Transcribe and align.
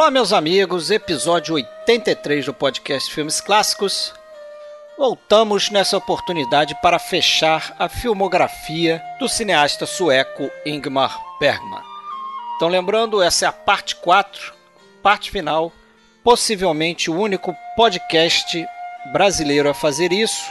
Olá, 0.00 0.10
meus 0.10 0.32
amigos, 0.32 0.90
episódio 0.90 1.56
83 1.56 2.46
do 2.46 2.54
podcast 2.54 3.12
Filmes 3.12 3.38
Clássicos. 3.38 4.14
Voltamos 4.96 5.68
nessa 5.68 5.98
oportunidade 5.98 6.74
para 6.80 6.98
fechar 6.98 7.76
a 7.78 7.86
filmografia 7.86 9.02
do 9.18 9.28
cineasta 9.28 9.84
sueco 9.84 10.50
Ingmar 10.64 11.20
Bergman. 11.38 11.82
Então, 12.56 12.68
lembrando, 12.68 13.20
essa 13.20 13.44
é 13.44 13.48
a 13.48 13.52
parte 13.52 13.94
4, 13.96 14.54
parte 15.02 15.30
final, 15.30 15.70
possivelmente 16.24 17.10
o 17.10 17.20
único 17.20 17.54
podcast 17.76 18.66
brasileiro 19.12 19.68
a 19.68 19.74
fazer 19.74 20.14
isso. 20.14 20.50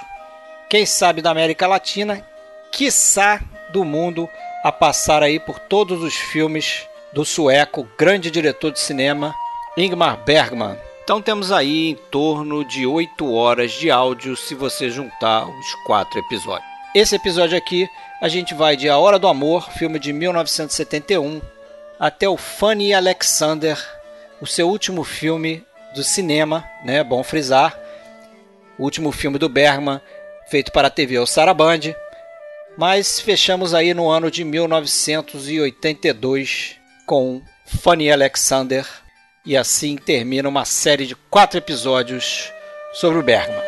Quem 0.70 0.86
sabe 0.86 1.24
da 1.24 1.32
América 1.32 1.66
Latina, 1.66 2.24
quiçá 2.72 3.42
do 3.72 3.84
mundo, 3.84 4.30
a 4.64 4.72
passar 4.72 5.24
aí 5.24 5.40
por 5.40 5.58
todos 5.58 6.04
os 6.04 6.14
filmes 6.14 6.88
do 7.14 7.26
sueco, 7.26 7.88
grande 7.98 8.30
diretor 8.30 8.72
de 8.72 8.80
cinema, 8.80 9.34
Ingmar 9.76 10.24
Bergman. 10.24 10.78
Então 11.04 11.22
temos 11.22 11.52
aí 11.52 11.90
em 11.90 11.96
torno 11.96 12.64
de 12.64 12.86
8 12.86 13.34
horas 13.34 13.72
de 13.72 13.90
áudio 13.90 14.38
se 14.38 14.54
você 14.54 14.90
juntar 14.90 15.48
os 15.48 15.74
quatro 15.86 16.20
episódios. 16.20 16.70
Esse 16.94 17.16
episódio 17.16 17.58
aqui 17.58 17.90
a 18.22 18.28
gente 18.28 18.54
vai 18.54 18.76
de 18.76 18.90
A 18.90 18.98
Hora 18.98 19.18
do 19.18 19.28
Amor, 19.28 19.72
filme 19.72 19.98
de 19.98 20.14
1971, 20.14 21.42
até 22.00 22.30
o 22.30 22.38
Fanny 22.38 22.94
Alexander, 22.94 23.78
o 24.40 24.48
seu 24.48 24.70
último 24.70 25.04
filme 25.04 25.66
do 25.96 26.04
cinema, 26.04 26.64
né? 26.84 27.04
Bom 27.04 27.24
frisar. 27.24 27.78
O 28.78 28.84
último 28.84 29.12
filme 29.12 29.38
do 29.38 29.50
Bergman, 29.50 30.00
feito 30.48 30.72
para 30.72 30.88
a 30.88 30.92
TV 30.92 31.20
o 31.20 31.26
Sarabande. 31.26 31.96
Mas 32.78 33.20
fechamos 33.20 33.74
aí 33.74 33.94
no 33.94 34.10
ano 34.10 34.32
de 34.32 34.44
1982 34.44 36.79
com 37.10 37.42
Fanny 37.66 38.10
Alexander 38.12 38.86
e 39.44 39.58
assim 39.58 39.98
termina 39.98 40.48
uma 40.48 40.64
série 40.64 41.08
de 41.08 41.16
quatro 41.16 41.58
episódios 41.58 42.54
sobre 42.94 43.18
o 43.18 43.24
Bergman. 43.24 43.60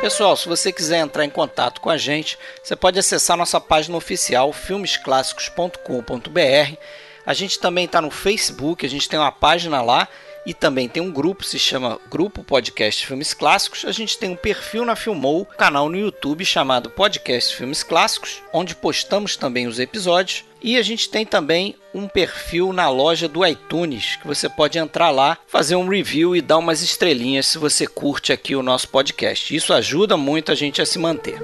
Pessoal, 0.00 0.36
se 0.36 0.48
você 0.48 0.72
quiser 0.72 0.98
entrar 0.98 1.24
em 1.24 1.30
contato 1.30 1.80
com 1.80 1.88
a 1.88 1.96
gente, 1.96 2.36
você 2.60 2.74
pode 2.74 2.98
acessar 2.98 3.36
nossa 3.36 3.60
página 3.60 3.96
oficial 3.96 4.52
filmesclassicos.com.br. 4.52 6.76
A 7.24 7.34
gente 7.34 7.60
também 7.60 7.84
está 7.84 8.02
no 8.02 8.10
Facebook, 8.10 8.84
a 8.84 8.90
gente 8.90 9.08
tem 9.08 9.16
uma 9.16 9.30
página 9.30 9.80
lá 9.80 10.08
e 10.46 10.54
também 10.54 10.88
tem 10.88 11.02
um 11.02 11.10
grupo, 11.10 11.44
se 11.44 11.58
chama 11.58 11.98
Grupo 12.08 12.44
Podcast 12.44 13.04
Filmes 13.04 13.34
Clássicos. 13.34 13.84
A 13.84 13.90
gente 13.90 14.16
tem 14.16 14.30
um 14.30 14.36
perfil 14.36 14.84
na 14.84 14.94
Filmou, 14.94 15.44
canal 15.44 15.88
no 15.88 15.98
YouTube 15.98 16.44
chamado 16.44 16.88
Podcast 16.88 17.56
Filmes 17.56 17.82
Clássicos, 17.82 18.40
onde 18.52 18.76
postamos 18.76 19.36
também 19.36 19.66
os 19.66 19.80
episódios. 19.80 20.44
E 20.62 20.76
a 20.76 20.82
gente 20.82 21.10
tem 21.10 21.26
também 21.26 21.74
um 21.92 22.06
perfil 22.06 22.72
na 22.72 22.88
loja 22.88 23.26
do 23.26 23.44
iTunes, 23.44 24.16
que 24.16 24.26
você 24.26 24.48
pode 24.48 24.78
entrar 24.78 25.10
lá, 25.10 25.36
fazer 25.48 25.74
um 25.74 25.88
review 25.88 26.36
e 26.36 26.40
dar 26.40 26.58
umas 26.58 26.80
estrelinhas 26.80 27.46
se 27.46 27.58
você 27.58 27.84
curte 27.84 28.32
aqui 28.32 28.54
o 28.54 28.62
nosso 28.62 28.88
podcast. 28.88 29.54
Isso 29.54 29.72
ajuda 29.72 30.16
muito 30.16 30.52
a 30.52 30.54
gente 30.54 30.80
a 30.80 30.86
se 30.86 30.96
manter. 30.96 31.42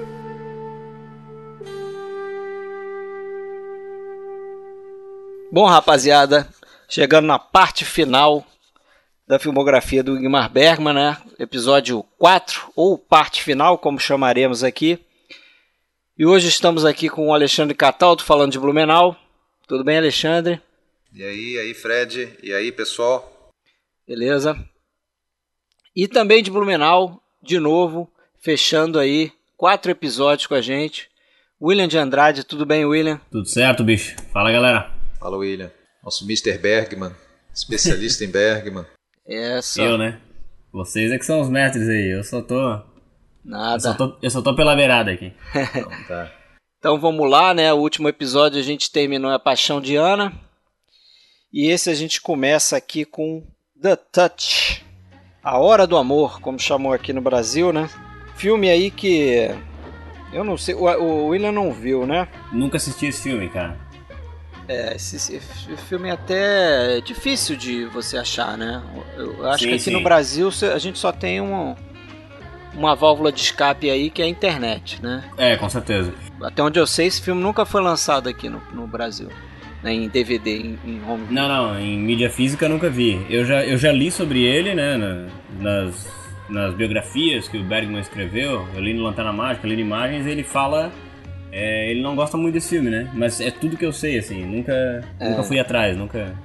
Bom, 5.51 5.65
rapaziada, 5.65 6.47
chegando 6.87 7.27
na 7.27 7.37
parte 7.37 7.83
final 7.83 8.45
da 9.27 9.39
filmografia 9.39 10.03
do 10.03 10.17
Ingmar 10.17 10.51
Bergman, 10.51 10.93
né? 10.93 11.17
Episódio 11.39 12.03
4, 12.17 12.71
ou 12.75 12.97
parte 12.97 13.41
final, 13.41 13.77
como 13.77 13.99
chamaremos 13.99 14.63
aqui. 14.63 14.99
E 16.17 16.25
hoje 16.25 16.47
estamos 16.47 16.85
aqui 16.85 17.09
com 17.09 17.27
o 17.27 17.33
Alexandre 17.33 17.73
Cataldo 17.75 18.23
falando 18.23 18.51
de 18.51 18.59
Blumenau. 18.59 19.15
Tudo 19.67 19.83
bem, 19.83 19.97
Alexandre? 19.97 20.61
E 21.13 21.23
aí, 21.23 21.57
aí, 21.57 21.73
Fred? 21.73 22.37
E 22.43 22.53
aí, 22.53 22.71
pessoal? 22.71 23.51
Beleza. 24.07 24.57
E 25.95 26.07
também 26.07 26.43
de 26.43 26.51
Blumenau, 26.51 27.21
de 27.41 27.59
novo, 27.59 28.11
fechando 28.41 28.99
aí 28.99 29.31
quatro 29.55 29.91
episódios 29.91 30.47
com 30.47 30.55
a 30.55 30.61
gente. 30.61 31.09
William 31.61 31.87
de 31.87 31.97
Andrade, 31.97 32.43
tudo 32.43 32.65
bem, 32.65 32.83
William? 32.83 33.21
Tudo 33.31 33.47
certo, 33.47 33.83
bicho. 33.83 34.15
Fala, 34.33 34.51
galera. 34.51 34.91
Fala, 35.17 35.37
William. 35.37 35.71
Nosso 36.03 36.25
Mr. 36.25 36.57
Bergman, 36.57 37.15
especialista 37.53 38.25
em 38.25 38.29
Bergman. 38.29 38.85
Essa. 39.27 39.81
Eu, 39.81 39.97
né? 39.97 40.19
Vocês 40.71 41.11
é 41.11 41.17
que 41.17 41.25
são 41.25 41.39
os 41.41 41.49
mestres 41.49 41.87
aí. 41.87 42.17
Eu 42.17 42.23
só 42.23 42.41
tô. 42.41 42.81
Nada. 43.43 43.75
Eu 43.75 43.79
só 43.79 43.93
tô, 43.93 44.17
eu 44.21 44.29
só 44.29 44.41
tô 44.41 44.55
pela 44.55 44.75
beirada 44.75 45.11
aqui. 45.11 45.33
Então, 45.53 45.89
tá. 46.07 46.31
Então 46.79 46.99
vamos 46.99 47.29
lá, 47.29 47.53
né? 47.53 47.71
O 47.71 47.77
último 47.77 48.09
episódio 48.09 48.59
a 48.59 48.63
gente 48.63 48.91
terminou 48.91 49.31
a 49.31 49.39
Paixão 49.39 49.79
de 49.79 49.95
Ana. 49.95 50.33
E 51.51 51.67
esse 51.67 51.89
a 51.89 51.93
gente 51.93 52.19
começa 52.19 52.75
aqui 52.75 53.05
com 53.05 53.47
The 53.81 53.95
Touch. 53.95 54.83
A 55.41 55.59
Hora 55.59 55.85
do 55.85 55.95
Amor, 55.97 56.41
como 56.41 56.59
chamou 56.59 56.91
aqui 56.91 57.13
no 57.13 57.21
Brasil, 57.21 57.71
né? 57.71 57.89
Filme 58.35 58.69
aí 58.69 58.89
que. 58.91 59.49
Eu 60.33 60.43
não 60.43 60.57
sei. 60.57 60.73
O, 60.73 60.83
o 60.85 61.27
William 61.27 61.51
não 61.51 61.71
viu, 61.71 62.05
né? 62.05 62.27
Nunca 62.51 62.77
assisti 62.77 63.05
esse 63.05 63.23
filme, 63.23 63.49
cara. 63.49 63.77
É, 64.67 64.95
esse, 64.95 65.15
esse 65.17 65.39
filme 65.89 66.07
é 66.09 66.11
até 66.13 67.01
difícil 67.01 67.55
de 67.55 67.85
você 67.85 68.17
achar, 68.17 68.57
né? 68.57 68.81
Eu 69.17 69.45
acho 69.49 69.63
Sim, 69.63 69.69
que 69.69 69.75
aqui 69.75 69.83
sim. 69.83 69.91
no 69.91 70.01
Brasil 70.01 70.49
a 70.73 70.77
gente 70.77 70.97
só 70.97 71.11
tem 71.11 71.41
um, 71.41 71.75
uma 72.73 72.95
válvula 72.95 73.31
de 73.31 73.41
escape 73.41 73.89
aí 73.89 74.09
que 74.09 74.21
é 74.21 74.25
a 74.25 74.27
internet, 74.27 75.01
né? 75.03 75.23
É, 75.37 75.57
com 75.57 75.69
certeza. 75.69 76.13
Até 76.41 76.63
onde 76.63 76.79
eu 76.79 76.87
sei, 76.87 77.07
esse 77.07 77.21
filme 77.21 77.41
nunca 77.41 77.65
foi 77.65 77.81
lançado 77.81 78.29
aqui 78.29 78.47
no, 78.49 78.61
no 78.73 78.87
Brasil. 78.87 79.27
Né? 79.83 79.93
Em 79.93 80.07
DVD, 80.07 80.57
em, 80.57 80.79
em 80.85 81.01
home. 81.05 81.27
Não, 81.29 81.47
não, 81.49 81.77
em 81.79 81.97
mídia 81.99 82.29
física 82.29 82.65
eu 82.65 82.69
nunca 82.69 82.89
vi. 82.89 83.25
Eu 83.29 83.43
já, 83.45 83.65
eu 83.65 83.77
já 83.77 83.91
li 83.91 84.09
sobre 84.09 84.41
ele, 84.43 84.73
né, 84.73 84.95
na- 84.95 85.27
nas, 85.59 86.07
nas 86.49 86.73
biografias 86.73 87.49
que 87.49 87.57
o 87.57 87.63
Bergman 87.65 87.99
escreveu. 87.99 88.65
Eu 88.73 88.79
li 88.81 88.93
no 88.93 89.03
Lanterna 89.03 89.33
Mágica, 89.33 89.67
li 89.67 89.75
em 89.75 89.79
imagens, 89.79 90.25
ele 90.25 90.41
fala. 90.43 90.89
É, 91.55 91.91
ele 91.91 92.01
não 92.01 92.15
gosta 92.15 92.35
muito 92.35 92.55
desse 92.55 92.69
filme, 92.69 92.89
né? 92.89 93.07
Mas 93.13 93.39
é 93.39 93.51
tudo 93.51 93.77
que 93.77 93.85
eu 93.85 93.93
sei, 93.93 94.17
assim. 94.17 94.43
Nunca, 94.43 95.03
nunca 95.21 95.43
fui 95.43 95.59
atrás, 95.59 95.95
nunca. 95.95 96.35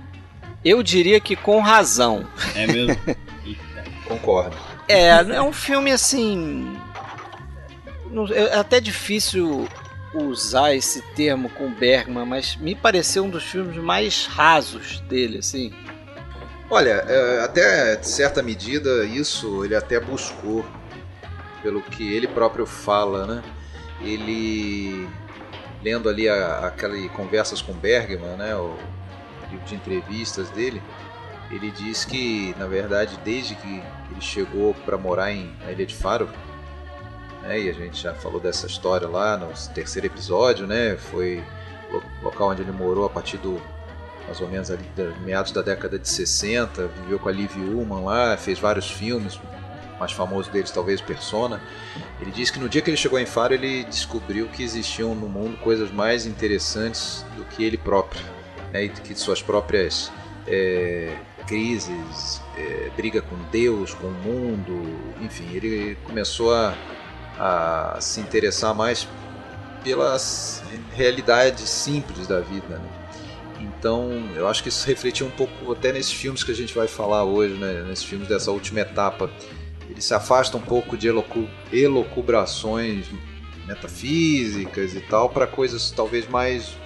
Eu 0.63 0.83
diria 0.83 1.19
que 1.19 1.35
com 1.35 1.61
razão. 1.61 2.29
É 2.55 2.67
mesmo. 2.67 2.95
Concordo. 4.07 4.55
É, 4.87 5.09
é 5.09 5.43
um 5.43 5.53
filme 5.53 5.91
assim. 5.91 6.77
É 8.35 8.59
até 8.59 8.81
difícil 8.81 9.67
usar 10.13 10.75
esse 10.75 11.01
termo 11.15 11.49
com 11.51 11.73
Bergman, 11.73 12.27
mas 12.27 12.57
me 12.57 12.75
pareceu 12.75 13.25
um 13.25 13.31
dos 13.31 13.45
filmes 13.45 13.77
mais 13.77 14.27
rasos 14.27 15.01
dele, 15.01 15.39
assim. 15.39 15.73
Olha, 16.69 17.03
é, 17.09 17.41
até 17.41 17.97
de 17.97 18.07
certa 18.07 18.43
medida 18.43 19.07
isso 19.07 19.65
ele 19.65 19.75
até 19.75 19.99
buscou, 19.99 20.67
pelo 21.63 21.81
que 21.81 22.13
ele 22.13 22.27
próprio 22.27 22.67
fala, 22.67 23.27
né? 23.27 23.43
Ele 24.01 25.09
lendo 25.83 26.09
ali 26.09 26.29
aquelas 26.29 27.11
conversas 27.13 27.63
com 27.63 27.73
Bergman, 27.73 28.37
né? 28.37 28.55
O 28.57 28.77
livro 29.51 29.67
de 29.67 29.75
entrevistas 29.75 30.51
dele, 30.51 30.83
ele 31.51 31.71
diz 31.71 32.05
que 32.05 32.55
na 32.59 32.67
verdade 32.67 33.19
desde 33.25 33.55
que 33.55 33.83
ele 34.11 34.21
chegou 34.21 34.75
para 34.85 34.99
morar 34.99 35.33
em 35.33 35.51
na 35.65 35.73
Ilha 35.73 35.87
de 35.87 35.95
Faro, 35.95 36.29
né? 37.43 37.61
E 37.61 37.71
a 37.71 37.73
gente 37.73 38.01
já 38.01 38.15
falou 38.15 38.41
dessa 38.41 38.67
história 38.67 39.09
lá 39.09 39.37
no 39.37 39.49
terceiro 39.75 40.07
episódio, 40.07 40.67
né? 40.67 40.97
Foi 40.97 41.43
o 41.91 42.25
local 42.25 42.51
onde 42.51 42.63
ele 42.63 42.73
morou 42.73 43.07
a 43.07 43.11
partir 43.11 43.39
do 43.39 43.61
mais 44.27 44.43
ou 44.43 44.49
menos 44.49 44.71
ali 44.71 44.85
meados 45.25 45.53
da 45.53 45.63
década 45.63 45.99
de 45.99 46.07
60, 46.07 46.87
viveu 46.89 47.19
com 47.19 47.31
a 47.31 47.33
Liv 47.33 47.57
Ullmann 47.57 48.05
lá, 48.05 48.37
fez 48.37 48.59
vários 48.59 48.91
filmes, 48.91 49.41
mais 49.99 50.13
famoso 50.13 50.51
deles 50.51 50.71
talvez 50.71 51.01
Persona. 51.01 51.61
Ele 52.21 52.31
disse 52.31 52.53
que 52.53 52.59
no 52.59 52.69
dia 52.69 52.81
que 52.83 52.91
ele 52.91 52.97
chegou 52.97 53.19
em 53.19 53.27
Faro 53.27 53.55
ele 53.55 53.85
descobriu 53.85 54.49
que 54.49 54.63
existiam 54.63 55.15
no 55.15 55.29
mundo 55.29 55.57
coisas 55.59 55.91
mais 55.91 56.27
interessantes 56.27 57.25
do 57.37 57.45
que 57.45 57.65
ele 57.65 57.77
próprio, 57.77 58.23
né, 58.73 58.85
e 58.85 58.89
que 58.89 59.15
suas 59.15 59.43
próprias 59.43 60.11
é, 60.47 61.17
crises, 61.47 62.41
é, 62.57 62.91
briga 62.97 63.23
com 63.23 63.37
Deus, 63.51 63.95
com 63.95 64.07
o 64.07 64.13
mundo, 64.13 64.99
enfim, 65.21 65.49
ele 65.55 65.97
começou 66.05 66.55
a, 66.55 66.75
a 67.39 68.01
se 68.01 68.21
interessar 68.21 68.75
mais 68.75 69.09
pelas 69.83 70.63
realidades 70.95 71.69
simples 71.69 72.27
da 72.27 72.41
vida, 72.41 72.79
né? 72.79 72.89
Então, 73.61 74.11
eu 74.35 74.49
acho 74.49 74.63
que 74.63 74.69
isso 74.69 74.87
refletiu 74.87 75.27
um 75.27 75.31
pouco 75.31 75.73
até 75.73 75.93
nesses 75.93 76.13
filmes 76.13 76.45
que 76.45 76.51
a 76.51 76.55
gente 76.55 76.75
vai 76.75 76.87
falar 76.87 77.25
hoje, 77.25 77.55
né? 77.55 77.85
Nesses 77.89 78.05
filmes 78.05 78.29
dessa 78.29 78.51
última 78.51 78.81
etapa. 78.81 79.31
Ele 79.89 80.01
se 80.01 80.13
afasta 80.15 80.57
um 80.57 80.61
pouco 80.61 80.97
de 80.97 81.09
elocu 81.09 81.49
elucubrações 81.73 83.07
metafísicas 83.67 84.95
e 84.95 85.01
tal 85.01 85.29
para 85.29 85.47
coisas 85.47 85.91
talvez 85.91 86.29
mais 86.29 86.77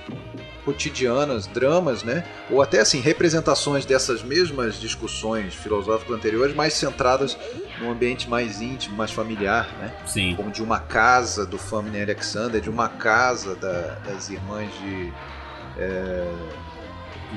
cotidianas, 0.64 1.46
dramas, 1.48 2.04
né? 2.04 2.24
Ou 2.48 2.62
até 2.62 2.80
assim, 2.80 3.00
representações 3.00 3.84
dessas 3.84 4.22
mesmas 4.22 4.78
discussões 4.80 5.54
filosóficas 5.54 6.14
anteriores, 6.16 6.54
mais 6.54 6.74
centradas 6.74 7.36
num 7.80 7.90
ambiente 7.90 8.28
mais 8.28 8.60
íntimo, 8.60 8.96
mais 8.96 9.10
familiar, 9.10 9.68
né? 9.80 9.92
Sim. 10.06 10.34
como 10.36 10.52
de 10.52 10.62
uma 10.62 10.78
casa 10.78 11.44
do 11.44 11.58
Family 11.58 12.00
Alexander, 12.00 12.60
de 12.60 12.70
uma 12.70 12.88
casa 12.88 13.56
da- 13.56 13.98
das 14.06 14.30
irmãs 14.30 14.70
de 14.80 15.12
É... 15.78 16.30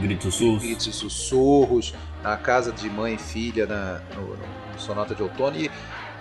Gritos 0.01 0.35
sussurros. 0.35 0.62
Gritos 0.63 0.88
e 0.88 0.91
sussurros. 0.91 1.94
A 2.21 2.35
casa 2.35 2.69
de 2.73 2.89
mãe 2.89 3.13
e 3.13 3.17
filha 3.17 3.65
na, 3.65 4.01
no, 4.13 4.35
no 4.35 4.38
Sonata 4.80 5.16
de 5.16 5.24
Outono. 5.24 5.57
E, 5.57 5.69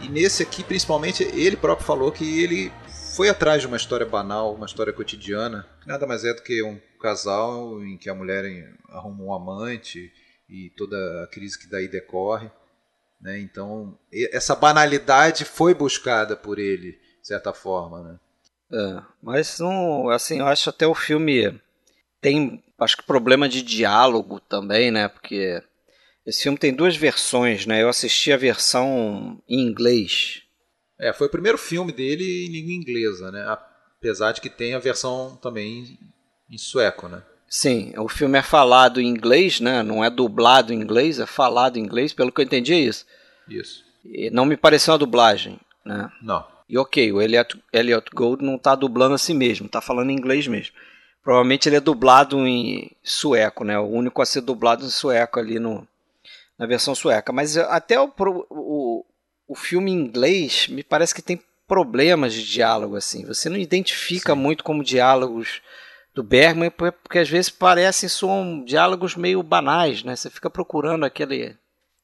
e 0.01 0.09
nesse 0.09 0.43
aqui, 0.43 0.63
principalmente, 0.63 1.23
ele 1.23 1.57
próprio 1.57 1.87
falou 1.87 2.11
que 2.13 2.43
ele 2.43 2.73
foi 3.15 3.29
atrás 3.29 3.61
de 3.61 3.67
uma 3.67 3.77
história 3.77 4.05
banal, 4.05 4.55
uma 4.55 4.67
história 4.67 4.93
cotidiana, 4.93 5.67
que 5.81 5.89
nada 5.89 6.07
mais 6.07 6.25
é 6.25 6.35
do 6.35 6.43
que 6.43 6.63
um 6.63 6.81
casal 7.01 7.83
em 7.85 7.97
que 7.97 8.11
a 8.11 8.15
mulher 8.15 8.45
arruma 8.91 9.23
um 9.23 9.33
amante 9.33 10.13
e 10.49 10.71
toda 10.77 10.97
a 11.23 11.27
crise 11.29 11.59
que 11.59 11.69
daí 11.69 11.87
decorre. 11.87 12.51
Né? 13.21 13.39
Então, 13.41 13.97
essa 14.33 14.55
banalidade 14.55 15.45
foi 15.45 15.75
buscada 15.75 16.37
por 16.37 16.59
ele, 16.59 16.93
de 16.93 17.27
certa 17.27 17.53
forma. 17.53 18.03
Né? 18.03 18.19
É, 18.73 19.03
mas 19.23 19.59
não, 19.61 20.09
assim, 20.09 20.41
eu 20.41 20.47
acho 20.47 20.69
até 20.71 20.87
o 20.87 20.95
filme 20.95 21.61
tem, 22.21 22.63
acho 22.79 22.97
que 22.97 23.03
problema 23.03 23.49
de 23.49 23.63
diálogo 23.63 24.41
também, 24.41 24.91
né? 24.91 25.09
Porque 25.09 25.63
esse 26.27 26.43
filme 26.43 26.57
tem 26.59 26.73
duas 26.73 26.97
versões, 26.97 27.67
né? 27.67 27.83
Eu 27.83 27.89
assisti 27.89 28.33
a 28.33 28.37
versão 28.37 29.41
em 29.49 29.61
inglês. 29.61 30.43
É, 30.99 31.13
foi 31.13 31.27
o 31.27 31.31
primeiro 31.31 31.59
filme 31.59 31.93
dele 31.93 32.47
em 32.47 32.51
língua 32.51 32.73
inglesa, 32.73 33.31
né? 33.31 33.45
Apesar 33.99 34.33
de 34.33 34.41
que 34.41 34.49
tem 34.49 34.75
a 34.75 34.79
versão 34.79 35.37
também 35.43 35.99
em 36.51 36.57
sueco, 36.59 37.09
né? 37.09 37.23
Sim, 37.49 37.93
o 37.99 38.09
filme 38.09 38.39
é 38.39 38.43
falado 38.43 39.01
em 39.01 39.07
inglês, 39.07 39.61
né? 39.61 39.83
Não 39.83 40.03
é 40.03 40.11
dublado 40.11 40.73
em 40.73 40.77
inglês, 40.81 41.21
é 41.21 41.27
falado 41.27 41.77
em 41.77 41.83
inglês, 41.83 42.13
pelo 42.13 42.33
que 42.33 42.41
eu 42.41 42.45
entendi 42.45 42.73
é 42.73 42.79
isso. 42.79 43.07
Isso. 43.49 43.85
E 44.05 44.31
não 44.31 44.45
me 44.47 44.57
pareceu 44.57 44.93
uma 44.93 44.99
dublagem, 44.99 45.59
né? 45.85 46.11
Não. 46.23 46.45
E 46.69 46.79
ok, 46.79 47.13
o 47.13 47.21
Elliot, 47.21 47.63
Elliot 47.73 48.11
Gold 48.15 48.43
não 48.43 48.57
está 48.57 48.75
dublando 48.75 49.15
a 49.15 49.19
si 49.19 49.35
mesmo, 49.35 49.67
está 49.67 49.81
falando 49.81 50.11
em 50.11 50.17
inglês 50.17 50.47
mesmo. 50.47 50.75
Provavelmente 51.23 51.69
ele 51.69 51.77
é 51.77 51.81
dublado 51.81 52.47
em 52.47 52.91
sueco, 53.03 53.65
né? 53.65 53.79
O 53.79 53.87
único 53.87 54.21
a 54.21 54.27
ser 54.27 54.41
dublado 54.41 54.85
em 54.85 54.91
sueco 54.91 55.39
ali 55.39 55.59
no, 55.59 55.87
na 56.59 56.67
versão 56.67 56.95
sueca. 56.95 57.33
Mas 57.33 57.57
até 57.57 58.01
o, 58.01 58.13
o, 58.51 59.05
o 59.49 59.55
filme 59.55 59.91
em 59.91 59.95
inglês 59.95 60.69
me 60.69 60.83
parece 60.83 61.15
que 61.15 61.23
tem 61.23 61.41
problemas 61.67 62.33
de 62.33 62.47
diálogo, 62.47 62.97
assim. 62.97 63.25
Você 63.27 63.49
não 63.49 63.57
identifica 63.57 64.35
Sim. 64.35 64.39
muito 64.39 64.65
como 64.65 64.85
diálogos 64.85 65.63
do 66.15 66.23
Bergman, 66.23 66.71
porque 66.71 67.19
às 67.19 67.29
vezes 67.29 67.51
parecem 67.51 68.09
são 68.09 68.63
diálogos 68.65 69.17
meio 69.17 69.43
banais, 69.43 70.05
né? 70.05 70.15
Você 70.15 70.31
fica 70.31 70.49
procurando 70.49 71.05
aquele, 71.05 71.57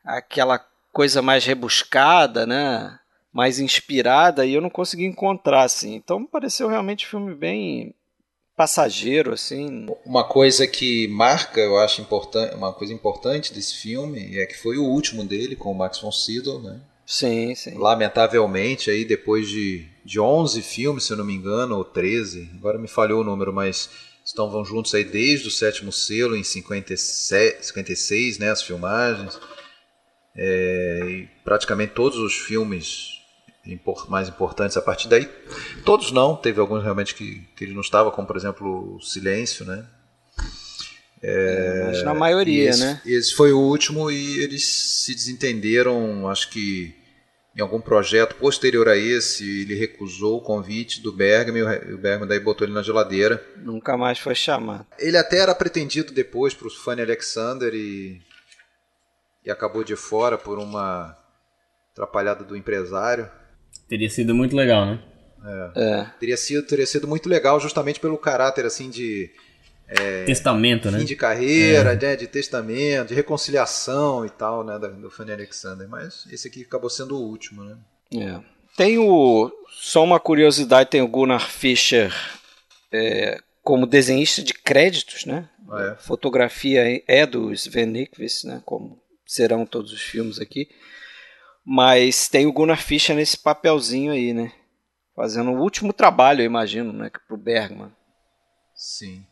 aquela 0.04 0.58
coisa 0.92 1.22
mais 1.22 1.44
rebuscada, 1.44 2.44
né? 2.44 2.98
Mais 3.32 3.60
inspirada, 3.60 4.44
e 4.44 4.54
eu 4.54 4.60
não 4.60 4.70
consegui 4.70 5.04
encontrar, 5.04 5.62
assim. 5.62 5.94
Então 5.94 6.18
me 6.18 6.26
pareceu 6.26 6.66
realmente 6.66 7.06
um 7.06 7.10
filme 7.10 7.34
bem 7.34 7.94
passageiro, 8.60 9.32
assim. 9.32 9.86
Uma 10.04 10.22
coisa 10.22 10.66
que 10.66 11.08
marca, 11.08 11.58
eu 11.58 11.78
acho 11.78 12.02
importante, 12.02 12.54
uma 12.54 12.74
coisa 12.74 12.92
importante 12.92 13.54
desse 13.54 13.76
filme 13.76 14.38
é 14.38 14.44
que 14.44 14.54
foi 14.54 14.76
o 14.76 14.84
último 14.84 15.24
dele 15.24 15.56
com 15.56 15.72
o 15.72 15.74
Max 15.74 15.98
von 15.98 16.12
Sydow, 16.12 16.60
né? 16.60 16.78
Sim, 17.06 17.54
sim. 17.54 17.78
Lamentavelmente, 17.78 18.90
aí 18.90 19.06
depois 19.06 19.48
de, 19.48 19.86
de 20.04 20.20
11 20.20 20.60
filmes, 20.60 21.04
se 21.04 21.12
eu 21.14 21.16
não 21.16 21.24
me 21.24 21.32
engano, 21.32 21.74
ou 21.74 21.84
13, 21.86 22.50
agora 22.58 22.78
me 22.78 22.86
falhou 22.86 23.22
o 23.22 23.24
número, 23.24 23.50
mas 23.50 23.88
estão 24.22 24.62
juntos 24.62 24.94
aí 24.94 25.04
desde 25.04 25.48
o 25.48 25.50
sétimo 25.50 25.90
selo, 25.90 26.36
em 26.36 26.44
57, 26.44 27.64
56, 27.64 28.38
né, 28.40 28.50
as 28.50 28.62
filmagens. 28.62 29.40
É, 30.36 31.24
praticamente 31.42 31.94
todos 31.94 32.18
os 32.18 32.34
filmes 32.36 33.19
mais 34.08 34.28
importantes 34.28 34.76
a 34.76 34.82
partir 34.82 35.08
daí. 35.08 35.28
Todos 35.84 36.12
não, 36.12 36.36
teve 36.36 36.60
alguns 36.60 36.82
realmente 36.82 37.14
que, 37.14 37.46
que 37.56 37.64
ele 37.64 37.74
não 37.74 37.80
estava, 37.80 38.10
como 38.10 38.26
por 38.26 38.36
exemplo 38.36 38.96
o 38.96 39.00
Silêncio, 39.00 39.64
né? 39.64 39.86
É, 41.22 41.84
Mas 41.86 42.02
na 42.02 42.14
maioria, 42.14 42.70
esse, 42.70 42.80
né? 42.80 43.00
Esse 43.04 43.34
foi 43.34 43.52
o 43.52 43.58
último 43.58 44.10
e 44.10 44.42
eles 44.42 44.64
se 45.04 45.14
desentenderam, 45.14 46.28
acho 46.28 46.48
que 46.50 46.94
em 47.54 47.60
algum 47.60 47.80
projeto 47.80 48.36
posterior 48.36 48.88
a 48.88 48.96
esse, 48.96 49.62
ele 49.62 49.74
recusou 49.74 50.38
o 50.38 50.40
convite 50.40 51.02
do 51.02 51.12
Bergman 51.12 51.62
e 51.88 51.92
o 51.92 51.98
Bergman 51.98 52.28
daí 52.28 52.40
botou 52.40 52.66
ele 52.66 52.72
na 52.72 52.82
geladeira. 52.82 53.44
Nunca 53.56 53.96
mais 53.96 54.18
foi 54.18 54.34
chamado. 54.34 54.86
Ele 54.98 55.16
até 55.16 55.38
era 55.38 55.54
pretendido 55.54 56.12
depois 56.12 56.54
para 56.54 56.68
o 56.68 56.70
Fanny 56.70 57.02
Alexander 57.02 57.74
e, 57.74 58.22
e 59.44 59.50
acabou 59.50 59.84
de 59.84 59.96
fora 59.96 60.38
por 60.38 60.58
uma 60.58 61.18
atrapalhada 61.92 62.44
do 62.44 62.56
empresário. 62.56 63.28
Teria 63.90 64.08
sido 64.08 64.32
muito 64.36 64.54
legal, 64.54 64.86
né? 64.86 65.02
É. 65.74 65.82
é. 65.82 66.06
Teria, 66.20 66.36
sido, 66.36 66.62
teria 66.64 66.86
sido 66.86 67.08
muito 67.08 67.28
legal 67.28 67.58
justamente 67.58 67.98
pelo 67.98 68.16
caráter 68.16 68.64
assim 68.64 68.88
de 68.88 69.28
é, 69.88 70.22
testamento, 70.24 70.88
fim 70.88 70.98
né? 70.98 71.04
de 71.04 71.16
carreira, 71.16 71.92
é. 71.92 71.96
né, 71.96 72.14
de 72.14 72.28
testamento, 72.28 73.08
de 73.08 73.14
reconciliação 73.14 74.24
e 74.24 74.30
tal, 74.30 74.62
né, 74.62 74.78
do 74.78 75.10
Fanny 75.10 75.32
Alexander. 75.32 75.88
Mas 75.88 76.24
esse 76.30 76.46
aqui 76.46 76.62
acabou 76.62 76.88
sendo 76.88 77.16
o 77.16 77.20
último, 77.20 77.64
né? 77.64 77.76
É. 78.14 78.40
Tem 78.76 78.96
o 78.96 79.50
só 79.68 80.04
uma 80.04 80.20
curiosidade, 80.20 80.90
tem 80.90 81.02
o 81.02 81.08
Gunnar 81.08 81.50
Fischer 81.50 82.14
é, 82.92 83.40
como 83.60 83.88
desenhista 83.88 84.40
de 84.40 84.54
créditos, 84.54 85.24
né? 85.24 85.48
Ah, 85.68 85.82
é. 85.82 85.90
A 85.90 85.96
fotografia 85.96 87.02
é 87.08 87.26
do 87.26 87.52
Sven 87.52 87.86
Nykvist, 87.86 88.46
né? 88.46 88.62
Como 88.64 89.02
serão 89.26 89.66
todos 89.66 89.92
os 89.92 90.00
filmes 90.00 90.38
aqui. 90.38 90.68
Mas 91.64 92.28
tem 92.28 92.46
o 92.46 92.52
Gunnar 92.52 92.82
Fischer 92.82 93.14
nesse 93.14 93.38
papelzinho 93.38 94.12
aí, 94.12 94.32
né? 94.32 94.52
Fazendo 95.14 95.50
o 95.50 95.60
último 95.60 95.92
trabalho, 95.92 96.40
eu 96.40 96.46
imagino, 96.46 96.92
né? 96.92 97.10
Pro 97.26 97.36
Bergman. 97.36 97.92
Sim. 98.74 99.26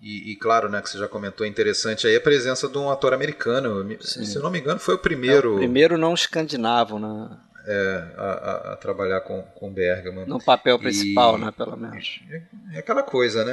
E, 0.00 0.32
e, 0.32 0.36
claro, 0.36 0.68
né, 0.68 0.82
que 0.82 0.90
você 0.90 0.98
já 0.98 1.06
comentou, 1.06 1.46
interessante 1.46 2.08
aí 2.08 2.16
a 2.16 2.20
presença 2.20 2.68
de 2.68 2.76
um 2.76 2.90
ator 2.90 3.14
americano. 3.14 3.88
Sim. 4.00 4.24
Se 4.24 4.36
eu 4.36 4.42
não 4.42 4.50
me 4.50 4.58
engano, 4.58 4.80
foi 4.80 4.96
o 4.96 4.98
primeiro. 4.98 5.52
É, 5.52 5.54
o 5.54 5.58
primeiro 5.58 5.96
não 5.96 6.12
escandinavo, 6.12 6.98
né? 6.98 7.38
É, 7.64 8.12
a, 8.16 8.22
a, 8.22 8.72
a, 8.72 8.76
trabalhar 8.76 9.20
com, 9.20 9.40
com 9.42 9.72
Bergman. 9.72 10.26
No 10.26 10.42
papel 10.42 10.76
principal, 10.80 11.38
e, 11.38 11.40
né, 11.42 11.52
pelo 11.52 11.76
menos. 11.76 12.20
É, 12.28 12.42
é 12.74 12.78
aquela 12.80 13.04
coisa, 13.04 13.44
né? 13.44 13.52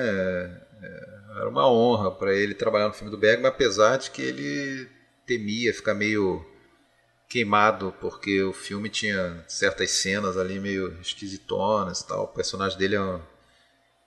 É, 0.82 1.10
era 1.38 1.50
uma 1.50 1.72
honra 1.72 2.10
para 2.10 2.34
ele 2.34 2.56
trabalhar 2.56 2.88
no 2.88 2.94
filme 2.94 3.12
do 3.12 3.18
Bergman, 3.18 3.48
apesar 3.48 3.98
de 3.98 4.10
que 4.10 4.24
ele 4.24 4.90
temia 5.28 5.72
ficar 5.72 5.94
meio 5.94 6.44
queimado, 7.30 7.94
porque 8.02 8.42
o 8.42 8.52
filme 8.52 8.90
tinha 8.90 9.46
certas 9.48 9.92
cenas 9.92 10.36
ali 10.36 10.60
meio 10.60 11.00
esquisitonas 11.00 12.02
e 12.02 12.08
tal. 12.08 12.24
O 12.24 12.28
personagem 12.28 12.78
dele 12.78 12.96
é, 12.96 13.20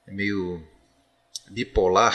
é 0.08 0.12
meio 0.12 0.62
bipolar. 1.48 2.14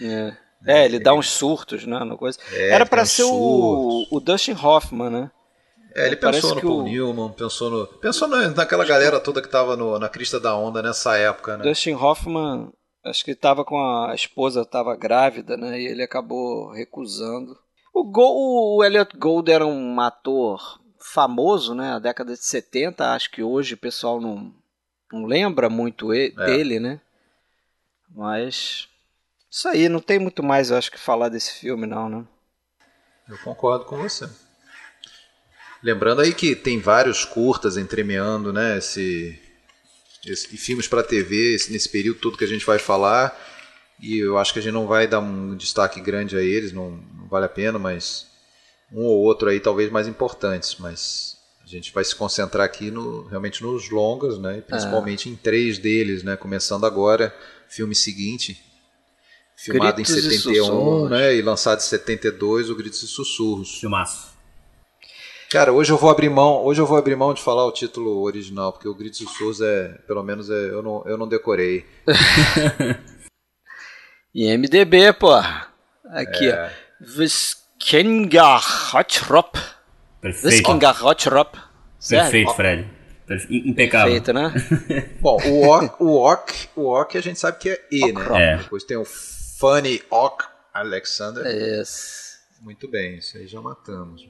É. 0.00 0.36
É, 0.66 0.86
ele 0.86 0.98
dá 0.98 1.12
uns 1.12 1.28
surtos, 1.28 1.84
né? 1.84 1.98
No 2.04 2.16
coisa. 2.16 2.38
É, 2.50 2.70
Era 2.70 2.86
para 2.86 3.04
ser 3.04 3.24
o, 3.24 4.06
o 4.10 4.18
Dustin 4.18 4.54
Hoffman, 4.54 5.10
né? 5.10 5.30
É, 5.94 6.06
ele 6.06 6.16
pensou 6.16 6.54
no 6.54 6.60
Paul 6.62 6.78
o... 6.78 6.82
Newman, 6.84 7.32
pensou, 7.32 7.68
no, 7.68 7.86
pensou 7.86 8.26
naquela 8.26 8.84
galera 8.84 9.20
toda 9.20 9.42
que 9.42 9.48
tava 9.48 9.76
no, 9.76 9.98
na 9.98 10.08
crista 10.08 10.40
da 10.40 10.56
onda 10.56 10.82
nessa 10.82 11.18
época, 11.18 11.58
né? 11.58 11.64
Dustin 11.64 11.92
Hoffman, 11.92 12.72
acho 13.04 13.24
que 13.24 13.32
estava 13.32 13.62
com 13.62 13.78
a, 13.78 14.12
a 14.12 14.14
esposa, 14.14 14.62
estava 14.62 14.96
grávida, 14.96 15.54
né? 15.54 15.78
E 15.78 15.86
ele 15.86 16.02
acabou 16.02 16.72
recusando. 16.72 17.56
O, 17.94 18.02
Go, 18.02 18.76
o 18.76 18.84
Elliot 18.84 19.16
Gould 19.16 19.52
era 19.52 19.64
um 19.64 20.00
ator 20.00 20.80
famoso, 20.98 21.76
né? 21.76 21.90
Na 21.90 21.98
década 22.00 22.32
de 22.32 22.44
70, 22.44 23.14
acho 23.14 23.30
que 23.30 23.40
hoje 23.40 23.74
o 23.74 23.78
pessoal 23.78 24.20
não, 24.20 24.52
não 25.12 25.24
lembra 25.26 25.70
muito 25.70 26.12
é. 26.12 26.30
dele, 26.30 26.80
né? 26.80 27.00
Mas. 28.10 28.88
Isso 29.48 29.68
aí, 29.68 29.88
não 29.88 30.00
tem 30.00 30.18
muito 30.18 30.42
mais, 30.42 30.70
eu 30.70 30.76
acho, 30.76 30.90
que 30.90 30.98
falar 30.98 31.28
desse 31.28 31.60
filme, 31.60 31.86
não, 31.86 32.08
né? 32.08 32.24
Eu 33.28 33.38
concordo 33.38 33.84
com 33.84 33.96
você. 33.96 34.28
Lembrando 35.80 36.20
aí 36.20 36.34
que 36.34 36.56
tem 36.56 36.80
vários 36.80 37.24
curtas 37.24 37.76
entremeando, 37.76 38.52
né? 38.52 38.78
Esse, 38.78 39.40
esse 40.26 40.56
filmes 40.56 40.88
para 40.88 41.04
TV 41.04 41.54
esse, 41.54 41.70
nesse 41.70 41.88
período 41.88 42.18
todo 42.18 42.36
que 42.36 42.44
a 42.44 42.48
gente 42.48 42.66
vai 42.66 42.80
falar. 42.80 43.38
E 44.00 44.18
eu 44.18 44.38
acho 44.38 44.52
que 44.52 44.58
a 44.58 44.62
gente 44.62 44.72
não 44.72 44.86
vai 44.86 45.06
dar 45.06 45.20
um 45.20 45.56
destaque 45.56 46.00
grande 46.00 46.36
a 46.36 46.42
eles, 46.42 46.72
não, 46.72 46.90
não 46.90 47.28
vale 47.28 47.46
a 47.46 47.48
pena, 47.48 47.78
mas 47.78 48.26
um 48.92 49.04
ou 49.04 49.22
outro 49.22 49.48
aí 49.48 49.60
talvez 49.60 49.90
mais 49.90 50.06
importantes. 50.06 50.76
Mas 50.78 51.36
a 51.62 51.66
gente 51.66 51.92
vai 51.92 52.04
se 52.04 52.14
concentrar 52.14 52.64
aqui 52.64 52.90
no, 52.90 53.26
realmente 53.26 53.62
nos 53.62 53.88
longas, 53.90 54.38
né? 54.38 54.60
Principalmente 54.60 55.28
é. 55.28 55.32
em 55.32 55.36
três 55.36 55.78
deles, 55.78 56.22
né? 56.22 56.36
Começando 56.36 56.84
agora 56.84 57.34
filme 57.68 57.94
seguinte, 57.94 58.62
filmado 59.56 59.96
Gritos 59.96 60.16
em 60.16 60.38
71, 60.38 61.06
e 61.06 61.10
né, 61.10 61.36
e 61.36 61.42
lançado 61.42 61.78
em 61.78 61.82
72, 61.82 62.70
o 62.70 62.76
Gritos 62.76 63.02
e 63.02 63.08
Sussurros. 63.08 63.80
Filmaço. 63.80 64.34
Cara, 65.50 65.72
hoje 65.72 65.92
eu 65.92 65.96
vou 65.96 66.10
abrir 66.10 66.28
mão, 66.28 66.64
hoje 66.64 66.80
eu 66.80 66.86
vou 66.86 66.96
abrir 66.96 67.16
mão 67.16 67.32
de 67.32 67.42
falar 67.42 67.64
o 67.64 67.72
título 67.72 68.22
original, 68.22 68.72
porque 68.72 68.88
o 68.88 68.94
Gritos 68.94 69.20
e 69.20 69.24
Sussurros 69.24 69.60
é, 69.60 69.88
pelo 70.06 70.22
menos 70.22 70.50
é, 70.50 70.70
eu 70.70 70.82
não, 70.82 71.02
eu 71.06 71.16
não 71.16 71.28
decorei. 71.28 71.86
e 74.34 74.56
MDB, 74.56 75.12
pô. 75.12 75.32
Aqui, 76.10 76.50
é. 76.50 76.64
ó. 76.64 76.68
Viskengarhotrop. 77.00 79.56
Perfeito. 80.20 80.50
Viskengarhotrop. 80.50 81.56
Perfeito, 82.08 82.54
Fred. 82.54 82.88
Impecável. 83.48 84.20
Perfeito, 84.20 84.32
né? 84.32 84.52
Bom, 85.20 85.38
o 85.46 85.68
ok, 85.68 85.90
o 85.98 86.16
ok, 86.16 86.54
o 86.76 86.86
ok 86.88 87.18
a 87.18 87.22
gente 87.22 87.38
sabe 87.38 87.58
que 87.58 87.70
é 87.70 87.80
E, 87.90 88.12
né? 88.12 88.22
É. 88.34 88.56
Depois 88.58 88.84
tem 88.84 88.96
o 88.96 89.04
Funny 89.04 90.02
Ock 90.10 90.44
Alexander. 90.72 91.44
Yes. 91.46 92.38
Muito 92.60 92.88
bem, 92.88 93.18
isso 93.18 93.38
aí 93.38 93.46
já 93.46 93.60
matamos. 93.60 94.22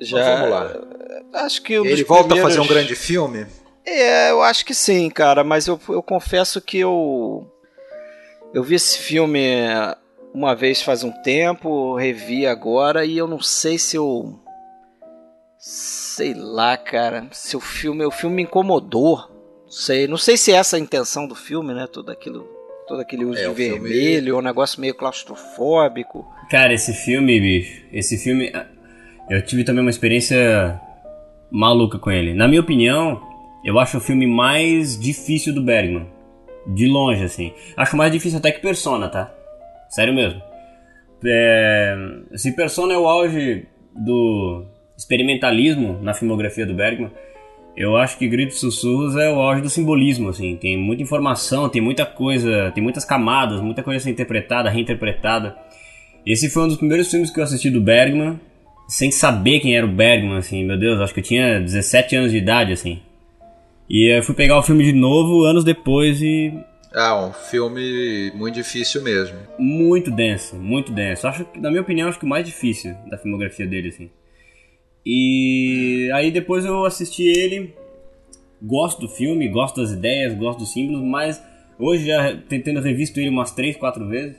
Já, 0.00 0.18
Mas 0.18 0.26
vamos 0.26 0.50
lá. 0.50 0.72
Acho 1.44 1.62
que 1.62 1.74
Ele 1.74 1.90
dos 1.90 2.00
volta 2.02 2.28
primeiros... 2.28 2.52
a 2.52 2.56
fazer 2.56 2.60
um 2.60 2.72
grande 2.72 2.94
filme? 2.94 3.46
É, 3.84 4.30
eu 4.30 4.42
acho 4.42 4.64
que 4.64 4.74
sim, 4.74 5.08
cara, 5.08 5.42
mas 5.42 5.66
eu, 5.66 5.80
eu 5.88 6.02
confesso 6.02 6.60
que 6.60 6.78
eu. 6.78 7.50
Eu 8.54 8.62
vi 8.62 8.74
esse 8.76 8.98
filme 8.98 9.40
uma 10.34 10.54
vez 10.54 10.82
faz 10.82 11.04
um 11.04 11.10
tempo, 11.22 11.94
revi 11.96 12.46
agora 12.46 13.04
e 13.04 13.16
eu 13.18 13.26
não 13.26 13.40
sei 13.40 13.78
se 13.78 13.96
eu. 13.96 14.38
Sei 15.58 16.34
lá, 16.34 16.76
cara. 16.76 17.26
Se 17.32 17.56
o 17.56 17.60
filme. 17.60 18.04
O 18.04 18.10
filme 18.10 18.36
me 18.36 18.42
incomodou. 18.42 19.18
Não 19.64 19.70
sei. 19.70 20.06
Não 20.06 20.16
sei 20.16 20.36
se 20.36 20.52
é 20.52 20.56
essa 20.56 20.76
a 20.76 20.80
intenção 20.80 21.26
do 21.26 21.34
filme, 21.34 21.74
né? 21.74 21.86
Tudo 21.92 22.10
aquilo. 22.10 22.48
Todo 22.86 23.00
aquele 23.00 23.24
uso 23.26 23.38
É, 23.38 23.42
de 23.44 23.48
o 23.50 23.54
filme- 23.54 23.88
vermelho, 23.90 24.38
um 24.38 24.42
negócio 24.42 24.80
meio 24.80 24.94
claustrofóbico. 24.94 26.26
Cara, 26.50 26.72
esse 26.72 26.94
filme, 26.94 27.38
bicho, 27.38 27.84
esse 27.92 28.16
filme. 28.16 28.50
ah, 28.54 28.66
Eu 29.28 29.44
tive 29.44 29.62
também 29.62 29.82
uma 29.82 29.90
experiência 29.90 30.80
maluca 31.50 31.98
com 31.98 32.10
ele. 32.10 32.32
Na 32.32 32.48
minha 32.48 32.62
opinião, 32.62 33.20
eu 33.62 33.78
acho 33.78 33.98
o 33.98 34.00
filme 34.00 34.26
mais 34.26 34.98
difícil 34.98 35.52
do 35.54 35.60
Bergman. 35.62 36.06
De 36.68 36.86
longe, 36.86 37.24
assim. 37.24 37.52
Acho 37.76 37.96
mais 37.96 38.12
difícil 38.12 38.38
até 38.38 38.52
que 38.52 38.60
Persona, 38.60 39.08
tá? 39.08 39.32
Sério 39.88 40.14
mesmo. 40.14 40.40
É... 41.24 41.96
Se 42.34 42.54
Persona 42.54 42.92
é 42.92 42.98
o 42.98 43.06
auge 43.08 43.66
do 43.94 44.64
experimentalismo 44.96 45.98
na 46.02 46.12
filmografia 46.12 46.66
do 46.66 46.74
Bergman, 46.74 47.10
eu 47.76 47.96
acho 47.96 48.18
que 48.18 48.28
Gritos 48.28 48.56
e 48.56 48.60
Sussurros 48.60 49.16
é 49.16 49.30
o 49.30 49.40
auge 49.40 49.62
do 49.62 49.70
simbolismo, 49.70 50.28
assim. 50.30 50.56
Tem 50.56 50.76
muita 50.76 51.02
informação, 51.02 51.68
tem 51.68 51.80
muita 51.80 52.04
coisa, 52.04 52.72
tem 52.72 52.82
muitas 52.82 53.04
camadas, 53.04 53.60
muita 53.60 53.82
coisa 53.82 53.98
a 53.98 54.00
ser 54.00 54.10
interpretada, 54.10 54.68
reinterpretada. 54.68 55.56
Esse 56.26 56.50
foi 56.50 56.64
um 56.64 56.68
dos 56.68 56.76
primeiros 56.76 57.08
filmes 57.08 57.30
que 57.30 57.38
eu 57.38 57.44
assisti 57.44 57.70
do 57.70 57.80
Bergman, 57.80 58.38
sem 58.88 59.10
saber 59.10 59.60
quem 59.60 59.76
era 59.76 59.86
o 59.86 59.88
Bergman, 59.88 60.38
assim, 60.38 60.64
meu 60.64 60.76
Deus, 60.76 61.00
acho 61.00 61.14
que 61.14 61.20
eu 61.20 61.24
tinha 61.24 61.60
17 61.60 62.16
anos 62.16 62.32
de 62.32 62.38
idade, 62.38 62.72
assim. 62.72 63.00
E 63.88 64.16
eu 64.16 64.22
fui 64.22 64.34
pegar 64.34 64.58
o 64.58 64.62
filme 64.62 64.84
de 64.84 64.92
novo 64.92 65.44
anos 65.44 65.64
depois 65.64 66.20
e 66.20 66.52
Ah, 66.94 67.26
um 67.26 67.32
filme 67.32 68.30
muito 68.34 68.54
difícil 68.54 69.02
mesmo. 69.02 69.36
muito 69.58 70.10
denso, 70.10 70.56
muito 70.56 70.92
denso. 70.92 71.26
Acho 71.26 71.44
que, 71.46 71.58
na 71.58 71.70
minha 71.70 71.82
opinião, 71.82 72.08
acho 72.08 72.18
que 72.18 72.24
o 72.24 72.28
mais 72.28 72.44
difícil 72.44 72.94
da 73.10 73.16
filmografia 73.16 73.66
dele, 73.66 73.88
assim. 73.88 74.10
E 75.04 76.10
aí 76.14 76.30
depois 76.30 76.64
eu 76.64 76.84
assisti 76.84 77.22
ele, 77.22 77.74
gosto 78.62 79.00
do 79.00 79.08
filme, 79.08 79.48
gosto 79.48 79.80
das 79.80 79.90
ideias, 79.90 80.34
gosto 80.34 80.58
dos 80.58 80.72
símbolos, 80.72 81.02
mas 81.02 81.42
hoje 81.78 82.06
já 82.06 82.36
tentando 82.48 82.80
revisto 82.80 83.18
ele 83.18 83.30
umas 83.30 83.52
3, 83.52 83.76
4 83.76 84.06
vezes, 84.06 84.36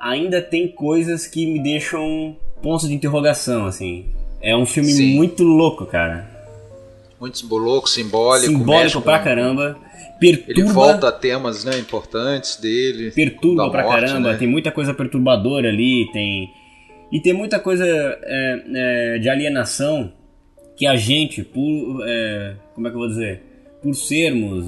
ainda 0.00 0.42
tem 0.42 0.66
coisas 0.68 1.26
que 1.26 1.46
me 1.46 1.62
deixam 1.62 2.36
pontos 2.62 2.88
de 2.88 2.94
interrogação, 2.94 3.66
assim. 3.66 4.06
É 4.40 4.56
um 4.56 4.66
filme 4.66 4.90
Sim. 4.90 5.14
muito 5.14 5.44
louco, 5.44 5.86
cara. 5.86 6.37
Muito 7.20 7.56
louco, 7.56 7.88
simbólico. 7.88 8.46
Simbólico 8.52 9.02
pra 9.02 9.18
caramba. 9.18 9.76
Perturba, 10.20 10.60
Ele 10.60 10.62
volta 10.64 11.08
a 11.08 11.12
temas 11.12 11.64
né, 11.64 11.78
importantes 11.78 12.56
dele. 12.56 13.10
perturba 13.12 13.70
pra 13.70 13.84
morte, 13.84 14.00
caramba, 14.06 14.32
né? 14.32 14.38
tem 14.38 14.48
muita 14.48 14.70
coisa 14.72 14.92
perturbadora 14.94 15.68
ali, 15.68 16.08
tem. 16.12 16.50
E 17.12 17.20
tem 17.20 17.32
muita 17.32 17.58
coisa 17.60 17.84
é, 17.86 18.62
é, 18.74 19.18
de 19.18 19.28
alienação 19.28 20.12
que 20.76 20.86
a 20.86 20.96
gente, 20.96 21.42
por. 21.42 22.04
é, 22.06 22.54
como 22.74 22.86
é 22.86 22.90
que 22.90 22.96
eu 22.96 23.00
vou 23.00 23.08
dizer? 23.08 23.42
Por 23.82 23.94
sermos 23.94 24.66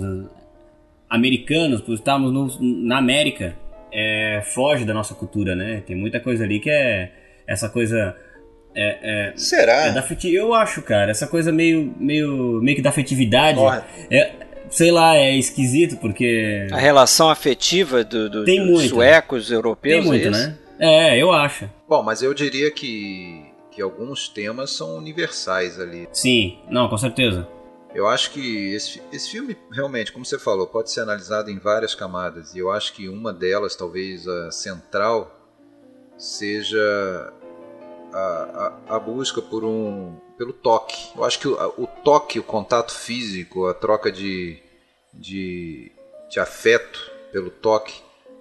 americanos, 1.09 1.81
por 1.81 1.95
estarmos 1.95 2.33
no- 2.33 2.87
na 2.87 2.99
América, 2.99 3.57
é, 3.93 4.41
foge 4.55 4.85
da 4.85 4.95
nossa 4.95 5.15
cultura, 5.15 5.55
né? 5.57 5.83
Tem 5.87 5.97
muita 5.97 6.21
coisa 6.21 6.45
ali 6.45 6.61
que 6.61 6.71
é 6.71 7.13
essa 7.47 7.69
coisa. 7.69 8.17
É, 8.75 9.31
é, 9.31 9.37
Será? 9.37 9.87
é 9.87 9.93
da 9.93 10.01
afeti- 10.01 10.33
Eu 10.33 10.55
acho, 10.55 10.81
cara, 10.83 11.11
essa 11.11 11.27
coisa 11.27 11.51
meio, 11.51 11.93
meio, 11.99 12.61
meio 12.63 12.77
que 12.77 12.83
da 12.83 12.91
afetividade. 12.91 13.59
É, 14.11 14.33
sei 14.71 14.91
lá, 14.93 15.17
é 15.17 15.35
esquisito 15.37 15.97
porque. 15.97 16.67
A 16.71 16.79
relação 16.79 17.29
afetiva 17.29 18.05
do, 18.05 18.31
do- 18.31 18.45
Tem 18.45 18.61
dos 18.61 18.71
muito. 18.71 18.89
suecos, 18.91 19.51
europeus. 19.51 19.97
Tem 20.03 20.05
muito, 20.07 20.29
é 20.29 20.31
isso? 20.31 20.41
né? 20.49 20.59
É, 20.79 21.19
eu 21.21 21.33
acho. 21.33 21.69
Bom, 21.89 22.03
mas 22.03 22.23
eu 22.23 22.33
diria 22.33 22.71
que, 22.71 23.45
que 23.73 23.83
alguns 23.83 24.29
temas 24.29 24.71
são 24.71 24.97
universais 24.97 25.79
ali. 25.81 26.09
Sim, 26.13 26.59
não, 26.71 26.89
com 26.89 26.97
certeza. 26.97 27.47
Eu 27.93 28.07
acho 28.07 28.31
que 28.31 28.73
esse, 28.73 29.03
esse 29.13 29.29
filme, 29.33 29.57
realmente, 29.73 30.13
como 30.13 30.25
você 30.25 30.39
falou, 30.39 30.69
pode 30.69 30.93
ser 30.93 31.01
analisado 31.01 31.51
em 31.51 31.59
várias 31.59 31.93
camadas. 31.93 32.55
E 32.55 32.59
eu 32.61 32.71
acho 32.71 32.93
que 32.95 33.09
uma 33.09 33.33
delas, 33.33 33.75
talvez 33.75 34.29
a 34.29 34.53
central, 34.53 35.37
seja 36.17 37.33
a, 38.13 38.73
a, 38.89 38.97
a 38.97 38.99
busca 38.99 39.41
por 39.41 39.65
um 39.65 40.17
pelo 40.37 40.53
toque. 40.53 41.11
Eu 41.17 41.25
acho 41.25 41.39
que 41.39 41.49
o, 41.49 41.55
o 41.77 41.87
toque, 41.87 42.39
o 42.39 42.43
contato 42.43 42.95
físico, 42.95 43.67
a 43.67 43.75
troca 43.75 44.11
de, 44.11 44.59
de, 45.13 45.93
de 46.31 46.41
afeto 46.41 47.11
pelo 47.31 47.51
toque, 47.51 47.95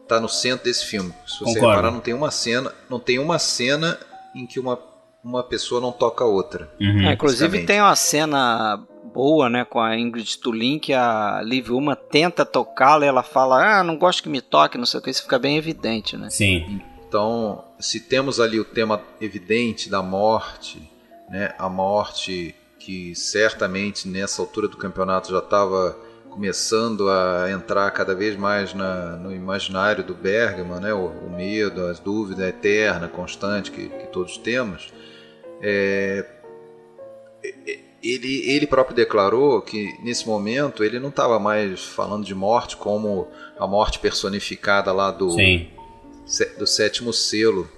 está 0.04 0.20
no 0.20 0.30
centro 0.30 0.66
desse 0.66 0.86
filme. 0.86 1.14
Se 1.28 1.40
você 1.40 1.56
Concordo. 1.56 1.70
reparar, 1.70 1.92
não 1.92 2.00
tem 2.00 2.14
uma 2.14 2.32
cena, 2.32 2.74
não 2.90 3.00
tem 3.00 3.20
uma 3.20 3.38
cena 3.38 4.00
em 4.34 4.46
que 4.46 4.60
uma, 4.60 4.80
uma 5.24 5.44
pessoa 5.44 5.82
não 5.82 5.92
toca 5.92 6.24
a 6.24 6.28
outra. 6.28 6.72
Uhum. 6.80 7.08
É, 7.08 7.14
inclusive 7.14 7.66
tem 7.66 7.82
uma 7.82 7.96
cena 7.96 8.82
boa, 9.14 9.50
né, 9.50 9.66
com 9.66 9.80
a 9.80 9.98
Ingrid 9.98 10.38
Tulin, 10.38 10.80
que 10.80 10.94
a 10.94 11.42
Liv 11.44 11.72
Uma 11.72 11.96
tenta 11.96 12.46
tocá-la 12.46 13.06
e 13.06 13.08
ela 13.10 13.24
fala, 13.24 13.80
ah, 13.80 13.84
não 13.84 13.98
gosto 13.98 14.24
que 14.24 14.30
me 14.30 14.40
toque, 14.40 14.78
não 14.78 14.86
sei 14.86 15.00
o 15.00 15.04
que, 15.04 15.10
isso 15.10 15.24
fica 15.24 15.40
bem 15.40 15.58
evidente, 15.58 16.16
né? 16.16 16.30
Sim, 16.30 16.82
Então, 17.10 17.64
se 17.80 18.00
temos 18.02 18.40
ali 18.40 18.60
o 18.60 18.64
tema 18.64 19.02
evidente 19.20 19.90
da 19.90 20.04
morte, 20.04 20.80
né, 21.28 21.56
a 21.58 21.68
morte 21.68 22.54
que 22.78 23.16
certamente 23.16 24.08
nessa 24.08 24.44
altura 24.44 24.68
do 24.68 24.78
campeonato 24.78 25.32
já 25.32 25.40
estava 25.40 25.98
começando 26.30 27.10
a 27.10 27.50
entrar 27.50 27.90
cada 27.90 28.14
vez 28.14 28.38
mais 28.38 28.76
na- 28.76 29.16
no 29.18 29.34
imaginário 29.34 30.04
do 30.04 30.14
Bergman, 30.14 30.80
né, 30.80 30.94
o, 30.94 31.08
o 31.08 31.32
medo, 31.32 31.84
as 31.88 31.98
dúvidas 32.00 32.48
eterna, 32.48 33.08
constante 33.08 33.72
que, 33.72 33.90
que 33.90 34.08
todos 34.10 34.38
temos, 34.38 34.94
é, 35.64 36.24
ele, 38.04 38.52
ele 38.52 38.68
próprio 38.68 38.96
declarou 38.96 39.62
que 39.64 39.98
nesse 40.04 40.28
momento 40.28 40.84
ele 40.84 41.00
não 41.00 41.10
estava 41.10 41.40
mais 41.40 41.84
falando 41.84 42.24
de 42.24 42.36
morte 42.36 42.78
como 42.78 43.28
a 43.60 43.66
morte 43.66 43.98
personificada 43.98 44.94
lá 44.94 45.10
do, 45.10 45.32
sim. 45.32 45.70
Do 46.58 46.68
sétimo 46.68 47.12
selo, 47.12 47.70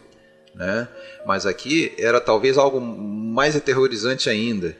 né? 0.53 0.87
Mas 1.25 1.45
aqui 1.45 1.93
era 1.97 2.19
talvez 2.19 2.57
algo 2.57 2.81
mais 2.81 3.55
aterrorizante 3.55 4.29
ainda, 4.29 4.77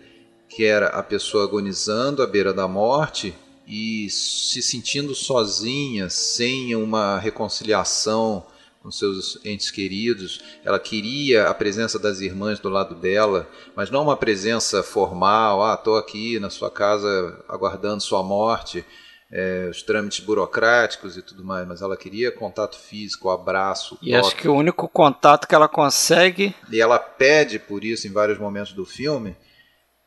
que 0.50 0.66
era 0.66 0.88
a 0.88 1.02
pessoa 1.02 1.46
agonizando 1.46 2.22
à 2.22 2.28
beira 2.28 2.54
da 2.54 2.68
morte 2.68 3.34
e 3.68 4.10
se 4.10 4.62
sentindo 4.62 5.16
sozinha, 5.16 6.10
sem 6.10 6.76
uma 6.76 7.18
reconciliação 7.18 8.46
com 8.82 8.92
seus 8.92 9.40
entes 9.46 9.70
queridos. 9.70 10.42
Ela 10.66 10.80
queria 10.80 11.48
a 11.48 11.54
presença 11.54 12.00
das 12.00 12.20
irmãs 12.20 12.60
do 12.60 12.68
lado 12.68 12.96
dela, 12.96 13.48
mas 13.76 13.90
não 13.90 14.04
uma 14.04 14.18
presença 14.18 14.82
formal, 14.82 15.64
ah, 15.64 15.76
estou 15.76 15.96
aqui 15.96 16.40
na 16.40 16.50
sua 16.50 16.70
casa 16.70 17.40
aguardando 17.48 18.02
sua 18.02 18.24
morte 18.24 18.84
é, 19.32 19.68
os 19.70 19.82
trâmites 19.82 20.20
burocráticos 20.20 21.16
e 21.18 21.22
tudo 21.22 21.44
mais, 21.44 21.66
mas 21.68 21.82
ela 21.82 21.96
queria 21.96 22.32
contato 22.32 22.78
físico, 22.78 23.30
abraço, 23.30 23.98
E 24.02 24.14
acho 24.14 24.32
toque. 24.32 24.42
que 24.42 24.48
o 24.50 24.56
único 24.56 24.88
contato 24.90 25.48
que 25.48 25.56
ela 25.56 25.70
consegue 25.70 26.54
E 26.70 26.82
ela 26.82 27.00
pede 27.00 27.58
por 27.58 27.84
isso 27.86 28.08
em 28.08 28.12
vários 28.12 28.38
momentos 28.38 28.74
do 28.74 28.86
filme. 28.86 29.36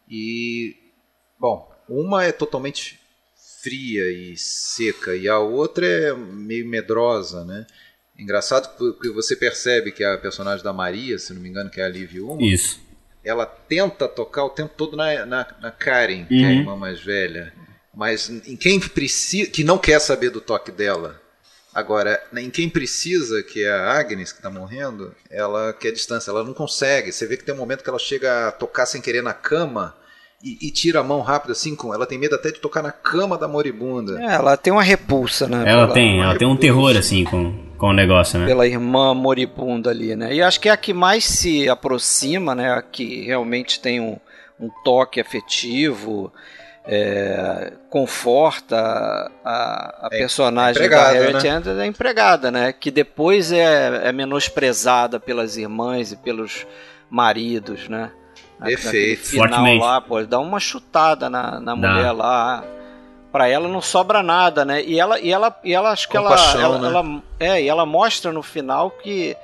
E, 0.09 0.77
bom, 1.39 1.71
uma 1.89 2.25
é 2.25 2.33
totalmente 2.33 3.01
fria 3.63 4.11
e 4.13 4.37
seca, 4.37 5.17
e 5.17 5.27
a 5.29 5.39
outra 5.39 5.87
é 5.87 6.13
meio 6.13 6.67
medrosa, 6.69 7.45
né? 7.45 7.67
Engraçado 8.19 8.77
porque 8.77 9.09
você 9.11 9.35
percebe 9.35 9.91
que 9.91 10.05
a 10.05 10.19
personagem 10.19 10.63
da 10.63 10.73
Maria, 10.73 11.19
se 11.19 11.33
não 11.33 11.41
me 11.41 11.49
engano, 11.49 11.71
que 11.71 11.81
é 11.81 11.85
a 11.85 11.89
Liv 11.89 12.21
Uma, 12.21 12.43
Isso. 12.43 12.79
ela 13.25 13.47
tenta 13.47 14.07
tocar 14.07 14.45
o 14.45 14.51
tempo 14.51 14.73
todo 14.77 14.97
na, 14.97 15.25
na, 15.27 15.47
na 15.61 15.71
Karen, 15.71 16.27
que 16.27 16.35
é 16.35 16.47
a 16.47 16.51
Uhum. 16.51 16.59
irmã 16.59 16.77
mais 16.77 17.01
velha. 17.01 17.53
Mas 17.97 18.29
em 18.29 18.57
quem 18.57 18.81
precisa. 18.81 19.51
que 19.51 19.63
não 19.63 19.79
quer 19.79 20.01
saber 20.01 20.31
do 20.31 20.41
toque 20.41 20.71
dela. 20.71 21.21
Agora, 21.75 22.23
em 22.37 22.51
quem 22.51 22.69
precisa, 22.69 23.43
que 23.43 23.65
é 23.65 23.71
a 23.73 23.99
Agnes, 23.99 24.31
que 24.31 24.39
está 24.39 24.49
morrendo, 24.49 25.13
ela 25.29 25.73
quer 25.73 25.91
distância, 25.91 26.31
ela 26.31 26.45
não 26.45 26.55
consegue. 26.55 27.11
Você 27.11 27.27
vê 27.27 27.37
que 27.37 27.43
tem 27.43 27.53
um 27.53 27.59
momento 27.59 27.83
que 27.83 27.91
ela 27.91 27.99
chega 27.99 28.49
a 28.49 28.53
tocar 28.53 28.87
sem 28.87 29.01
querer 29.01 29.23
na 29.23 29.33
cama 29.33 29.93
e, 30.43 30.69
e 30.69 30.71
tira 30.71 31.01
a 31.01 31.03
mão 31.03 31.21
rápido 31.21 31.51
assim, 31.51 31.75
com, 31.75 31.93
ela 31.93 32.07
tem 32.07 32.19
medo 32.19 32.35
até 32.37 32.53
de 32.53 32.61
tocar 32.61 32.81
na 32.81 32.93
cama 32.93 33.37
da 33.37 33.49
moribunda. 33.49 34.23
É, 34.23 34.35
ela 34.35 34.57
tem 34.57 34.73
uma 34.73 34.83
repulsa, 34.83 35.49
né? 35.49 35.65
Ela 35.67 35.87
pela, 35.87 35.95
tem, 35.95 36.21
ela 36.21 36.39
tem 36.39 36.47
um 36.47 36.53
repulsa. 36.53 36.61
terror 36.61 36.97
assim 36.97 37.25
com, 37.25 37.53
com 37.77 37.89
o 37.89 37.93
negócio, 37.93 38.39
né? 38.39 38.47
pela 38.47 38.69
irmã 38.69 39.13
moribunda 39.13 39.91
ali, 39.91 40.15
né? 40.15 40.33
E 40.33 40.43
acho 40.43 40.61
que 40.61 40.69
é 40.69 40.73
a 40.73 40.77
que 40.77 40.93
mais 40.93 41.25
se 41.25 41.69
aproxima, 41.69 42.55
né? 42.55 42.73
A 42.73 42.83
que 42.83 43.25
realmente 43.25 43.81
tem 43.81 44.01
um, 44.01 44.17
um 44.61 44.69
toque 44.85 45.19
afetivo. 45.19 46.33
É, 46.87 47.73
conforta 47.89 49.31
a, 49.45 50.07
a 50.07 50.09
é, 50.13 50.19
personagem 50.19 50.89
da 50.89 51.11
Harriet 51.11 51.43
né? 51.43 51.51
Andrews 51.51 51.79
é 51.79 51.87
empregada, 51.87 52.51
né? 52.51 52.73
Que 52.73 52.91
depois 52.91 53.51
é, 53.51 54.09
é 54.09 54.13
menosprezada 54.13 55.19
pelas 55.19 55.57
irmãs 55.57 56.13
e 56.13 56.17
pelos 56.17 56.67
maridos, 57.09 57.89
né? 57.89 58.11
Perfeito. 58.63 59.27
final 59.27 59.77
lá, 59.77 60.01
pô, 60.01 60.23
dá 60.23 60.39
uma 60.39 60.61
chutada 60.61 61.29
na, 61.29 61.59
na 61.61 61.75
mulher 61.75 62.13
lá. 62.13 62.65
Pra 63.33 63.49
ela 63.49 63.67
não 63.67 63.81
sobra 63.81 64.23
nada, 64.23 64.65
né? 64.65 64.83
E 64.85 65.01
ela, 65.01 65.19
e 65.19 65.33
ela, 65.33 65.59
e 65.65 65.75
ela 65.75 65.91
acho 65.91 66.09
que 66.09 66.17
ela, 66.17 66.37
ela, 66.55 66.79
né? 66.79 66.87
ela, 66.87 67.23
é, 67.41 67.63
e 67.63 67.69
ela 67.69 67.85
mostra 67.85 68.33
no 68.33 68.43
final 68.43 68.93
que 68.93 69.37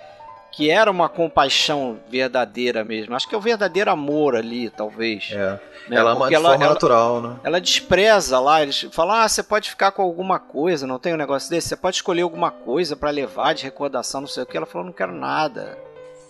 que 0.52 0.71
era 0.71 0.90
uma 0.90 1.09
compaixão 1.09 2.00
verdadeira 2.09 2.85
mesmo. 2.85 3.14
Acho 3.14 3.28
que 3.28 3.35
é 3.35 3.38
o 3.38 3.40
verdadeiro 3.40 3.90
amor 3.90 4.35
ali, 4.35 4.69
talvez. 4.71 5.30
É. 5.33 5.61
Né? 5.88 5.97
Ela 5.97 6.12
ama 6.12 6.28
de 6.28 6.35
ela, 6.35 6.50
forma 6.50 6.64
ela, 6.64 6.75
natural, 6.75 7.23
né? 7.23 7.37
Ela 7.45 7.61
despreza 7.61 8.38
lá, 8.38 8.62
eles 8.62 8.88
falam: 8.92 9.16
ah, 9.16 9.28
você 9.28 9.42
pode 9.42 9.71
ficar 9.71 9.92
com 9.92 10.02
alguma 10.02 10.38
coisa, 10.38 10.87
não 10.87 10.99
tem 10.99 11.14
um 11.14 11.19
negócio 11.19 11.49
desse? 11.49 11.69
Você 11.69 11.76
pode 11.76 11.97
escolher 11.97 12.23
alguma 12.23 12.50
coisa 12.50 12.97
para 12.97 13.11
levar 13.11 13.54
de 13.54 13.64
recordação, 13.64 14.23
não 14.23 14.28
sei 14.28 14.42
o 14.42 14.47
que. 14.47 14.57
Ela 14.57 14.66
falou: 14.66 14.87
não 14.87 14.92
quero 14.92 15.12
nada. 15.12 15.78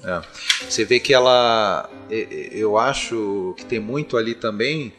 É. 0.04 0.20
Você 0.68 0.84
vê 0.84 1.00
que 1.00 1.12
ela. 1.12 1.88
Eu 2.10 2.78
acho 2.78 3.54
que 3.56 3.64
tem 3.64 3.80
muito 3.80 4.16
ali 4.16 4.34
também. 4.34 4.92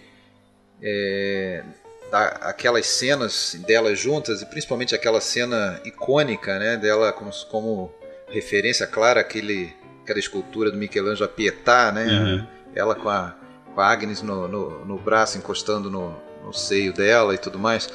É, 0.83 1.63
aquelas 2.11 2.87
cenas 2.87 3.55
delas 3.65 3.99
juntas, 3.99 4.41
e 4.41 4.45
principalmente 4.45 4.93
aquela 4.93 5.21
cena 5.21 5.79
icônica 5.85 6.59
né, 6.59 6.75
dela 6.75 7.13
como, 7.13 7.31
como 7.49 7.93
referência 8.31 8.87
clara 8.87 9.21
àquele, 9.21 9.73
àquela 10.01 10.19
escultura 10.19 10.71
do 10.71 10.77
Michelangelo 10.77 11.25
a 11.25 11.27
Pietà, 11.27 11.91
né? 11.91 12.05
Uhum. 12.05 12.47
Ela 12.73 12.95
com 12.95 13.09
a, 13.09 13.35
com 13.73 13.81
a 13.81 13.87
Agnes 13.87 14.21
no, 14.21 14.47
no, 14.47 14.85
no 14.85 14.97
braço 14.97 15.37
encostando 15.37 15.89
no, 15.89 16.15
no, 16.43 16.53
seio 16.53 16.93
dela 16.93 17.35
e 17.35 17.37
tudo 17.37 17.59
mais. 17.59 17.89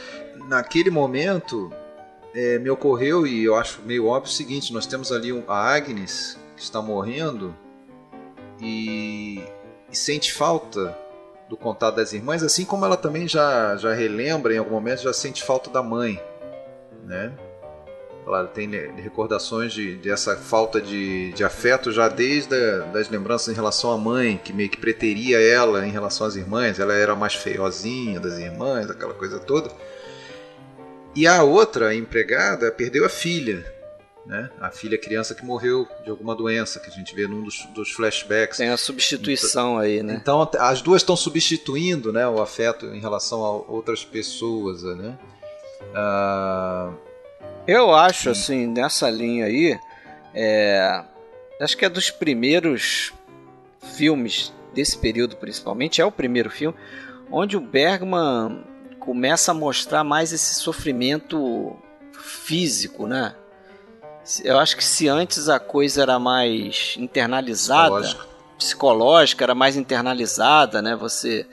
Naquele 0.49 0.91
momento 0.91 1.73
é, 2.35 2.59
me 2.59 2.71
ocorreu, 2.71 3.27
e 3.27 3.45
eu 3.45 3.57
acho 3.57 3.81
meio 3.83 4.07
óbvio 4.07 4.31
o 4.31 4.35
seguinte: 4.35 4.73
nós 4.73 4.87
temos 4.87 5.11
ali 5.11 5.31
a 5.49 5.75
Agnes 5.75 6.39
que 6.55 6.63
está 6.63 6.81
morrendo 6.81 7.55
e, 8.61 9.43
e 9.91 9.97
sente 9.97 10.33
falta 10.33 10.97
do 11.49 11.57
contato 11.57 11.97
das 11.97 12.13
irmãs, 12.13 12.43
assim 12.43 12.65
como 12.65 12.85
ela 12.85 12.97
também 12.97 13.29
já, 13.29 13.77
já 13.77 13.95
relembra 13.95 14.55
em 14.55 14.59
algum 14.59 14.73
momento, 14.73 15.03
já 15.03 15.13
sente 15.13 15.45
falta 15.45 15.71
da 15.71 15.83
mãe, 15.83 16.21
né? 17.05 17.33
Ela 18.27 18.45
tem 18.45 18.69
recordações 18.97 19.73
de, 19.73 19.95
dessa 19.97 20.37
falta 20.37 20.81
de, 20.81 21.33
de 21.33 21.45
afeto 21.45 21.93
já 21.93 22.09
desde 22.09 22.57
a, 22.57 22.79
das 22.81 23.09
lembranças 23.09 23.49
em 23.49 23.55
relação 23.55 23.93
à 23.93 23.97
mãe, 23.97 24.37
que 24.43 24.53
meio 24.53 24.69
que 24.69 24.79
preteria 24.79 25.41
ela 25.41 25.87
em 25.87 25.91
relação 25.91 26.27
às 26.27 26.35
irmãs. 26.35 26.81
Ela 26.81 26.95
era 26.95 27.15
mais 27.15 27.35
feiozinha 27.35 28.19
das 28.19 28.37
irmãs, 28.39 28.91
aquela 28.91 29.15
coisa 29.15 29.39
toda. 29.39 29.71
E 31.15 31.27
a 31.27 31.45
outra, 31.45 31.89
a 31.89 31.95
empregada, 31.95 32.71
perdeu 32.73 33.07
a 33.07 33.09
filha. 33.09 33.65
Né? 34.27 34.51
A 34.61 34.73
filha 34.73 34.99
criança 34.99 35.33
que 35.33 35.45
morreu 35.45 35.87
de 36.03 36.11
alguma 36.11 36.35
doença, 36.35 36.81
que 36.81 36.91
a 36.91 36.93
gente 36.93 37.15
vê 37.15 37.29
num 37.29 37.45
dos, 37.45 37.65
dos 37.67 37.93
flashbacks. 37.93 38.59
Tem 38.59 38.71
a 38.71 38.77
substituição 38.77 39.75
então, 39.75 39.79
aí, 39.79 40.03
né? 40.03 40.19
Então 40.21 40.51
as 40.59 40.83
duas 40.83 41.03
estão 41.03 41.15
substituindo 41.15 42.13
né, 42.13 42.27
o 42.27 42.43
afeto 42.43 42.87
em 42.87 42.99
relação 42.99 43.45
a 43.45 43.53
outras 43.53 44.05
pessoas. 44.05 44.83
Né? 44.83 45.17
Uh, 45.93 47.06
eu 47.67 47.95
acho, 47.95 48.31
assim, 48.31 48.67
nessa 48.67 49.11
linha 49.11 49.47
aí, 49.47 49.79
é, 50.35 51.03
acho 51.61 51.77
que 51.77 51.85
é 51.85 51.89
dos 51.89 52.11
primeiros 52.11 53.13
filmes 53.83 54.53
desse 54.75 54.99
período, 54.99 55.37
principalmente, 55.37 56.01
é 56.01 56.05
o 56.05 56.13
primeiro 56.13 56.51
filme, 56.51 56.77
onde 57.31 57.57
o 57.57 57.61
Bergman 57.61 58.65
começa 59.01 59.53
a 59.53 59.55
mostrar 59.55 60.05
mais 60.05 60.33
esse 60.33 60.57
sofrimento 60.57 61.77
físico, 62.13 63.07
né? 63.07 63.35
Eu 64.43 64.59
acho 64.59 64.77
que 64.77 64.85
se 64.85 65.09
antes 65.09 65.49
a 65.49 65.59
coisa 65.61 66.03
era 66.03 66.19
mais 66.19 66.95
internalizada, 66.99 68.01
psicológica, 68.01 68.27
psicológica 68.59 69.45
era 69.45 69.55
mais 69.55 69.77
internalizada, 69.77 70.83
né? 70.83 70.97
Você 70.97 71.47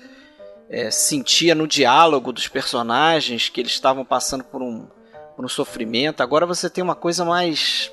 é, 0.69 0.89
sentia 0.89 1.53
no 1.53 1.67
diálogo 1.67 2.33
dos 2.33 2.47
personagens 2.47 3.47
que 3.49 3.61
eles 3.61 3.71
estavam 3.71 4.03
passando 4.03 4.43
por 4.43 4.61
um 4.61 4.87
por 5.35 5.45
um 5.45 5.49
sofrimento. 5.49 6.21
Agora 6.21 6.45
você 6.45 6.69
tem 6.69 6.83
uma 6.83 6.95
coisa 6.95 7.25
mais 7.25 7.91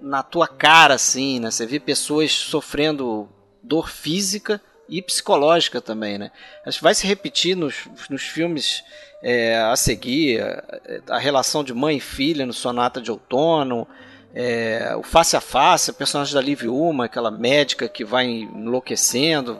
na 0.00 0.22
tua 0.22 0.46
cara, 0.46 0.94
assim, 0.94 1.40
né? 1.40 1.50
Você 1.50 1.66
vê 1.66 1.80
pessoas 1.80 2.32
sofrendo 2.32 3.28
dor 3.62 3.88
física 3.88 4.60
e 4.88 5.00
psicológica 5.00 5.80
também, 5.80 6.18
né? 6.18 6.30
Acho 6.64 6.78
que 6.78 6.84
vai 6.84 6.94
se 6.94 7.06
repetir 7.06 7.56
nos, 7.56 7.88
nos 8.10 8.22
filmes 8.22 8.84
é, 9.22 9.56
a 9.56 9.74
seguir, 9.76 10.42
a, 10.42 11.16
a, 11.16 11.18
relação 11.18 11.64
de 11.64 11.72
mãe 11.72 11.96
e 11.96 12.00
filha 12.00 12.44
no 12.44 12.52
Sonata 12.52 13.00
de 13.00 13.10
Outono, 13.10 13.88
é, 14.34 14.94
o 14.96 15.02
Face 15.02 15.36
a 15.36 15.40
Face, 15.40 15.90
a 15.90 15.94
personagem 15.94 16.34
da 16.34 16.40
Liv 16.40 16.64
Uma, 16.64 17.06
aquela 17.06 17.30
médica 17.30 17.88
que 17.88 18.04
vai 18.04 18.26
enlouquecendo, 18.26 19.58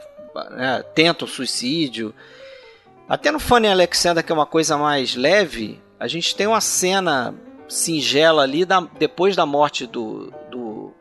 né? 0.50 0.84
tenta 0.94 1.24
o 1.24 1.28
suicídio. 1.28 2.14
Até 3.08 3.30
no 3.30 3.40
Fanny 3.40 3.68
Alexander, 3.68 4.22
que 4.22 4.32
é 4.32 4.34
uma 4.34 4.46
coisa 4.46 4.76
mais 4.76 5.14
leve, 5.14 5.80
a 6.04 6.08
gente 6.08 6.36
tem 6.36 6.46
uma 6.46 6.60
cena 6.60 7.34
singela 7.66 8.42
ali 8.42 8.66
da, 8.66 8.86
depois 8.98 9.34
da 9.34 9.46
morte 9.46 9.86
do, 9.86 10.30
do, 10.50 10.92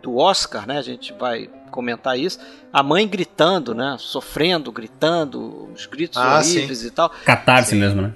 do 0.00 0.16
Oscar, 0.16 0.64
né? 0.64 0.78
A 0.78 0.82
gente 0.82 1.12
vai 1.12 1.50
comentar 1.72 2.16
isso. 2.16 2.38
A 2.72 2.80
mãe 2.80 3.08
gritando, 3.08 3.74
né? 3.74 3.96
Sofrendo, 3.98 4.70
gritando, 4.70 5.72
os 5.74 5.86
gritos 5.86 6.18
ah, 6.18 6.38
horríveis 6.38 6.78
sim. 6.78 6.86
e 6.86 6.90
tal. 6.92 7.10
Catarse 7.24 7.70
sim. 7.70 7.80
mesmo, 7.80 8.00
né? 8.00 8.14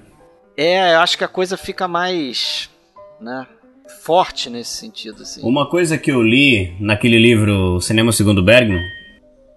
É, 0.55 0.93
eu 0.93 0.99
acho 0.99 1.17
que 1.17 1.25
a 1.25 1.27
coisa 1.27 1.57
fica 1.57 1.89
mais, 1.89 2.69
né? 3.19 3.45
Forte 4.01 4.49
nesse 4.49 4.77
sentido, 4.77 5.23
assim. 5.23 5.41
Uma 5.43 5.69
coisa 5.69 5.97
que 5.97 6.09
eu 6.09 6.23
li 6.23 6.73
naquele 6.79 7.19
livro 7.19 7.81
Cinema 7.81 8.13
Segundo 8.13 8.41
Bergman, 8.41 8.81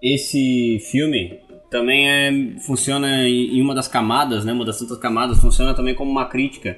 esse 0.01 0.83
filme 0.91 1.39
também 1.73 2.07
é, 2.07 2.31
funciona 2.59 3.27
em 3.27 3.59
uma 3.59 3.73
das 3.73 3.87
camadas, 3.87 4.45
né, 4.45 4.53
uma 4.53 4.63
das 4.63 4.77
tantas 4.77 4.99
camadas, 4.99 5.39
funciona 5.39 5.73
também 5.73 5.95
como 5.95 6.11
uma 6.11 6.25
crítica 6.25 6.77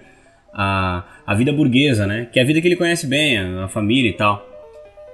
à, 0.54 1.04
à 1.28 1.36
vida 1.36 1.52
burguesa, 1.52 2.08
né, 2.08 2.30
que 2.32 2.40
é 2.40 2.42
a 2.42 2.46
vida 2.46 2.62
que 2.62 2.68
ele 2.68 2.78
conhece 2.78 3.06
bem, 3.06 3.38
a, 3.38 3.66
a 3.66 3.68
família 3.68 4.10
e 4.10 4.14
tal. 4.14 4.50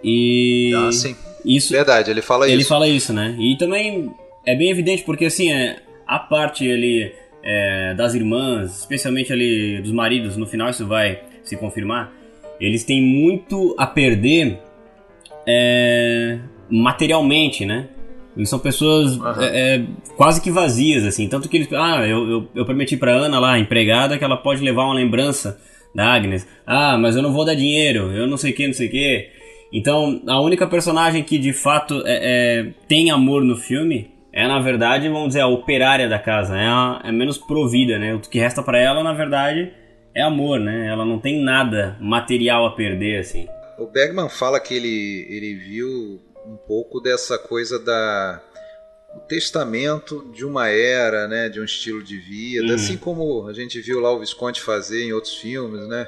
E 0.03 0.71
ah, 0.75 0.91
sim. 0.91 1.15
Isso, 1.43 1.73
Verdade, 1.73 2.11
ele 2.11 2.21
fala 2.21 2.45
ele 2.45 2.53
isso. 2.53 2.61
Ele 2.61 2.69
fala 2.69 2.87
isso, 2.87 3.11
né? 3.11 3.35
E 3.39 3.57
também 3.57 4.11
é 4.45 4.55
bem 4.55 4.69
evidente 4.69 5.01
porque 5.03 5.25
assim, 5.25 5.51
é, 5.51 5.77
a 6.05 6.19
parte 6.19 6.71
ali 6.71 7.11
é, 7.41 7.95
das 7.95 8.13
irmãs, 8.13 8.81
especialmente 8.81 9.33
ali 9.33 9.81
dos 9.81 9.91
maridos, 9.91 10.37
no 10.37 10.45
final 10.45 10.69
isso 10.69 10.85
vai 10.85 11.23
se 11.43 11.57
confirmar, 11.57 12.13
eles 12.59 12.83
têm 12.83 13.01
muito 13.01 13.75
a 13.79 13.87
perder 13.87 14.59
é, 15.47 16.37
materialmente, 16.69 17.65
né? 17.65 17.87
Eles 18.35 18.49
são 18.49 18.59
pessoas 18.59 19.17
uhum. 19.17 19.41
é, 19.41 19.75
é, 19.75 19.85
quase 20.15 20.41
que 20.41 20.49
vazias, 20.49 21.05
assim. 21.05 21.27
Tanto 21.27 21.49
que 21.49 21.57
eles. 21.57 21.73
Ah, 21.73 22.07
eu, 22.07 22.29
eu, 22.29 22.47
eu 22.55 22.65
prometi 22.65 22.95
pra 22.95 23.11
Ana 23.11 23.39
lá, 23.39 23.59
empregada, 23.59 24.17
que 24.17 24.23
ela 24.23 24.37
pode 24.37 24.63
levar 24.63 24.85
uma 24.85 24.95
lembrança 24.95 25.59
da 25.93 26.13
Agnes. 26.13 26.47
Ah, 26.65 26.97
mas 26.97 27.15
eu 27.15 27.21
não 27.21 27.33
vou 27.33 27.45
dar 27.45 27.55
dinheiro, 27.55 28.11
eu 28.11 28.25
não 28.27 28.37
sei 28.37 28.51
o 28.51 28.55
que, 28.55 28.67
não 28.67 28.73
sei 28.73 28.87
o 28.87 28.91
que. 28.91 29.29
Então, 29.73 30.21
a 30.27 30.41
única 30.41 30.67
personagem 30.67 31.23
que 31.23 31.37
de 31.37 31.53
fato 31.53 32.01
é, 32.05 32.19
é, 32.21 32.73
tem 32.87 33.09
amor 33.11 33.43
no 33.43 33.55
filme 33.55 34.11
é, 34.33 34.47
na 34.47 34.59
verdade, 34.59 35.09
vamos 35.09 35.29
dizer, 35.29 35.41
a 35.41 35.47
operária 35.47 36.07
da 36.07 36.17
casa. 36.17 36.57
É, 36.57 36.65
a, 36.65 37.01
é 37.03 37.11
menos 37.11 37.37
provida, 37.37 37.99
né? 37.99 38.13
O 38.15 38.19
que 38.19 38.39
resta 38.39 38.63
para 38.63 38.79
ela, 38.79 39.03
na 39.03 39.13
verdade, 39.13 39.73
é 40.15 40.21
amor, 40.21 40.59
né? 40.59 40.87
Ela 40.87 41.05
não 41.05 41.19
tem 41.19 41.43
nada 41.43 41.97
material 41.99 42.65
a 42.65 42.71
perder, 42.71 43.19
assim. 43.19 43.47
O 43.77 43.87
Bergman 43.87 44.29
fala 44.29 44.59
que 44.59 44.73
ele, 44.73 45.27
ele 45.29 45.55
viu 45.55 46.21
um 46.51 46.57
pouco 46.57 46.99
dessa 46.99 47.37
coisa 47.37 47.79
da 47.79 48.41
o 49.15 49.19
testamento 49.19 50.29
de 50.33 50.45
uma 50.45 50.69
era, 50.69 51.27
né, 51.27 51.49
de 51.49 51.59
um 51.59 51.65
estilo 51.65 52.01
de 52.01 52.17
vida, 52.17 52.67
uhum. 52.67 52.75
assim 52.75 52.97
como 52.97 53.47
a 53.47 53.53
gente 53.53 53.79
viu 53.81 53.99
lá 53.99 54.11
o 54.11 54.19
Visconti 54.19 54.61
fazer 54.61 55.03
em 55.03 55.13
outros 55.13 55.35
filmes, 55.35 55.85
né? 55.87 56.07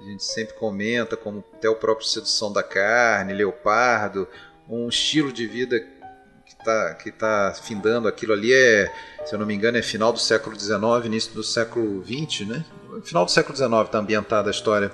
A 0.00 0.04
gente 0.04 0.22
sempre 0.22 0.54
comenta 0.54 1.16
como 1.16 1.42
até 1.54 1.68
o 1.68 1.74
próprio 1.74 2.06
Sedução 2.06 2.52
da 2.52 2.62
Carne, 2.62 3.32
Leopardo, 3.32 4.28
um 4.68 4.88
estilo 4.88 5.32
de 5.32 5.46
vida 5.46 5.80
que 5.80 6.52
está 6.52 6.94
que 6.94 7.10
tá 7.10 7.54
findando 7.62 8.08
aquilo 8.08 8.34
ali 8.34 8.52
é, 8.52 8.92
se 9.24 9.34
eu 9.34 9.38
não 9.38 9.46
me 9.46 9.54
engano, 9.54 9.78
é 9.78 9.82
final 9.82 10.12
do 10.12 10.18
século 10.18 10.58
XIX, 10.58 11.06
início 11.06 11.32
do 11.32 11.42
século 11.42 12.04
XX, 12.04 12.46
né? 12.46 12.64
Final 13.04 13.24
do 13.24 13.30
século 13.30 13.56
XIX 13.56 13.72
está 13.86 13.98
ambientada 13.98 14.50
a 14.50 14.52
história 14.52 14.92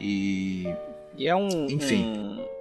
e 0.00 0.74
e 1.18 1.26
é 1.28 1.36
um 1.36 1.66
enfim 1.66 2.02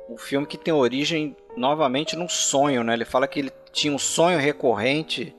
um, 0.10 0.14
um 0.16 0.18
filme 0.18 0.46
que 0.46 0.58
tem 0.58 0.74
origem 0.74 1.36
novamente 1.58 2.16
num 2.16 2.30
sonho, 2.30 2.84
né? 2.84 2.94
Ele 2.94 3.06
fala 3.06 3.28
que 3.28 3.40
ele 3.40 3.52
tinha 3.74 3.94
um 3.94 4.00
sonho 4.00 4.40
recorrente 4.40 5.36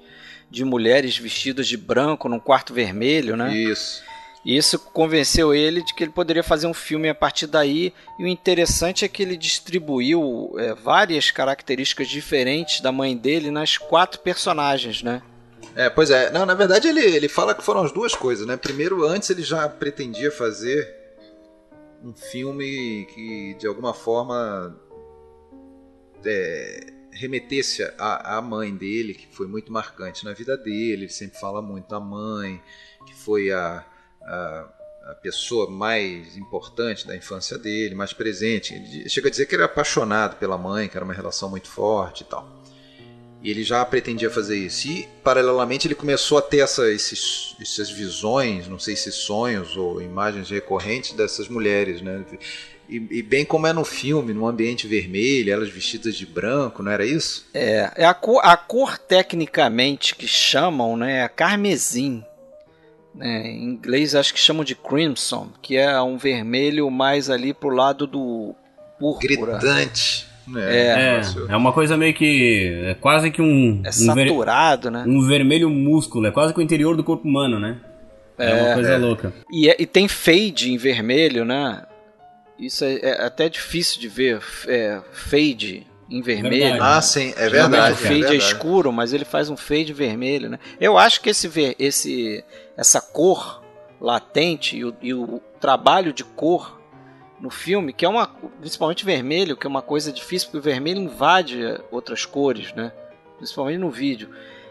de 0.50 0.64
mulheres 0.64 1.16
vestidas 1.16 1.66
de 1.68 1.76
branco 1.76 2.28
num 2.28 2.40
quarto 2.40 2.74
vermelho, 2.74 3.36
né? 3.36 3.54
Isso. 3.54 4.02
E 4.44 4.56
isso 4.56 4.78
convenceu 4.78 5.52
ele 5.52 5.82
de 5.82 5.94
que 5.94 6.04
ele 6.04 6.12
poderia 6.12 6.42
fazer 6.42 6.66
um 6.66 6.74
filme 6.74 7.08
a 7.08 7.14
partir 7.14 7.46
daí. 7.46 7.92
E 8.18 8.24
o 8.24 8.26
interessante 8.26 9.04
é 9.04 9.08
que 9.08 9.22
ele 9.22 9.36
distribuiu 9.36 10.54
é, 10.58 10.74
várias 10.74 11.30
características 11.30 12.08
diferentes 12.08 12.80
da 12.80 12.90
mãe 12.90 13.16
dele 13.16 13.50
nas 13.50 13.76
quatro 13.76 14.20
personagens, 14.20 15.02
né? 15.02 15.22
É, 15.74 15.90
pois 15.90 16.10
é. 16.10 16.30
Não, 16.30 16.46
na 16.46 16.54
verdade 16.54 16.88
ele, 16.88 17.00
ele 17.00 17.28
fala 17.28 17.54
que 17.54 17.62
foram 17.62 17.82
as 17.82 17.92
duas 17.92 18.14
coisas, 18.14 18.46
né? 18.46 18.56
Primeiro, 18.56 19.04
antes 19.04 19.28
ele 19.28 19.42
já 19.42 19.68
pretendia 19.68 20.30
fazer 20.30 20.96
um 22.02 22.14
filme 22.14 23.06
que 23.12 23.54
de 23.58 23.66
alguma 23.66 23.92
forma 23.92 24.74
é, 26.24 26.92
remetesse 27.10 27.82
à, 27.98 28.40
mãe 28.40 28.74
dele, 28.74 29.14
que 29.14 29.26
foi 29.34 29.46
muito 29.46 29.72
marcante 29.72 30.24
na 30.24 30.32
vida 30.32 30.56
dele. 30.56 31.04
Ele 31.04 31.08
sempre 31.08 31.38
fala 31.38 31.60
muito 31.60 31.88
da 31.88 32.00
mãe, 32.00 32.60
que 33.06 33.14
foi 33.14 33.50
a, 33.50 33.84
a, 34.22 34.68
a 35.08 35.14
pessoa 35.14 35.68
mais 35.70 36.36
importante 36.36 37.06
da 37.06 37.16
infância 37.16 37.58
dele, 37.58 37.94
mais 37.94 38.12
presente. 38.12 38.74
Ele 38.74 39.08
chega 39.08 39.28
a 39.28 39.30
dizer 39.30 39.46
que 39.46 39.54
ele 39.54 39.62
era 39.62 39.70
apaixonado 39.70 40.36
pela 40.36 40.56
mãe, 40.56 40.88
que 40.88 40.96
era 40.96 41.04
uma 41.04 41.14
relação 41.14 41.50
muito 41.50 41.68
forte 41.68 42.22
e 42.22 42.26
tal. 42.26 42.58
E 43.40 43.50
ele 43.50 43.62
já 43.62 43.84
pretendia 43.84 44.28
fazer 44.28 44.56
isso. 44.56 44.88
E, 44.88 45.08
paralelamente, 45.22 45.86
ele 45.86 45.94
começou 45.94 46.38
a 46.38 46.42
ter 46.42 46.58
essa, 46.58 46.90
esses, 46.90 47.54
essas 47.60 47.88
visões, 47.88 48.66
não 48.66 48.78
sei 48.78 48.96
se 48.96 49.12
sonhos 49.12 49.76
ou 49.76 50.02
imagens 50.02 50.50
recorrentes 50.50 51.12
dessas 51.12 51.48
mulheres, 51.48 52.02
né? 52.02 52.24
E, 52.88 53.18
e, 53.18 53.22
bem 53.22 53.44
como 53.44 53.66
é 53.66 53.72
no 53.72 53.84
filme, 53.84 54.32
num 54.32 54.46
ambiente 54.46 54.86
vermelho, 54.86 55.52
elas 55.52 55.68
vestidas 55.68 56.16
de 56.16 56.24
branco, 56.24 56.82
não 56.82 56.90
era 56.90 57.04
isso? 57.04 57.46
É, 57.52 57.90
é 57.96 58.04
a 58.06 58.14
cor, 58.14 58.40
a 58.42 58.56
cor 58.56 58.96
tecnicamente 58.96 60.14
que 60.14 60.26
chamam, 60.26 60.96
né, 60.96 61.24
é 61.24 61.28
carmesim. 61.28 62.24
Né, 63.14 63.48
em 63.48 63.64
inglês 63.64 64.14
acho 64.14 64.32
que 64.32 64.40
chamam 64.40 64.64
de 64.64 64.74
crimson, 64.74 65.48
que 65.60 65.76
é 65.76 66.00
um 66.00 66.16
vermelho 66.16 66.90
mais 66.90 67.28
ali 67.28 67.52
pro 67.52 67.68
lado 67.68 68.06
do 68.06 68.54
púrpura. 68.98 69.58
Gritante. 69.58 70.26
É, 70.56 71.20
é, 71.20 71.52
é, 71.52 71.56
uma 71.56 71.72
coisa 71.72 71.94
meio 71.94 72.14
que. 72.14 72.80
É 72.86 72.94
quase 72.94 73.30
que 73.30 73.42
um. 73.42 73.82
É 73.84 73.92
saturado, 73.92 74.88
um 74.88 74.92
ver, 74.92 74.98
né? 74.98 75.04
Um 75.06 75.26
vermelho 75.26 75.68
músculo, 75.68 76.26
é 76.26 76.30
quase 76.30 76.54
que 76.54 76.58
o 76.58 76.62
interior 76.62 76.96
do 76.96 77.04
corpo 77.04 77.28
humano, 77.28 77.60
né? 77.60 77.76
É, 78.38 78.50
é 78.50 78.62
uma 78.62 78.74
coisa 78.74 78.92
é. 78.92 78.98
louca. 78.98 79.32
E, 79.50 79.68
é, 79.68 79.76
e, 79.78 79.84
tem 79.84 80.08
fade 80.08 80.72
em 80.72 80.78
vermelho, 80.78 81.44
né? 81.44 81.82
Isso 82.58 82.84
é, 82.84 82.96
é 82.96 83.22
até 83.24 83.48
difícil 83.48 84.00
de 84.00 84.08
ver. 84.08 84.40
fade 85.12 85.86
em 86.10 86.22
vermelho. 86.22 86.70
Verdade. 86.70 86.96
Ah, 86.96 87.02
sim, 87.02 87.34
é 87.36 87.48
verdade. 87.48 87.92
O 87.92 87.96
fade 87.96 88.14
é, 88.14 88.18
verdade. 88.18 88.36
escuro, 88.36 88.92
mas 88.92 89.12
ele 89.12 89.24
faz 89.24 89.50
um 89.50 89.56
fade 89.56 89.92
vermelho, 89.92 90.48
né? 90.48 90.58
Eu 90.80 90.96
acho 90.96 91.20
que 91.20 91.30
esse, 91.30 91.76
esse, 91.78 92.44
essa 92.76 93.00
cor 93.00 93.62
latente 94.00 94.76
e 94.76 94.84
o, 94.84 94.96
e 95.02 95.12
o 95.12 95.40
trabalho 95.60 96.12
de 96.12 96.24
cor 96.24 96.78
no 97.40 97.50
filme, 97.50 97.92
que 97.92 98.04
é 98.04 98.08
uma. 98.08 98.26
Principalmente 98.60 99.04
vermelho, 99.04 99.56
que 99.56 99.66
é 99.66 99.70
uma 99.70 99.82
coisa 99.82 100.12
difícil, 100.12 100.48
porque 100.48 100.58
o 100.58 100.72
vermelho 100.72 101.00
invade 101.00 101.78
outras 101.90 102.24
cores, 102.24 102.72
né? 102.72 102.92
Principalmente 103.36 103.78
no 103.78 103.90
vídeo. 103.90 104.30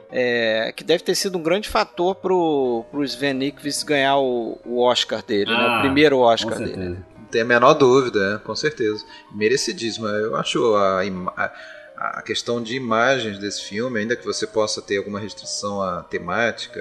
É, 0.10 0.72
que 0.74 0.86
deve 0.86 1.04
ter 1.04 1.16
sido 1.16 1.38
um 1.38 1.44
grande 1.44 1.68
fator 1.68 2.16
pro, 2.16 2.86
pro 2.90 3.04
Sven 3.04 3.34
Nykvist 3.34 3.86
ganhar 3.86 4.18
o, 4.18 4.58
o 4.66 4.80
Oscar 4.80 5.22
dele, 5.22 5.52
ah, 5.52 5.58
né? 5.58 5.64
O 5.64 5.72
ah, 5.72 5.80
primeiro 5.82 6.20
Oscar 6.20 6.58
dele. 6.58 6.98
Não 7.28 7.32
tem 7.32 7.42
a 7.42 7.46
menor 7.46 7.74
dúvida, 7.74 8.36
é, 8.36 8.46
com 8.46 8.56
certeza. 8.56 9.04
Merecidíssimo. 9.34 10.08
Eu 10.08 10.38
acho 10.38 10.76
a, 10.76 11.02
a, 11.36 11.54
a, 11.98 12.22
questão 12.22 12.64
de 12.64 12.74
imagens 12.74 13.38
desse 13.38 13.64
filme, 13.64 14.00
ainda 14.00 14.16
que 14.16 14.24
você 14.24 14.48
possa 14.48 14.82
ter 14.82 14.98
alguma 14.98 15.20
restrição 15.20 15.82
à 15.82 16.04
temática, 16.04 16.80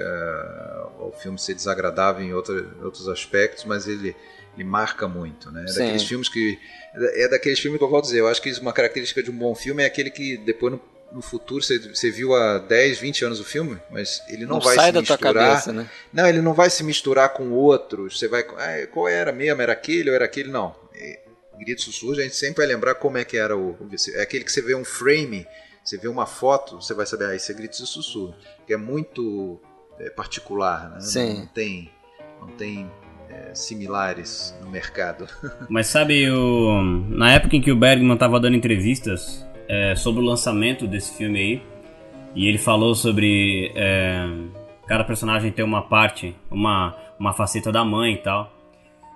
ao 0.97 1.11
filme 1.11 1.37
ser 1.37 1.53
desagradável 1.53 2.25
em 2.25 2.33
outra, 2.33 2.65
outros 2.81 3.09
aspectos, 3.09 3.65
mas 3.65 3.87
ele 3.87 4.15
ele 4.55 4.63
marca 4.63 5.07
muito, 5.07 5.51
né? 5.51 5.65
É 5.69 5.71
daqueles 5.71 6.03
filmes 6.03 6.27
que 6.27 6.57
é 6.95 7.27
daqueles 7.27 7.59
filmes 7.59 7.77
que 7.77 7.83
eu 7.83 7.89
vou 7.89 8.01
dizer, 8.01 8.21
eu 8.21 8.27
acho 8.27 8.41
que 8.41 8.51
uma 8.53 8.73
característica 8.73 9.21
de 9.21 9.29
um 9.29 9.37
bom 9.37 9.53
filme 9.53 9.83
é 9.83 9.85
aquele 9.85 10.09
que 10.09 10.35
depois 10.37 10.73
no, 10.73 10.81
no 11.11 11.21
futuro 11.21 11.63
você, 11.63 11.79
você 11.79 12.11
viu 12.11 12.33
há 12.35 12.57
10, 12.57 12.99
20 12.99 13.25
anos 13.25 13.39
o 13.39 13.43
filme, 13.43 13.79
mas 13.89 14.21
ele 14.27 14.45
não, 14.45 14.55
não 14.55 14.61
vai 14.61 14.75
sai 14.75 14.91
se 14.91 14.99
misturar. 14.99 15.33
Cabeça, 15.33 15.73
né? 15.73 15.89
Não, 16.11 16.27
ele 16.27 16.41
não 16.41 16.53
vai 16.53 16.69
se 16.69 16.83
misturar 16.83 17.33
com 17.33 17.51
outros. 17.51 18.19
Você 18.19 18.27
vai, 18.27 18.41
ah, 18.41 18.87
qual 18.91 19.07
era 19.07 19.31
mesmo? 19.31 19.61
Era 19.61 19.73
aquele 19.73 20.09
ou 20.09 20.15
era 20.15 20.25
aquele? 20.25 20.49
Não. 20.49 20.75
É, 20.93 21.19
grito 21.59 21.81
sussurro, 21.81 22.13
a 22.13 22.23
gente 22.23 22.35
sempre 22.35 22.57
vai 22.57 22.67
lembrar 22.67 22.95
como 22.95 23.17
é 23.17 23.25
que 23.25 23.37
era 23.37 23.57
o, 23.57 23.75
é 24.13 24.21
aquele 24.21 24.43
que 24.43 24.51
você 24.51 24.61
vê 24.61 24.75
um 24.75 24.85
frame, 24.85 25.45
você 25.83 25.97
vê 25.97 26.07
uma 26.07 26.25
foto, 26.25 26.81
você 26.81 26.93
vai 26.93 27.05
saber, 27.05 27.25
ah, 27.25 27.35
esse 27.35 27.51
é 27.51 27.55
grito 27.55 27.75
sussurro, 27.75 28.35
que 28.65 28.73
é 28.73 28.77
muito 28.77 29.59
é, 29.99 30.09
particular, 30.09 30.89
né? 30.91 30.99
Sim. 31.01 31.33
Não, 31.33 31.39
não 31.39 31.47
tem 31.47 31.91
não 32.39 32.47
tem 32.49 32.91
é, 33.29 33.53
similares 33.53 34.55
no 34.61 34.69
mercado. 34.69 35.27
Mas 35.69 35.87
sabe, 35.87 36.29
o... 36.29 36.81
na 37.09 37.33
época 37.33 37.55
em 37.55 37.61
que 37.61 37.71
o 37.71 37.75
Bergman 37.75 38.13
estava 38.13 38.39
dando 38.39 38.55
entrevistas 38.55 39.45
é, 39.67 39.95
sobre 39.95 40.21
o 40.21 40.25
lançamento 40.25 40.87
desse 40.87 41.17
filme 41.17 41.39
aí, 41.39 41.61
e 42.35 42.47
ele 42.47 42.57
falou 42.57 42.93
sobre 42.93 43.71
é, 43.75 44.27
cada 44.87 45.03
personagem 45.03 45.51
ter 45.51 45.63
uma 45.63 45.81
parte, 45.81 46.35
uma, 46.49 46.95
uma 47.19 47.33
faceta 47.33 47.71
da 47.71 47.83
mãe 47.83 48.13
e 48.13 48.17
tal. 48.17 48.53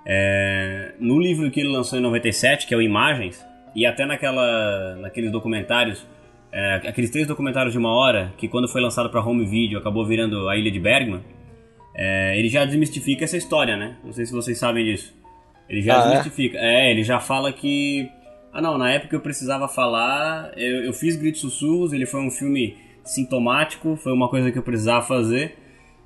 É, 0.05 0.93
no 0.99 1.19
livro 1.19 1.49
que 1.51 1.59
ele 1.59 1.69
lançou 1.69 1.97
em 1.99 2.01
97, 2.01 2.67
que 2.67 2.73
é 2.73 2.77
o 2.77 2.81
Imagens, 2.81 3.45
e 3.75 3.85
até 3.85 4.05
naquela, 4.05 4.95
naqueles 4.95 5.31
documentários, 5.31 6.05
é, 6.51 6.75
aqueles 6.87 7.09
três 7.09 7.27
documentários 7.27 7.73
de 7.73 7.79
uma 7.79 7.93
hora, 7.93 8.33
que 8.37 8.47
quando 8.47 8.67
foi 8.67 8.81
lançado 8.81 9.09
para 9.09 9.21
home 9.21 9.45
video 9.45 9.79
acabou 9.79 10.05
virando 10.05 10.49
A 10.49 10.57
Ilha 10.57 10.71
de 10.71 10.79
Bergman, 10.79 11.21
é, 11.95 12.37
ele 12.37 12.49
já 12.49 12.65
desmistifica 12.65 13.23
essa 13.23 13.37
história, 13.37 13.77
né? 13.77 13.97
Não 14.03 14.11
sei 14.11 14.25
se 14.25 14.31
vocês 14.31 14.57
sabem 14.57 14.85
disso. 14.85 15.13
Ele 15.69 15.81
já 15.81 15.95
ah, 15.95 15.99
é? 15.99 16.07
desmistifica. 16.07 16.57
É? 16.57 16.87
é? 16.87 16.91
ele 16.91 17.03
já 17.03 17.19
fala 17.19 17.51
que. 17.51 18.09
Ah, 18.53 18.61
não, 18.61 18.77
na 18.77 18.91
época 18.91 19.15
eu 19.15 19.19
precisava 19.21 19.67
falar, 19.67 20.51
eu, 20.57 20.83
eu 20.85 20.93
fiz 20.93 21.15
Gritos 21.15 21.41
Sussurros, 21.41 21.93
ele 21.93 22.05
foi 22.05 22.21
um 22.21 22.29
filme 22.29 22.75
sintomático, 23.03 23.95
foi 23.95 24.11
uma 24.11 24.27
coisa 24.27 24.51
que 24.51 24.57
eu 24.57 24.63
precisava 24.63 25.05
fazer. 25.05 25.57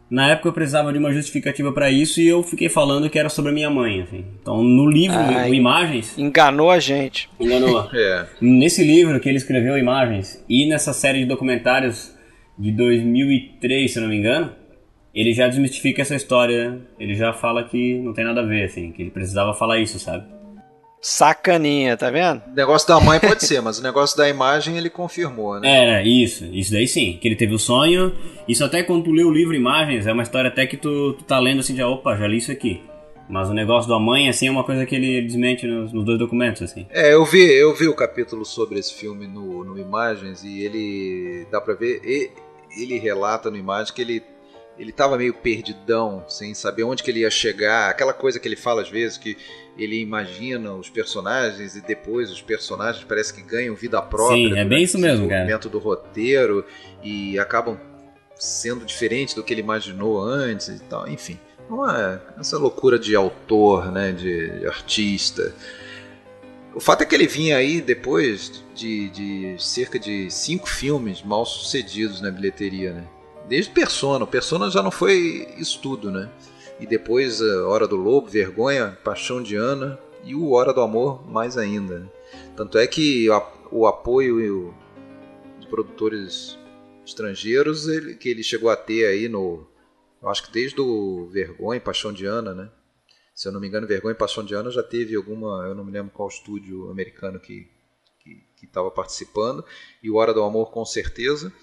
Na 0.10 0.30
época 0.30 0.50
eu 0.50 0.54
precisava 0.54 0.94
de 0.94 1.00
uma 1.00 1.12
justificativa 1.12 1.72
para 1.72 1.90
isso 1.90 2.22
e 2.22 2.28
eu 2.28 2.44
fiquei 2.44 2.70
falando 2.70 3.10
que 3.10 3.18
era 3.18 3.28
sobre 3.28 3.50
a 3.52 3.54
minha 3.54 3.70
mãe, 3.72 4.02
assim. 4.02 4.24
Então, 4.40 4.64
no 4.64 4.88
livro, 4.88 5.18
ah, 5.18 5.50
Imagens... 5.50 6.16
Enganou 6.18 6.70
a 6.70 6.80
gente. 6.80 7.28
Enganou. 7.40 7.90
é. 7.92 8.28
Nesse 8.40 8.84
livro 8.84 9.20
que 9.20 9.28
ele 9.28 9.38
escreveu, 9.38 9.78
Imagens, 9.78 10.44
e 10.48 10.68
nessa 10.68 10.94
série 10.94 11.20
de 11.20 11.26
documentários 11.26 12.16
de 12.58 12.72
2003, 12.72 13.92
se 13.92 14.00
não 14.00 14.08
me 14.08 14.18
engano, 14.18 14.52
ele 15.14 15.34
já 15.34 15.48
desmistifica 15.48 16.04
essa 16.04 16.16
história. 16.16 16.80
Ele 17.00 17.16
já 17.16 17.34
fala 17.34 17.64
que 17.64 17.98
não 18.00 18.14
tem 18.14 18.24
nada 18.24 18.42
a 18.42 18.46
ver, 18.46 18.66
assim, 18.66 18.92
que 18.92 19.02
ele 19.02 19.12
precisava 19.12 19.56
falar 19.56 19.80
isso, 19.80 19.98
sabe? 19.98 20.35
Sacaninha, 21.08 21.96
tá 21.96 22.10
vendo? 22.10 22.42
O 22.48 22.56
negócio 22.56 22.88
da 22.88 23.00
mãe 23.00 23.20
pode 23.20 23.46
ser, 23.46 23.62
mas 23.62 23.78
o 23.78 23.84
negócio 23.84 24.18
da 24.18 24.28
imagem 24.28 24.76
ele 24.76 24.90
confirmou, 24.90 25.60
né? 25.60 25.70
É, 25.70 25.86
né, 25.86 26.04
isso. 26.04 26.46
Isso 26.46 26.72
daí 26.72 26.88
sim. 26.88 27.20
Que 27.22 27.28
ele 27.28 27.36
teve 27.36 27.54
o 27.54 27.60
sonho. 27.60 28.12
Isso 28.48 28.66
até 28.66 28.82
quando 28.82 29.04
tu 29.04 29.12
lê 29.12 29.24
o 29.24 29.30
livro 29.30 29.54
Imagens, 29.54 30.08
é 30.08 30.12
uma 30.14 30.24
história 30.24 30.50
até 30.50 30.66
que 30.66 30.76
tu, 30.76 31.14
tu 31.14 31.24
tá 31.24 31.38
lendo 31.38 31.60
assim, 31.60 31.76
de 31.76 31.84
opa, 31.84 32.16
já 32.16 32.26
li 32.26 32.40
isso 32.40 32.52
aqui. 32.52 32.82
Mas 33.30 33.48
o 33.52 33.54
negócio 33.54 33.88
da 33.88 34.00
mãe, 34.00 34.30
assim, 34.30 34.48
é 34.48 34.52
uma 34.52 34.64
coisa 34.64 34.84
que 34.84 34.96
ele 34.96 35.22
desmente 35.22 35.68
nos, 35.68 35.94
nos, 35.94 36.04
dois 36.04 36.18
documentos, 36.18 36.64
assim. 36.64 36.88
É, 36.90 37.14
eu 37.14 37.24
vi, 37.24 37.54
eu 37.54 37.76
vi 37.76 37.88
o 37.88 37.96
capítulo 37.96 38.44
sobre 38.44 38.80
esse 38.80 38.96
filme 38.96 39.28
no, 39.28 39.64
no 39.64 39.78
Imagens 39.78 40.44
e 40.44 40.64
ele, 40.64 41.46
dá 41.52 41.62
pra 41.62 41.76
ver, 41.76 42.02
ele, 42.04 42.32
ele 42.76 42.98
relata 42.98 43.52
no 43.52 43.58
Imagens 43.58 43.92
que 43.92 44.02
ele 44.02 44.24
ele 44.78 44.90
estava 44.90 45.18
meio 45.18 45.34
perdidão, 45.34 46.26
sem 46.28 46.54
saber 46.54 46.84
onde 46.84 47.02
que 47.02 47.10
ele 47.10 47.22
ia 47.22 47.32
chegar. 47.32 47.90
Aquela 47.90 48.14
coisa 48.14 48.40
que 48.40 48.48
ele 48.48 48.56
fala 48.56 48.82
às 48.82 48.90
vezes 48.90 49.18
que 49.18 49.38
ele 49.78 50.00
imagina 50.00 50.74
os 50.74 50.90
personagens 50.90 51.76
e 51.76 51.82
depois 51.82 52.32
os 52.32 52.42
personagens 52.42 53.04
parece 53.04 53.34
que 53.34 53.42
ganham 53.42 53.76
vida 53.76 54.02
própria. 54.02 54.54
Sim, 54.54 54.60
é 54.60 54.66
bem 54.66 54.84
isso 54.84 54.98
mesmo, 54.98 55.28
cara. 55.28 55.42
Momento 55.42 55.70
do 55.70 55.80
roteiro 55.80 56.66
e 57.04 57.38
acabam 57.40 57.78
sendo 58.36 58.86
diferentes 58.86 59.34
do 59.34 59.44
que 59.44 59.54
ele 59.54 59.62
imaginou 59.62 60.22
antes 60.22 60.68
e 60.68 60.80
tal. 60.80 61.08
Enfim, 61.08 61.40
uma, 61.70 62.22
essa 62.40 62.58
loucura 62.58 63.00
de 63.00 63.16
autor, 63.16 63.92
né, 63.92 64.12
de, 64.12 64.60
de 64.60 64.68
artista. 64.68 65.54
O 66.74 66.80
fato 66.82 67.04
é 67.04 67.06
que 67.06 67.16
ele 67.16 67.28
vinha 67.28 67.56
aí 67.56 67.80
depois 67.80 68.64
de, 68.76 69.10
de 69.10 69.56
cerca 69.58 69.98
de 69.98 70.30
cinco 70.30 70.68
filmes 70.68 71.24
mal 71.24 71.46
sucedidos 71.46 72.20
na 72.20 72.30
bilheteria, 72.30 72.92
né? 72.92 73.08
Desde 73.48 73.72
Persona. 73.72 74.26
Persona 74.26 74.70
já 74.70 74.82
não 74.82 74.92
foi 74.92 75.48
isso 75.58 75.80
tudo, 75.82 76.12
né? 76.12 76.32
E 76.80 76.86
depois 76.88 77.42
a 77.42 77.68
Hora 77.68 77.88
do 77.88 77.96
Lobo, 77.96 78.28
Vergonha, 78.28 78.98
Paixão 79.04 79.42
de 79.42 79.56
Ana 79.56 80.00
e 80.24 80.36
o 80.36 80.52
Hora 80.52 80.74
do 80.74 80.82
Amor 80.82 81.26
mais 81.30 81.58
ainda. 81.58 82.12
Tanto 82.56 82.78
é 82.78 82.88
que 82.88 83.28
o 83.72 83.86
apoio 83.86 84.74
de 85.60 85.68
produtores 85.68 86.58
estrangeiros 87.06 87.88
ele, 87.88 88.16
que 88.16 88.30
ele 88.30 88.44
chegou 88.44 88.70
a 88.70 88.76
ter 88.76 89.06
aí 89.06 89.30
no. 89.30 89.68
Eu 90.22 90.30
acho 90.30 90.44
que 90.44 90.52
desde 90.52 90.82
o 90.82 91.30
Vergonha 91.32 91.80
Paixão 91.80 92.12
de 92.12 92.26
Ana, 92.26 92.54
né? 92.54 92.70
Se 93.34 93.48
eu 93.48 93.52
não 93.52 93.60
me 93.60 93.68
engano, 93.68 93.86
Vergonha 93.86 94.14
e 94.14 94.18
Paixão 94.18 94.44
de 94.44 94.56
Ana 94.56 94.72
já 94.72 94.82
teve 94.82 95.16
alguma. 95.16 95.66
Eu 95.68 95.76
não 95.76 95.86
me 95.86 95.92
lembro 95.92 96.12
qual 96.12 96.28
estúdio 96.28 96.90
americano 96.90 97.40
que 97.40 97.70
estava 98.64 98.90
participando. 98.90 99.64
E 100.02 100.10
o 100.10 100.16
Hora 100.16 100.34
do 100.34 100.42
Amor, 100.42 100.72
com 100.72 100.84
certeza. 100.84 101.54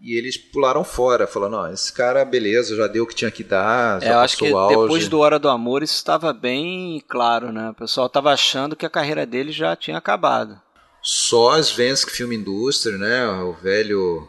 E 0.00 0.16
eles 0.16 0.36
pularam 0.36 0.84
fora, 0.84 1.26
falando, 1.26 1.52
não, 1.52 1.72
esse 1.72 1.92
cara, 1.92 2.24
beleza, 2.24 2.76
já 2.76 2.86
deu 2.86 3.02
o 3.02 3.06
que 3.06 3.16
tinha 3.16 3.30
que 3.32 3.42
dar, 3.42 4.00
já 4.00 4.08
é, 4.08 4.12
eu 4.12 4.18
acho 4.20 4.36
que 4.36 4.44
depois 4.44 5.08
do 5.08 5.18
Hora 5.18 5.40
do 5.40 5.48
Amor 5.48 5.82
isso 5.82 5.94
estava 5.94 6.32
bem 6.32 7.02
claro, 7.08 7.50
né? 7.52 7.70
O 7.70 7.74
pessoal 7.74 8.06
estava 8.06 8.32
achando 8.32 8.76
que 8.76 8.86
a 8.86 8.90
carreira 8.90 9.26
dele 9.26 9.50
já 9.50 9.74
tinha 9.74 9.98
acabado. 9.98 10.60
Só 11.02 11.50
as 11.52 11.68
Svensk 11.68 12.10
Film 12.10 12.32
Industry, 12.32 12.96
né? 12.96 13.26
O 13.42 13.54
velho 13.54 14.28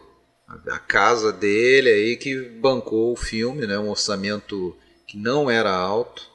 a 0.68 0.80
casa 0.80 1.32
dele 1.32 1.90
aí 1.90 2.18
que 2.18 2.36
bancou 2.60 3.14
o 3.14 3.16
filme, 3.16 3.68
né? 3.68 3.78
Um 3.78 3.90
orçamento 3.90 4.76
que 5.08 5.18
não 5.18 5.50
era 5.50 5.72
alto, 5.72 6.28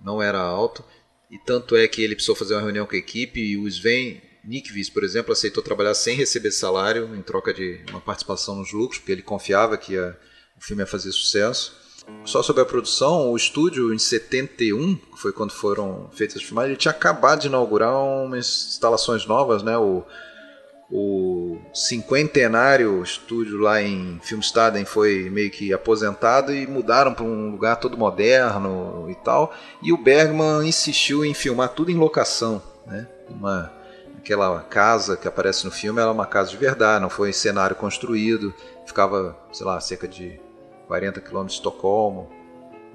não 0.00 0.22
era 0.22 0.38
alto, 0.38 0.84
e 1.30 1.38
tanto 1.38 1.76
é 1.76 1.86
que 1.88 2.02
ele 2.02 2.14
precisou 2.14 2.36
fazer 2.36 2.54
uma 2.54 2.62
reunião 2.62 2.86
com 2.86 2.94
a 2.94 2.98
equipe 2.98 3.40
e 3.40 3.56
o 3.56 3.66
Sven 3.66 4.20
Nikvis, 4.44 4.88
por 4.88 5.04
exemplo, 5.04 5.32
aceitou 5.32 5.62
trabalhar 5.62 5.94
sem 5.94 6.16
receber 6.16 6.50
salário 6.50 7.14
em 7.14 7.22
troca 7.22 7.52
de 7.52 7.80
uma 7.90 8.00
participação 8.00 8.56
nos 8.56 8.72
lucros, 8.72 8.98
porque 8.98 9.12
ele 9.12 9.22
confiava 9.22 9.76
que 9.76 9.94
ia, 9.94 10.16
o 10.56 10.64
filme 10.64 10.82
ia 10.82 10.86
fazer 10.86 11.12
sucesso. 11.12 11.78
Só 12.24 12.42
sobre 12.42 12.62
a 12.62 12.66
produção, 12.66 13.30
o 13.30 13.36
estúdio 13.36 13.94
em 13.94 13.98
71, 13.98 14.96
que 14.96 15.20
foi 15.20 15.32
quando 15.32 15.52
foram 15.52 16.10
feitas 16.12 16.38
as 16.38 16.42
filmagens, 16.42 16.70
ele 16.70 16.78
tinha 16.78 16.92
acabado 16.92 17.40
de 17.40 17.46
inaugurar 17.46 17.94
umas 17.96 18.68
instalações 18.70 19.26
novas, 19.26 19.62
né? 19.62 19.76
O, 19.78 20.04
o 20.90 21.58
cinquentenário 21.72 23.02
estúdio 23.02 23.58
lá 23.58 23.80
em 23.80 24.18
Filmstaden 24.22 24.84
foi 24.84 25.30
meio 25.30 25.50
que 25.50 25.72
aposentado 25.72 26.52
e 26.52 26.66
mudaram 26.66 27.14
para 27.14 27.24
um 27.24 27.50
lugar 27.50 27.76
todo 27.76 27.96
moderno 27.96 29.06
e 29.08 29.14
tal. 29.14 29.54
E 29.82 29.92
o 29.92 29.96
Bergman 29.96 30.66
insistiu 30.66 31.24
em 31.24 31.32
filmar 31.32 31.68
tudo 31.70 31.90
em 31.90 31.96
locação, 31.96 32.62
né? 32.86 33.06
Uma 33.28 33.79
aquela 34.20 34.60
casa 34.60 35.16
que 35.16 35.26
aparece 35.26 35.64
no 35.64 35.70
filme 35.70 36.00
era 36.00 36.12
uma 36.12 36.26
casa 36.26 36.50
de 36.50 36.56
verdade, 36.56 37.02
não 37.02 37.10
foi 37.10 37.32
cenário 37.32 37.74
construído, 37.74 38.54
ficava, 38.86 39.36
sei 39.50 39.66
lá, 39.66 39.80
cerca 39.80 40.06
de 40.06 40.38
40 40.86 41.20
quilômetros 41.20 41.54
de 41.54 41.60
Estocolmo, 41.60 42.28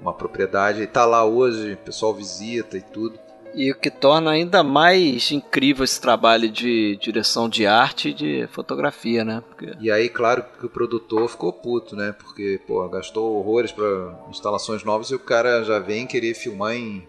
uma 0.00 0.12
propriedade, 0.12 0.80
e 0.80 0.84
está 0.84 1.04
lá 1.04 1.24
hoje, 1.24 1.72
o 1.72 1.76
pessoal 1.78 2.14
visita 2.14 2.76
e 2.76 2.80
tudo. 2.80 3.18
E 3.54 3.72
o 3.72 3.74
que 3.74 3.90
torna 3.90 4.32
ainda 4.32 4.62
mais 4.62 5.32
incrível 5.32 5.82
esse 5.82 5.98
trabalho 5.98 6.48
de 6.50 6.98
direção 7.00 7.48
de 7.48 7.66
arte 7.66 8.10
e 8.10 8.14
de 8.14 8.46
fotografia, 8.48 9.24
né? 9.24 9.42
Porque... 9.48 9.72
E 9.80 9.90
aí, 9.90 10.10
claro 10.10 10.44
que 10.60 10.66
o 10.66 10.68
produtor 10.68 11.26
ficou 11.28 11.52
puto, 11.52 11.96
né? 11.96 12.12
Porque, 12.12 12.60
pô, 12.66 12.86
gastou 12.88 13.38
horrores 13.38 13.72
para 13.72 14.14
instalações 14.28 14.84
novas 14.84 15.10
e 15.10 15.14
o 15.14 15.18
cara 15.18 15.64
já 15.64 15.78
vem 15.78 16.06
querer 16.06 16.34
filmar 16.34 16.74
em, 16.74 17.08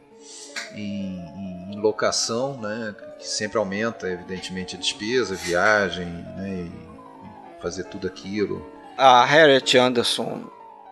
em, 0.73 1.73
em 1.73 1.81
locação, 1.81 2.57
né? 2.61 2.95
Que 3.19 3.27
sempre 3.27 3.57
aumenta, 3.57 4.07
evidentemente, 4.07 4.75
a 4.75 4.79
despesa, 4.79 5.33
a 5.33 5.37
viagem, 5.37 6.05
né? 6.05 6.69
Fazer 7.61 7.85
tudo 7.85 8.07
aquilo. 8.07 8.65
A 8.97 9.25
Harriet 9.25 9.77
Anderson 9.77 10.43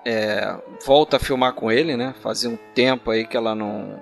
é, 0.05 0.55
volta 0.85 1.17
a 1.17 1.19
filmar 1.19 1.53
com 1.53 1.71
ele, 1.71 1.95
né? 1.97 2.13
Fazia 2.21 2.49
um 2.49 2.57
tempo 2.73 3.11
aí 3.11 3.25
que 3.25 3.35
ela 3.35 3.55
não 3.55 3.99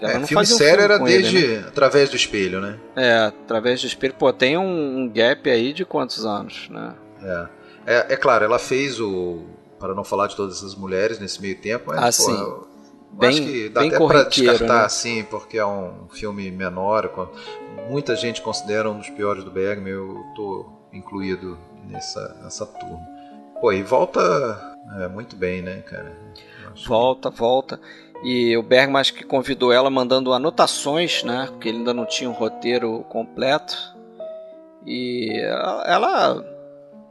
ela 0.00 0.14
é, 0.14 0.18
não 0.18 0.26
filme 0.26 0.44
sério 0.44 0.84
um 0.84 0.88
filme 0.88 0.94
era 0.94 0.98
desde 0.98 1.36
ele, 1.36 1.56
né? 1.58 1.64
através 1.68 2.10
do 2.10 2.16
espelho, 2.16 2.60
né? 2.60 2.78
É, 2.96 3.16
através 3.26 3.80
do 3.80 3.86
espelho. 3.86 4.14
Pô, 4.14 4.32
tem 4.32 4.58
um, 4.58 4.98
um 4.98 5.08
gap 5.08 5.48
aí 5.48 5.72
de 5.72 5.84
quantos 5.84 6.26
anos, 6.26 6.68
né? 6.68 6.94
É. 7.22 7.46
é. 7.86 8.06
é. 8.10 8.16
claro, 8.16 8.44
ela 8.44 8.58
fez 8.58 9.00
o. 9.00 9.42
Para 9.78 9.94
não 9.94 10.04
falar 10.04 10.26
de 10.28 10.36
todas 10.36 10.58
essas 10.58 10.74
mulheres 10.74 11.18
nesse 11.18 11.40
meio 11.40 11.56
tempo, 11.56 11.84
mas, 11.88 12.02
ah, 12.02 12.12
sim. 12.12 12.46
Bem, 13.18 13.28
acho 13.30 13.42
que 13.42 13.68
dá 13.68 13.82
até 13.82 13.98
para 13.98 14.22
descartar 14.24 14.78
né? 14.80 14.84
assim, 14.84 15.24
porque 15.24 15.58
é 15.58 15.66
um 15.66 16.08
filme 16.10 16.50
menor. 16.50 17.30
Muita 17.88 18.16
gente 18.16 18.42
considera 18.42 18.90
um 18.90 18.98
dos 18.98 19.10
piores 19.10 19.44
do 19.44 19.50
Bergman, 19.50 19.92
eu 19.92 20.24
tô 20.34 20.66
incluído 20.92 21.58
nessa, 21.88 22.36
nessa 22.42 22.66
turma. 22.66 23.06
Pô, 23.60 23.72
e 23.72 23.82
volta 23.82 24.76
é, 25.00 25.08
muito 25.08 25.36
bem, 25.36 25.62
né, 25.62 25.82
cara? 25.86 26.12
Volta, 26.86 27.30
volta. 27.30 27.80
E 28.22 28.56
o 28.56 28.62
Bergman 28.62 29.00
acho 29.00 29.14
que 29.14 29.24
convidou 29.24 29.72
ela 29.72 29.90
mandando 29.90 30.32
anotações, 30.32 31.22
né? 31.22 31.46
Porque 31.50 31.68
ele 31.68 31.78
ainda 31.78 31.94
não 31.94 32.06
tinha 32.06 32.28
um 32.28 32.32
roteiro 32.32 33.04
completo. 33.08 33.76
E 34.86 35.40
ela 35.86 36.44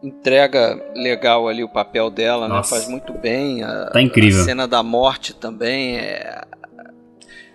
entrega 0.03 0.79
legal 0.95 1.47
ali 1.47 1.63
o 1.63 1.69
papel 1.69 2.09
dela, 2.09 2.47
né? 2.47 2.61
Faz 2.63 2.87
muito 2.87 3.13
bem. 3.13 3.63
A, 3.63 3.89
tá 3.91 4.01
incrível. 4.01 4.41
A 4.41 4.43
cena 4.43 4.67
da 4.67 4.83
morte 4.83 5.33
também 5.33 5.97
é. 5.97 6.43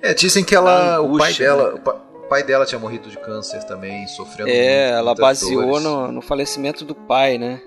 É, 0.02 0.14
dizem 0.14 0.44
que 0.44 0.54
ela, 0.54 0.96
angústia, 0.96 1.14
o 1.14 1.18
pai 1.18 1.34
dela, 1.34 1.72
né? 1.72 1.80
o 2.14 2.28
pai 2.28 2.42
dela 2.42 2.66
tinha 2.66 2.78
morrido 2.78 3.10
de 3.10 3.18
câncer 3.18 3.64
também, 3.64 4.06
sofrendo. 4.06 4.48
É, 4.48 4.86
muito, 4.86 4.98
ela 4.98 5.14
baseou 5.14 5.80
no, 5.80 6.12
no 6.12 6.22
falecimento 6.22 6.84
do 6.84 6.94
pai, 6.94 7.36
né? 7.36 7.60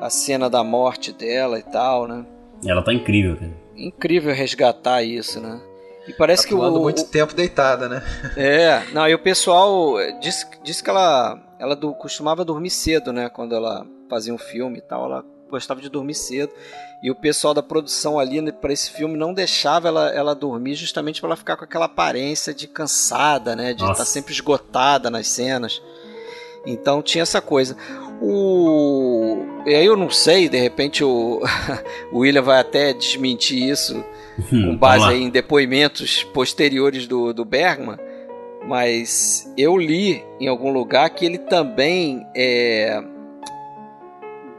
A 0.00 0.08
cena 0.08 0.48
da 0.48 0.62
morte 0.62 1.12
dela 1.12 1.58
e 1.58 1.62
tal, 1.62 2.06
né? 2.06 2.24
Ela 2.64 2.82
tá 2.82 2.92
incrível, 2.92 3.36
cara 3.36 3.66
incrível 3.76 4.34
resgatar 4.34 5.02
isso, 5.02 5.40
né? 5.40 5.60
E 6.08 6.12
parece 6.12 6.44
tá 6.44 6.48
que 6.48 6.54
o 6.54 6.80
muito 6.80 7.04
tempo 7.04 7.34
deitada, 7.34 7.88
né? 7.88 8.02
É, 8.36 8.82
não, 8.92 9.08
e 9.08 9.14
o 9.14 9.18
pessoal 9.18 9.96
disse, 10.20 10.46
disse 10.62 10.82
que 10.82 10.90
ela 10.90 11.38
ela 11.58 11.74
do, 11.74 11.94
costumava 11.94 12.44
dormir 12.44 12.70
cedo, 12.70 13.12
né, 13.12 13.30
quando 13.30 13.54
ela 13.54 13.86
fazia 14.08 14.32
um 14.32 14.38
filme 14.38 14.78
e 14.78 14.82
tal, 14.82 15.04
ela 15.06 15.24
gostava 15.50 15.80
de 15.80 15.88
dormir 15.88 16.14
cedo. 16.14 16.52
E 17.02 17.10
o 17.10 17.14
pessoal 17.14 17.54
da 17.54 17.62
produção 17.62 18.18
ali 18.18 18.40
né, 18.40 18.50
para 18.50 18.72
esse 18.72 18.90
filme 18.90 19.16
não 19.16 19.32
deixava 19.32 19.88
ela, 19.88 20.08
ela 20.10 20.34
dormir 20.34 20.74
justamente 20.74 21.20
para 21.20 21.28
ela 21.28 21.36
ficar 21.36 21.56
com 21.56 21.64
aquela 21.64 21.84
aparência 21.84 22.54
de 22.54 22.66
cansada, 22.66 23.54
né, 23.54 23.72
de 23.74 23.82
estar 23.82 23.94
tá 23.94 24.04
sempre 24.04 24.32
esgotada 24.32 25.10
nas 25.10 25.28
cenas. 25.28 25.80
Então 26.66 27.02
tinha 27.02 27.22
essa 27.22 27.40
coisa. 27.40 27.76
O... 28.20 29.44
E 29.66 29.74
aí 29.74 29.84
eu 29.84 29.96
não 29.96 30.10
sei, 30.10 30.48
de 30.48 30.58
repente 30.58 31.04
o, 31.04 31.42
o 32.10 32.20
William 32.20 32.42
vai 32.42 32.58
até 32.58 32.92
desmentir 32.92 33.62
isso 33.62 34.02
hum, 34.50 34.70
com 34.70 34.76
base 34.76 35.14
em 35.14 35.28
depoimentos 35.28 36.24
posteriores 36.24 37.06
do, 37.06 37.32
do 37.34 37.44
Bergman, 37.44 37.98
mas 38.66 39.52
eu 39.56 39.76
li 39.76 40.24
em 40.40 40.48
algum 40.48 40.72
lugar 40.72 41.10
que 41.10 41.24
ele 41.26 41.38
também 41.38 42.26
é, 42.34 43.02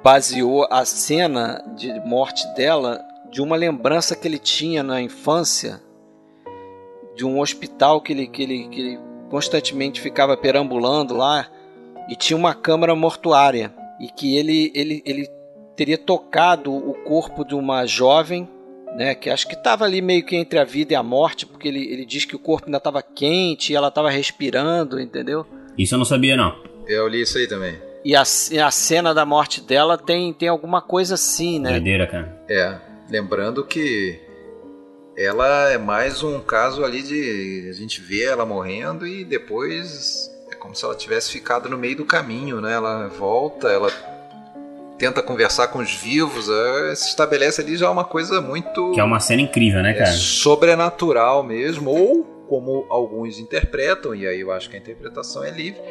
baseou 0.08 0.65
a 0.72 0.86
cena 0.86 1.62
de 1.76 1.91
morte 2.06 2.48
dela 2.56 3.04
de 3.30 3.41
uma 3.41 3.58
lembrança 3.58 4.15
que 4.15 4.26
ele 4.26 4.39
tinha 4.39 4.82
na 4.82 5.02
infância 5.02 5.82
de 7.13 7.26
um 7.26 7.41
hospital 7.41 8.00
que 8.00 8.13
ele, 8.13 8.26
que 8.26 8.41
ele, 8.41 8.70
que 8.70 8.80
ele 8.80 9.00
constantemente 9.30 10.00
ficava 10.00 10.38
perambulando 10.38 11.13
lá 11.13 11.52
e 12.08 12.15
tinha 12.15 12.38
uma 12.38 12.54
câmara 12.54 12.96
mortuária 12.96 13.74
e 14.00 14.08
que 14.08 14.38
ele, 14.38 14.72
ele, 14.74 15.04
ele 15.06 15.28
teria 15.76 15.98
tocado 15.98 16.74
o 16.74 16.93
corpo 17.04 17.43
de 17.43 17.54
uma 17.54 17.86
jovem, 17.86 18.48
né, 18.96 19.13
que 19.13 19.30
acho 19.30 19.46
que 19.46 19.56
estava 19.56 19.84
ali 19.84 20.02
meio 20.02 20.26
que 20.26 20.38
entre 20.38 20.58
a 20.58 20.63
vida 20.63 20.93
e 20.93 20.96
a 20.96 21.04
morte, 21.04 21.46
porque 21.46 21.67
ele, 21.67 21.84
ele 21.84 22.06
diz 22.06 22.24
que 22.24 22.34
o 22.34 22.39
corpo 22.39 22.67
ainda 22.67 22.78
estava 22.78 23.02
quente 23.02 23.74
e 23.74 23.76
ela 23.76 23.89
estava 23.89 24.10
respirando, 24.10 25.02
entendeu? 25.02 25.46
Isso 25.78 25.96
eu 25.96 26.00
não 26.00 26.06
sabia 26.06 26.38
não. 26.38 26.56
Eu 26.88 27.10
li 27.10 27.24
isso 27.24 27.38
aí 27.38 27.46
também. 27.46 27.87
E 28.08 28.15
a, 28.15 28.22
a 28.22 28.72
cena 28.72 29.13
da 29.13 29.26
morte 29.26 29.60
dela 29.60 29.98
tem, 29.98 30.32
tem 30.32 30.48
alguma 30.48 30.82
coisa 30.82 31.15
assim, 31.15 31.60
né? 31.60 31.72
Doideira, 31.72 32.08
cara. 32.08 32.41
É, 32.50 32.78
lembrando 33.10 33.65
que 33.65 34.17
ela 35.17 35.74
é 35.74 35.78
mais 35.78 36.24
um 36.24 36.39
caso 36.39 36.86
ali 36.86 37.04
de 37.04 37.67
a 37.70 37.74
gente 37.74 38.00
vê 38.00 38.24
ela 38.24 38.46
morrendo 38.46 39.06
e 39.06 39.26
depois 39.26 40.34
como 40.58 40.74
se 40.74 40.86
ela 40.86 40.96
tivesse 40.96 41.34
ficado 41.34 41.67
no 41.67 41.78
meio 41.78 41.98
do 41.98 42.06
caminho, 42.06 42.62
né? 42.62 42.76
Ela 42.76 43.10
volta, 43.10 43.67
ela 43.67 43.91
tenta 44.98 45.22
conversar 45.22 45.67
com 45.67 45.80
os 45.80 45.93
vivos, 45.93 46.48
é, 46.48 46.96
se 46.96 47.10
estabelece 47.10 47.60
ali 47.60 47.76
já 47.76 47.91
uma 47.91 48.06
coisa 48.06 48.39
muito. 48.39 48.93
Que 48.93 49.02
é 49.02 49.04
uma 49.04 49.20
cena 49.20 49.41
incrível, 49.41 49.84
né, 49.84 49.93
cara? 49.93 50.12
É 50.12 50.13
sobrenatural 50.13 51.43
mesmo, 51.43 51.91
ou 51.91 52.24
como 52.48 52.86
alguns 52.89 53.38
interpretam, 53.38 54.15
e 54.15 54.26
aí 54.26 54.39
eu 54.39 54.50
acho 54.50 54.70
que 54.70 54.78
a 54.78 54.80
interpretação 54.80 55.43
é 55.43 55.52
livre 55.52 55.82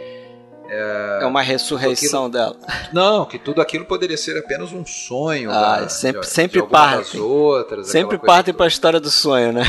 é, 0.69 1.21
é 1.23 1.27
uma 1.27 1.43
ressurreição 1.43 2.27
aquilo, 2.27 2.45
dela. 2.45 2.57
Não, 2.93 3.25
que 3.25 3.39
tudo 3.39 3.61
aquilo 3.61 3.85
poderia 3.85 4.17
ser 4.17 4.39
apenas 4.39 4.73
um 4.73 4.85
sonho. 4.85 5.51
Ah, 5.51 5.81
da, 5.81 5.89
sempre, 5.89 6.21
de, 6.21 6.27
sempre 6.27 6.63
de 6.63 6.67
parte. 6.69 7.19
outras. 7.19 7.89
Sempre 7.89 8.19
parte 8.19 8.53
para 8.53 8.67
a 8.67 8.69
história 8.69 9.01
do 9.01 9.11
sonho, 9.11 9.53
né? 9.53 9.63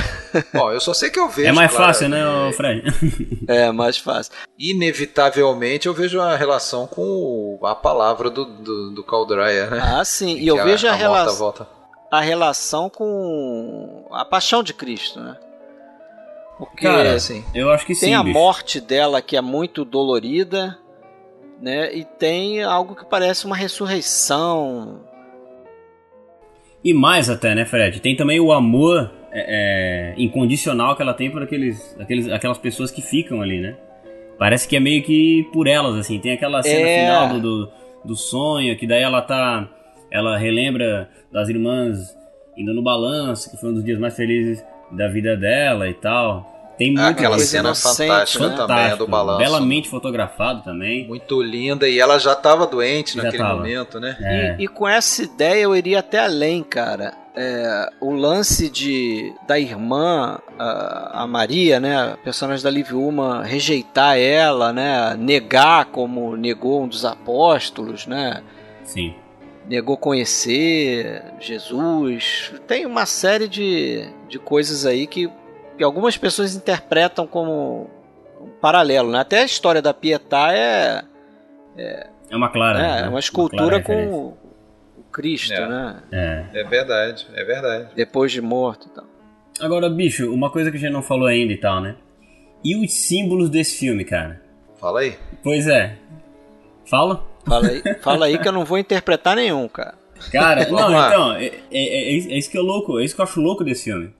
Bom, 0.53 0.71
eu 0.71 0.79
só 0.79 0.93
sei 0.93 1.09
que 1.09 1.19
eu 1.19 1.29
vejo. 1.29 1.49
É 1.49 1.51
mais 1.51 1.71
claro, 1.71 1.87
fácil, 1.87 2.09
né, 2.09 2.21
Fred? 2.55 2.83
é, 3.47 3.71
mais 3.71 3.97
fácil. 3.97 4.33
Inevitavelmente 4.57 5.87
eu 5.87 5.93
vejo 5.93 6.19
a 6.19 6.35
relação 6.35 6.87
com 6.87 7.59
a 7.63 7.75
palavra 7.75 8.29
do, 8.29 8.45
do, 8.45 8.91
do 8.91 9.03
Caldraia, 9.03 9.67
né? 9.69 9.81
Ah, 9.81 10.05
sim. 10.05 10.37
E 10.37 10.47
eu 10.47 10.63
vejo 10.63 10.87
a, 10.87 10.91
a, 10.91 10.95
relação. 10.95 11.53
A 12.11 12.21
relação 12.21 12.89
com 12.89 14.07
a 14.11 14.25
paixão 14.25 14.63
de 14.63 14.73
Cristo, 14.73 15.19
né? 15.19 15.37
Porque 16.57 16.87
Cara, 16.87 17.13
assim, 17.13 17.45
eu 17.53 17.69
acho 17.69 17.85
que 17.85 17.93
tem 17.93 18.09
sim, 18.09 18.15
a 18.15 18.23
bicho. 18.23 18.37
morte 18.37 18.81
dela 18.81 19.21
que 19.21 19.37
é 19.37 19.41
muito 19.41 19.85
dolorida, 19.85 20.77
né? 21.61 21.93
E 21.95 22.05
tem 22.05 22.63
algo 22.63 22.95
que 22.95 23.05
parece 23.05 23.45
uma 23.45 23.55
ressurreição. 23.55 25.01
E 26.83 26.93
mais 26.93 27.29
até, 27.29 27.53
né, 27.55 27.65
Fred? 27.65 27.99
Tem 27.99 28.15
também 28.15 28.39
o 28.39 28.51
amor 28.51 29.11
é, 29.31 30.13
é, 30.13 30.21
incondicional 30.21 30.95
que 30.95 31.01
ela 31.01 31.13
tem 31.13 31.29
por 31.29 31.43
aqueles, 31.43 31.95
aqueles, 31.99 32.29
aquelas 32.29 32.57
pessoas 32.57 32.91
que 32.91 33.01
ficam 33.01 33.41
ali, 33.41 33.59
né? 33.59 33.75
Parece 34.37 34.67
que 34.67 34.75
é 34.75 34.79
meio 34.79 35.03
que 35.03 35.47
por 35.51 35.67
elas, 35.67 35.95
assim. 35.95 36.19
Tem 36.19 36.33
aquela 36.33 36.61
cena 36.61 36.87
é... 36.87 36.99
final 37.01 37.29
do, 37.29 37.41
do, 37.41 37.71
do, 38.05 38.15
sonho, 38.15 38.77
que 38.77 38.85
daí 38.85 39.01
ela 39.01 39.21
tá. 39.21 39.67
Ela 40.11 40.37
relembra 40.37 41.09
das 41.31 41.49
irmãs 41.49 42.15
indo 42.55 42.73
no 42.73 42.81
balanço, 42.81 43.51
que 43.51 43.57
foi 43.57 43.71
um 43.71 43.73
dos 43.73 43.83
dias 43.83 43.99
mais 43.99 44.15
felizes 44.15 44.63
da 44.91 45.07
vida 45.07 45.35
dela 45.35 45.89
e 45.89 45.93
tal. 45.93 46.56
Tem 46.77 46.91
muita 46.91 47.09
Aquela 47.09 47.35
coisa 47.35 47.45
cena 47.49 47.69
inocente, 47.69 48.07
fantástica 48.07 48.49
né? 48.49 48.55
também, 48.55 48.91
a 48.91 48.95
do 48.95 49.07
balanço. 49.07 49.39
Belamente 49.39 49.89
fotografado 49.89 50.61
também. 50.63 51.07
Muito 51.07 51.41
linda 51.41 51.89
e 51.89 51.99
ela 51.99 52.19
já 52.19 52.33
estava 52.33 52.67
doente 52.67 53.15
Já 53.15 53.23
naquele 53.23 53.43
tava. 53.43 53.55
momento, 53.55 53.99
né? 53.99 54.15
É. 54.21 54.55
E, 54.59 54.65
e 54.65 54.67
com 54.67 54.87
essa 54.87 55.23
ideia 55.23 55.63
eu 55.63 55.75
iria 55.75 55.99
até 55.99 56.19
além, 56.19 56.61
cara. 56.63 57.13
É, 57.35 57.89
o 58.01 58.13
lance 58.13 58.67
de 58.69 59.31
da 59.47 59.59
irmã, 59.59 60.39
a, 60.57 61.23
a 61.23 61.27
Maria, 61.27 61.79
né, 61.79 62.13
a 62.13 62.17
personagem 62.17 62.63
da 62.63 62.69
Liv 62.69 62.91
Uma, 62.93 63.43
rejeitar 63.43 64.17
ela, 64.17 64.73
né, 64.73 65.15
negar 65.17 65.85
como 65.85 66.35
negou 66.35 66.81
um 66.81 66.87
dos 66.87 67.05
apóstolos, 67.05 68.07
né, 68.07 68.41
Sim. 68.83 69.13
negou 69.69 69.95
conhecer 69.97 71.23
Jesus. 71.39 72.53
Tem 72.67 72.87
uma 72.87 73.05
série 73.05 73.47
de, 73.47 74.07
de 74.27 74.39
coisas 74.39 74.83
aí 74.83 75.05
que, 75.05 75.29
que 75.77 75.83
algumas 75.83 76.17
pessoas 76.17 76.55
interpretam 76.55 77.27
como 77.27 77.89
um 78.41 78.47
paralelo, 78.61 79.11
né? 79.11 79.19
Até 79.19 79.41
a 79.41 79.45
história 79.45 79.81
da 79.81 79.93
Pietà 79.93 80.53
é, 80.53 81.03
É 81.77 82.35
uma 82.35 82.49
clara. 82.49 82.79
né, 82.79 83.01
né? 83.01 83.07
é 83.07 83.09
uma 83.09 83.19
escultura 83.19 83.57
clara 83.63 83.77
referência. 83.77 84.09
com 84.11 84.17
o 84.17 84.47
o 84.97 85.03
Cristo, 85.11 85.53
É. 85.53 85.67
né? 85.69 85.95
É. 86.11 86.45
É 86.59 86.63
verdade, 86.63 87.27
é 87.33 87.43
verdade. 87.43 87.89
Depois 87.95 88.31
de 88.31 88.41
morto 88.41 88.87
e 88.87 88.91
tal. 88.91 89.05
Agora, 89.61 89.89
bicho, 89.89 90.31
uma 90.33 90.51
coisa 90.51 90.69
que 90.69 90.77
a 90.77 90.79
gente 90.79 90.91
não 90.91 91.01
falou 91.01 91.27
ainda 91.27 91.53
e 91.53 91.57
tal, 91.57 91.81
né? 91.81 91.95
E 92.63 92.75
os 92.75 92.93
símbolos 92.93 93.49
desse 93.49 93.77
filme, 93.79 94.03
cara? 94.03 94.41
Fala 94.79 94.99
aí. 95.01 95.15
Pois 95.43 95.67
é. 95.67 95.95
Fala? 96.85 97.23
Fala 97.45 97.67
aí, 97.67 97.81
fala 98.01 98.25
aí 98.25 98.37
que 98.37 98.47
eu 98.47 98.51
não 98.51 98.65
vou 98.65 98.77
interpretar 98.77 99.35
nenhum, 99.35 99.67
cara. 99.67 99.95
Cara, 100.31 100.67
não, 100.69 100.89
então, 101.07 101.33
é, 101.35 101.45
é- 101.45 101.53
é 101.71 102.11
isso- 102.11 102.29
é 102.29 102.37
isso 102.37 102.51
que 102.51 102.57
é 102.57 102.61
louco, 102.61 102.99
é 102.99 103.03
isso 103.05 103.15
que 103.15 103.21
eu 103.21 103.25
acho 103.25 103.39
louco 103.41 103.63
desse 103.63 103.85
filme. 103.85 104.13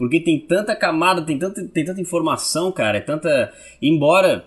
Porque 0.00 0.18
tem 0.18 0.40
tanta 0.40 0.74
camada, 0.74 1.20
tem 1.20 1.38
tanta, 1.38 1.62
tem 1.62 1.84
tanta 1.84 2.00
informação, 2.00 2.72
cara, 2.72 2.96
é 2.96 3.02
tanta. 3.02 3.52
Embora 3.82 4.46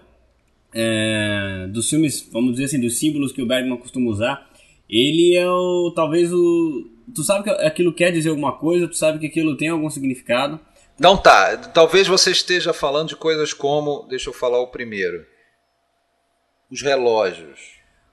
é, 0.74 1.68
dos 1.70 1.88
filmes, 1.88 2.28
vamos 2.32 2.54
dizer 2.54 2.64
assim, 2.64 2.82
dos 2.82 2.98
símbolos 2.98 3.32
que 3.32 3.40
o 3.40 3.46
Bergman 3.46 3.78
costuma 3.78 4.10
usar, 4.10 4.50
ele 4.90 5.38
é 5.38 5.48
o. 5.48 5.94
talvez 5.96 6.34
o. 6.34 6.90
Tu 7.14 7.22
sabe 7.22 7.44
que 7.44 7.52
aquilo 7.52 7.94
quer 7.94 8.12
dizer 8.12 8.30
alguma 8.30 8.54
coisa, 8.54 8.88
tu 8.88 8.98
sabe 8.98 9.20
que 9.20 9.28
aquilo 9.28 9.56
tem 9.56 9.68
algum 9.68 9.92
significado. 9.92 10.60
Então 10.98 11.16
tá, 11.16 11.56
talvez 11.56 12.08
você 12.08 12.32
esteja 12.32 12.74
falando 12.74 13.10
de 13.10 13.16
coisas 13.16 13.54
como, 13.54 14.08
deixa 14.10 14.32
eu 14.32 14.34
falar 14.34 14.60
o 14.60 14.72
primeiro. 14.72 15.24
Os 16.72 16.82
relógios. 16.82 17.60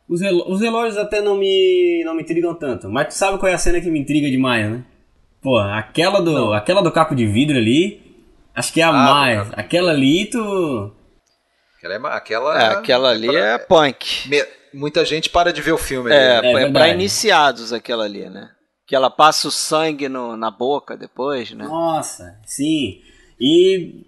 Os 0.07 0.61
relógios 0.61 0.99
até 0.99 1.23
não 1.23 1.39
me, 1.39 2.03
não 2.05 2.15
me 2.15 2.21
intrigam 2.21 2.55
tanto, 2.55 2.91
mas 2.91 3.07
tu 3.07 3.15
sabe 3.15 3.39
qual 3.39 3.51
é 3.51 3.55
a 3.55 3.59
cena 3.59 3.81
que 3.81 3.91
me 3.91 3.99
intriga 3.99 4.31
demais, 4.31 4.71
né? 4.71 4.85
Pô, 5.43 5.59
aquela 5.59 6.21
do, 6.21 6.53
aquela 6.53 6.83
do 6.83 6.93
caco 6.93 7.15
de 7.15 7.27
vidro 7.27 7.57
ali, 7.57 8.01
acho 8.55 8.73
que 8.73 8.81
é 8.81 8.85
a 8.85 8.89
Ah, 8.91 8.93
mais. 8.93 9.49
Aquela 9.55 9.91
ali, 9.93 10.27
tu. 10.27 10.93
Aquela, 11.79 11.95
é 11.95 12.17
aquela, 12.17 12.63
É, 12.63 12.67
aquela 12.73 13.11
ali 13.11 13.35
é 13.35 13.57
punk. 13.59 14.29
Me- 14.29 14.45
muita 14.75 15.05
gente 15.05 15.31
para 15.31 15.53
de 15.53 15.63
ver 15.63 15.73
o 15.73 15.79
filme. 15.79 16.11
É, 16.13 16.37
ali. 16.37 16.47
é, 16.49 16.53
pra 16.53 16.61
verdade. 16.61 16.93
iniciados 16.95 17.73
aquela 17.73 18.05
ali, 18.05 18.29
né? 18.29 18.51
Que 18.87 18.95
ela 18.95 19.09
passa 19.09 19.49
o 19.49 19.51
sangue 19.51 20.09
no- 20.09 20.37
na 20.37 20.51
boca 20.51 20.97
depois, 20.97 21.51
né? 21.53 21.65
Nossa, 21.65 22.39
sim. 22.45 22.99
E. 23.41 24.05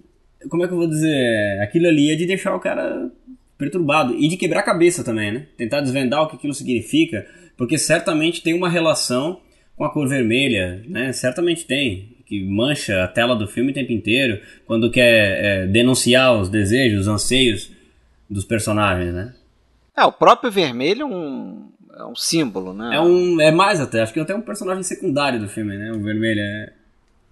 Como 0.50 0.64
é 0.64 0.66
que 0.66 0.74
eu 0.74 0.78
vou 0.78 0.88
dizer? 0.88 1.60
Aquilo 1.62 1.86
ali 1.86 2.10
é 2.12 2.16
de 2.16 2.26
deixar 2.26 2.54
o 2.54 2.60
cara 2.60 3.10
perturbado. 3.56 4.12
E 4.14 4.26
de 4.28 4.36
quebrar 4.36 4.60
a 4.60 4.64
cabeça 4.64 5.04
também, 5.04 5.30
né? 5.32 5.46
Tentar 5.56 5.80
desvendar 5.80 6.20
o 6.22 6.26
que 6.28 6.34
aquilo 6.36 6.52
significa. 6.52 7.24
Porque 7.56 7.78
certamente 7.78 8.42
tem 8.42 8.52
uma 8.52 8.68
relação 8.68 9.40
com 9.76 9.84
a 9.84 9.90
cor 9.90 10.08
vermelha, 10.08 10.82
né? 10.88 11.12
Certamente 11.12 11.66
tem. 11.66 12.16
Que 12.26 12.42
mancha 12.44 13.04
a 13.04 13.08
tela 13.08 13.34
do 13.34 13.46
filme 13.46 13.70
o 13.72 13.74
tempo 13.74 13.92
inteiro. 13.92 14.40
Quando 14.66 14.90
quer 14.90 15.44
é, 15.44 15.66
denunciar 15.66 16.34
os 16.34 16.48
desejos, 16.48 17.02
os 17.02 17.08
anseios 17.08 17.70
dos 18.28 18.44
personagens, 18.44 19.12
né? 19.12 19.34
É, 19.96 20.04
o 20.04 20.12
próprio 20.12 20.50
vermelho 20.50 21.02
é 21.02 21.04
um, 21.04 21.68
é 21.94 22.04
um 22.04 22.16
símbolo, 22.16 22.72
né? 22.72 22.96
É, 22.96 23.00
um, 23.00 23.40
é 23.40 23.50
mais 23.50 23.80
até. 23.80 24.00
Acho 24.02 24.12
que 24.12 24.20
até 24.20 24.34
um 24.34 24.40
personagem 24.40 24.82
secundário 24.82 25.38
do 25.38 25.48
filme, 25.48 25.76
né? 25.76 25.92
O 25.92 26.00
vermelho 26.00 26.40
é 26.40 26.72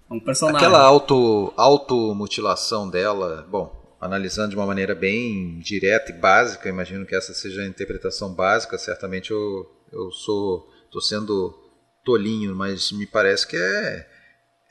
um 0.09 0.19
personagem. 0.19 0.67
Aquela 0.67 0.83
auto, 0.83 1.53
automutilação 1.57 2.89
dela, 2.89 3.47
bom, 3.49 3.73
analisando 3.99 4.49
de 4.49 4.55
uma 4.55 4.65
maneira 4.65 4.93
bem 4.93 5.59
direta 5.59 6.11
e 6.11 6.15
básica, 6.15 6.69
imagino 6.69 7.05
que 7.05 7.15
essa 7.15 7.33
seja 7.33 7.61
a 7.61 7.67
interpretação 7.67 8.33
básica, 8.33 8.77
certamente 8.77 9.31
eu, 9.31 9.71
eu 9.91 10.11
sou 10.11 10.69
tô 10.91 10.99
sendo 10.99 11.57
tolinho, 12.03 12.55
mas 12.55 12.91
me 12.91 13.05
parece 13.05 13.47
que 13.47 13.55
é, 13.57 14.07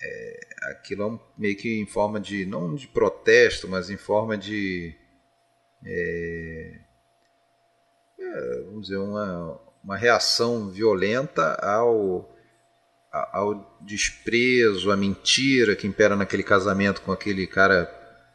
é 0.03 0.41
aquilo 0.73 1.03
é 1.03 1.07
um- 1.07 1.21
meio 1.39 1.57
que 1.57 1.81
em 1.81 1.87
forma 1.87 2.21
de, 2.21 2.45
não 2.47 2.75
de 2.75 2.87
protesto, 2.89 3.69
mas 3.69 3.91
em 3.91 3.97
forma 3.97 4.37
de 4.37 4.95
é, 5.85 6.79
vamos 8.67 8.83
dizer, 8.83 8.99
uma, 8.99 9.59
uma 9.83 9.97
reação 9.97 10.71
violenta 10.71 11.55
ao, 11.55 12.31
ao 13.11 13.79
desprezo, 13.81 14.91
à 14.91 14.97
mentira 14.97 15.75
que 15.75 15.87
impera 15.87 16.15
naquele 16.17 16.43
casamento 16.43 17.03
com 17.03 17.13
aquele 17.13 17.47
cara 17.47 17.91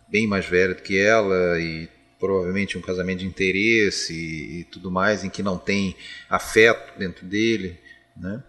bem 0.07 0.27
mais 0.27 0.45
velho 0.45 0.75
do 0.75 0.81
que 0.81 0.97
ela 0.97 1.59
e 1.59 1.87
provavelmente 2.19 2.77
um 2.77 2.81
casamento 2.81 3.19
de 3.19 3.25
interesse 3.27 4.13
e, 4.13 4.59
e 4.61 4.63
tudo 4.65 4.89
mais, 4.89 5.23
em 5.23 5.29
que 5.29 5.43
não 5.43 5.57
tem 5.57 5.95
afeto 6.29 6.97
dentro 6.97 7.25
dele, 7.25 7.79
né? 8.15 8.43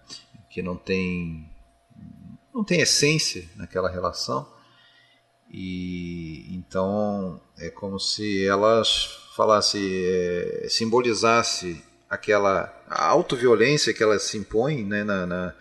Que 0.56 0.62
não 0.62 0.74
tem 0.74 1.46
não 2.54 2.64
tem 2.64 2.80
essência 2.80 3.44
naquela 3.56 3.90
relação 3.90 4.50
e 5.52 6.46
então 6.56 7.38
é 7.58 7.68
como 7.68 8.00
se 8.00 8.46
elas 8.46 9.04
falasse 9.36 9.78
é, 9.78 10.66
simbolizasse 10.70 11.84
aquela 12.08 12.72
autoviolência 12.88 13.92
que 13.92 14.02
ela 14.02 14.18
se 14.18 14.38
impõe 14.38 14.82
né, 14.82 15.04
na, 15.04 15.26
na, 15.26 15.54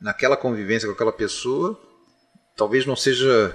naquela 0.00 0.38
convivência 0.38 0.88
com 0.88 0.94
aquela 0.94 1.12
pessoa 1.12 1.78
talvez 2.56 2.86
não 2.86 2.96
seja 2.96 3.54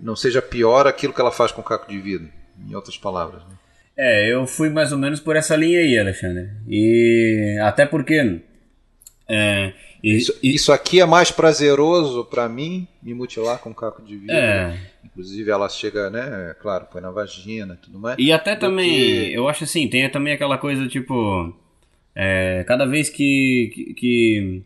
não 0.00 0.14
seja 0.14 0.40
pior 0.40 0.86
aquilo 0.86 1.12
que 1.12 1.20
ela 1.20 1.32
faz 1.32 1.50
com 1.50 1.60
o 1.60 1.64
caco 1.64 1.90
de 1.90 1.98
vidro 1.98 2.30
em 2.56 2.72
outras 2.72 2.96
palavras 2.96 3.42
né? 3.48 3.58
É, 3.96 4.32
eu 4.32 4.46
fui 4.46 4.70
mais 4.70 4.92
ou 4.92 4.98
menos 4.98 5.18
por 5.18 5.34
essa 5.34 5.56
linha 5.56 5.80
aí, 5.80 5.98
Alexandre. 5.98 6.50
E 6.68 7.58
até 7.60 7.84
porque. 7.84 8.40
É, 9.28 9.72
isso, 10.02 10.34
isso 10.42 10.72
aqui 10.72 11.00
é 11.00 11.04
mais 11.06 11.30
prazeroso 11.30 12.24
para 12.24 12.48
mim 12.48 12.86
me 13.02 13.12
mutilar 13.14 13.58
com 13.58 13.74
caco 13.74 14.02
de 14.02 14.16
vidro 14.16 14.34
é, 14.36 14.78
inclusive 15.04 15.50
ela 15.50 15.68
chega 15.68 16.08
né 16.10 16.54
claro 16.60 16.86
põe 16.92 17.00
na 17.00 17.10
vagina 17.10 17.74
e 17.80 17.84
tudo 17.84 17.98
mais 17.98 18.16
e 18.18 18.30
até 18.32 18.54
também, 18.54 18.90
que- 18.90 19.32
eu 19.34 19.48
acho 19.48 19.64
assim, 19.64 19.88
tem 19.88 20.08
também 20.08 20.32
aquela 20.34 20.56
coisa 20.58 20.86
tipo. 20.86 21.52
é, 22.14 22.64
cada 22.66 22.84
vez 22.84 23.08
que, 23.10 23.70
que, 23.74 23.94
que 23.94 24.62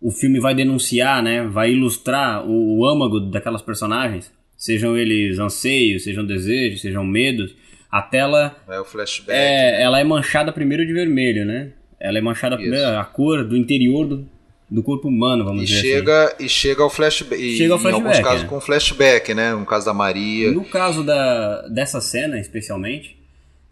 o 0.00 0.10
filme 0.10 0.40
vai 0.40 0.54
denunciar, 0.54 1.22
né, 1.22 1.42
vai 1.46 1.72
ilustrar 1.72 2.46
o, 2.46 2.78
o 2.78 2.86
âmago 2.86 3.20
daquelas 3.20 3.60
personagens, 3.60 4.32
sejam 4.56 4.96
eles 4.96 5.38
anseios, 5.38 6.04
sejam 6.04 6.24
desejos, 6.24 6.80
sejam 6.80 7.04
medos, 7.04 7.54
a 7.90 8.00
tela 8.00 8.56
é 8.68 8.80
o 8.80 8.84
flashback 8.84 9.36
É, 9.38 9.82
ela 9.82 10.00
é 10.00 10.04
manchada 10.04 10.52
primeiro 10.52 10.86
de 10.86 10.92
vermelho, 10.92 11.44
né? 11.44 11.72
Ela 11.98 12.16
é 12.16 12.20
manchada 12.22 12.56
primeiro, 12.56 12.86
a 12.98 13.04
cor 13.04 13.44
do 13.44 13.54
interior 13.56 14.06
do, 14.06 14.26
do 14.70 14.82
corpo 14.82 15.08
humano, 15.08 15.44
vamos 15.44 15.62
E 15.62 15.66
dizer 15.66 15.78
assim. 15.80 15.88
chega, 15.88 16.36
e 16.38 16.48
chega 16.48 16.82
ao 16.82 16.90
flashback. 16.90 17.42
e 17.42 17.56
Chega 17.56 17.74
ao 17.74 17.80
Em 17.80 17.86
alguns 17.86 18.02
flashback, 18.02 18.24
casos 18.24 18.44
é. 18.44 18.46
com 18.48 18.60
flashback, 18.60 19.34
né? 19.34 19.52
No 19.54 19.66
caso 19.66 19.84
da 19.86 19.92
Maria. 19.94 20.52
No 20.52 20.64
caso 20.64 21.02
da, 21.04 21.66
dessa 21.68 22.00
cena, 22.00 22.38
especialmente, 22.38 23.16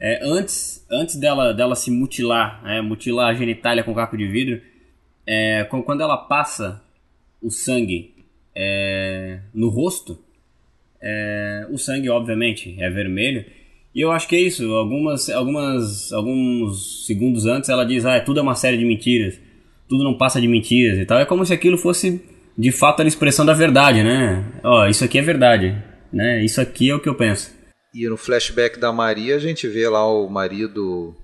é, 0.01 0.21
antes, 0.25 0.85
antes 0.91 1.17
dela, 1.17 1.53
dela 1.53 1.77
se 1.77 1.91
mutilar, 1.91 2.63
né, 2.65 2.81
mutilar 2.81 3.29
a 3.31 3.35
genitália 3.35 3.85
com 3.85 3.95
caco 3.95 4.17
de 4.17 4.27
vidro, 4.27 4.61
é, 5.27 5.65
quando 5.85 6.01
ela 6.03 6.17
passa 6.17 6.83
o 7.41 7.51
sangue 7.51 8.15
é, 8.57 9.39
no 9.55 9.69
rosto, 9.69 10.19
é, 11.01 11.67
o 11.71 11.79
sangue, 11.79 12.09
obviamente, 12.09 12.75
é 12.81 12.91
vermelho. 12.91 13.45
E 13.95 14.01
eu 14.01 14.11
acho 14.11 14.27
que 14.29 14.35
é 14.37 14.41
isso. 14.41 14.65
Algumas, 14.73 15.29
algumas, 15.31 16.13
alguns 16.13 17.07
segundos 17.07 17.47
antes 17.47 17.69
ela 17.69 17.85
diz: 17.85 18.05
ah, 18.05 18.21
tudo 18.21 18.41
é 18.41 18.43
uma 18.43 18.55
série 18.55 18.77
de 18.77 18.85
mentiras. 18.85 19.39
Tudo 19.89 20.05
não 20.05 20.17
passa 20.17 20.41
de 20.41 20.47
mentiras 20.49 20.99
e 20.99 21.05
tal. 21.07 21.19
É 21.19 21.25
como 21.25 21.45
se 21.47 21.53
aquilo 21.53 21.79
fosse 21.79 22.21
de 22.57 22.71
fato 22.73 23.03
a 23.03 23.07
expressão 23.07 23.47
da 23.47 23.55
verdade, 23.55 24.03
né? 24.03 24.45
Ó, 24.63 24.87
isso 24.87 25.05
aqui 25.05 25.19
é 25.19 25.23
verdade, 25.23 25.77
né? 26.13 26.45
Isso 26.45 26.61
aqui 26.61 26.91
é 26.91 26.95
o 26.95 27.01
que 27.01 27.09
eu 27.09 27.15
penso. 27.15 27.51
E 27.95 28.07
no 28.09 28.17
flashback 28.17 28.79
da 28.79 28.93
Maria, 28.93 29.37
a 29.37 29.39
gente 29.39 29.67
vê 29.67 29.89
lá 29.89 30.07
o 30.07 30.29
marido 30.29 31.17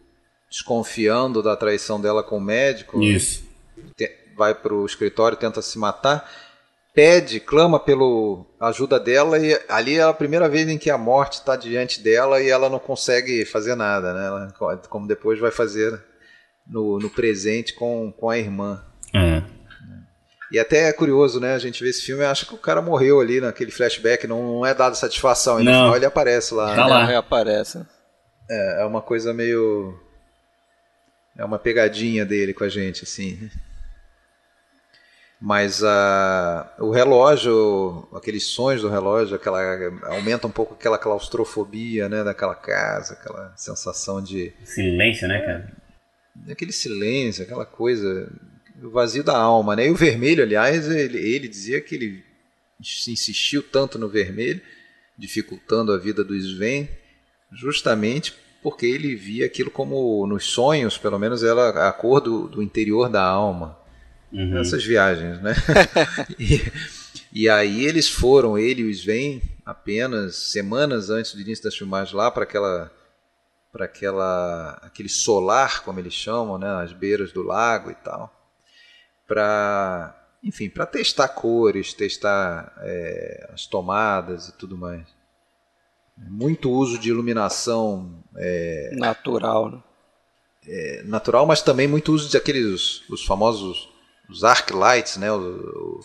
desconfiando 0.51 1.43
da 1.43 1.57
traição 1.57 2.01
dela 2.01 2.23
com 2.23 2.39
o 2.39 2.41
médico. 2.41 3.03
Isso. 3.03 3.45
Vai 4.37 4.55
pro 4.55 4.85
escritório, 4.87 5.37
tenta 5.37 5.61
se 5.63 5.79
matar. 5.79 6.29
Pede, 6.95 7.41
clama 7.41 7.79
pelo 7.81 8.47
ajuda 8.61 9.01
dela 9.01 9.37
e 9.39 9.59
ali 9.69 9.97
é 9.97 10.03
a 10.03 10.13
primeira 10.13 10.49
vez 10.49 10.69
em 10.69 10.79
que 10.79 10.91
a 10.91 10.97
morte 10.99 11.35
está 11.35 11.57
diante 11.57 12.01
dela 12.01 12.41
e 12.41 12.49
ela 12.49 12.69
não 12.71 12.79
consegue 12.79 13.45
fazer 13.45 13.75
nada, 13.75 14.15
né? 14.15 14.27
Ela- 14.27 14.79
como 14.89 15.07
depois 15.07 15.39
vai 15.41 15.51
fazer 15.51 16.01
no, 16.67 16.99
no 16.99 17.11
presente 17.11 17.75
com, 17.75 18.13
com 18.13 18.31
a 18.31 18.39
irmã. 18.39 18.85
É. 19.15 19.43
E 20.51 20.59
até 20.59 20.89
é 20.89 20.93
curioso, 20.93 21.41
né? 21.41 21.55
A 21.55 21.59
gente 21.59 21.83
vê 21.83 21.91
esse 21.91 22.03
filme 22.03 22.23
e 22.23 22.27
acha 22.27 22.47
que 22.47 22.55
o 22.55 22.59
cara 22.59 22.81
morreu 22.81 23.21
ali 23.21 23.41
naquele 23.41 23.71
flashback, 23.71 24.27
não, 24.27 24.59
não 24.59 24.67
é 24.67 24.73
dado 24.73 24.95
satisfação. 24.95 25.61
E 25.61 25.65
no 25.65 25.71
Não. 25.71 25.79
final 25.79 25.97
ele 25.97 26.07
aparece 26.07 26.55
lá. 26.55 26.75
Tá 26.75 26.85
né? 26.85 26.91
lá. 26.91 27.05
Reaparece. 27.05 27.85
É, 28.49 28.83
é 28.83 28.85
uma 28.85 29.03
coisa 29.03 29.33
meio. 29.35 29.99
É 31.37 31.45
uma 31.45 31.59
pegadinha 31.59 32.25
dele 32.25 32.55
com 32.55 32.63
a 32.63 32.69
gente, 32.69 33.03
assim. 33.03 33.51
Mas 35.41 35.83
a, 35.83 36.73
o 36.79 36.91
relógio, 36.91 38.09
aqueles 38.15 38.47
sons 38.47 38.81
do 38.81 38.89
relógio, 38.89 39.35
aquela, 39.35 39.61
aumenta 40.05 40.47
um 40.47 40.51
pouco 40.51 40.75
aquela 40.75 40.97
claustrofobia 40.97 42.09
né, 42.09 42.23
daquela 42.23 42.55
casa, 42.55 43.15
aquela 43.15 43.53
sensação 43.57 44.23
de. 44.23 44.53
Silêncio, 44.65 45.27
né, 45.27 45.41
cara? 45.41 45.84
Aquele 46.49 46.73
silêncio, 46.73 47.43
aquela 47.43 47.65
coisa, 47.65 48.31
o 48.83 48.91
vazio 48.91 49.23
da 49.23 49.37
alma, 49.37 49.77
né? 49.77 49.87
E 49.87 49.91
o 49.91 49.97
vermelho, 49.97 50.43
aliás, 50.43 50.89
ele, 50.89 51.19
ele 51.19 51.49
dizia 51.49 51.81
que 51.81 51.95
ele 51.95 52.25
insistiu 52.81 53.63
tanto 53.63 53.99
no 53.99 54.09
vermelho, 54.09 54.61
dificultando 55.17 55.93
a 55.93 55.99
vida 55.99 56.25
do 56.25 56.35
Sven, 56.35 56.89
justamente 57.53 58.35
porque 58.63 58.87
ele 58.87 59.15
via 59.15 59.47
aquilo 59.47 59.71
como, 59.71 60.27
nos 60.27 60.47
sonhos, 60.47 60.97
pelo 60.97 61.19
menos, 61.19 61.43
era 61.43 61.89
a 61.89 61.93
cor 61.93 62.21
do, 62.21 62.49
do 62.49 62.63
interior 62.63 63.11
da 63.11 63.23
alma. 63.23 63.79
Uhum. 64.33 64.59
Essas 64.59 64.83
viagens, 64.83 65.41
né? 65.43 65.55
e, 66.41 66.61
e 67.31 67.49
aí 67.49 67.85
eles 67.85 68.09
foram, 68.09 68.59
ele 68.59 68.83
e 68.83 68.85
o 68.87 68.91
Sven, 68.91 69.43
apenas 69.65 70.35
semanas 70.35 71.11
antes 71.11 71.35
do 71.35 71.41
início 71.41 71.63
das 71.63 71.77
filmagens 71.77 72.13
lá 72.13 72.31
para 72.31 72.45
aquela 72.45 72.91
para 73.75 73.87
aquela 73.87 74.79
aquele 74.83 75.09
solar, 75.09 75.83
como 75.83 75.99
eles 75.99 76.15
chamam, 76.15 76.57
né, 76.59 76.69
às 76.81 76.93
beiras 76.93 77.33
do 77.33 77.43
lago 77.43 77.91
e 77.91 77.95
tal, 77.97 78.33
para 79.27 80.15
enfim, 80.45 80.71
para 80.71 80.87
testar 80.87 81.27
cores, 81.29 81.93
testar 81.93 82.73
é, 82.83 83.51
as 83.53 83.67
tomadas 83.67 84.49
e 84.49 84.53
tudo 84.57 84.79
mais. 84.79 85.09
Muito 86.17 86.71
uso 86.71 86.99
de 86.99 87.09
iluminação 87.09 88.23
Natural, 88.93 89.71
né? 89.73 89.83
é, 90.67 91.03
natural, 91.05 91.45
mas 91.45 91.61
também 91.61 91.89
muito 91.89 92.13
uso 92.13 92.29
de 92.29 92.37
aqueles 92.37 93.03
os 93.11 93.25
famosos 93.25 93.89
os 94.31 94.45
arc 94.45 94.71
lights, 94.73 95.17
né, 95.17 95.31
o, 95.33 95.39
o- 95.39 96.01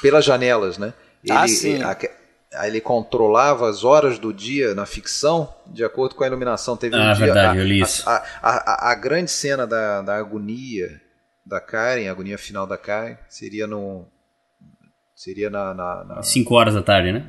pelas 0.00 0.24
janelas, 0.24 0.78
né? 0.78 0.94
Ah, 1.30 1.46
sim. 1.46 1.82
aque- 1.82 2.10
aí 2.10 2.17
ele 2.64 2.80
controlava 2.80 3.68
as 3.68 3.84
horas 3.84 4.18
do 4.18 4.32
dia 4.32 4.74
na 4.74 4.86
ficção 4.86 5.52
de 5.66 5.84
acordo 5.84 6.14
com 6.14 6.24
a 6.24 6.26
iluminação. 6.26 6.76
Teve 6.76 6.96
um 6.96 7.00
Ah, 7.00 7.12
dia, 7.12 7.26
verdade, 7.26 7.58
a, 7.58 7.60
eu 7.60 7.66
li 7.66 7.80
isso. 7.80 8.08
A, 8.08 8.24
a, 8.42 8.90
a- 8.90 8.94
grande 8.94 9.30
cena 9.30 9.66
da, 9.66 10.00
da 10.02 10.16
agonia 10.16 11.00
da 11.44 11.60
Karen, 11.60 12.08
a 12.08 12.10
agonia 12.10 12.38
final 12.38 12.66
da 12.66 12.76
Karen, 12.78 13.16
seria 13.28 13.66
no 13.66 14.06
seria 15.14 15.50
na, 15.50 15.74
na, 15.74 16.04
na- 16.04 16.22
5 16.22 16.54
horas 16.54 16.74
da 16.74 16.82
tarde, 16.82 17.12
né? 17.12 17.26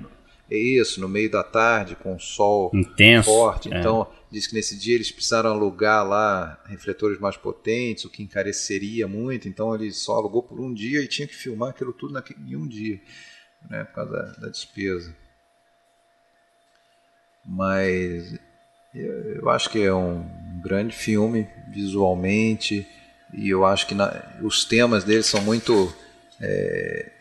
é 0.51 0.57
isso, 0.57 0.99
no 0.99 1.07
meio 1.07 1.29
da 1.29 1.43
tarde 1.43 1.95
com 1.95 2.15
o 2.15 2.19
sol 2.19 2.71
Intenso. 2.73 3.29
forte. 3.29 3.71
é. 3.73 3.77
Então, 3.79 4.07
diz 4.31 4.47
que 4.47 4.55
nesse 4.55 4.75
dia 4.77 4.95
eles 4.95 5.11
precisaram 5.11 5.51
alugar 5.51 6.07
lá 6.07 6.59
refletores 6.65 7.19
mais 7.19 7.37
potentes, 7.37 8.05
o 8.05 8.09
que 8.09 8.23
encareceria 8.23 9.07
muito. 9.07 9.47
Então, 9.47 9.75
ele 9.75 9.91
só 9.91 10.13
alugou 10.15 10.41
por 10.41 10.59
um 10.59 10.73
dia 10.73 11.01
e 11.01 11.07
tinha 11.07 11.27
que 11.27 11.35
filmar 11.35 11.69
aquilo 11.69 11.93
tudo 11.93 12.13
naquele, 12.13 12.39
em 12.51 12.55
um 12.55 12.67
dia, 12.67 12.99
né, 13.69 13.83
por 13.85 13.93
causa 13.95 14.11
da, 14.11 14.31
da 14.41 14.49
despesa. 14.49 15.15
Mas 17.45 18.37
eu, 18.93 19.35
eu 19.35 19.49
acho 19.49 19.69
que 19.69 19.81
é 19.81 19.93
um 19.93 20.23
grande 20.61 20.95
filme 20.95 21.47
visualmente 21.69 22.87
e 23.33 23.49
eu 23.49 23.65
acho 23.65 23.87
que 23.87 23.95
na- 23.95 24.37
os 24.41 24.65
temas 24.65 25.03
dele 25.03 25.23
são 25.23 25.41
muito 25.41 25.93
é, 26.41 27.11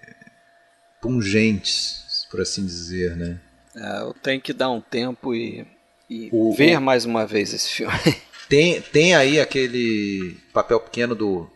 pungentes, 1.00 2.26
por 2.30 2.40
assim 2.40 2.64
dizer, 2.64 3.16
né? 3.16 3.40
É, 3.76 4.00
eu 4.02 4.14
tenho 4.14 4.40
que 4.40 4.52
dar 4.52 4.70
um 4.70 4.80
tempo 4.80 5.34
e, 5.34 5.66
e 6.10 6.28
O- 6.32 6.54
ver 6.54 6.78
o- 6.78 6.80
mais 6.80 7.04
uma 7.04 7.26
vez 7.26 7.52
esse 7.52 7.68
filme. 7.70 7.92
Tem, 8.48 8.80
tem 8.80 9.14
aí 9.14 9.38
aquele 9.38 10.38
papel 10.54 10.80
pequeno 10.80 11.14
do, 11.14 11.50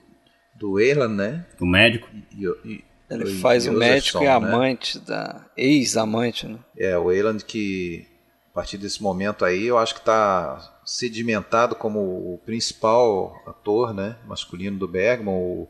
do 0.55 0.78
Erland, 0.78 1.14
né? 1.14 1.47
O 1.59 1.64
médico. 1.64 2.07
E, 2.30 2.45
e- 2.66 2.85
Ele 3.14 3.38
faz 3.40 3.66
o 3.66 3.72
médico 3.72 4.18
e 4.18 4.26
né? 4.26 4.30
amante 4.30 4.98
da. 4.98 5.44
ex-amante, 5.56 6.46
né? 6.46 6.58
É, 6.76 6.96
o 6.96 7.10
Erland 7.12 7.44
que, 7.44 8.06
a 8.50 8.54
partir 8.54 8.78
desse 8.78 9.02
momento 9.02 9.44
aí, 9.44 9.66
eu 9.66 9.78
acho 9.78 9.94
que 9.94 10.00
está 10.00 10.80
sedimentado 10.84 11.74
como 11.74 12.00
o 12.00 12.40
principal 12.44 13.34
ator 13.46 13.94
né, 13.94 14.16
masculino 14.26 14.78
do 14.78 14.88
Bergman, 14.88 15.34
o, 15.34 15.68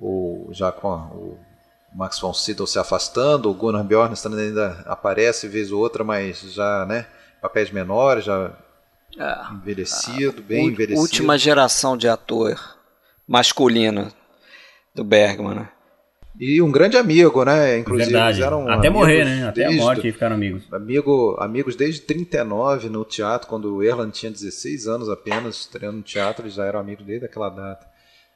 o, 0.00 0.48
já 0.52 0.72
com 0.72 0.88
o 0.88 1.38
Max 1.94 2.18
von 2.18 2.34
Sydow 2.34 2.66
se 2.66 2.78
afastando, 2.78 3.50
o 3.50 3.54
Gunnar 3.54 3.84
Bjornstrand 3.84 4.38
ainda 4.38 4.82
aparece 4.86 5.46
vez 5.46 5.70
ou 5.70 5.80
outra, 5.80 6.02
mas 6.02 6.40
já, 6.40 6.84
né, 6.86 7.06
papéis 7.40 7.70
menores, 7.70 8.24
já 8.24 8.56
É. 9.18 9.52
envelhecido, 9.52 10.42
bem 10.42 10.68
envelhecido. 10.68 11.00
Última 11.00 11.36
geração 11.38 11.96
de 11.96 12.08
ator 12.08 12.78
masculino 13.26 14.12
do 14.94 15.04
Bergman, 15.04 15.54
né? 15.54 15.68
E 16.40 16.60
um 16.62 16.72
grande 16.72 16.96
amigo, 16.96 17.44
né? 17.44 17.78
Inclusive, 17.78 18.10
Verdade. 18.10 18.42
Até 18.42 18.88
morrer, 18.90 19.24
né? 19.24 19.46
Até 19.48 19.64
a 19.64 19.68
desde- 19.68 19.84
morte 19.84 20.08
e 20.08 20.12
ficaram 20.12 20.34
amigos. 20.36 20.64
Amigo, 20.72 21.36
amigos 21.38 21.76
desde 21.76 22.00
39 22.00 22.88
no 22.88 23.04
teatro, 23.04 23.46
quando 23.48 23.74
o 23.74 23.82
Erland 23.82 24.12
tinha 24.12 24.32
16 24.32 24.86
anos 24.86 25.08
apenas, 25.08 25.66
treinando 25.66 25.98
no 25.98 26.02
teatro, 26.04 26.44
eles 26.44 26.54
já 26.54 26.64
eram 26.64 26.80
amigos 26.80 27.04
desde 27.04 27.26
aquela 27.26 27.50
data. 27.50 27.86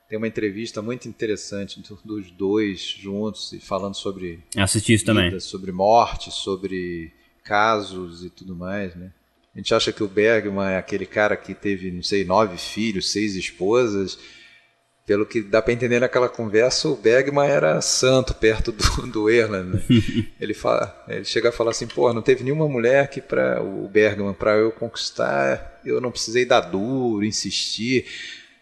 Tem 0.08 0.18
uma 0.18 0.28
entrevista 0.28 0.80
muito 0.80 1.08
interessante 1.08 1.80
do- 1.80 1.98
dos 2.04 2.30
dois 2.30 2.80
juntos 2.80 3.52
e 3.52 3.58
falando 3.58 3.94
sobre 3.94 4.40
Assisti 4.56 4.92
isso 4.92 5.04
também. 5.04 5.30
vida, 5.30 5.40
sobre 5.40 5.72
morte, 5.72 6.30
sobre 6.30 7.12
casos 7.42 8.22
e 8.24 8.30
tudo 8.30 8.54
mais, 8.54 8.94
né? 8.94 9.10
A 9.54 9.58
gente 9.58 9.74
acha 9.74 9.90
que 9.90 10.02
o 10.04 10.08
Bergman 10.08 10.68
é 10.72 10.76
aquele 10.76 11.06
cara 11.06 11.34
que 11.34 11.54
teve, 11.54 11.90
não 11.90 12.02
sei, 12.02 12.24
nove 12.24 12.58
filhos, 12.58 13.10
seis 13.10 13.34
esposas. 13.34 14.18
Pelo 15.06 15.24
que 15.24 15.40
dá 15.40 15.62
para 15.62 15.72
entender 15.72 16.00
naquela 16.00 16.28
conversa, 16.28 16.88
o 16.88 16.96
Bergman 16.96 17.48
era 17.48 17.80
santo 17.80 18.34
perto 18.34 18.72
do, 18.72 19.06
do 19.06 19.30
Erland. 19.30 19.74
Né? 19.74 19.82
ele, 20.40 20.52
fala, 20.52 21.04
ele 21.08 21.24
chega 21.24 21.50
a 21.50 21.52
falar 21.52 21.70
assim: 21.70 21.86
pô, 21.86 22.12
não 22.12 22.22
teve 22.22 22.42
nenhuma 22.42 22.68
mulher 22.68 23.08
que 23.08 23.20
para 23.20 23.62
o 23.62 23.86
Bergman, 23.88 24.34
para 24.34 24.56
eu 24.56 24.72
conquistar, 24.72 25.80
eu 25.84 26.00
não 26.00 26.10
precisei 26.10 26.44
dar 26.44 26.60
duro, 26.60 27.24
insistir. 27.24 28.04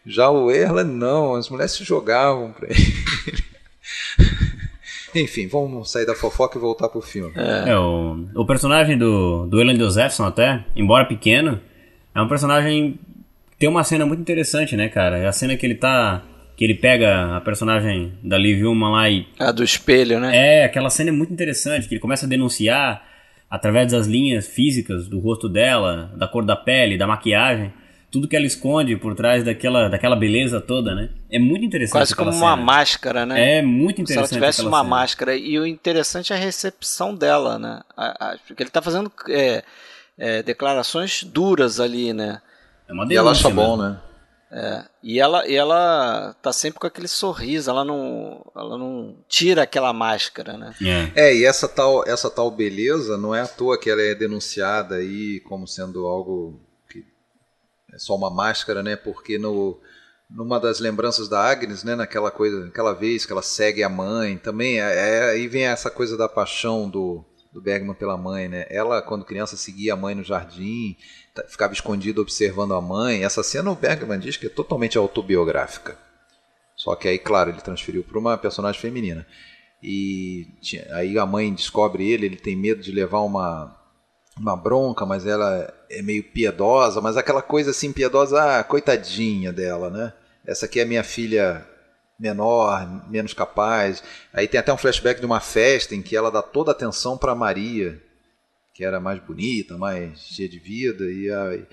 Já 0.05 0.29
o 0.29 0.51
Erland, 0.51 0.91
não, 0.91 1.35
as 1.35 1.49
mulheres 1.49 1.73
se 1.73 1.83
jogavam 1.83 2.53
para 2.53 2.69
ele. 2.69 2.95
Enfim, 5.15 5.47
vamos 5.47 5.91
sair 5.91 6.05
da 6.05 6.15
fofoca 6.15 6.59
e 6.59 6.61
voltar 6.61 6.89
pro 6.89 7.01
filme. 7.01 7.33
É, 7.37 7.77
o, 7.79 8.27
o 8.35 8.47
personagem 8.47 8.99
do, 8.99 9.47
do 9.47 9.61
Elan 9.61 9.77
Josephson 9.77 10.25
até, 10.25 10.65
embora 10.75 11.07
pequeno, 11.07 11.61
é 12.15 12.21
um 12.21 12.29
personagem 12.29 12.99
que 13.53 13.59
tem 13.59 13.69
uma 13.69 13.85
cena 13.85 14.05
muito 14.05 14.21
interessante, 14.21 14.77
né, 14.77 14.89
cara? 14.89 15.19
É 15.19 15.27
a 15.27 15.33
cena 15.33 15.57
que 15.57 15.65
ele 15.65 15.77
tá... 15.77 16.23
Que 16.57 16.65
ele 16.65 16.75
pega 16.75 17.37
a 17.37 17.41
personagem 17.41 18.13
da 18.23 18.39
Liv 18.39 18.63
Ullmann 18.65 18.93
lá 18.93 19.11
e... 19.11 19.27
A 19.39 19.51
do 19.51 19.65
espelho, 19.65 20.21
né? 20.21 20.61
É, 20.61 20.65
aquela 20.65 20.89
cena 20.91 21.11
é 21.11 21.13
muito 21.13 21.33
interessante, 21.33 21.89
que 21.89 21.95
ele 21.95 22.01
começa 22.01 22.27
a 22.27 22.29
denunciar 22.29 23.03
através 23.51 23.91
das 23.93 24.07
linhas 24.07 24.47
físicas 24.47 25.09
do 25.09 25.19
rosto 25.19 25.49
dela, 25.49 26.13
da 26.17 26.27
cor 26.29 26.45
da 26.45 26.57
pele, 26.57 26.97
da 26.99 27.07
maquiagem, 27.07 27.73
tudo 28.11 28.29
que 28.29 28.37
ela 28.37 28.47
esconde 28.47 28.97
por 28.97 29.15
trás 29.17 29.43
daquela, 29.43 29.89
daquela 29.89 30.15
beleza 30.15 30.61
toda, 30.61 30.95
né? 30.95 31.11
É 31.29 31.39
muito 31.41 31.65
interessante 31.65 31.99
Quase 31.99 32.15
como 32.15 32.31
uma 32.31 32.53
cena. 32.53 32.57
máscara, 32.57 33.27
né? 33.27 33.59
É 33.59 33.63
muito 33.63 33.97
Se 34.07 34.13
ela 34.13 34.21
interessante 34.21 34.35
tivesse 34.35 34.63
uma 34.63 34.79
cena. 34.79 34.89
máscara. 34.89 35.37
E 35.37 35.59
o 35.59 35.67
interessante 35.67 36.33
é 36.33 36.37
a 36.37 36.39
recepção 36.39 37.13
dela, 37.13 37.59
né? 37.59 37.81
Porque 38.47 38.63
ele 38.63 38.71
tá 38.71 38.81
fazendo 38.81 39.11
é, 39.29 39.65
é, 40.17 40.43
declarações 40.45 41.25
duras 41.25 41.81
ali, 41.81 42.13
né? 42.13 42.41
É 42.89 42.93
uma 42.93 43.05
E 43.11 43.17
ela 43.17 43.33
denúncia 43.33 43.49
acha 43.49 43.55
bom, 43.57 43.77
né? 43.77 43.99
É, 44.57 44.85
e 45.03 45.19
ela, 45.19 45.45
e 45.49 45.57
ela 45.57 46.33
tá 46.41 46.53
sempre 46.53 46.79
com 46.79 46.87
aquele 46.87 47.09
sorriso, 47.09 47.69
ela 47.69 47.85
não, 47.85 48.53
ela 48.55 48.79
não 48.79 49.17
tira 49.29 49.65
aquela 49.65 49.93
máscara, 49.93 50.57
né? 50.57 50.73
É. 50.81 51.31
É, 51.31 51.37
e 51.37 51.45
essa 51.45 51.67
tal, 51.67 52.07
essa 52.07 52.31
tal 52.31 52.53
beleza 52.53 53.19
não 53.19 53.35
é 53.35 53.41
à 53.41 53.49
toa 53.49 53.77
que 53.77 53.91
ela 53.91 54.01
é 54.01 54.15
denunciada 54.15 54.95
aí 54.95 55.41
como 55.41 55.67
sendo 55.67 56.07
algo 56.07 56.61
que 56.89 57.05
é 57.93 57.99
só 57.99 58.15
uma 58.15 58.31
máscara, 58.31 58.81
né? 58.81 58.95
Porque 58.95 59.39
no, 59.39 59.81
numa 60.31 60.61
das 60.61 60.79
lembranças 60.79 61.29
da 61.29 61.41
Agnes, 61.41 61.83
né? 61.83 61.97
Naquela 61.97 62.31
coisa, 62.31 62.69
aquela 62.69 62.93
vez 62.93 63.27
que 63.27 63.33
ela 63.33 63.43
segue 63.43 63.83
a 63.83 63.89
mãe, 63.89 64.39
também 64.39 64.81
é, 64.81 64.85
é- 64.85 65.31
aí 65.31 65.49
vem 65.49 65.65
essa 65.65 65.91
coisa 65.91 66.17
da 66.17 66.29
paixão 66.29 66.89
do, 66.89 67.25
do 67.53 67.61
Bergman 67.61 67.97
pela 67.97 68.17
mãe, 68.17 68.49
né? 68.49 68.67
Ela, 68.71 69.03
quando 69.03 69.25
criança, 69.25 69.57
seguia 69.57 69.95
a 69.95 69.97
mãe 69.97 70.15
no 70.15 70.23
jardim, 70.23 70.97
ficava 71.49 71.73
escondida 71.73 72.21
observando 72.21 72.75
a 72.75 72.81
mãe. 72.81 73.25
Essa 73.25 73.43
cena 73.43 73.71
o 73.71 73.75
Bergman 73.75 74.19
diz 74.19 74.37
que 74.37 74.47
é 74.47 74.51
totalmente 74.51 74.97
autobiográfica. 74.97 75.99
Só 76.77 76.95
que 76.95 77.09
aí, 77.09 77.19
claro, 77.19 77.51
ele 77.51 77.61
transferiu 77.61 78.03
para 78.03 78.19
uma 78.19 78.37
personagem 78.37 78.81
feminina. 78.81 79.27
E 79.83 80.47
aí 80.93 81.19
a 81.19 81.27
mãe 81.27 81.53
descobre 81.53 82.11
ele, 82.11 82.27
ele 82.27 82.37
tem 82.37 82.57
medo 82.57 82.83
de 82.83 82.91
levar 82.91 83.21
uma, 83.21 83.77
uma 84.39 84.57
bronca, 84.57 85.05
mas 85.05 85.27
ela 85.27 85.73
é 85.91 86.03
meio 86.03 86.25
piedosa, 86.25 87.01
mas 87.01 87.17
aquela 87.17 87.43
coisa 87.43 87.71
assim, 87.71 87.93
piedosa, 87.93 88.61
ah, 88.61 88.65
coitadinha 88.65 89.53
dela, 89.53 89.91
né? 89.91 90.13
Essa 90.47 90.67
aqui 90.67 90.81
é 90.81 90.85
minha 90.85 91.05
filha 91.05 91.67
menor, 92.19 93.09
menos 93.11 93.35
capaz. 93.35 94.03
Aí 94.33 94.49
tem 94.49 94.59
até 94.59 94.73
um 94.73 94.79
flashback 94.79 95.21
de 95.21 95.27
uma 95.27 95.41
festa 95.41 95.95
em 95.95 96.03
que 96.03 96.17
ela 96.17 96.31
dá 96.31 96.43
toda 96.43 96.71
a 96.71 96.73
atenção 96.75 97.19
para 97.19 97.35
Maria, 97.35 98.03
que 98.75 98.85
era 98.85 99.01
mais 99.01 99.21
bonita, 99.21 99.79
mais 99.79 100.19
cheia 100.19 100.49
de 100.49 100.59
vida, 100.59 101.05
e 101.05 101.31
a, 101.31 101.67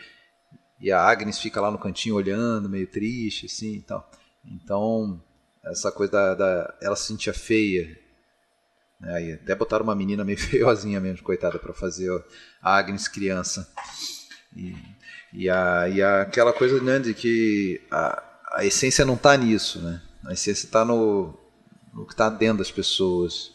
e 0.80 0.91
a 0.91 1.02
Agnes 1.02 1.39
fica 1.39 1.60
lá 1.60 1.72
no 1.72 1.80
cantinho 1.80 2.16
olhando, 2.16 2.70
meio 2.70 2.86
triste, 2.86 3.47
assim, 3.47 3.76
então. 3.76 4.04
Então, 4.45 5.22
essa 5.64 5.91
coisa 5.91 6.12
da, 6.12 6.36
da 6.36 6.78
ela 6.80 6.95
se 6.95 7.08
sentia 7.08 7.34
feia. 7.34 7.99
Né? 8.99 9.34
Até 9.34 9.56
botaram 9.56 9.84
uma 9.84 9.95
menina 9.95 10.24
meio 10.24 10.38
feiozinha 10.39 10.99
mesmo, 10.99 11.24
coitada, 11.24 11.58
para 11.58 11.74
fazer 11.74 12.10
a 12.62 12.78
Agnes 12.78 13.08
criança. 13.08 13.68
E, 14.56 14.76
e, 15.34 15.49
a, 15.49 15.89
e 15.89 16.02
a, 16.04 16.22
aquela 16.22 16.54
coisa 16.54 16.82
né, 16.82 16.99
de 16.99 17.16
que 17.16 17.82
a, 17.89 18.24
a 18.54 18.66
essência 18.66 19.06
não 19.06 19.16
está 19.16 19.36
nisso, 19.36 19.80
né? 19.82 20.02
A 20.26 20.34
essência 20.34 20.66
está 20.66 20.86
no, 20.86 21.36
no 21.91 22.06
que 22.06 22.14
está 22.14 22.30
dentro 22.30 22.60
das 22.60 22.72
pessoas. 22.72 23.52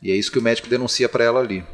E 0.00 0.10
é 0.10 0.14
isso 0.14 0.30
que 0.30 0.38
o 0.38 0.42
médico 0.42 0.68
denuncia 0.68 1.08
para 1.08 1.24
ela 1.24 1.40
ali. 1.40 1.64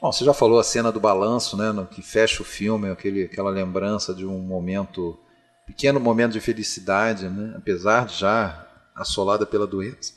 Bom, 0.00 0.10
você 0.10 0.24
já 0.24 0.32
falou 0.32 0.58
a 0.58 0.64
cena 0.64 0.90
do 0.90 0.98
balanço, 0.98 1.58
né, 1.58 1.72
no 1.72 1.86
que 1.86 2.00
fecha 2.00 2.42
o 2.42 2.44
filme, 2.44 2.90
aquele, 2.90 3.24
aquela 3.24 3.50
lembrança 3.50 4.14
de 4.14 4.24
um 4.24 4.38
momento, 4.38 5.20
pequeno 5.66 6.00
momento 6.00 6.32
de 6.32 6.40
felicidade, 6.40 7.28
né, 7.28 7.54
apesar 7.54 8.06
de 8.06 8.18
já 8.18 8.66
assolada 8.94 9.44
pela 9.44 9.66
doença. 9.66 10.14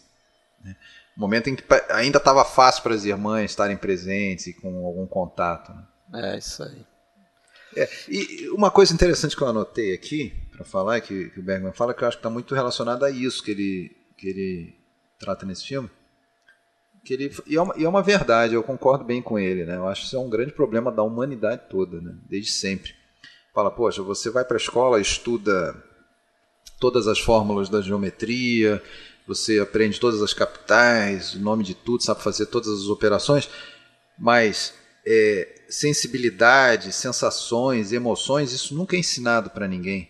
Né, 0.64 0.74
momento 1.18 1.50
em 1.50 1.56
que 1.56 1.64
ainda 1.90 2.18
estava 2.18 2.46
fácil 2.46 2.82
para 2.82 2.96
as 2.96 3.04
irmãs 3.04 3.52
estarem 3.52 3.76
presentes 3.76 4.48
e 4.48 4.54
com 4.54 4.86
algum 4.86 5.06
contato. 5.06 5.74
Né. 5.74 6.34
É, 6.34 6.38
isso 6.38 6.64
aí. 6.64 6.86
É, 7.76 7.90
e 8.08 8.50
uma 8.52 8.72
coisa 8.72 8.94
interessante 8.94 9.36
que 9.36 9.42
eu 9.42 9.48
anotei 9.48 9.94
aqui, 9.94 10.32
para 10.52 10.64
falar, 10.64 11.02
que, 11.02 11.30
que 11.30 11.40
o 11.40 11.44
Bergman 11.44 11.74
fala, 11.74 11.94
que 11.94 12.04
eu 12.04 12.08
acho 12.08 12.18
que 12.18 12.20
está 12.20 12.30
muito 12.30 12.56
relacionado 12.56 13.04
a 13.04 13.12
isso 13.12 13.44
que 13.44 13.52
ele, 13.52 13.98
que 14.18 14.28
ele 14.30 14.80
trata 15.20 15.46
nesse 15.46 15.66
filme. 15.66 15.90
Que 17.04 17.14
ele, 17.14 17.36
e, 17.45 17.56
é 17.56 17.62
uma, 17.62 17.74
e 17.78 17.84
é 17.84 17.89
uma 17.89 18.01
verdade, 18.01 18.54
eu 18.54 18.64
concordo 18.64 19.04
bem 19.04 19.22
com 19.22 19.38
ele. 19.38 19.66
Né? 19.66 19.76
Eu 19.76 19.88
acho 19.88 20.01
que 20.01 20.08
isso 20.08 20.16
é 20.16 20.20
um 20.20 20.30
grande 20.30 20.54
problema 20.54 20.91
da 20.91 21.04
humanidade 21.04 21.64
toda, 21.70 21.99
né? 21.99 22.16
desde 22.30 22.51
sempre. 22.51 22.93
Fala, 23.54 23.70
poxa, 23.70 24.01
você 24.01 24.30
vai 24.30 24.43
para 24.43 24.56
a 24.56 24.60
escola, 24.60 24.99
estuda 24.99 25.76
todas 26.80 27.08
as 27.08 27.20
fórmulas 27.20 27.70
da 27.70 27.82
geometria, 27.82 28.82
você 29.28 29.60
aprende 29.60 29.99
todas 29.99 30.22
as 30.22 30.34
capitais, 30.34 31.34
o 31.34 31.39
nome 31.39 31.64
de 31.64 31.74
tudo, 31.74 32.04
sabe 32.04 32.22
fazer 32.22 32.47
todas 32.47 32.70
as 32.70 32.88
operações, 32.88 33.49
mas 34.18 34.74
é, 35.06 35.64
sensibilidade, 35.70 36.91
sensações, 36.91 37.91
emoções, 37.91 38.51
isso 38.51 38.76
nunca 38.76 38.95
é 38.95 38.99
ensinado 38.99 39.49
para 39.49 39.68
ninguém. 39.68 40.10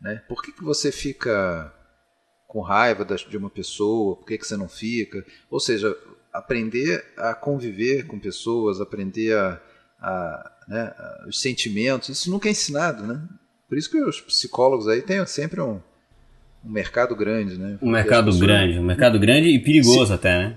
Né? 0.00 0.22
Por 0.28 0.42
que, 0.42 0.52
que 0.52 0.64
você 0.64 0.90
fica 0.90 1.72
com 2.46 2.60
raiva 2.60 3.04
de 3.04 3.36
uma 3.36 3.50
pessoa? 3.50 4.16
Por 4.16 4.26
que, 4.26 4.38
que 4.38 4.46
você 4.46 4.56
não 4.56 4.68
fica? 4.68 5.24
Ou 5.50 5.58
seja, 5.60 5.96
aprender 6.32 7.04
a 7.18 7.34
conviver 7.34 8.06
com 8.06 8.18
pessoas, 8.18 8.80
aprender 8.80 9.36
a, 9.36 9.60
a, 10.00 10.50
né, 10.66 10.94
a, 10.96 11.26
os 11.28 11.40
sentimentos, 11.40 12.08
isso 12.08 12.30
nunca 12.30 12.48
é 12.48 12.52
ensinado. 12.52 13.06
Né? 13.06 13.20
Por 13.68 13.76
isso 13.76 13.90
que 13.90 14.02
os 14.02 14.20
psicólogos 14.20 14.88
aí 14.88 15.02
têm 15.02 15.24
sempre 15.26 15.60
um, 15.60 15.80
um 16.64 16.70
mercado 16.70 17.14
grande. 17.14 17.58
Né? 17.58 17.78
Um 17.82 17.90
mercado 17.90 18.26
pessoas... 18.26 18.42
grande, 18.42 18.78
um 18.78 18.84
mercado 18.84 19.18
grande 19.18 19.48
e 19.48 19.58
perigoso 19.58 20.06
se... 20.06 20.12
até, 20.12 20.38
né? 20.38 20.56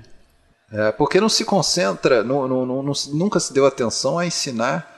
É, 0.71 0.91
porque 0.91 1.21
não 1.21 1.30
se 1.30 1.45
concentra, 1.45 2.23
não, 2.23 2.47
não, 2.47 2.65
não, 2.65 2.93
nunca 3.13 3.39
se 3.39 3.53
deu 3.53 3.67
atenção 3.67 4.17
a 4.17 4.26
ensinar 4.26 4.93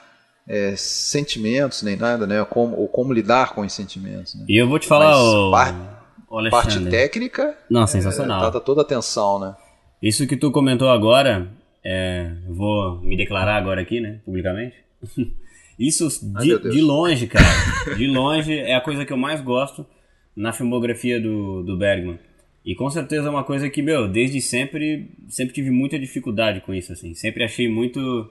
é, 0.48 0.74
sentimentos 0.76 1.82
nem 1.82 1.94
nada, 1.94 2.26
né? 2.26 2.42
Como, 2.44 2.74
ou 2.74 2.88
como 2.88 3.12
lidar 3.12 3.54
com 3.54 3.60
os 3.60 3.72
sentimentos. 3.72 4.34
Né? 4.34 4.46
E 4.48 4.56
eu 4.56 4.66
vou 4.66 4.78
te 4.78 4.88
falar, 4.88 5.20
o... 5.20 5.50
par, 5.50 6.08
parte 6.50 6.82
técnica, 6.86 7.54
não, 7.68 7.86
sensacional. 7.86 8.48
É, 8.48 8.60
toda 8.60 8.80
atenção, 8.80 9.38
né? 9.38 9.54
Isso 10.02 10.26
que 10.26 10.36
tu 10.36 10.50
comentou 10.50 10.88
agora, 10.88 11.50
é, 11.84 12.32
vou 12.48 13.00
me 13.00 13.16
declarar 13.16 13.56
agora 13.56 13.80
aqui, 13.80 14.00
né, 14.00 14.20
publicamente. 14.24 14.76
Isso 15.78 16.08
de, 16.40 16.52
Ai, 16.54 16.58
de, 16.58 16.80
longe, 16.80 17.26
cara, 17.28 17.94
de 17.96 18.06
longe 18.08 18.52
é 18.52 18.74
a 18.74 18.80
coisa 18.80 19.04
que 19.04 19.12
eu 19.12 19.16
mais 19.16 19.40
gosto 19.40 19.86
na 20.34 20.52
filmografia 20.52 21.20
do, 21.20 21.62
do 21.62 21.76
Bergman. 21.76 22.18
E 22.64 22.74
com 22.74 22.90
certeza 22.90 23.28
é 23.28 23.30
uma 23.30 23.44
coisa 23.44 23.70
que, 23.70 23.80
meu, 23.80 24.08
desde 24.08 24.40
sempre, 24.40 25.10
sempre 25.28 25.54
tive 25.54 25.70
muita 25.70 25.98
dificuldade 25.98 26.60
com 26.60 26.74
isso, 26.74 26.92
assim. 26.92 27.14
Sempre 27.14 27.44
achei 27.44 27.68
muito 27.68 28.28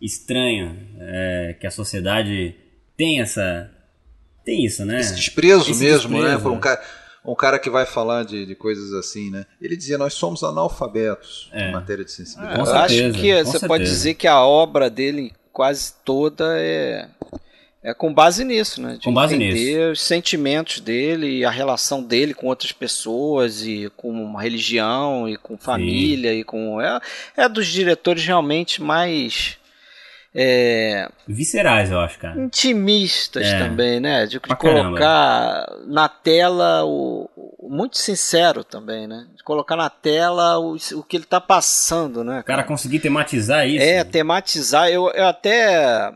estranho 0.00 0.76
é, 1.00 1.56
que 1.60 1.66
a 1.66 1.70
sociedade 1.70 2.54
tem 2.96 3.20
essa. 3.20 3.70
Tem 4.44 4.64
isso, 4.64 4.84
né? 4.84 5.00
Esse 5.00 5.14
desprezo 5.14 5.70
Esse 5.70 5.84
mesmo, 5.84 6.12
né? 6.12 6.20
desprezo. 6.20 6.36
né? 6.36 6.42
Por 6.42 6.52
um 6.52 6.60
cara, 6.60 6.80
um 7.24 7.34
cara 7.34 7.58
que 7.58 7.70
vai 7.70 7.86
falar 7.86 8.24
de, 8.24 8.44
de 8.44 8.54
coisas 8.54 8.92
assim, 8.92 9.30
né? 9.30 9.46
Ele 9.60 9.76
dizia: 9.76 9.96
Nós 9.96 10.14
somos 10.14 10.42
analfabetos 10.44 11.48
é. 11.52 11.68
em 11.68 11.72
matéria 11.72 12.04
de 12.04 12.12
sensibilidade. 12.12 12.60
Eu 12.60 12.66
certeza, 12.66 13.08
acho 13.08 13.18
que 13.18 13.34
você 13.34 13.44
certeza. 13.44 13.66
pode 13.66 13.84
dizer 13.84 14.14
que 14.14 14.28
a 14.28 14.40
obra 14.40 14.90
dele 14.90 15.32
quase 15.52 15.94
toda 16.04 16.58
é. 16.58 17.08
É 17.86 17.92
com 17.92 18.14
base 18.14 18.44
nisso, 18.44 18.80
né? 18.80 18.96
De 18.96 19.04
com 19.04 19.12
base 19.12 19.34
entender 19.34 19.76
nisso. 19.76 19.92
os 19.92 20.00
sentimentos 20.00 20.80
dele 20.80 21.40
e 21.40 21.44
a 21.44 21.50
relação 21.50 22.02
dele 22.02 22.32
com 22.32 22.46
outras 22.46 22.72
pessoas 22.72 23.62
e 23.62 23.92
com 23.94 24.34
religião 24.36 25.28
e 25.28 25.36
com 25.36 25.58
família 25.58 26.32
Sim. 26.32 26.38
e 26.38 26.44
com 26.44 26.80
é, 26.80 26.98
é 27.36 27.46
dos 27.46 27.66
diretores 27.66 28.24
realmente 28.24 28.82
mais 28.82 29.58
é, 30.36 31.08
viscerais, 31.28 31.92
eu 31.92 32.00
acho, 32.00 32.18
cara. 32.18 32.40
Intimistas 32.40 33.46
é. 33.46 33.58
também, 33.58 34.00
né? 34.00 34.26
De, 34.26 34.40
de 34.40 34.56
colocar 34.56 35.64
na 35.86 36.08
tela 36.08 36.84
o, 36.84 37.30
o, 37.36 37.68
muito 37.70 37.96
sincero 37.96 38.64
também, 38.64 39.06
né? 39.06 39.28
De 39.36 39.44
colocar 39.44 39.76
na 39.76 39.88
tela 39.88 40.58
o, 40.58 40.74
o 40.74 41.02
que 41.04 41.16
ele 41.16 41.24
tá 41.24 41.40
passando, 41.40 42.24
né? 42.24 42.32
Cara? 42.32 42.40
O 42.40 42.46
cara 42.46 42.64
conseguir 42.64 42.98
tematizar 42.98 43.68
isso. 43.68 43.84
É, 43.84 44.02
tematizar. 44.02 44.88
Eu, 44.88 45.08
eu 45.10 45.26
até 45.26 46.12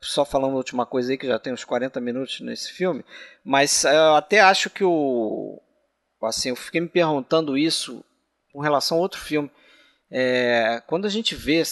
só 0.00 0.24
falando 0.24 0.54
a 0.54 0.56
última 0.56 0.86
coisa 0.86 1.12
aí 1.12 1.18
que 1.18 1.26
já 1.26 1.38
tem 1.38 1.52
uns 1.52 1.62
40 1.62 2.00
minutos 2.00 2.40
nesse 2.40 2.72
filme, 2.72 3.04
mas 3.44 3.84
eu 3.84 4.14
até 4.14 4.40
acho 4.40 4.70
que 4.70 4.82
o 4.82 5.60
assim, 6.22 6.50
eu 6.50 6.56
fiquei 6.56 6.80
me 6.80 6.88
perguntando 6.88 7.58
isso 7.58 8.02
com 8.52 8.60
relação 8.60 8.96
a 8.96 9.00
outro 9.00 9.20
filme. 9.20 9.50
É, 10.10 10.82
quando 10.86 11.04
a 11.06 11.10
gente 11.10 11.34
vê 11.34 11.62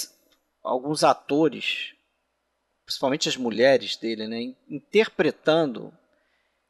alguns 0.63 1.05
atores, 1.05 1.95
principalmente 2.85 3.29
as 3.29 3.37
mulheres 3.37 3.97
dele, 3.97 4.27
né, 4.27 4.55
interpretando 4.69 5.93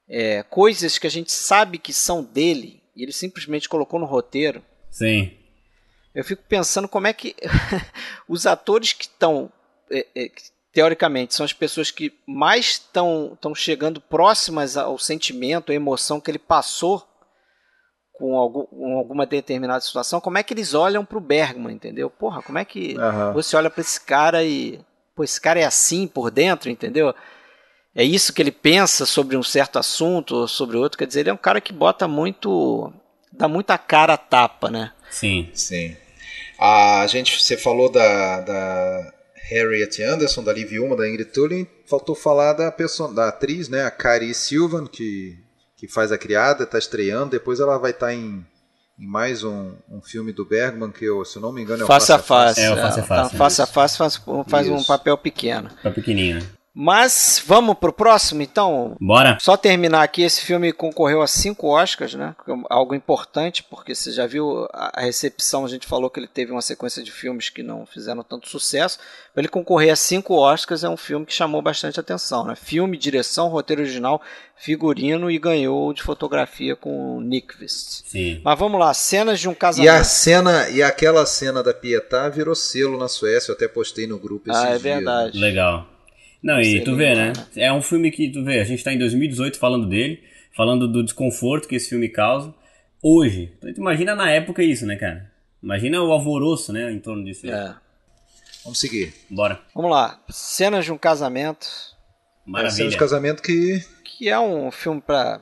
é, 0.09 0.43
coisas 0.43 0.99
que 0.99 1.07
a 1.07 1.11
gente 1.11 1.31
sabe 1.33 1.79
que 1.79 1.93
são 1.93 2.23
dele 2.23 2.83
e 2.95 3.03
ele 3.03 3.13
simplesmente 3.13 3.69
colocou 3.69 3.99
no 3.99 4.07
roteiro. 4.07 4.63
Sim. 4.91 5.37
Eu 6.15 6.25
fico 6.25 6.43
pensando 6.49 6.89
como 6.89 7.07
é 7.07 7.13
que 7.13 7.37
os 8.29 8.47
atores 8.47 8.93
que 8.93 9.05
estão, 9.05 9.51
é, 9.91 10.07
é, 10.15 10.31
teoricamente, 10.73 11.35
são 11.35 11.45
as 11.45 11.53
pessoas 11.53 11.91
que 11.91 12.13
mais 12.27 12.67
estão 12.67 13.39
chegando 13.55 14.01
próximas 14.01 14.77
ao 14.77 14.99
sentimento, 14.99 15.71
à 15.71 15.75
emoção 15.75 16.21
que 16.21 16.31
ele 16.31 16.39
passou 16.39 17.07
com, 18.21 18.37
algum, 18.37 18.67
com 18.67 18.99
alguma 18.99 19.25
determinada 19.25 19.81
situação, 19.81 20.21
como 20.21 20.37
é 20.37 20.43
que 20.43 20.53
eles 20.53 20.75
olham 20.75 21.07
para 21.07 21.17
o 21.17 21.23
Bergman, 21.23 21.75
entendeu? 21.75 22.11
Porra, 22.11 22.43
como 22.43 22.59
é 22.59 22.65
que 22.67 22.95
uhum. 22.99 23.33
você 23.33 23.57
olha 23.57 23.71
para 23.71 23.81
esse 23.81 23.99
cara 23.99 24.45
e. 24.45 24.79
Pô, 25.17 25.25
esse 25.25 25.41
cara 25.41 25.59
é 25.59 25.65
assim 25.65 26.07
por 26.07 26.31
dentro, 26.31 26.71
entendeu? 26.71 27.15
É 27.95 28.05
isso 28.05 28.33
que 28.33 28.43
ele 28.43 28.53
pensa 28.53 29.07
sobre 29.07 29.39
um 29.39 29.43
certo 29.43 29.79
assunto 29.79 30.37
ou 30.37 30.47
sobre 30.47 30.77
outro. 30.77 30.99
Quer 30.99 31.07
dizer, 31.07 31.21
ele 31.21 31.31
é 31.31 31.33
um 31.33 31.39
cara 31.39 31.63
que 31.63 31.73
bota 31.73 32.07
muito. 32.07 32.93
dá 33.33 33.49
muita 33.49 33.79
cara 33.79 34.13
a 34.13 34.19
tapa, 34.19 34.71
né? 34.71 34.93
Sim. 35.11 35.49
Sim. 35.55 35.97
A 36.59 37.07
gente, 37.07 37.43
você 37.43 37.57
falou 37.57 37.91
da, 37.91 38.41
da 38.43 39.15
Harriet 39.51 40.01
Anderson, 40.03 40.45
da 40.45 40.53
Liv 40.53 40.79
Uma, 40.79 40.95
da 40.95 41.09
Ingrid 41.09 41.33
Tulin, 41.33 41.67
faltou 41.87 42.15
falar 42.15 42.53
da, 42.53 42.71
pessoa, 42.71 43.13
da 43.13 43.29
atriz, 43.29 43.71
né, 43.71 43.85
a 43.85 43.91
Cari 43.91 44.35
Silvan, 44.35 44.87
que 44.87 45.39
que 45.81 45.89
faz 45.89 46.13
a 46.13 46.19
criada, 46.19 46.65
está 46.65 46.79
estreando. 46.79 47.31
Depois 47.31 47.59
ela 47.59 47.79
vai 47.79 47.93
estar 47.93 48.09
tá 48.09 48.15
em, 48.15 48.45
em, 48.99 49.07
mais 49.07 49.43
um, 49.43 49.73
um 49.89 50.03
filme 50.03 50.31
do 50.31 50.45
Bergman, 50.45 50.91
que 50.91 51.07
eu, 51.07 51.25
se 51.25 51.39
eu 51.39 51.43
não 51.43 51.53
me 51.53 51.63
engano 51.63 51.81
é 51.81 51.85
o 51.85 51.87
Face 51.87 52.13
a 52.13 52.19
Face. 52.19 52.61
É, 52.61 52.71
o 52.71 52.77
Face 52.77 53.01
a 53.01 53.03
Face. 53.03 53.35
É, 53.35 53.39
face 53.39 53.63
a 53.63 53.67
Face 53.67 53.97
faz, 53.97 54.23
faz 54.47 54.69
um 54.69 54.85
papel 54.85 55.17
pequeno. 55.17 55.71
Tá 55.83 55.91
pequenininho, 55.91 56.41
né? 56.41 56.47
Mas 56.73 57.43
vamos 57.45 57.77
pro 57.77 57.93
próximo, 57.93 58.43
então? 58.43 58.97
Bora. 59.01 59.37
Só 59.41 59.57
terminar 59.57 60.03
aqui, 60.03 60.23
esse 60.23 60.43
filme 60.43 60.73
concorreu 60.73 61.21
a 61.21 61.27
cinco 61.27 61.67
Oscars, 61.69 62.15
né? 62.15 62.35
É 62.49 62.53
algo 62.71 62.95
importante, 62.95 63.65
porque 63.65 63.93
você 63.95 64.13
já 64.13 64.25
viu 64.27 64.69
a 64.73 65.01
recepção, 65.01 65.65
a 65.65 65.69
gente 65.69 65.87
falou 65.87 66.09
que 66.09 66.21
ele 66.21 66.29
teve 66.29 66.53
uma 66.53 66.63
sequência 66.63 67.03
de 67.03 67.11
filmes 67.11 67.51
que 67.51 67.63
não 67.63 67.85
fizeram 67.85 68.23
tanto 68.23 68.49
sucesso. 68.49 68.99
Para 69.35 69.41
ele 69.43 69.49
concorrer 69.49 69.93
a 69.93 69.97
cinco 69.97 70.35
Oscars 70.35 70.85
é 70.85 70.89
um 70.89 70.97
filme 70.97 71.27
que 71.27 71.35
chamou 71.35 71.61
bastante 71.61 71.99
atenção, 71.99 72.45
né? 72.45 72.55
Filme, 72.55 72.97
direção, 72.97 73.49
roteiro 73.49 73.83
original, 73.83 74.23
figurino 74.57 75.29
e 75.29 75.39
ganhou 75.39 75.93
de 75.93 76.03
fotografia 76.03 76.77
com 76.77 77.17
o 77.17 77.21
Nyqvist. 77.21 78.05
Sim. 78.07 78.41
Mas 78.45 78.59
vamos 78.59 78.79
lá, 78.79 78.95
cenas 78.95 79.41
de 79.41 79.49
um 79.49 79.55
casamento. 79.55 79.87
E 79.87 79.89
a 79.89 80.05
cena, 80.05 80.69
e 80.69 80.83
aquela 80.83 81.27
cena 81.27 81.65
da 81.65 81.75
Pietá 81.75 82.29
virou 82.29 82.55
selo 82.55 82.97
na 82.97 83.09
Suécia, 83.09 83.51
eu 83.51 83.57
até 83.57 83.67
postei 83.67 84.07
no 84.07 84.19
grupo 84.19 84.51
esses 84.51 84.63
Ah, 84.63 84.67
é 84.67 84.71
dias, 84.71 84.83
verdade. 84.83 85.39
Legal. 85.39 85.87
Não, 86.43 86.61
e 86.61 86.83
tu 86.83 86.97
vê, 86.97 87.15
né? 87.15 87.33
É 87.57 87.73
um 87.73 87.83
filme 87.83 88.11
que, 88.11 88.31
tu 88.31 88.43
vê, 88.45 88.61
a 88.61 88.65
gente 88.65 88.83
tá 88.83 88.93
em 88.93 88.99
2018 88.99 89.59
falando 89.59 89.87
dele, 89.87 90.23
falando 90.57 90.89
do 90.89 91.03
desconforto 91.05 91.69
que 91.69 91.75
esse 91.77 91.89
filme 91.91 92.09
causa 92.09 92.55
hoje. 93.03 93.53
Então, 93.59 93.71
imagina 93.83 94.15
na 94.15 94.31
época 94.31 94.63
isso, 94.63 94.87
né, 94.87 94.97
cara? 94.97 95.31
Imagina 95.63 96.03
o 96.03 96.11
alvoroço, 96.11 96.73
né, 96.73 96.91
em 96.91 96.99
torno 96.99 97.25
disso. 97.25 97.47
É. 97.51 97.75
Vamos 98.65 98.79
seguir. 98.81 99.13
Bora. 99.29 99.61
Vamos 99.75 99.91
lá. 99.91 100.19
Cenas 100.31 100.85
de 100.85 100.93
um 100.93 100.99
casamento. 100.99 101.67
Maravilha. 102.47 102.75
cena 102.77 102.91
de 102.91 102.97
casamento 102.97 103.43
que 103.43 103.83
Que 104.05 104.29
é 104.29 104.39
um 104.39 104.71
filme 104.71 105.01
pra. 105.01 105.41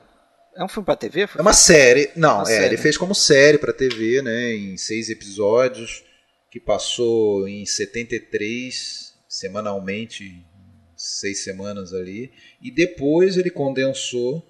É 0.55 0.63
um 0.63 0.67
filme 0.67 0.85
pra 0.85 0.95
TV? 0.95 1.21
é 1.37 1.41
uma 1.41 1.53
série. 1.53 2.11
Não, 2.15 2.35
Uma 2.37 2.43
é, 2.43 2.45
série. 2.45 2.65
ele 2.65 2.77
fez 2.77 2.97
como 2.97 3.15
série 3.15 3.57
pra 3.57 3.71
TV, 3.71 4.21
né, 4.21 4.53
em 4.53 4.75
seis 4.75 5.09
episódios, 5.09 6.03
que 6.51 6.59
passou 6.59 7.47
em 7.47 7.65
73 7.65 9.13
semanalmente, 9.27 10.43
seis 10.99 11.43
semanas 11.43 11.93
ali, 11.93 12.31
e 12.61 12.69
depois 12.69 13.37
ele 13.37 13.49
condensou 13.49 14.43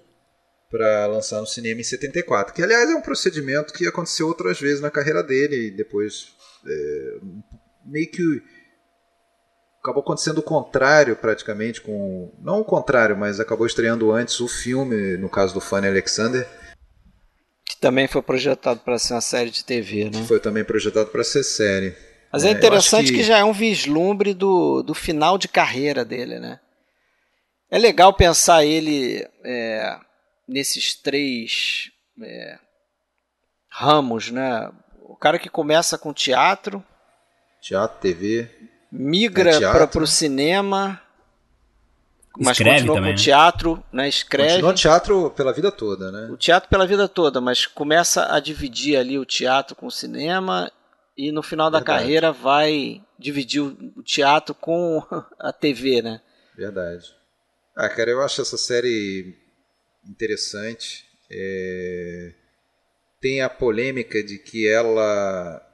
para 0.68 1.06
lançar 1.06 1.40
no 1.40 1.46
cinema 1.46 1.80
em 1.80 1.84
74, 1.84 2.52
que 2.52 2.62
aliás 2.62 2.90
é 2.90 2.94
um 2.94 3.00
procedimento 3.00 3.72
que 3.72 3.86
aconteceu 3.86 4.26
outras 4.26 4.60
vezes 4.60 4.80
na 4.80 4.90
carreira 4.90 5.22
dele, 5.22 5.68
e 5.68 5.70
depois 5.70 6.34
é, 6.66 7.18
meio 7.86 8.10
que 8.10 8.42
acabou 9.80 10.02
acontecendo 10.02 10.38
o 10.38 10.42
contrário 10.42 11.16
praticamente 11.16 11.80
com 11.80 12.32
não 12.42 12.60
o 12.60 12.64
contrário, 12.64 13.16
mas 13.16 13.40
acabou 13.40 13.66
estreando 13.66 14.12
antes 14.12 14.38
o 14.40 14.48
filme, 14.48 15.16
no 15.16 15.28
caso 15.28 15.54
do 15.54 15.60
Fanny 15.60 15.86
Alexander, 15.88 16.46
Que 17.64 17.76
também 17.76 18.08
foi 18.08 18.22
projetado 18.22 18.80
pra 18.80 18.98
ser 18.98 19.14
uma 19.14 19.20
série 19.20 19.50
de 19.50 19.64
TV, 19.64 20.10
né? 20.10 20.24
foi 20.26 20.40
também 20.40 20.64
projetado 20.64 21.10
para 21.10 21.24
ser 21.24 21.44
série. 21.44 21.94
Mas 22.32 22.44
é, 22.44 22.48
É, 22.48 22.52
interessante 22.52 23.10
que... 23.10 23.18
que- 23.18 23.24
já 23.24 23.38
é 23.38 23.44
um 23.44 23.52
vislumbre 23.52 24.32
do, 24.34 24.82
do 24.82 24.94
final 24.94 25.36
de 25.38 25.48
carreira 25.48 26.04
dele, 26.04 26.38
né? 26.38 26.60
É 27.70 27.78
legal 27.78 28.12
pensar 28.12 28.64
ele 28.64 29.26
é, 29.44 29.96
nesses 30.48 30.94
três 30.94 31.90
é, 32.22 32.58
ramos, 33.68 34.30
né? 34.30 34.70
O 35.02 35.16
cara 35.16 35.38
que 35.38 35.48
começa 35.48 35.96
com 35.98 36.12
teatro, 36.12 36.82
Teatro, 37.62 37.98
TV, 38.00 38.48
migra 38.90 39.50
É, 39.52 39.60
para 39.86 40.02
o 40.02 40.06
cinema, 40.06 41.00
mas 42.38 42.56
Escreve 42.56 42.76
continua 42.78 42.96
também, 42.96 43.12
com 43.12 43.18
né? 43.18 43.22
teatro, 43.24 43.84
né? 43.92 44.08
Escreve. 44.08 44.52
continua 44.54 44.74
teatro 44.74 45.30
pela 45.30 45.52
vida 45.52 45.70
toda, 45.70 46.10
né? 46.10 46.28
O 46.32 46.36
teatro 46.36 46.70
pela 46.70 46.86
vida 46.86 47.06
toda, 47.06 47.40
mas 47.40 47.66
começa 47.66 48.34
a 48.34 48.40
dividir 48.40 48.96
ali 48.96 49.18
o 49.18 49.26
teatro 49.26 49.76
com 49.76 49.86
o 49.86 49.90
cinema 49.90 50.70
e 51.16 51.30
no 51.32 51.42
final 51.42 51.70
da 51.70 51.78
Verdade. 51.78 51.98
carreira 52.02 52.32
vai 52.32 53.02
dividir 53.18 53.60
o 53.62 54.02
teatro 54.02 54.54
com 54.54 55.02
a 55.38 55.52
TV, 55.52 56.02
né? 56.02 56.20
Verdade. 56.56 57.06
Ah, 57.76 57.88
cara, 57.88 58.10
eu 58.10 58.20
acho 58.22 58.40
essa 58.42 58.56
série 58.58 59.34
interessante. 60.08 61.04
É, 61.30 62.32
Tem 63.20 63.40
a 63.42 63.48
polêmica 63.48 64.22
de 64.22 64.38
que 64.38 64.66
ela 64.66 65.66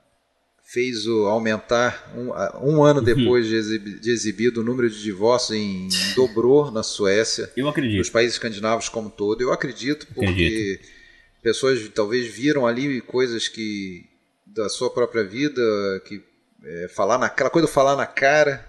fez 0.64 1.06
o 1.06 1.26
aumentar 1.26 2.12
um, 2.16 2.30
um 2.68 2.82
ano 2.82 3.00
depois 3.00 3.46
de, 3.46 3.54
exibi- 3.54 4.00
de 4.00 4.10
exibido 4.10 4.60
o 4.60 4.64
número 4.64 4.90
de 4.90 5.00
divórcios 5.00 5.56
em 5.58 5.88
dobrou 6.16 6.70
na 6.72 6.82
Suécia. 6.82 7.50
Eu 7.56 7.64
nos 7.66 7.70
acredito. 7.72 8.12
países 8.12 8.34
escandinavos 8.34 8.88
como 8.88 9.08
um 9.08 9.10
todo. 9.10 9.40
Eu 9.40 9.52
acredito 9.52 10.06
porque 10.08 10.24
Acredito. 10.26 10.88
pessoas 11.42 11.88
talvez 11.94 12.26
viram 12.26 12.66
ali 12.66 13.00
coisas 13.00 13.46
que 13.48 14.04
da 14.46 14.68
sua 14.68 14.88
própria 14.90 15.24
vida 15.24 15.60
que 16.06 16.22
é, 16.64 16.88
falar 16.88 17.18
naquela 17.18 17.50
coisa 17.50 17.66
do 17.66 17.72
falar 17.72 17.96
na 17.96 18.06
cara, 18.06 18.64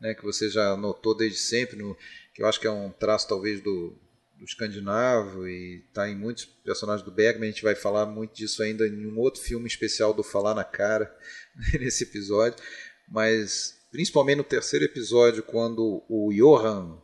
né, 0.00 0.14
que 0.14 0.22
você 0.22 0.48
já 0.50 0.76
notou 0.76 1.16
desde 1.16 1.38
sempre, 1.38 1.76
no, 1.76 1.96
que 2.34 2.42
eu 2.42 2.46
acho 2.46 2.60
que 2.60 2.66
é 2.66 2.70
um 2.70 2.90
traço 2.90 3.28
talvez 3.28 3.60
do, 3.60 3.96
do 4.38 4.44
escandinavo 4.44 5.46
e 5.46 5.84
está 5.88 6.08
em 6.08 6.16
muitos 6.16 6.44
personagens 6.44 7.04
do 7.04 7.12
Bergman. 7.12 7.48
A 7.48 7.52
gente 7.52 7.62
vai 7.62 7.74
falar 7.74 8.06
muito 8.06 8.34
disso 8.34 8.62
ainda 8.62 8.86
em 8.86 9.06
um 9.06 9.18
outro 9.18 9.40
filme 9.40 9.66
especial 9.66 10.12
do 10.12 10.22
falar 10.22 10.54
na 10.54 10.64
cara 10.64 11.14
nesse 11.78 12.04
episódio, 12.04 12.62
mas 13.08 13.74
principalmente 13.90 14.38
no 14.38 14.44
terceiro 14.44 14.84
episódio 14.84 15.42
quando 15.42 16.02
o 16.08 16.32
Johan 16.32 16.98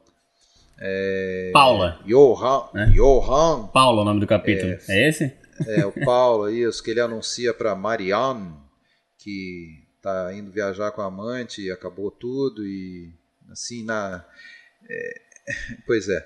Paula. 1.52 2.00
Johan, 2.06 2.68
Né? 2.72 2.92
Johan 2.94 3.66
Paula 3.68 4.00
é 4.00 4.02
o 4.02 4.04
nome 4.04 4.20
do 4.20 4.26
capítulo. 4.26 4.76
É, 4.88 5.08
esse? 5.08 5.32
É, 5.66 5.86
o 5.86 5.92
Paulo, 6.04 6.48
isso, 6.50 6.82
que 6.82 6.90
ele 6.90 7.00
anuncia 7.00 7.52
para 7.52 7.74
Marianne 7.74 8.54
que 9.18 9.84
tá 10.00 10.32
indo 10.32 10.50
viajar 10.50 10.92
com 10.92 11.02
a 11.02 11.06
amante 11.06 11.62
e 11.62 11.70
acabou 11.70 12.10
tudo 12.10 12.64
e 12.64 13.12
assim 13.50 13.84
na 13.84 14.24
é, 14.88 15.20
pois 15.86 16.08
é 16.08 16.24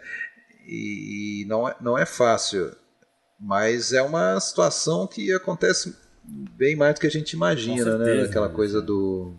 e, 0.66 1.43
e 1.43 1.45
não 1.47 1.66
é 1.66 1.74
não 1.80 1.99
é 1.99 2.05
fácil 2.05 2.76
mas 3.41 3.93
é 3.93 4.03
uma 4.03 4.39
situação 4.39 5.07
que 5.07 5.33
acontece 5.33 5.97
bem 6.22 6.76
mais 6.76 6.95
do 6.95 7.01
que 7.01 7.07
a 7.07 7.11
gente 7.11 7.33
imagina 7.33 7.97
né? 7.97 8.05
certeza, 8.05 8.28
aquela 8.28 8.49
né? 8.49 8.55
coisa 8.55 8.83
do 8.83 9.35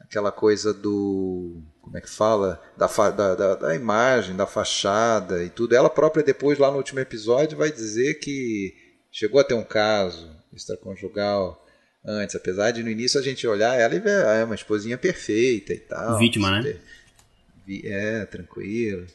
aquela 0.00 0.32
coisa 0.32 0.72
do 0.72 1.62
como 1.82 1.98
é 1.98 2.00
que 2.00 2.08
fala? 2.08 2.62
Da, 2.76 2.86
da, 2.86 3.34
da, 3.34 3.54
da 3.56 3.74
imagem 3.74 4.36
da 4.36 4.46
fachada 4.46 5.42
e 5.42 5.50
tudo. 5.50 5.74
Ela 5.74 5.90
própria 5.90 6.22
depois 6.22 6.58
lá 6.58 6.70
no 6.70 6.76
último 6.76 7.00
episódio 7.00 7.58
vai 7.58 7.72
dizer 7.72 8.14
que 8.14 8.72
chegou 9.12 9.40
a 9.40 9.44
ter 9.44 9.54
um 9.54 9.62
caso 9.62 10.34
extraconjugal 10.52 11.64
antes, 12.04 12.34
apesar 12.34 12.70
de 12.70 12.82
no 12.82 12.90
início 12.90 13.20
a 13.20 13.22
gente 13.22 13.46
olhar 13.46 13.78
ela 13.78 13.94
e 13.94 14.00
ver, 14.00 14.24
ah, 14.24 14.34
é 14.34 14.44
uma 14.44 14.54
esposinha 14.54 14.98
perfeita 14.98 15.72
e 15.72 15.78
tal. 15.78 16.18
Vítima, 16.18 16.60
né? 16.60 16.76
É, 17.84 18.24
tranquilo. 18.26 19.06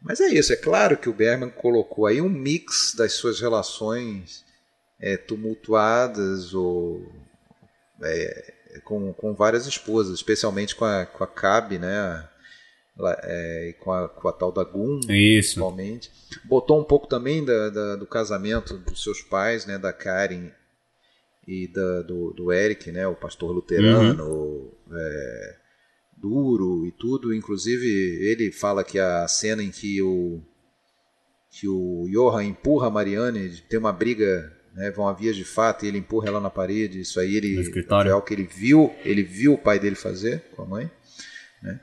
Mas 0.00 0.20
é 0.20 0.28
isso, 0.28 0.52
é 0.52 0.56
claro 0.56 0.96
que 0.96 1.08
o 1.08 1.12
Bergman 1.12 1.50
colocou 1.50 2.06
aí 2.06 2.20
um 2.20 2.28
mix 2.28 2.94
das 2.94 3.14
suas 3.14 3.40
relações 3.40 4.44
é, 5.00 5.16
tumultuadas 5.16 6.54
ou 6.54 7.10
é, 8.02 8.52
com, 8.84 9.12
com 9.14 9.34
várias 9.34 9.66
esposas, 9.66 10.14
especialmente 10.14 10.76
com 10.76 10.84
a, 10.84 11.06
com 11.06 11.24
a 11.24 11.26
Cabe, 11.26 11.78
né? 11.78 12.28
É, 12.98 13.74
com, 13.80 13.92
a, 13.92 14.08
com 14.08 14.26
a 14.26 14.32
tal 14.32 14.50
da 14.50 14.64
Gun, 14.64 15.00
Isso. 15.00 15.08
principalmente. 15.08 16.10
Botou 16.46 16.80
um 16.80 16.84
pouco 16.84 17.06
também 17.06 17.44
da, 17.44 17.68
da- 17.68 17.96
do 17.96 18.06
casamento 18.06 18.78
dos 18.78 19.02
seus 19.02 19.20
pais, 19.20 19.66
né, 19.66 19.76
da 19.76 19.92
Karen 19.92 20.48
e 21.46 21.68
da, 21.68 22.00
do, 22.02 22.32
do 22.32 22.50
Eric, 22.50 22.90
né, 22.90 23.06
o 23.06 23.14
pastor 23.14 23.52
luterano, 23.52 24.72
é, 24.90 25.56
duro 26.16 26.86
e 26.86 26.92
tudo. 26.92 27.34
Inclusive, 27.34 27.86
ele 27.86 28.50
fala 28.50 28.82
que 28.82 28.98
a 28.98 29.28
cena 29.28 29.62
em 29.62 29.70
que 29.70 30.00
o, 30.00 30.40
que 31.50 31.68
o 31.68 32.06
Johan 32.10 32.44
empurra 32.44 32.86
a 32.86 32.90
Marianne, 32.90 33.60
tem 33.68 33.78
uma 33.78 33.92
briga, 33.92 34.50
né, 34.74 34.90
vão 34.90 35.06
a 35.06 35.12
vias 35.12 35.36
de 35.36 35.44
fato, 35.44 35.84
e 35.84 35.88
ele 35.88 35.98
empurra 35.98 36.28
ela 36.28 36.40
na 36.40 36.48
parede. 36.50 36.98
Isso 37.00 37.20
aí 37.20 37.36
ele, 37.36 37.60
escritório. 37.60 38.06
foi 38.08 38.14
algo 38.14 38.26
que 38.26 38.32
ele 38.32 38.44
viu, 38.44 38.90
ele 39.04 39.22
viu 39.22 39.52
o 39.52 39.58
pai 39.58 39.78
dele 39.78 39.96
fazer 39.96 40.44
com 40.56 40.62
a 40.62 40.66
mãe. 40.66 40.90
Né? 41.62 41.78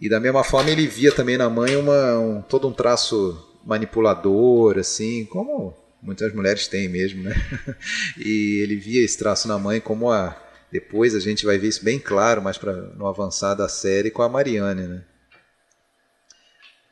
E 0.00 0.08
da 0.08 0.20
mesma 0.20 0.44
forma 0.44 0.70
ele 0.70 0.86
via 0.86 1.10
também 1.12 1.36
na 1.38 1.48
mãe 1.48 1.74
uma, 1.76 2.18
um, 2.18 2.42
todo 2.42 2.68
um 2.68 2.72
traço 2.72 3.42
manipulador, 3.64 4.78
assim, 4.78 5.24
como 5.24 5.74
muitas 6.02 6.32
mulheres 6.34 6.68
têm 6.68 6.88
mesmo, 6.88 7.22
né? 7.22 7.34
E 8.18 8.60
ele 8.62 8.76
via 8.76 9.04
esse 9.04 9.16
traço 9.18 9.48
na 9.48 9.58
mãe 9.58 9.80
como 9.80 10.10
a. 10.10 10.36
Depois 10.70 11.14
a 11.14 11.20
gente 11.20 11.46
vai 11.46 11.56
ver 11.58 11.68
isso 11.68 11.84
bem 11.84 11.98
claro, 11.98 12.42
mais 12.42 12.58
para 12.58 12.72
no 12.72 13.06
avançar 13.06 13.54
da 13.54 13.68
série 13.68 14.10
com 14.10 14.20
a 14.22 14.28
Marianne, 14.28 14.82
né? 14.86 15.02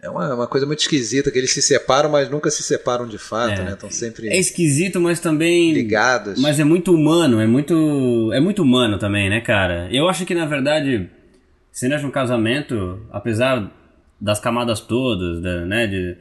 É 0.02 0.08
uma, 0.10 0.34
uma 0.34 0.46
coisa 0.46 0.66
muito 0.66 0.80
esquisita 0.80 1.30
que 1.30 1.38
eles 1.38 1.50
se 1.52 1.62
separam, 1.62 2.10
mas 2.10 2.28
nunca 2.28 2.50
se 2.50 2.62
separam 2.62 3.06
de 3.06 3.16
fato, 3.18 3.60
É. 3.60 3.64
né? 3.64 3.72
Estão 3.72 3.90
sempre 3.90 4.28
É 4.28 4.38
esquisito, 4.38 5.00
mas 5.00 5.18
também. 5.18 5.72
ligados. 5.72 6.38
Mas 6.40 6.60
é 6.60 6.64
muito 6.64 6.92
humano, 6.94 7.40
é 7.40 7.46
muito. 7.46 8.30
É 8.34 8.40
muito 8.40 8.62
humano 8.62 8.98
também, 8.98 9.28
né, 9.30 9.40
cara? 9.40 9.88
Eu 9.90 10.08
acho 10.08 10.24
que 10.26 10.34
na 10.34 10.44
verdade, 10.46 11.08
cenas 11.74 12.00
de 12.00 12.06
um 12.06 12.10
casamento, 12.10 13.04
apesar 13.10 13.68
das 14.20 14.38
camadas 14.38 14.80
todas, 14.80 15.42
da, 15.42 15.66
né, 15.66 15.88
de, 15.88 16.16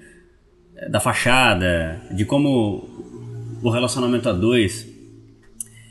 da 0.90 1.00
fachada, 1.00 2.02
de 2.12 2.26
como 2.26 2.90
o 3.62 3.70
relacionamento 3.70 4.28
a 4.28 4.34
dois 4.34 4.92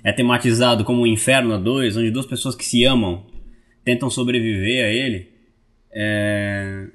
é 0.03 0.13
tematizado 0.13 0.85
como 0.85 1.03
um 1.03 1.07
inferno 1.07 1.55
a 1.55 1.59
dois, 1.59 1.97
onde 1.97 2.11
duas 2.11 2.27
pessoas 2.27 2.57
que 2.57 2.65
se 2.65 2.85
amam 2.85 3.25
tentam 3.85 4.11
sobreviver 4.11 4.85
a 4.85 4.89
ele. 4.89 5.29
É, 5.93 6.89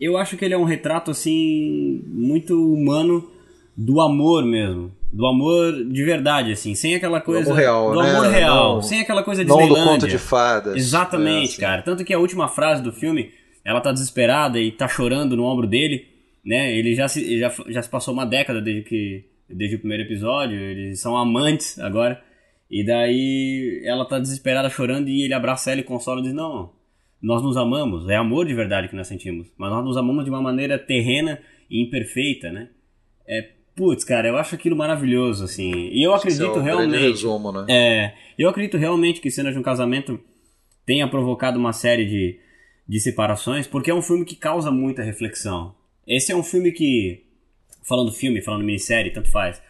eu 0.00 0.16
acho 0.16 0.36
que 0.36 0.44
ele 0.44 0.54
é 0.54 0.58
um 0.58 0.64
retrato 0.64 1.10
assim 1.10 2.00
muito 2.06 2.54
humano 2.72 3.28
do 3.76 4.00
amor 4.00 4.44
mesmo, 4.44 4.92
do 5.12 5.26
amor 5.26 5.84
de 5.84 6.04
verdade 6.04 6.52
assim, 6.52 6.74
sem 6.74 6.94
aquela 6.94 7.20
coisa 7.20 7.50
amor 7.50 7.58
real, 7.60 7.92
do 7.92 8.02
né? 8.02 8.10
amor 8.10 8.26
real, 8.28 8.74
Não- 8.76 8.82
sem 8.82 9.00
aquela 9.00 9.22
coisa 9.22 9.44
de 9.44 9.48
não 9.50 9.68
do 9.68 9.74
conto 9.74 10.08
de 10.08 10.18
fadas. 10.18 10.74
Exatamente, 10.76 11.40
É, 11.40 11.52
assim. 11.52 11.60
cara. 11.60 11.82
Tanto 11.82 12.04
que 12.04 12.14
a 12.14 12.18
última 12.18 12.48
frase 12.48 12.82
do 12.82 12.92
filme, 12.92 13.30
ela 13.64 13.80
tá 13.80 13.92
desesperada 13.92 14.58
e 14.58 14.72
tá 14.72 14.88
chorando 14.88 15.36
no 15.36 15.44
ombro 15.44 15.66
dele, 15.66 16.06
né? 16.44 16.72
Ele 16.76 16.94
já 16.94 17.06
se, 17.08 17.38
já, 17.38 17.52
já 17.68 17.82
se 17.82 17.88
passou 17.88 18.14
uma 18.14 18.24
década 18.24 18.60
desde 18.60 18.82
que 18.82 19.24
desde 19.54 19.76
o 19.76 19.78
primeiro 19.80 20.04
episódio, 20.04 20.56
eles 20.58 20.98
são 21.00 21.14
amantes 21.16 21.78
agora. 21.78 22.20
E 22.70 22.82
daí 22.82 23.82
ela 23.84 24.06
tá 24.06 24.18
desesperada 24.18 24.70
chorando 24.70 25.08
e 25.10 25.22
ele 25.24 25.34
abraça 25.34 25.70
ela 25.70 25.80
e 25.82 25.84
consola 25.84 26.20
e 26.20 26.22
diz: 26.24 26.32
"Não, 26.32 26.70
nós 27.20 27.42
nos 27.42 27.56
amamos, 27.58 28.08
é 28.08 28.16
amor 28.16 28.46
de 28.46 28.54
verdade 28.54 28.88
que 28.88 28.96
nós 28.96 29.06
sentimos, 29.06 29.46
mas 29.58 29.70
nós 29.70 29.84
nos 29.84 29.96
amamos 29.98 30.24
de 30.24 30.30
uma 30.30 30.40
maneira 30.40 30.78
terrena 30.78 31.38
e 31.70 31.82
imperfeita, 31.86 32.50
né? 32.50 32.68
É, 33.28 33.50
putz, 33.74 34.04
cara, 34.04 34.28
eu 34.28 34.36
acho 34.36 34.54
aquilo 34.54 34.76
maravilhoso, 34.76 35.44
assim. 35.44 35.70
E 35.90 36.02
eu 36.02 36.14
acredito 36.14 36.42
Esse 36.42 36.58
é 36.58 36.60
um 36.60 36.62
realmente. 36.62 36.90
grande 36.90 37.06
resumo, 37.06 37.52
né? 37.52 37.66
É, 37.68 38.14
eu 38.38 38.48
acredito 38.48 38.76
realmente 38.76 39.20
que 39.20 39.30
Cenas 39.30 39.52
de 39.52 39.58
um 39.58 39.62
Casamento 39.62 40.20
tenha 40.84 41.08
provocado 41.08 41.58
uma 41.58 41.72
série 41.72 42.04
de, 42.06 42.38
de 42.88 43.00
separações, 43.00 43.66
porque 43.66 43.90
é 43.90 43.94
um 43.94 44.02
filme 44.02 44.24
que 44.24 44.36
causa 44.36 44.70
muita 44.70 45.02
reflexão. 45.02 45.74
Esse 46.06 46.32
é 46.32 46.36
um 46.36 46.42
filme 46.42 46.72
que, 46.72 47.24
falando 47.82 48.12
filme, 48.12 48.42
falando 48.42 48.64
minissérie, 48.64 49.12
tanto 49.12 49.30
faz. 49.30 49.62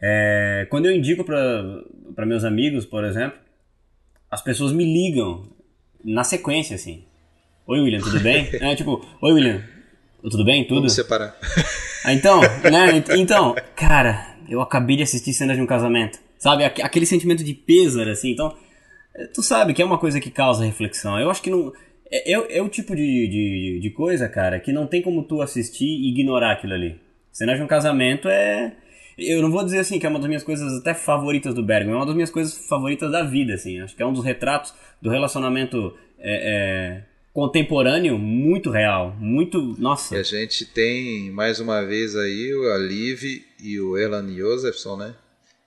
É, 0.00 0.66
quando 0.70 0.86
eu 0.86 0.92
indico 0.92 1.24
para 1.24 2.26
meus 2.26 2.44
amigos, 2.44 2.84
por 2.84 3.04
exemplo, 3.04 3.38
as 4.30 4.42
pessoas 4.42 4.72
me 4.72 4.84
ligam 4.84 5.48
na 6.04 6.24
sequência, 6.24 6.74
assim. 6.74 7.04
Oi, 7.66 7.80
William, 7.80 8.00
tudo 8.00 8.20
bem? 8.20 8.48
é 8.60 8.74
tipo, 8.74 9.04
oi, 9.20 9.32
William, 9.32 9.62
tudo 10.22 10.44
bem? 10.44 10.64
Tudo? 10.64 10.76
Vamos 10.76 10.94
separar. 10.94 11.38
Ah, 12.04 12.12
Então, 12.14 12.40
né? 12.40 13.02
Então, 13.16 13.54
cara, 13.76 14.26
eu 14.48 14.60
acabei 14.60 14.96
de 14.96 15.02
assistir 15.02 15.32
cenas 15.32 15.56
de 15.56 15.62
um 15.62 15.66
casamento. 15.66 16.18
Sabe? 16.38 16.64
Aque- 16.64 16.82
Aquele 16.82 17.06
sentimento 17.06 17.44
de 17.44 17.52
pêsar, 17.54 18.08
assim. 18.08 18.30
Então, 18.32 18.54
eh, 19.14 19.26
tu 19.34 19.42
sabe 19.42 19.74
que 19.74 19.82
é 19.82 19.84
uma 19.84 19.98
coisa 19.98 20.18
que 20.20 20.30
causa 20.30 20.64
reflexão. 20.64 21.18
Eu 21.18 21.30
acho 21.30 21.42
que 21.42 21.50
não. 21.50 21.72
É, 22.10 22.32
é- 22.32 22.58
é 22.58 22.62
o 22.62 22.68
tipo 22.68 22.96
de, 22.96 23.28
de, 23.28 23.80
de 23.82 23.90
coisa, 23.90 24.28
cara, 24.28 24.58
que 24.58 24.72
não 24.72 24.86
tem 24.86 25.02
como 25.02 25.22
tu 25.22 25.42
assistir 25.42 25.84
e 25.86 26.10
ignorar 26.10 26.52
aquilo 26.52 26.72
ali. 26.74 26.98
Cenas 27.30 27.56
de 27.58 27.62
um 27.62 27.66
casamento 27.66 28.28
é. 28.28 28.72
Eu 29.18 29.42
não 29.42 29.50
vou 29.50 29.62
dizer 29.62 29.80
assim 29.80 29.98
que 29.98 30.06
é 30.06 30.08
uma 30.08 30.18
das 30.18 30.28
minhas 30.28 30.42
coisas 30.42 30.72
até 30.80 30.94
favoritas 30.94 31.54
do 31.54 31.62
Bergman, 31.62 31.92
é 31.94 31.96
uma 31.98 32.06
das 32.06 32.14
minhas 32.14 32.30
coisas 32.30 32.56
favoritas 32.66 33.12
da 33.12 33.22
vida, 33.22 33.52
assim. 33.52 33.78
Acho 33.78 33.94
que 33.94 34.02
é 34.02 34.06
um 34.06 34.14
dos 34.14 34.24
retratos 34.24 34.72
do 35.02 35.10
relacionamento 35.10 35.94
é, 36.18 37.02
é, 37.02 37.02
contemporâneo 37.32 38.18
muito 38.18 38.70
real, 38.70 39.16
muito. 39.18 39.74
Nossa. 39.78 40.14
E 40.14 40.18
a 40.18 40.22
gente 40.22 40.64
tem 40.64 41.30
mais 41.30 41.60
uma 41.60 41.82
vez 41.84 42.16
aí 42.16 42.52
o 42.54 42.76
Liv 42.78 43.22
e 43.62 43.80
o 43.80 43.96
Erland 43.96 44.36
Josephson, 44.36 44.96
né? 44.96 45.14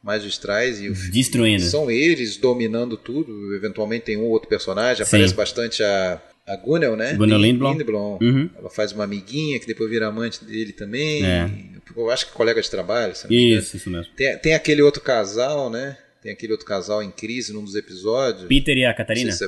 Magistrais 0.04 0.82
e 0.82 0.90
o 0.90 0.94
Destruindo. 0.94 1.64
São 1.64 1.90
eles 1.90 2.36
dominando 2.36 2.98
tudo. 2.98 3.56
Eventualmente 3.56 4.06
tem 4.06 4.18
um 4.18 4.24
ou 4.24 4.32
outro 4.32 4.50
personagem. 4.50 5.06
Sim. 5.06 5.10
Aparece 5.16 5.34
bastante 5.34 5.82
a, 5.82 6.22
a 6.46 6.56
Gunnel, 6.58 6.98
né? 6.98 7.14
Gunnel 7.14 7.38
Lin- 7.38 7.58
Lindblom. 7.58 8.18
Uhum. 8.22 8.50
Ela 8.60 8.70
faz 8.70 8.92
uma 8.92 9.06
amiguinha 9.06 9.58
que 9.60 9.66
depois 9.66 9.90
vira 9.90 10.08
amante 10.08 10.44
dele 10.44 10.74
também. 10.74 11.26
É. 11.26 11.50
Eu 11.96 12.10
acho 12.10 12.26
que 12.26 12.34
colega 12.34 12.62
de 12.62 12.70
trabalho, 12.70 13.16
se. 13.16 13.28
Isso, 13.34 13.78
isso 13.78 13.90
mesmo. 13.90 14.12
Tem, 14.14 14.38
tem 14.40 14.54
aquele 14.54 14.82
outro 14.82 15.02
casal, 15.02 15.70
né? 15.70 15.98
Tem 16.22 16.34
aquele 16.34 16.52
outro 16.52 16.68
casal 16.68 17.02
em 17.02 17.12
crise 17.12 17.54
num 17.54 17.64
dos 17.64 17.76
episódios. 17.76 18.46
Peter 18.48 18.78
e 18.78 18.84
a 18.86 18.94
Catarina? 18.94 19.32
se 19.32 19.48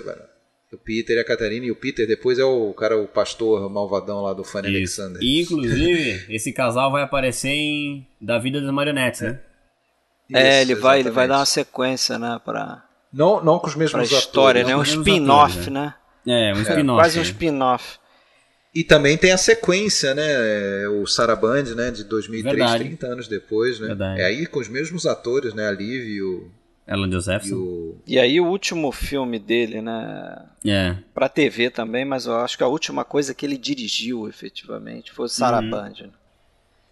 Peter 0.77 1.17
e 1.17 1.19
a 1.19 1.25
Catarina. 1.25 1.65
E 1.65 1.71
o 1.71 1.75
Peter 1.75 2.07
depois 2.07 2.39
é 2.39 2.43
o 2.43 2.73
cara, 2.73 2.97
o 2.97 3.07
pastor 3.07 3.69
malvadão 3.69 4.21
lá 4.21 4.33
do 4.33 4.43
Fanny 4.43 4.67
Isso. 4.81 5.01
Alexander. 5.01 5.23
E, 5.23 5.41
inclusive, 5.41 6.25
esse 6.29 6.51
casal 6.51 6.91
vai 6.91 7.03
aparecer 7.03 7.49
em 7.49 8.07
Da 8.19 8.37
Vida 8.37 8.61
das 8.61 8.71
Marionetes, 8.71 9.21
né? 9.21 9.39
É, 10.33 10.61
Isso, 10.61 10.71
ele 10.71 10.79
vai, 10.79 10.99
ele 10.99 11.11
vai 11.11 11.27
dar 11.27 11.37
uma 11.37 11.45
sequência, 11.45 12.17
né, 12.17 12.41
pra, 12.43 12.83
Não, 13.13 13.43
não 13.43 13.59
com 13.59 13.67
os 13.67 13.73
pra 13.73 13.79
mesmos 13.79 14.11
história, 14.11 14.61
atores. 14.61 14.67
né? 14.67 14.75
Um 14.75 15.01
spin-off, 15.01 15.69
né? 15.69 15.93
É, 16.27 16.53
um 16.53 16.61
spin-off. 16.61 17.01
Quase 17.01 17.19
um 17.19 17.21
né? 17.21 17.27
spin-off. 17.27 17.99
E 18.73 18.83
também 18.83 19.17
tem 19.17 19.31
a 19.31 19.37
sequência, 19.37 20.13
né? 20.13 20.87
O 20.89 21.07
Saraband, 21.07 21.73
né? 21.75 21.91
De 21.91 22.03
2003, 22.03 22.57
Verdade. 22.57 22.83
30 22.83 23.07
anos 23.07 23.27
depois, 23.29 23.79
né? 23.79 23.87
Verdade. 23.87 24.19
É 24.19 24.25
aí 24.25 24.45
com 24.45 24.59
os 24.59 24.67
mesmos 24.67 25.05
atores, 25.05 25.53
né? 25.53 25.65
A 25.67 25.71
Liv 25.71 26.03
e 26.05 26.21
o... 26.21 26.51
Ellen 26.87 27.09
E 27.09 27.11
Josephson. 27.11 27.55
o... 27.55 28.01
E 28.05 28.19
aí 28.19 28.39
o 28.39 28.45
último 28.45 28.91
filme 28.91 29.39
dele, 29.39 29.81
né? 29.81 30.45
É. 30.65 30.95
Pra 31.13 31.27
TV 31.27 31.69
também, 31.71 32.05
mas 32.05 32.25
eu 32.27 32.35
acho 32.37 32.57
que 32.57 32.63
a 32.63 32.67
última 32.67 33.03
coisa 33.03 33.33
que 33.33 33.45
ele 33.45 33.57
dirigiu 33.57 34.27
efetivamente 34.29 35.11
foi 35.11 35.25
o 35.25 35.29
Saraband. 35.29 36.11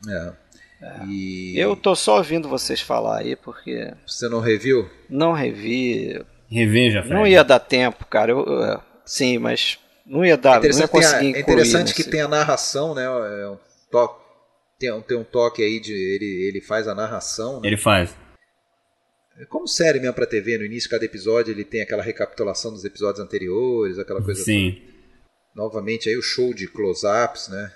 né? 0.06 0.34
É. 0.82 1.06
E 1.08 1.54
Eu 1.58 1.76
tô 1.78 1.96
só 1.96 2.18
ouvindo 2.18 2.50
vocês 2.50 2.82
falar 2.82 3.20
aí, 3.20 3.36
porque 3.36 3.94
você 4.06 4.28
não 4.28 4.40
reviu? 4.40 4.90
não 5.10 5.32
revi. 5.32 6.22
Reveja, 6.50 7.02
Fred. 7.02 7.14
Não 7.16 7.26
ia 7.26 7.44
dar 7.44 7.60
tempo, 7.60 8.06
cara. 8.06 8.32
Eu, 8.32 8.46
eu- 8.46 8.82
sim, 9.06 9.38
mas 9.38 9.80
não 10.06 10.26
ia 10.26 10.36
dar, 10.36 10.56
não 10.60 10.66
ia 10.66 10.70
Interessante, 10.70 10.90
tem 10.92 11.00
a- 11.00 11.04
conseguir 11.04 11.26
é 11.26 11.30
incluir 11.30 11.42
interessante 11.42 11.94
que 11.96 12.04
tem 12.04 12.22
a 12.22 12.28
narração, 12.28 12.94
né? 12.94 13.06
É 13.06 13.48
um 13.50 13.58
toque, 13.90 14.22
tem, 14.78 14.92
um- 14.92 15.02
tem 15.02 15.18
um 15.18 15.24
toque 15.24 15.64
aí 15.64 15.80
de 15.80 15.94
ele, 15.94 16.48
ele 16.50 16.62
faz 16.62 16.88
a 16.88 16.94
narração, 16.94 17.62
né? 17.62 17.68
Ele 17.68 17.78
faz. 17.78 18.14
É 19.40 19.46
Como 19.46 19.68
série 19.68 20.00
mesmo 20.00 20.14
pra 20.14 20.26
TV, 20.26 20.58
no 20.58 20.66
início 20.66 20.84
de 20.84 20.90
cada 20.90 21.06
episódio 21.06 21.52
ele 21.52 21.64
tem 21.64 21.82
aquela 21.82 22.04
recapitulação 22.04 22.72
dos 22.72 22.86
episódios 22.86 23.24
anteriores, 23.24 23.98
aquela 23.98 24.22
coisa 24.22 24.44
Sim. 24.44 24.82
novamente 25.56 26.10
aí 26.10 26.18
o 26.18 26.22
show 26.22 26.54
de 26.54 26.68
close-ups, 26.68 27.50
né? 27.50 27.72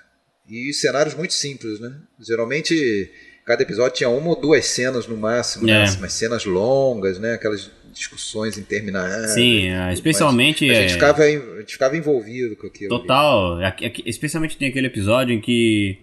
E 0.49 0.71
cenários 0.73 1.15
muito 1.15 1.33
simples, 1.33 1.79
né? 1.79 1.95
Geralmente 2.19 3.11
cada 3.45 3.63
episódio 3.63 3.97
tinha 3.97 4.09
uma 4.09 4.29
ou 4.29 4.39
duas 4.39 4.65
cenas 4.65 5.07
no 5.07 5.15
máximo, 5.15 5.65
né? 5.65 5.85
É. 5.85 5.97
Mas 5.99 6.13
cenas 6.13 6.45
longas, 6.45 7.17
né? 7.17 7.33
Aquelas 7.33 7.71
discussões 7.93 8.57
intermináveis. 8.57 9.31
Sim, 9.31 9.69
é, 9.69 9.93
especialmente. 9.93 10.69
A 10.69 10.73
é, 10.73 10.81
gente, 10.81 10.93
ficava, 10.93 11.23
a 11.23 11.59
gente 11.59 11.71
ficava 11.71 11.97
envolvido 11.97 12.55
com 12.55 12.67
aquilo. 12.67 12.89
Total. 12.89 13.57
Especialmente 14.05 14.57
tem 14.57 14.67
aquele 14.69 14.87
episódio 14.87 15.33
em 15.33 15.41
que. 15.41 15.97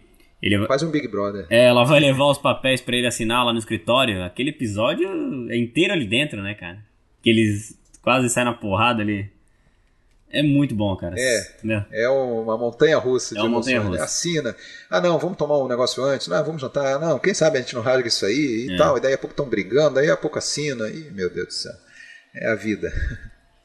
Ele, 0.47 0.67
Quase 0.67 0.85
um 0.85 0.91
Big 0.91 1.09
Brother. 1.09 1.47
é, 1.49 1.65
ela 1.65 1.85
vai 1.85 1.99
levar 2.01 2.27
os 2.27 2.37
papéis 2.37 2.81
pra 2.83 2.95
ele 2.95 3.07
assinar 3.07 3.47
lá 3.47 3.53
no 3.53 3.59
escritório. 3.59 4.23
Aquele 4.23 4.51
episódio 4.51 5.09
é 5.51 5.57
inteiro 5.57 5.95
ali 5.95 6.05
dentro, 6.07 6.43
né, 6.43 6.53
cara? 6.55 6.79
Que 7.23 7.31
eles 7.31 7.79
quase 8.03 8.29
saem 8.29 8.45
na 8.45 8.53
porrada 8.53 9.01
ali. 9.01 9.33
É 10.31 10.43
muito 10.43 10.75
bom, 10.75 10.95
cara. 10.97 11.15
É. 11.17 11.47
É 11.93 12.09
uma 12.11 12.59
montanha 12.59 12.99
russa 12.99 13.35
de 13.35 13.41
É 13.41 13.43
uma 13.43 13.51
emoções. 13.53 13.75
montanha-russa. 13.77 13.99
né? 14.01 14.05
Assina. 14.05 14.57
Ah, 14.91 15.01
não, 15.01 15.19
vamos 15.19 15.39
tomar 15.39 15.57
um 15.59 15.69
negócio 15.69 16.03
antes. 16.05 16.27
Não, 16.29 16.45
vamos 16.45 16.61
jantar. 16.61 16.99
Não, 17.01 17.19
quem 17.21 17.33
sabe 17.33 17.57
a 17.57 17.61
gente 17.63 17.75
não 17.75 17.81
rasga 17.83 18.07
isso 18.09 18.27
aí 18.27 18.67
e 18.69 18.75
É. 18.75 18.77
tal. 18.77 18.99
E 18.99 19.01
daí 19.01 19.13
a 19.15 19.19
pouco 19.19 19.33
estão 19.33 19.49
brigando, 19.49 19.95
daí 19.95 20.11
a 20.11 20.17
pouco 20.17 20.37
assina. 20.39 20.89
Ih, 20.89 21.11
meu 21.13 21.31
Deus 21.33 21.47
do 21.47 21.53
céu. 21.55 21.73
É 22.35 22.49
a 22.51 22.55
vida. 22.57 22.93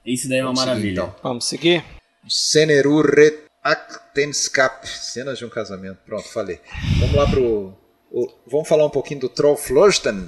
Isso 0.06 0.30
daí 0.30 0.38
é 0.38 0.44
uma 0.46 0.54
Vamos 0.54 0.60
seguir, 0.62 0.70
maravilha. 0.70 0.92
então. 0.92 1.16
Vamos 1.24 1.46
seguir? 1.46 1.84
Senerure 2.28 3.49
Aktenskap. 3.64 4.88
Cenas 4.88 5.38
de 5.38 5.46
um 5.46 5.50
casamento. 5.50 5.98
Pronto, 6.06 6.28
falei. 6.30 6.60
Vamos 7.00 7.16
lá 7.16 7.28
pro. 7.28 7.74
o- 8.12 8.32
vamos 8.48 8.68
falar 8.68 8.86
um 8.86 8.90
pouquinho 8.90 9.20
do 9.22 9.30
Troll 9.30 9.56
Florestan. 9.58 10.28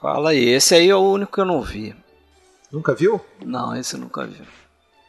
Fala 0.00 0.30
aí. 0.30 0.48
Esse 0.48 0.74
aí 0.74 0.88
é 0.90 0.94
o 0.96 1.00
único 1.12 1.32
que 1.32 1.40
eu 1.40 1.44
não 1.44 1.62
vi. 1.62 1.94
Nunca 2.70 2.94
viu? 2.94 3.20
Não, 3.44 3.76
esse 3.76 3.94
eu 3.94 4.00
nunca 4.00 4.26
vi. 4.26 4.42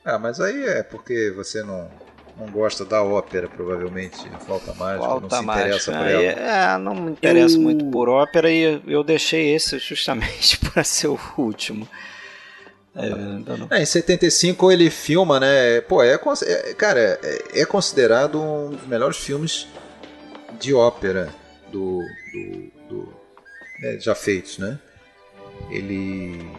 Ah, 0.06 0.18
mas 0.18 0.40
aí 0.40 0.64
é 0.66 0.84
porque 0.84 1.32
você 1.36 1.62
não, 1.64 1.90
não 2.38 2.48
gosta 2.52 2.86
da 2.86 3.04
ópera, 3.04 3.50
provavelmente. 3.50 4.26
A 4.34 4.40
flauta 4.40 4.74
mágica, 4.74 5.06
não 5.08 5.20
Falta 5.22 5.36
se 5.38 5.42
mais. 5.46 5.60
interessa 5.66 5.92
por 5.92 6.08
ela. 6.08 6.24
é, 6.24 6.78
não 6.78 6.96
me 6.96 7.12
interessa 7.12 7.56
Eu- 7.58 7.62
muito 7.62 7.86
por 7.92 8.08
ópera 8.08 8.50
e 8.50 8.82
eu 8.88 9.04
deixei 9.04 9.54
esse 9.54 9.80
justamente 9.80 10.58
para 10.72 10.84
ser 10.84 11.08
o 11.08 11.20
último. 11.38 11.88
É, 12.98 13.14
ainda 13.14 13.58
não- 13.58 13.68
É, 13.72 13.82
em 13.82 13.86
75 13.86 14.72
ele 14.72 14.90
filma, 14.90 15.40
né? 15.40 15.82
Pô, 15.82 16.02
é, 16.04 16.14
é- 16.14 16.74
cara, 16.74 17.20
é, 17.24 17.62
é 17.62 17.66
considerado 17.66 18.42
um 18.42 18.70
dos 18.72 18.88
melhores 18.88 19.18
filmes 19.18 19.68
de 20.60 20.74
ópera 20.74 21.30
do, 21.72 22.02
do- 22.34 22.72
do- 22.90 23.14
é, 23.84 24.00
já 24.00 24.16
feitos, 24.16 24.58
né? 24.58 24.80
Ele, 25.70 26.50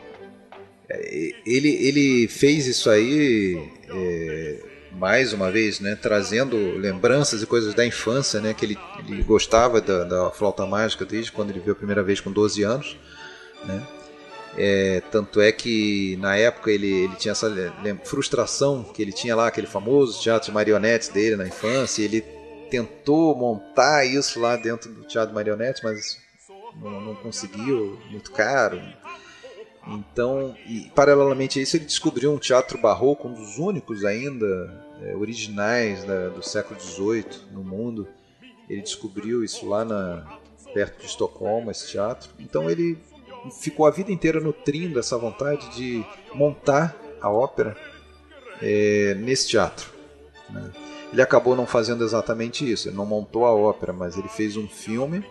é, 0.88 1.32
ele, 1.46 1.68
ele 1.86 2.28
fez 2.28 2.66
isso 2.66 2.88
aí 2.90 3.58
é, 3.88 4.58
mais 4.92 5.32
uma 5.32 5.50
vez, 5.50 5.80
né? 5.80 5.96
Trazendo 6.00 6.56
lembranças 6.78 7.42
e 7.42 7.46
coisas 7.46 7.74
da 7.74 7.84
infância, 7.86 8.40
né? 8.40 8.54
Que 8.54 8.64
ele, 8.64 8.78
ele 9.08 9.22
gostava 9.22 9.80
da, 9.80 10.04
da 10.04 10.30
flauta 10.30 10.64
mágica 10.66 11.04
desde 11.04 11.32
quando 11.32 11.50
ele 11.50 11.60
viu 11.60 11.72
a 11.72 11.76
primeira 11.76 12.02
vez 12.02 12.20
com 12.20 12.30
12 12.30 12.62
anos, 12.62 12.96
né? 13.64 13.82
É, 14.60 15.00
tanto 15.12 15.40
é 15.40 15.52
que 15.52 16.16
na 16.16 16.36
época 16.36 16.70
ele, 16.70 16.90
ele 16.90 17.14
tinha 17.14 17.30
essa 17.30 17.48
frustração 18.04 18.82
que 18.82 19.00
ele 19.00 19.12
tinha 19.12 19.36
lá 19.36 19.46
aquele 19.46 19.68
famoso 19.68 20.20
teatro 20.20 20.46
de 20.48 20.52
marionetes 20.54 21.08
dele 21.08 21.36
na 21.36 21.46
infância. 21.46 22.02
Ele 22.02 22.22
tentou 22.68 23.36
montar 23.36 24.04
isso 24.04 24.40
lá 24.40 24.56
dentro 24.56 24.92
do 24.92 25.04
teatro 25.04 25.28
de 25.28 25.34
marionetes, 25.34 25.80
mas 25.82 26.18
não, 26.82 27.00
não 27.00 27.14
conseguiu, 27.14 27.98
muito 28.10 28.32
caro. 28.32 28.82
Então, 29.86 30.54
e 30.66 30.90
paralelamente 30.94 31.58
a 31.58 31.62
isso, 31.62 31.76
ele 31.76 31.84
descobriu 31.86 32.32
um 32.32 32.38
teatro 32.38 32.76
barroco, 32.78 33.28
um 33.28 33.32
dos 33.32 33.58
únicos 33.58 34.04
ainda 34.04 34.46
é, 35.02 35.14
originais 35.14 36.04
da- 36.04 36.28
do 36.28 36.42
século 36.42 36.78
XVIII 36.78 37.24
no 37.52 37.62
mundo. 37.62 38.06
Ele 38.68 38.82
descobriu 38.82 39.42
isso 39.42 39.66
lá 39.66 39.84
na, 39.84 40.26
perto 40.74 41.00
de 41.00 41.06
Estocolmo, 41.06 41.70
esse 41.70 41.88
teatro. 41.88 42.28
Então 42.38 42.68
ele 42.68 42.98
ficou 43.50 43.86
a 43.86 43.90
vida 43.90 44.12
inteira 44.12 44.40
nutrindo 44.40 44.98
essa 44.98 45.16
vontade 45.16 45.68
de 45.74 46.04
montar 46.34 46.96
a 47.20 47.30
ópera 47.30 47.76
é, 48.60 49.14
nesse 49.14 49.48
teatro. 49.48 49.90
né? 50.50 50.70
Ele 51.12 51.22
acabou 51.22 51.56
não 51.56 51.66
fazendo 51.66 52.04
exatamente 52.04 52.70
isso, 52.70 52.88
ele 52.88 52.96
não 52.96 53.06
montou 53.06 53.46
a 53.46 53.54
ópera, 53.54 53.92
mas 53.92 54.18
ele 54.18 54.28
fez 54.28 54.56
um 54.56 54.68
filme, 54.68 55.24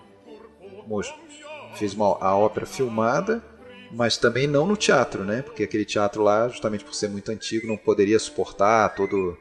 fez 1.75 1.93
uma, 1.93 2.17
a 2.19 2.35
ópera 2.35 2.65
filmada, 2.65 3.43
mas 3.91 4.17
também 4.17 4.47
não 4.47 4.65
no 4.65 4.75
teatro, 4.75 5.23
né? 5.23 5.43
Porque 5.43 5.63
aquele 5.63 5.85
teatro 5.85 6.23
lá, 6.23 6.47
justamente 6.49 6.83
por 6.83 6.95
ser 6.95 7.09
muito 7.09 7.31
antigo, 7.31 7.67
não 7.67 7.77
poderia 7.77 8.17
suportar 8.17 8.95
todo 8.95 9.37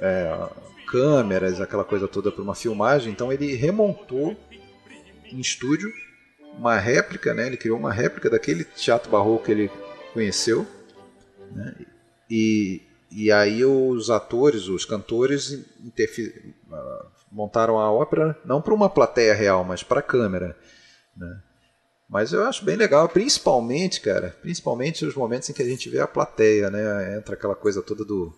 é, 0.00 0.48
câmeras, 0.86 1.60
aquela 1.60 1.84
coisa 1.84 2.08
toda 2.08 2.32
para 2.32 2.42
uma 2.42 2.54
filmagem. 2.54 3.12
Então 3.12 3.32
ele 3.32 3.54
remontou 3.54 4.36
em 5.30 5.38
estúdio 5.38 5.92
uma 6.58 6.76
réplica, 6.76 7.32
né? 7.32 7.46
Ele 7.46 7.56
criou 7.56 7.78
uma 7.78 7.92
réplica 7.92 8.28
daquele 8.28 8.64
teatro 8.64 9.10
barroco 9.10 9.44
que 9.44 9.52
ele 9.52 9.70
conheceu, 10.12 10.66
né? 11.52 11.74
E, 12.28 12.82
e 13.10 13.30
aí 13.32 13.64
os 13.64 14.10
atores, 14.10 14.68
os 14.68 14.84
cantores 14.84 15.64
montaram 17.30 17.78
a 17.78 17.90
ópera 17.90 18.38
não 18.44 18.60
para 18.60 18.74
uma 18.74 18.90
plateia 18.90 19.34
real, 19.34 19.64
mas 19.64 19.82
para 19.82 20.00
a 20.00 20.02
câmera, 20.02 20.56
né? 21.16 21.40
Mas 22.08 22.32
eu 22.32 22.42
acho 22.44 22.64
bem 22.64 22.74
legal, 22.74 23.06
principalmente, 23.08 24.00
cara, 24.00 24.34
principalmente 24.40 25.04
os 25.04 25.14
momentos 25.14 25.50
em 25.50 25.52
que 25.52 25.62
a 25.62 25.68
gente 25.68 25.90
vê 25.90 26.00
a 26.00 26.06
plateia, 26.06 26.70
né? 26.70 27.18
Entra 27.18 27.34
aquela 27.34 27.54
coisa 27.54 27.82
toda 27.82 28.02
do, 28.02 28.34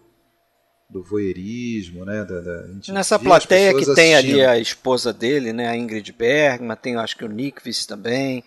do 0.90 1.02
voyeurismo, 1.02 2.04
né? 2.04 2.24
Da, 2.24 2.40
da 2.40 2.66
Nessa 2.92 3.18
plateia 3.18 3.74
que 3.74 3.94
tem 3.94 4.14
ali 4.14 4.44
a 4.44 4.58
esposa 4.58 5.12
dele, 5.12 5.52
né? 5.52 5.68
A 5.68 5.76
Ingrid 5.76 6.12
Bergman, 6.12 6.76
tem 6.76 6.96
acho 6.96 7.16
que 7.16 7.24
o 7.24 7.28
Nickvis 7.28 7.86
também. 7.86 8.42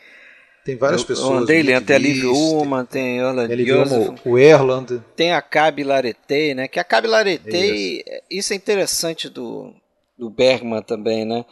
Tem 0.66 0.78
várias 0.78 1.02
eu, 1.02 1.08
pessoas. 1.08 1.30
O 1.30 1.34
Andrei 1.34 1.64
tem 1.82 1.96
a 1.96 2.00
Liv 2.00 2.26
Ullman, 2.26 2.86
tem 2.86 3.24
Orland 3.24 3.66
Joseph, 3.66 4.26
o 4.26 4.38
Erland. 4.38 5.02
Tem 5.16 5.34
a 5.34 5.42
Cabe 5.42 5.84
Laretei, 5.84 6.54
né? 6.54 6.68
Que 6.68 6.80
a 6.80 6.84
Cabe 6.84 7.08
Laretei, 7.08 7.98
isso. 7.98 8.22
isso 8.30 8.54
é 8.54 8.56
interessante 8.56 9.30
do, 9.30 9.74
do 10.18 10.30
Bergman 10.30 10.82
também, 10.82 11.26
né? 11.26 11.46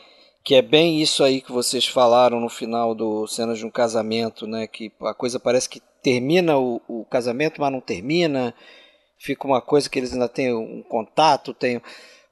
que 0.43 0.55
é 0.55 0.61
bem 0.61 1.01
isso 1.01 1.23
aí 1.23 1.39
que 1.39 1.51
vocês 1.51 1.85
falaram 1.85 2.39
no 2.39 2.49
final 2.49 2.95
do 2.95 3.27
Cenas 3.27 3.59
de 3.59 3.65
um 3.65 3.69
Casamento, 3.69 4.47
né? 4.47 4.65
Que 4.65 4.91
a 5.01 5.13
coisa 5.13 5.39
parece 5.39 5.69
que 5.69 5.81
termina 6.01 6.57
o, 6.57 6.81
o 6.87 7.05
casamento, 7.05 7.61
mas 7.61 7.71
não 7.71 7.79
termina. 7.79 8.53
Fica 9.21 9.45
uma 9.45 9.61
coisa 9.61 9.87
que 9.87 9.99
eles 9.99 10.13
ainda 10.13 10.27
têm 10.27 10.51
um 10.53 10.81
contato, 10.81 11.53
tem. 11.53 11.79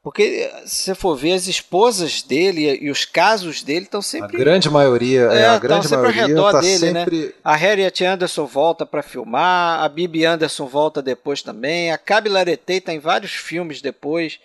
Porque 0.01 0.49
se 0.65 0.83
você 0.83 0.95
for 0.95 1.15
ver, 1.15 1.33
as 1.33 1.45
esposas 1.45 2.23
dele 2.23 2.79
e 2.81 2.89
os 2.89 3.05
casos 3.05 3.61
dele 3.61 3.85
estão 3.85 4.01
sempre. 4.01 4.37
A 4.37 4.39
grande 4.39 4.69
maioria, 4.71 5.29
é, 5.31 5.41
é 5.41 5.45
a 5.45 5.59
grande 5.59 5.87
sempre 5.87 6.01
maioria 6.01 6.23
ao 6.23 6.27
redor 6.29 6.51
tá 6.51 6.61
dele, 6.61 6.77
sempre... 6.77 7.25
né? 7.27 7.33
A 7.43 7.55
Harriet 7.55 8.03
Anderson 8.03 8.45
volta 8.47 8.87
para 8.87 9.03
filmar, 9.03 9.83
a 9.83 9.87
Bibi 9.87 10.25
Anderson 10.25 10.65
volta 10.65 10.99
depois 10.99 11.43
também, 11.43 11.91
a 11.91 11.97
Cabe 11.97 12.27
Laretei 12.27 12.77
está 12.77 12.91
em 12.91 12.99
vários 12.99 13.33
filmes 13.33 13.81
depois, 13.81 14.39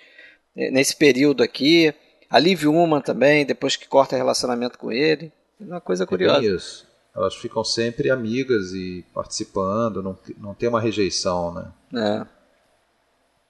nesse 0.55 0.95
período 0.97 1.43
aqui. 1.43 1.95
A 2.29 2.39
Liv 2.39 2.67
Uma 2.67 3.01
também, 3.01 3.47
depois 3.47 3.77
que 3.77 3.89
corta 3.89 4.17
relacionamento 4.17 4.79
com 4.79 4.93
ele. 4.93 5.33
É 5.61 5.65
uma 5.65 5.81
coisa 5.81 6.05
curiosa. 6.05 6.45
É 6.45 6.51
isso. 6.51 6.87
Elas 7.17 7.37
ficam 7.37 7.63
sempre 7.63 8.11
amigas 8.11 8.73
e 8.73 9.05
participando, 9.15 10.03
não, 10.03 10.19
não 10.37 10.53
tem 10.53 10.69
uma 10.69 10.81
rejeição, 10.81 11.55
né? 11.55 11.73
É. 11.95 12.34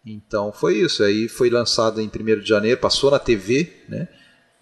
Então 0.05 0.53
foi 0.53 0.79
isso. 0.79 1.03
Aí 1.03 1.29
foi 1.29 1.51
lançado 1.51 2.01
em 2.01 2.07
1 2.09 2.41
de 2.41 2.49
janeiro, 2.49 2.81
passou 2.81 3.11
na 3.11 3.19
TV, 3.19 3.73
né? 3.89 4.09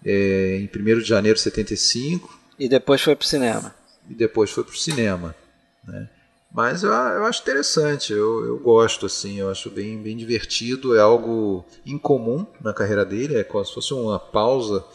É, 0.05 0.57
em 0.57 0.69
1 0.69 0.99
de 0.99 1.07
janeiro 1.07 1.35
de 1.35 1.43
75. 1.43 2.41
E 2.59 2.69
depois 2.69 3.01
foi 3.01 3.15
para 3.15 3.23
o 3.23 3.27
cinema. 3.27 3.75
E 4.09 4.13
depois 4.13 4.51
foi 4.51 4.63
para 4.63 4.73
o 4.73 4.77
cinema. 4.77 5.35
Né? 5.83 6.09
Mas 6.51 6.83
eu, 6.83 6.91
eu 6.91 7.25
acho 7.25 7.41
interessante, 7.41 8.13
eu, 8.13 8.45
eu 8.45 8.59
gosto, 8.59 9.07
assim, 9.07 9.39
eu 9.39 9.49
acho 9.49 9.71
bem, 9.71 10.01
bem 10.01 10.15
divertido, 10.15 10.95
é 10.95 10.99
algo 10.99 11.65
incomum 11.83 12.45
na 12.61 12.71
carreira 12.73 13.03
dele, 13.03 13.37
é 13.37 13.43
como 13.43 13.65
se 13.65 13.73
fosse 13.73 13.91
uma 13.91 14.19
pausa 14.19 14.85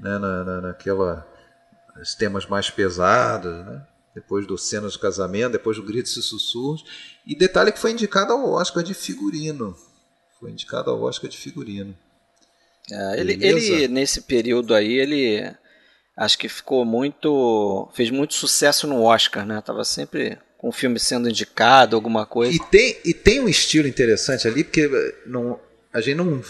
né, 0.00 0.18
na, 0.18 0.42
na, 0.42 0.60
naquela 0.62 1.26
os 2.00 2.14
temas 2.14 2.46
mais 2.46 2.70
pesados, 2.70 3.52
né? 3.66 3.82
depois 4.14 4.46
do 4.46 4.56
cenas 4.56 4.92
de 4.92 4.98
casamento, 4.98 5.52
depois 5.52 5.76
do 5.76 5.82
gritos 5.82 6.16
e 6.16 6.22
sussurros. 6.22 6.84
E 7.26 7.36
detalhe 7.36 7.72
que 7.72 7.78
foi 7.78 7.92
indicado 7.92 8.32
ao 8.32 8.50
Oscar 8.52 8.82
de 8.82 8.94
figurino. 8.94 9.76
Foi 10.42 10.50
indicado 10.50 10.90
ao 10.90 11.00
Oscar 11.00 11.30
de 11.30 11.38
figurino. 11.38 11.96
É, 12.90 13.20
ele, 13.20 13.38
ele, 13.40 13.86
nesse 13.86 14.22
período 14.22 14.74
aí, 14.74 14.98
ele 14.98 15.40
acho 16.16 16.36
que 16.36 16.48
ficou 16.48 16.84
muito. 16.84 17.88
fez 17.94 18.10
muito 18.10 18.34
sucesso 18.34 18.88
no 18.88 19.04
Oscar, 19.04 19.46
né? 19.46 19.62
Tava 19.64 19.84
sempre 19.84 20.36
com 20.58 20.68
o 20.68 20.72
filme 20.72 20.98
sendo 20.98 21.30
indicado, 21.30 21.94
alguma 21.94 22.26
coisa. 22.26 22.52
E 22.52 22.58
tem, 22.58 22.96
e 23.04 23.14
tem 23.14 23.38
um 23.38 23.48
estilo 23.48 23.86
interessante 23.86 24.48
ali, 24.48 24.64
porque 24.64 24.90
não, 25.24 25.60
a 25.92 26.00
gente 26.00 26.16
não. 26.16 26.42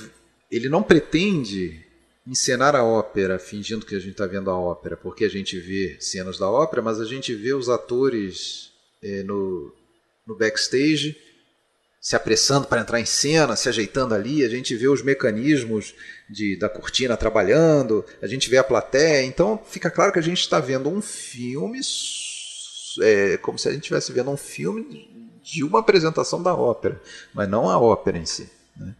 Ele 0.51 0.71
não 0.71 0.83
pretende 0.83 1.85
encenar 2.27 2.75
a 2.75 2.83
ópera 2.83 3.39
fingindo 3.39 3.85
que 3.85 3.95
a 3.95 3.99
gente 3.99 4.13
está 4.13 4.27
vendo 4.27 4.49
a 4.49 4.59
ópera, 4.59 4.97
porque 4.97 5.27
a 5.27 5.29
gente 5.29 5.61
vê 5.61 5.99
cenas 6.01 6.39
da 6.39 6.51
ópera, 6.51 6.81
mas 6.81 6.99
a 6.99 7.05
gente 7.05 7.35
vê 7.35 7.53
os 7.53 7.69
atores 7.69 8.73
é, 9.03 9.23
no, 9.23 9.71
no 10.27 10.35
backstage 10.35 11.15
se 12.03 12.17
apressando 12.17 12.67
para 12.67 12.81
entrar 12.81 13.01
em 13.01 13.07
cena, 13.07 13.55
se 13.55 13.69
ajeitando 13.69 14.13
ali, 14.13 14.45
a 14.45 14.49
gente 14.49 14.75
vê 14.75 14.89
os 14.89 15.05
mecanismos 15.05 15.95
de, 16.29 16.57
da 16.57 16.69
cortina 16.69 17.17
trabalhando, 17.17 18.05
a 18.21 18.27
gente 18.27 18.51
vê 18.51 18.59
a 18.59 18.65
plateia, 18.65 19.25
então 19.25 19.63
fica 19.65 19.89
claro 19.89 20.13
que 20.13 20.19
a 20.19 20.23
gente 20.23 20.41
está 20.41 20.59
vendo 20.59 20.91
um 20.91 21.01
filme 21.01 21.81
é 23.01 23.37
como 23.39 23.57
se 23.57 23.69
a 23.69 23.73
gente 23.73 23.83
estivesse 23.83 24.13
vendo 24.13 24.31
um 24.31 24.37
filme 24.37 25.09
de 25.43 25.63
uma 25.63 25.79
apresentação 25.79 26.43
da 26.43 26.55
ópera, 26.55 27.01
mas 27.33 27.49
não 27.49 27.71
a 27.71 27.79
ópera 27.79 28.19
em 28.19 28.27
si. 28.27 28.51
Né? 28.77 28.95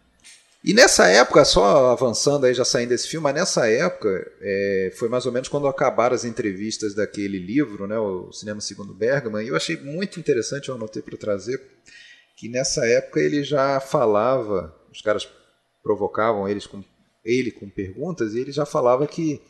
E 0.63 0.73
nessa 0.73 1.07
época, 1.07 1.43
só 1.43 1.91
avançando 1.91 2.45
aí, 2.45 2.53
já 2.53 2.63
saindo 2.63 2.89
desse 2.89 3.09
filme, 3.09 3.25
mas 3.25 3.35
nessa 3.35 3.69
época 3.69 4.31
é, 4.41 4.93
foi 4.95 5.09
mais 5.09 5.25
ou 5.25 5.31
menos 5.31 5.49
quando 5.49 5.67
acabaram 5.67 6.15
as 6.15 6.23
entrevistas 6.23 6.95
daquele 6.95 7.37
livro, 7.37 7.85
né, 7.85 7.99
o 7.99 8.31
Cinema 8.31 8.61
Segundo 8.61 8.93
Bergman, 8.93 9.45
e 9.45 9.49
eu 9.49 9.55
achei 9.57 9.77
muito 9.77 10.19
interessante, 10.19 10.69
eu 10.69 10.75
anotei 10.75 11.01
para 11.01 11.17
trazer, 11.17 11.61
que 12.43 12.49
nessa 12.49 12.85
época 12.85 13.21
ele 13.21 13.41
já 13.41 13.79
falava, 13.79 14.75
os 14.91 15.01
caras 15.01 15.25
provocavam 15.81 16.45
eles 16.45 16.67
com, 16.67 16.83
ele 17.23 17.51
com 17.51 17.69
perguntas, 17.69 18.33
e 18.33 18.39
ele 18.41 18.51
já 18.51 18.65
falava 18.65 19.07
que 19.07 19.41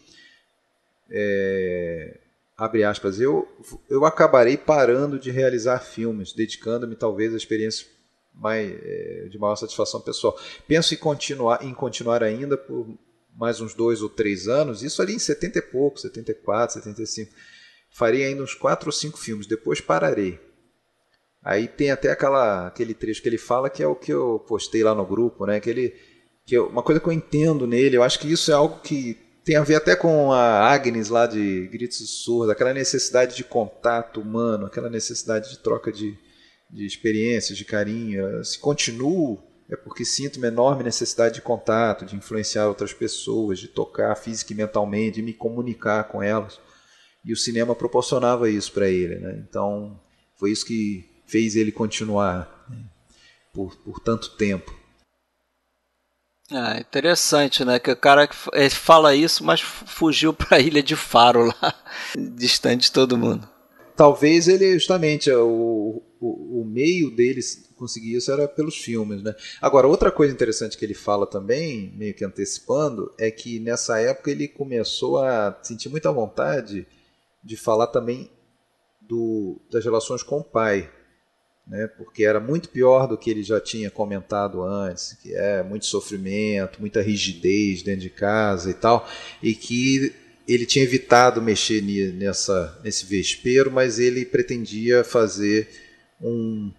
é, 1.10 2.20
abre 2.56 2.84
aspas, 2.84 3.20
eu, 3.20 3.48
eu 3.90 4.06
acabarei 4.06 4.58
parando 4.58 5.18
de 5.18 5.32
realizar 5.32 5.80
filmes, 5.80 6.34
dedicando-me 6.34 6.96
talvez 6.96 7.34
à 7.34 7.38
experiência 7.38 7.88
mais, 8.32 8.72
é, 8.72 9.28
de 9.28 9.40
maior 9.40 9.56
satisfação 9.56 10.00
pessoal. 10.00 10.40
Penso 10.68 10.94
em 10.94 10.98
continuar, 10.98 11.66
em 11.66 11.74
continuar 11.74 12.22
ainda 12.22 12.56
por 12.56 12.88
mais 13.36 13.60
uns 13.60 13.74
dois 13.74 14.04
ou 14.04 14.10
três 14.10 14.48
anos, 14.48 14.84
isso 14.84 15.02
ali 15.02 15.16
em 15.16 15.20
70 15.20 15.58
e 15.58 15.62
pouco, 15.64 16.00
74, 16.00 16.76
75. 16.76 17.34
Farei 17.90 18.24
ainda 18.24 18.44
uns 18.44 18.54
quatro 18.54 18.90
ou 18.90 18.94
cinco 18.94 19.18
filmes, 19.18 19.48
depois 19.48 19.82
pararei. 19.82 20.53
Aí 21.44 21.68
tem 21.68 21.92
até 21.92 22.10
aquela, 22.12 22.68
aquele 22.68 22.94
trecho 22.94 23.22
que 23.22 23.28
ele 23.28 23.38
fala 23.38 23.70
que 23.70 23.84
é 23.84 23.88
o 23.88 23.96
que 23.96 24.14
eu 24.14 24.40
postei 24.48 24.84
lá 24.84 24.96
no 24.96 25.06
grupo, 25.06 25.46
né? 25.46 25.60
Que 25.60 25.70
ele, 25.70 25.94
que 26.46 26.56
eu, 26.56 26.68
uma 26.68 26.82
coisa 26.82 27.02
que 27.02 27.08
eu 27.08 27.12
entendo 27.12 27.68
nele, 27.68 27.98
eu 27.98 28.04
acho 28.04 28.18
que 28.20 28.32
isso 28.32 28.50
é 28.50 28.54
algo 28.54 28.80
que 28.82 29.18
tem 29.44 29.58
a 29.58 29.64
ver 29.64 29.76
até 29.76 29.94
com 29.94 30.32
a 30.32 30.72
Agnes 30.72 31.10
lá 31.10 31.28
de 31.28 31.68
Gritos 31.68 32.00
e 32.00 32.08
Surdos, 32.08 32.50
aquela 32.50 32.74
necessidade 32.74 33.36
de 33.36 33.44
contato 33.44 34.22
humano, 34.22 34.66
aquela 34.66 34.90
necessidade 34.90 35.50
de 35.50 35.60
troca 35.60 35.92
de, 35.92 36.18
de 36.72 36.86
experiências, 36.86 37.58
de 37.58 37.66
carinho. 37.66 38.44
Se 38.46 38.58
continuo, 38.58 39.44
é 39.70 39.76
porque 39.76 40.06
sinto 40.06 40.38
uma 40.38 40.48
enorme 40.48 40.82
necessidade 40.84 41.36
de 41.36 41.42
contato, 41.42 42.06
de 42.06 42.16
influenciar 42.16 42.68
outras 42.68 42.94
pessoas, 42.94 43.60
de 43.60 43.68
tocar 43.68 44.16
física 44.16 44.54
e 44.54 44.56
mentalmente, 44.56 45.16
de 45.16 45.22
me 45.22 45.34
comunicar 45.34 46.06
com 46.06 46.24
elas. 46.24 46.58
E 47.26 47.34
o 47.34 47.38
cinema 47.38 47.76
proporcionava 47.76 48.50
isso 48.50 48.72
para 48.72 48.88
ele. 48.88 49.16
Né? 49.16 49.44
Então, 49.46 50.00
foi 50.38 50.52
isso 50.52 50.66
que 50.66 51.13
fez 51.34 51.56
ele 51.56 51.72
continuar 51.72 52.64
né? 52.70 52.78
por, 53.52 53.76
por 53.78 54.00
tanto 54.00 54.30
tempo. 54.38 54.72
Ah, 56.52 56.78
interessante, 56.80 57.66
né? 57.66 57.80
Que 57.80 57.90
o 57.90 57.98
cara 57.98 58.30
fala 58.70 59.16
isso, 59.16 59.44
mas 59.44 59.60
fugiu 59.60 60.32
para 60.38 60.58
a 60.58 60.60
ilha 60.60 60.84
de 60.84 60.96
Faro 60.96 61.46
lá, 61.46 61.84
distante 62.36 62.84
de 62.84 62.92
todo 62.92 63.18
mundo. 63.18 63.50
Talvez 63.96 64.48
ele 64.48 64.74
justamente 64.74 65.32
o, 65.32 66.04
o, 66.20 66.62
o 66.62 66.66
meio 66.66 67.16
deles 67.16 67.68
conseguir 67.76 68.16
isso 68.16 68.32
era 68.32 68.48
pelos 68.48 68.78
filmes, 68.78 69.24
né? 69.24 69.34
Agora 69.60 69.88
outra 69.88 70.12
coisa 70.12 70.34
interessante 70.34 70.78
que 70.78 70.86
ele 70.86 70.94
fala 70.94 71.26
também, 71.26 71.92
meio 71.96 72.14
que 72.14 72.24
antecipando, 72.24 73.12
é 73.18 73.32
que 73.32 73.60
nessa 73.60 74.00
época 74.00 74.30
ele 74.30 74.48
começou 74.48 75.18
a 75.18 75.58
sentir 75.64 75.90
muita 75.90 76.12
vontade 76.12 76.86
de 77.44 77.58
falar 77.58 77.88
também 77.88 78.30
do, 79.02 79.60
das 79.72 79.84
relações 79.84 80.24
com 80.24 80.40
o 80.40 80.44
pai, 80.44 80.90
né, 81.66 81.88
porque 81.88 82.24
era 82.24 82.40
muito 82.40 82.70
pior 82.70 83.08
do 83.08 83.18
que 83.18 83.30
ele 83.30 83.44
já 83.44 83.60
tinha 83.60 83.90
comentado 83.90 84.64
antes, 84.64 85.14
que 85.22 85.34
é 85.34 85.64
muito 85.64 85.86
sofrimento, 85.86 86.80
muita 86.80 87.02
rigidez 87.02 87.82
dentro 87.82 88.02
de 88.02 88.10
casa 88.10 88.70
e 88.70 88.74
tal, 88.74 89.08
e 89.42 89.56
que 89.56 90.14
ele 90.48 90.66
tinha 90.66 90.84
evitado 90.84 91.42
mexer 91.42 91.82
nessa, 92.14 92.78
nesse 92.84 93.06
vespeiro, 93.06 93.72
mas 93.72 93.98
ele 93.98 94.26
pretendia 94.26 95.04
fazer 95.04 95.70
um, 96.22 96.72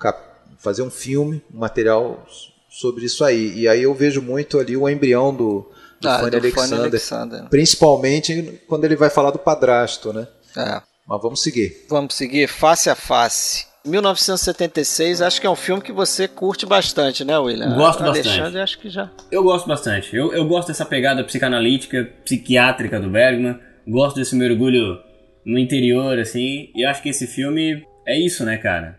fazer 0.59 0.83
um 0.83 0.91
filme, 0.91 1.43
um 1.53 1.59
material 1.59 2.27
sobre 2.69 3.07
isso 3.07 3.25
aí. 3.25 3.59
E 3.59 3.67
aí 3.67 3.83
eu 3.83 3.95
vejo 3.95 4.21
muito 4.21 4.59
ali 4.59 4.77
o 4.77 4.87
embrião 4.87 5.35
do, 5.35 5.71
do, 5.99 6.09
ah, 6.09 6.19
Fanny, 6.19 6.31
do 6.31 6.37
Alexander, 6.37 6.81
Alexander, 6.81 7.49
principalmente 7.49 8.61
quando 8.69 8.85
ele 8.85 8.97
vai 8.97 9.09
falar 9.09 9.31
do 9.31 9.39
padrasto, 9.39 10.13
né? 10.13 10.29
É. 10.55 10.83
Mas 11.07 11.23
vamos 11.23 11.43
seguir. 11.43 11.87
Vamos 11.89 12.15
seguir 12.15 12.49
face 12.49 12.91
a 12.91 12.95
face 12.95 13.67
1976, 13.85 15.21
acho 15.23 15.41
que 15.41 15.47
é 15.47 15.51
um 15.51 15.57
filme 15.57 15.83
que 15.83 15.93
você 15.93 16.27
curte 16.27 16.65
bastante, 16.67 17.25
né, 17.25 17.39
William? 17.39 17.75
Gosto 17.77 18.03
Alexandre, 18.03 18.41
bastante. 18.41 18.59
acho 18.59 18.79
que 18.79 18.89
já. 18.89 19.11
Eu 19.31 19.43
gosto 19.43 19.67
bastante. 19.67 20.15
Eu, 20.17 20.33
eu 20.33 20.47
gosto 20.47 20.69
dessa 20.69 20.85
pegada 20.85 21.23
psicanalítica, 21.25 22.09
psiquiátrica 22.25 22.99
do 22.99 23.11
Bergman. 23.11 23.59
Gosto 23.87 24.17
desse 24.17 24.35
mergulho 24.35 24.99
no 25.45 25.59
interior, 25.59 26.19
assim. 26.19 26.71
E 26.75 26.85
eu 26.85 26.89
acho 26.89 27.03
que 27.03 27.11
esse 27.11 27.27
filme 27.27 27.87
é 28.07 28.19
isso, 28.19 28.45
né, 28.45 28.57
cara? 28.57 28.99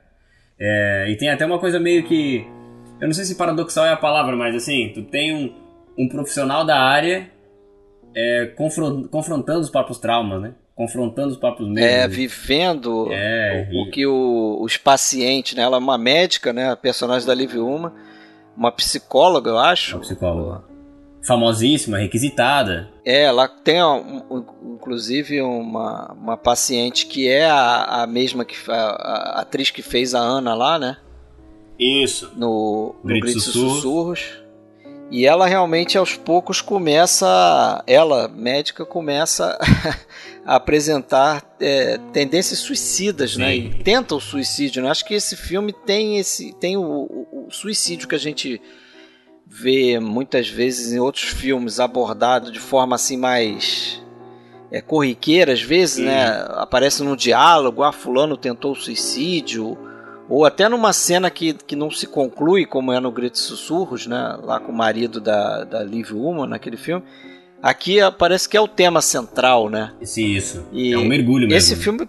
É, 0.59 1.07
e 1.09 1.15
tem 1.17 1.29
até 1.29 1.45
uma 1.45 1.59
coisa 1.59 1.79
meio 1.79 2.03
que. 2.03 2.45
Eu 3.01 3.07
não 3.07 3.13
sei 3.13 3.25
se 3.25 3.35
paradoxal 3.35 3.85
é 3.85 3.91
a 3.91 3.97
palavra, 3.97 4.35
mas 4.35 4.55
assim, 4.55 4.91
tu 4.93 5.01
tem 5.03 5.33
um, 5.35 5.53
um 5.97 6.07
profissional 6.07 6.63
da 6.65 6.79
área 6.79 7.29
é, 8.15 8.45
confron- 8.55 9.03
confrontando 9.07 9.59
os 9.61 9.69
próprios 9.69 9.97
traumas, 9.99 10.41
né? 10.41 10.53
Confrontando 10.75 11.29
os 11.29 11.37
próprios 11.37 11.69
medos. 11.69 11.89
É, 11.89 12.07
vivendo 12.07 13.07
É, 13.11 13.69
o, 13.71 13.83
o 13.83 13.87
e- 13.87 13.91
que 13.91 14.05
o- 14.05 14.57
os 14.61 14.75
pacientes, 14.75 15.55
né? 15.55 15.63
Ela 15.63 15.77
é 15.77 15.79
uma 15.79 15.97
médica, 15.97 16.51
né? 16.51 16.69
A 16.71 16.75
personagem 16.75 17.25
da 17.25 17.33
Liv 17.33 17.55
Uma, 17.55 17.93
uma 18.57 18.71
psicóloga, 18.71 19.51
eu 19.51 19.57
acho. 19.57 19.95
Uma 19.95 20.01
psicóloga. 20.01 20.63
Famosíssima, 21.25 21.97
requisitada. 21.97 22.89
É, 23.03 23.23
ela 23.23 23.47
tem, 23.47 23.77
inclusive, 24.75 25.41
uma, 25.41 26.11
uma 26.13 26.37
paciente 26.37 27.07
que 27.07 27.27
é 27.27 27.45
a, 27.49 28.03
a 28.03 28.07
mesma 28.07 28.45
que 28.45 28.55
a, 28.69 28.73
a 28.75 29.41
atriz 29.41 29.71
que 29.71 29.81
fez 29.81 30.13
a 30.13 30.19
Ana 30.19 30.53
lá, 30.53 30.77
né? 30.77 30.97
Isso. 31.79 32.31
No, 32.35 32.95
no 33.03 33.09
Gritos 33.09 33.31
Gritos 33.31 33.47
e 33.47 33.51
Sussurros. 33.51 33.73
Sussurros. 33.81 34.45
E 35.11 35.25
ela 35.25 35.45
realmente 35.47 35.97
aos 35.97 36.15
poucos 36.15 36.61
começa, 36.61 37.83
ela, 37.87 38.27
médica, 38.27 38.85
começa 38.85 39.57
apresentar 40.45 41.43
é, 41.59 41.97
tendências 42.13 42.59
suicidas, 42.59 43.35
né? 43.35 43.51
Sim. 43.53 43.71
E 43.79 43.83
tenta 43.83 44.13
o 44.15 44.19
suicídio, 44.21 44.83
né? 44.83 44.89
Acho 44.89 45.03
que 45.05 45.13
esse 45.15 45.35
filme 45.35 45.73
tem 45.73 46.17
esse 46.17 46.53
tem 46.53 46.77
o, 46.77 46.81
o- 46.83 47.45
o 47.47 47.51
suicídio 47.51 48.07
que 48.07 48.15
a 48.15 48.19
gente 48.19 48.61
vê 49.47 49.99
muitas 49.99 50.47
vezes 50.47 50.93
em 50.93 50.99
outros 50.99 51.25
filmes 51.25 51.79
abordado 51.79 52.51
de 52.51 52.59
forma 52.59 52.95
assim 52.95 53.17
mais 53.17 54.01
é, 54.71 54.81
corriqueira, 54.81 55.53
às 55.53 55.61
vezes, 55.61 55.95
Sim. 55.97 56.05
né? 56.05 56.45
Aparece 56.51 57.03
no 57.03 57.15
diálogo, 57.17 57.83
ah, 57.83 57.91
fulano 57.91 58.35
tentou 58.37 58.71
o 58.73 58.75
suicídio, 58.75 59.77
ou 60.27 60.43
até 60.45 60.67
numa 60.67 60.91
cena 60.91 61.29
que, 61.29 61.53
que 61.53 61.75
não 61.75 61.89
se 61.91 62.07
conclui, 62.07 62.65
como 62.65 62.91
é 62.91 62.99
no 62.99 63.11
Gritos 63.11 63.41
e 63.41 63.43
Sussurros, 63.45 64.07
né? 64.07 64.37
Lá 64.43 64.59
com 64.59 64.71
o 64.71 64.75
marido 64.75 65.21
da, 65.21 65.63
da 65.63 65.83
Liv 65.83 66.11
naquele 66.47 66.77
filme. 66.77 67.03
Aqui 67.65 67.97
parece 68.19 68.47
que 68.47 68.55
é 68.55 68.61
o 68.61 68.67
tema 68.67 69.01
central, 69.01 69.71
né? 69.71 69.91
Esse, 69.99 70.23
isso. 70.23 70.63
E 70.71 70.93
é 70.93 70.97
um 70.99 71.05
mergulho 71.05 71.47
mesmo. 71.47 71.57
Esse 71.57 71.75
filme, 71.75 72.07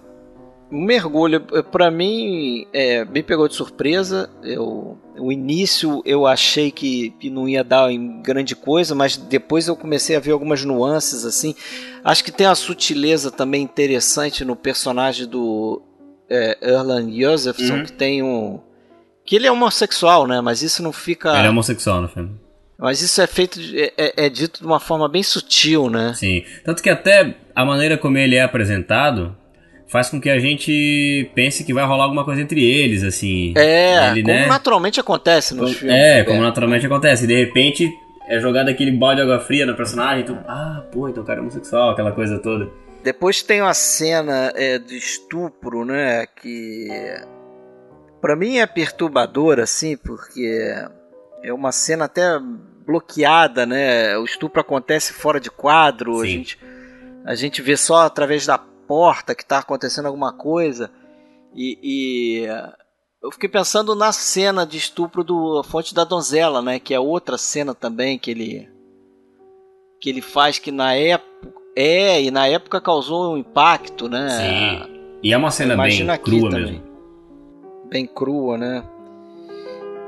um 0.71 0.83
mergulho, 0.83 1.47
eh, 1.55 1.63
pra 1.63 1.91
mim, 1.91 2.67
é, 2.75 3.07
me 3.07 3.23
pegou 3.23 3.49
de 3.49 3.55
surpresa. 3.55 4.29
Eu, 4.43 4.99
o 5.19 5.33
início 5.33 6.03
eu 6.05 6.27
achei 6.27 6.71
que, 6.71 7.09
que 7.19 7.31
não 7.31 7.49
ia 7.49 7.65
dar 7.65 7.91
em 7.91 8.21
grande 8.21 8.55
coisa, 8.55 8.95
mas 8.95 9.17
depois 9.17 9.67
eu 9.67 9.75
comecei 9.75 10.15
a 10.15 10.21
ver 10.21 10.33
algumas 10.33 10.63
nuances 10.63 11.25
assim. 11.25 11.55
Acho 12.05 12.23
que 12.23 12.31
tem 12.31 12.47
uma 12.47 12.55
sutileza 12.55 13.31
também 13.31 13.63
interessante 13.63 14.45
no 14.45 14.55
personagem 14.55 15.27
do 15.27 15.81
é, 16.29 16.59
Erland 16.61 17.19
Josephson, 17.19 17.77
Uhum. 17.77 17.85
que 17.85 17.93
tem 17.95 18.23
um. 18.23 18.61
Que 19.25 19.37
ele 19.37 19.47
é 19.47 19.51
homossexual, 19.51 20.27
né? 20.27 20.39
Mas 20.43 20.61
isso 20.61 20.83
não 20.83 20.93
fica. 20.93 21.35
Ele 21.39 21.47
é 21.47 21.51
homossexual 21.51 22.03
no 22.03 22.09
filme. 22.09 22.46
Mas 22.79 23.01
isso 23.01 23.21
é 23.23 23.27
feito. 23.27 23.59
de- 23.59 23.81
É, 23.81 23.93
é- 23.97 24.27
é 24.27 24.29
dito 24.29 24.61
de 24.61 24.67
uma 24.67 24.79
forma 24.81 25.09
bem 25.09 25.23
sutil, 25.23 25.89
né? 25.89 26.13
Sim. 26.15 26.45
Tanto 26.65 26.83
que 26.83 26.91
até 26.91 27.35
a 27.55 27.65
maneira 27.65 27.97
como 27.97 28.19
ele 28.19 28.37
é 28.37 28.43
apresentado 28.43 29.35
faz 29.89 30.11
com 30.11 30.21
que 30.21 30.29
a 30.29 30.39
gente 30.39 31.31
pense 31.35 31.65
que 31.65 31.73
vai 31.73 31.87
rolar 31.87 32.05
alguma 32.05 32.25
coisa 32.25 32.43
entre 32.43 32.63
eles, 32.63 33.03
assim. 33.05 33.55
É, 33.57 34.11
Ele, 34.11 34.23
como 34.23 34.35
né? 34.35 34.47
naturalmente 34.47 34.99
acontece 35.01 35.55
nos 35.55 35.67
Como- 35.69 35.75
filmes. 35.79 35.97
É, 35.97 36.25
como 36.25 36.43
naturalmente 36.43 36.85
acontece. 36.85 37.25
E 37.25 37.27
de 37.29 37.37
repente 37.37 37.89
é 38.29 38.41
jogado 38.41 38.69
aquele 38.69 38.91
balde 38.91 39.17
de 39.17 39.23
água 39.23 39.39
fria 39.41 39.65
no 39.65 39.75
personagem. 39.77 40.25
Tu, 40.25 40.37
ah, 40.47 40.85
pô, 40.93 41.09
então 41.09 41.23
o 41.23 41.27
cara 41.27 41.39
é 41.39 41.43
homossexual, 41.43 41.91
aquela 41.91 42.13
coisa 42.13 42.39
toda. 42.41 42.69
Depois 43.05 43.41
tem 43.43 43.63
uma 43.63 43.73
cena 43.73 44.53
é, 44.57 44.79
de 44.81 44.97
estupro, 44.97 45.85
né? 45.85 46.27
Que 46.43 46.89
pra 48.21 48.35
mim 48.35 48.59
é 48.59 48.67
perturbadora, 48.67 49.63
assim, 49.63 49.97
porque 49.97 50.75
é 51.43 51.53
uma 51.53 51.73
cena 51.73 52.07
até 52.07 52.39
bloqueada, 52.87 53.67
né? 53.67 54.17
O 54.19 54.25
estupro 54.25 54.61
acontece 54.61 55.13
fora 55.13 55.41
de 55.41 55.51
quadro, 55.51 56.21
a 56.21 56.27
gente, 56.27 56.59
a 57.25 57.35
gente 57.35 57.61
vê 57.61 57.77
só 57.77 58.07
através 58.07 58.47
da 58.47 58.57
porta 58.57 59.35
que 59.35 59.45
tá 59.45 59.59
acontecendo 59.59 60.07
alguma 60.07 60.33
coisa. 60.33 60.91
E, 61.55 61.79
e, 61.83 62.47
eu 63.23 63.33
fiquei 63.33 63.49
pensando 63.49 63.95
na 63.95 64.13
cena 64.13 64.65
de 64.65 64.77
estupro 64.77 65.25
do 65.25 65.63
Fonte 65.65 65.95
da 65.95 66.05
Donzela, 66.05 66.63
né? 66.63 66.79
Que 66.79 66.95
é 66.95 67.01
outra 67.01 67.37
cena 67.37 67.75
também 67.75 68.19
que 68.19 68.31
ele 68.31 68.69
que 70.01 70.11
ele 70.11 70.21
faz 70.21 70.59
que 70.59 70.71
na 70.71 70.95
época 70.95 71.57
é 71.75 72.23
e 72.23 72.31
na 72.31 72.47
época 72.47 72.81
causou 72.81 73.35
um 73.35 73.39
impacto, 73.39 74.09
né? 74.09 74.29
Sim. 74.31 74.97
E 75.23 75.33
é 75.33 75.37
uma 75.37 75.51
cena 75.51 75.75
Imagina 75.75 76.15
bem 76.15 76.23
crua 76.23 76.51
também. 76.51 76.73
mesmo. 76.73 76.87
Bem 77.89 78.07
crua, 78.07 78.59
né? 78.59 78.85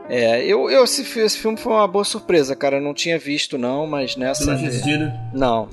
É, 0.09 0.43
eu, 0.45 0.71
eu 0.71 0.85
esse, 0.85 1.03
esse 1.21 1.39
filme 1.39 1.57
foi 1.59 1.73
uma 1.73 1.87
boa 1.87 2.05
surpresa, 2.05 2.57
cara. 2.57 2.77
Eu 2.77 2.83
não 2.83 2.95
tinha 2.95 3.19
visto 3.19 3.59
não, 3.59 3.87
mas 3.87 4.17
nessa 4.17 4.45
não 4.47 4.57
tinha 4.57 4.69
assistido? 4.71 5.13
não. 5.33 5.69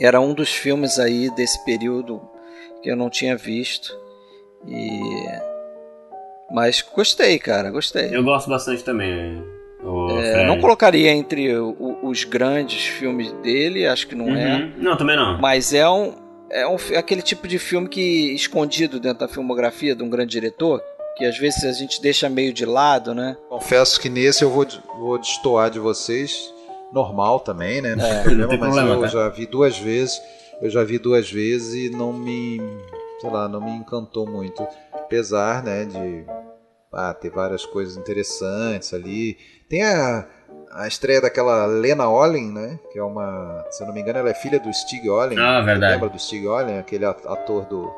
Era 0.00 0.20
um 0.20 0.32
dos 0.32 0.50
filmes 0.54 1.00
aí 1.00 1.28
desse 1.34 1.64
período 1.64 2.22
que 2.82 2.88
eu 2.88 2.94
não 2.94 3.10
tinha 3.10 3.36
visto. 3.36 3.92
E 4.66 5.00
mas 6.50 6.80
gostei, 6.94 7.38
cara, 7.38 7.70
gostei. 7.70 8.14
Eu 8.14 8.22
gosto 8.22 8.48
bastante 8.48 8.82
também. 8.84 9.42
É, 10.22 10.46
não 10.46 10.60
colocaria 10.60 11.10
entre 11.10 11.56
o- 11.56 11.98
os 12.02 12.24
grandes 12.24 12.86
filmes 12.86 13.32
dele, 13.42 13.86
acho 13.86 14.06
que 14.06 14.14
não 14.14 14.34
é. 14.36 14.56
Uhum. 14.56 14.72
Não, 14.78 14.96
também 14.96 15.16
não. 15.16 15.38
Mas 15.38 15.72
é 15.74 15.88
um, 15.88 16.14
é 16.50 16.66
um 16.66 16.76
é 16.92 16.96
aquele 16.96 17.22
tipo 17.22 17.46
de 17.48 17.58
filme 17.58 17.88
que 17.88 18.32
escondido 18.34 18.98
dentro 19.00 19.20
da 19.20 19.28
filmografia 19.28 19.94
de 19.94 20.02
um 20.02 20.08
grande 20.08 20.30
diretor, 20.32 20.80
que 21.18 21.24
às 21.26 21.36
vezes 21.36 21.64
a 21.64 21.72
gente 21.72 22.00
deixa 22.00 22.28
meio 22.28 22.52
de 22.52 22.64
lado, 22.64 23.14
né? 23.14 23.36
Confesso 23.48 24.00
que 24.00 24.08
nesse 24.08 24.42
eu 24.44 24.50
vou, 24.50 24.66
vou 24.98 25.18
destoar 25.18 25.68
de 25.70 25.78
vocês. 25.78 26.54
Normal 26.92 27.40
também, 27.40 27.82
né? 27.82 27.94
Não 27.96 28.06
É, 28.06 28.22
tem 28.24 28.34
não 28.34 28.48
tem 28.48 28.58
mas 28.58 28.72
problema, 28.74 28.94
eu 28.94 29.00
tá? 29.02 29.08
já 29.08 29.28
vi 29.28 29.44
duas 29.46 29.76
vezes. 29.78 30.18
Eu 30.62 30.70
já 30.70 30.82
vi 30.82 30.98
duas 30.98 31.30
vezes 31.30 31.74
e 31.74 31.90
não 31.94 32.12
me. 32.12 32.58
Sei 33.20 33.28
lá, 33.28 33.46
não 33.48 33.60
me 33.60 33.70
encantou 33.72 34.26
muito. 34.26 34.66
Apesar, 34.94 35.62
né, 35.62 35.84
de 35.84 36.24
ah, 36.92 37.12
ter 37.12 37.30
várias 37.30 37.66
coisas 37.66 37.96
interessantes 37.96 38.94
ali. 38.94 39.36
Tem 39.68 39.82
a, 39.84 40.26
a 40.72 40.88
estreia 40.88 41.20
daquela 41.20 41.66
Lena 41.66 42.08
Olin, 42.08 42.50
né? 42.52 42.78
Que 42.92 42.98
é 42.98 43.02
uma. 43.02 43.64
Se 43.70 43.82
eu 43.82 43.86
não 43.86 43.94
me 43.94 44.00
engano, 44.00 44.20
ela 44.20 44.30
é 44.30 44.34
filha 44.34 44.58
do 44.58 44.72
Stig 44.72 45.08
Olin. 45.10 45.38
Ah, 45.38 45.60
verdade. 45.60 45.94
Lembra 45.94 46.08
do 46.08 46.18
Stig 46.18 46.46
Olin, 46.46 46.78
aquele 46.78 47.04
ator 47.04 47.66
do, 47.66 47.92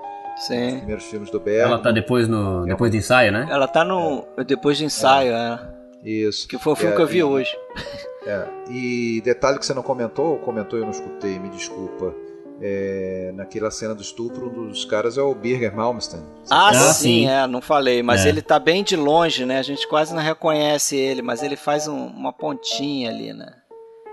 Sim. 0.47 0.79
primeiros 0.79 1.05
filmes 1.05 1.31
do 1.31 1.39
Bergman? 1.41 1.73
Ela 1.75 1.79
tá 1.83 1.91
depois 1.93 2.27
no 2.29 2.65
depois 2.67 2.91
do 2.91 2.97
ensaio, 2.97 3.31
né? 3.33 3.47
Ela 3.51 3.67
tá 3.69 3.85
no 3.85 4.25
depois 4.47 4.77
de 4.79 4.85
ensaio, 4.85 5.33
é, 5.33 5.59
Isso. 6.05 6.47
que 6.49 6.59
foi 6.59 6.73
o 6.73 6.77
filme 6.77 6.93
É, 6.93 6.97
que 6.97 7.03
eu 7.03 7.07
vi 7.07 7.19
e- 7.19 7.23
hoje. 7.25 7.51
É, 8.27 8.47
e 8.71 9.23
detalhe 9.25 9.59
que 9.59 9.65
você 9.65 9.73
não 9.73 9.83
comentou, 9.83 10.33
ou 10.33 10.39
comentou 10.39 10.79
e 10.79 10.83
eu 10.83 10.85
não 10.85 10.93
escutei, 10.93 11.39
me 11.39 11.49
desculpa. 11.49 12.15
É, 12.61 13.33
naquela 13.35 13.71
cena 13.71 13.95
do 13.95 14.03
estupro, 14.03 14.47
um 14.47 14.69
dos 14.69 14.85
caras 14.85 15.17
é 15.17 15.23
o 15.23 15.35
Birger 15.35 15.75
Malmsteen. 15.75 16.23
Ah, 16.51 16.69
Ah, 16.69 16.75
sim, 16.75 17.23
sim. 17.23 17.29
é, 17.31 17.47
não 17.47 17.63
falei, 17.63 18.03
mas 18.03 18.27
É. 18.27 18.29
ele 18.29 18.43
tá 18.43 18.59
bem 18.59 18.85
de 18.85 18.95
longe, 18.95 19.47
né? 19.47 19.59
A 19.59 19.63
gente 19.63 19.89
quase 19.89 20.15
não 20.15 20.21
reconhece 20.23 20.95
ele, 20.97 21.23
mas 21.23 21.43
ele 21.43 21.57
faz 21.57 21.89
um- 21.89 22.09
uma 22.09 22.31
pontinha 22.31 23.09
ali, 23.09 23.33
né? 23.33 23.51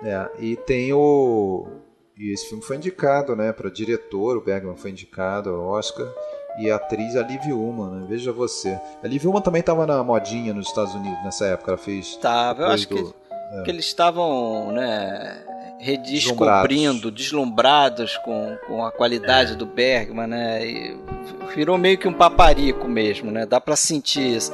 É, 0.01 0.29
e 0.39 0.55
tem 0.55 0.93
o. 0.93 1.67
E 2.19 2.33
esse 2.33 2.49
filme 2.49 2.63
foi 2.63 2.77
indicado, 2.77 3.35
né, 3.35 3.51
para 3.51 3.69
diretor, 3.69 4.37
o 4.37 4.41
Bergman 4.41 4.75
foi 4.75 4.89
indicado 4.91 5.49
ao 5.51 5.67
Oscar, 5.67 6.07
e 6.59 6.71
a 6.71 6.75
atriz 6.77 7.15
a 7.15 7.21
Liv 7.21 7.43
né? 7.45 8.05
Veja 8.09 8.31
você. 8.31 8.79
A 9.03 9.07
Liv 9.07 9.23
também 9.43 9.59
estava 9.59 9.85
na 9.85 10.03
modinha 10.03 10.53
nos 10.53 10.67
Estados 10.67 10.95
Unidos 10.95 11.23
nessa 11.23 11.45
época, 11.45 11.71
ela 11.71 11.77
fez. 11.77 12.15
Tava, 12.15 12.63
eu 12.63 12.67
acho 12.69 12.87
que, 12.87 12.95
do- 12.95 13.13
que 13.63 13.69
eles 13.69 13.85
estavam, 13.85 14.71
né, 14.71 15.43
redescobrindo, 15.79 17.11
deslumbrados 17.11 18.17
com, 18.17 18.57
com 18.65 18.83
a 18.83 18.91
qualidade 18.91 19.55
do 19.55 19.65
Bergman, 19.67 20.25
né? 20.27 20.65
E 20.65 20.97
virou 21.55 21.77
meio 21.77 21.99
que 21.99 22.07
um 22.07 22.13
paparico 22.13 22.87
mesmo, 22.87 23.29
né? 23.29 23.45
Dá 23.45 23.61
pra 23.61 23.75
sentir 23.75 24.37
isso. 24.37 24.51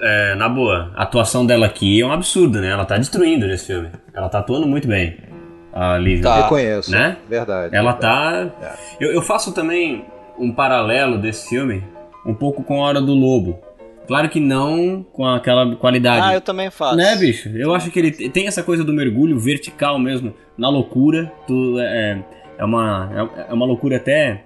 É, 0.00 0.34
na 0.34 0.48
boa, 0.48 0.92
a 0.96 1.02
atuação 1.02 1.44
dela 1.44 1.66
aqui 1.66 2.00
é 2.00 2.06
um 2.06 2.12
absurdo, 2.12 2.58
né? 2.60 2.70
Ela 2.70 2.86
tá 2.86 2.96
destruindo 2.96 3.46
nesse 3.46 3.66
filme. 3.66 3.90
Ela 4.14 4.30
tá 4.30 4.38
atuando 4.38 4.66
muito 4.66 4.88
bem. 4.88 5.33
A 5.74 5.98
Liv. 5.98 6.22
Tá. 6.22 6.42
Reconheço, 6.42 6.90
Né? 6.90 7.16
verdade. 7.28 7.74
Ela 7.74 7.92
verdade. 7.92 8.52
tá. 8.60 8.76
Eu, 9.00 9.12
eu 9.12 9.20
faço 9.22 9.52
também 9.52 10.04
um 10.38 10.52
paralelo 10.52 11.18
desse 11.18 11.48
filme 11.48 11.82
um 12.24 12.32
pouco 12.34 12.62
com 12.62 12.82
a 12.82 12.86
Hora 12.86 13.00
do 13.00 13.12
Lobo. 13.12 13.58
Claro 14.06 14.28
que 14.28 14.38
não 14.38 15.02
com 15.12 15.26
aquela 15.26 15.74
qualidade. 15.76 16.26
Ah, 16.26 16.34
eu 16.34 16.40
também 16.40 16.70
faço. 16.70 16.96
Né, 16.96 17.16
bicho? 17.16 17.48
Eu 17.48 17.74
acho 17.74 17.90
que 17.90 17.98
ele 17.98 18.10
tem 18.28 18.46
essa 18.46 18.62
coisa 18.62 18.84
do 18.84 18.92
mergulho 18.92 19.38
vertical 19.38 19.98
mesmo, 19.98 20.34
na 20.56 20.68
loucura. 20.68 21.32
Tu, 21.46 21.78
é, 21.80 22.22
é, 22.58 22.64
uma, 22.64 23.30
é 23.48 23.52
uma 23.52 23.64
loucura 23.66 23.96
até 23.96 24.44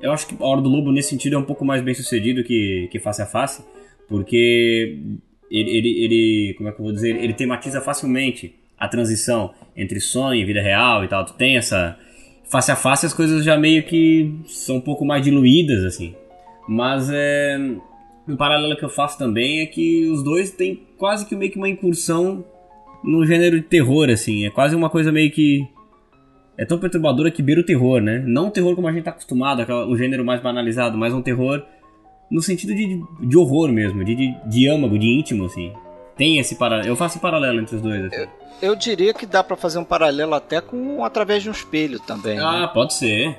Eu 0.00 0.12
acho 0.12 0.26
que 0.28 0.36
A 0.40 0.46
Hora 0.46 0.60
do 0.60 0.68
Lobo, 0.68 0.92
nesse 0.92 1.10
sentido, 1.10 1.34
é 1.34 1.38
um 1.38 1.42
pouco 1.44 1.64
mais 1.64 1.82
bem 1.82 1.94
sucedido 1.94 2.44
que, 2.44 2.88
que 2.92 3.00
Face 3.00 3.20
a 3.20 3.26
Face, 3.26 3.64
porque 4.08 4.98
ele, 5.50 5.70
ele, 5.70 6.04
ele, 6.04 6.54
como 6.56 6.68
é 6.68 6.72
que 6.72 6.78
eu 6.80 6.84
vou 6.84 6.92
dizer, 6.94 7.16
ele 7.16 7.32
tematiza 7.34 7.80
facilmente 7.80 8.54
a 8.78 8.88
transição 8.88 9.52
entre 9.76 10.00
sonho 10.00 10.40
e 10.40 10.44
vida 10.44 10.60
real 10.60 11.04
e 11.04 11.08
tal. 11.08 11.24
Tu 11.24 11.34
tem 11.34 11.56
essa 11.56 11.96
face 12.48 12.70
a 12.70 12.76
face 12.76 13.06
as 13.06 13.14
coisas 13.14 13.44
já 13.44 13.56
meio 13.56 13.82
que 13.82 14.32
são 14.46 14.76
um 14.76 14.80
pouco 14.80 15.04
mais 15.04 15.24
diluídas 15.24 15.84
assim. 15.84 16.14
Mas 16.68 17.10
é 17.12 17.58
um 18.28 18.36
paralelo 18.36 18.76
que 18.76 18.84
eu 18.84 18.88
faço 18.88 19.18
também 19.18 19.60
é 19.60 19.66
que 19.66 20.08
os 20.08 20.22
dois 20.22 20.50
têm 20.50 20.80
quase 20.98 21.26
que 21.26 21.36
meio 21.36 21.50
que 21.50 21.58
uma 21.58 21.68
incursão 21.68 22.44
no 23.04 23.24
gênero 23.24 23.60
de 23.60 23.66
terror 23.66 24.10
assim. 24.10 24.46
É 24.46 24.50
quase 24.50 24.74
uma 24.74 24.90
coisa 24.90 25.12
meio 25.12 25.30
que 25.30 25.66
é 26.58 26.64
tão 26.64 26.78
perturbadora 26.78 27.30
que 27.30 27.42
beira 27.42 27.60
o 27.60 27.64
terror, 27.64 28.00
né? 28.00 28.22
Não 28.26 28.46
um 28.46 28.50
terror 28.50 28.74
como 28.74 28.88
a 28.88 28.92
gente 28.92 29.04
tá 29.04 29.10
acostumado, 29.10 29.62
o 29.88 29.96
gênero 29.96 30.24
mais 30.24 30.40
banalizado, 30.40 30.96
mas 30.96 31.12
um 31.12 31.20
terror 31.20 31.62
no 32.30 32.42
sentido 32.42 32.74
de, 32.74 33.00
de 33.20 33.36
horror 33.36 33.70
mesmo, 33.70 34.04
de, 34.04 34.14
de, 34.14 34.34
de 34.48 34.68
âmago, 34.68 34.98
de 34.98 35.06
íntimo, 35.06 35.44
assim. 35.44 35.72
Tem 36.16 36.38
esse 36.38 36.54
paralelo. 36.54 36.88
Eu 36.88 36.96
faço 36.96 37.18
um 37.18 37.20
paralelo 37.20 37.60
entre 37.60 37.76
os 37.76 37.82
dois. 37.82 38.04
Assim. 38.06 38.22
Eu, 38.22 38.28
eu, 38.62 38.76
diria 38.76 39.12
que 39.12 39.26
dá 39.26 39.44
para 39.44 39.56
fazer 39.56 39.78
um 39.78 39.84
paralelo 39.84 40.34
até 40.34 40.60
com 40.60 41.04
através 41.04 41.42
de 41.42 41.48
um 41.48 41.52
espelho 41.52 42.00
também. 42.00 42.38
Ah, 42.38 42.60
né? 42.60 42.70
pode 42.72 42.94
ser. 42.94 43.38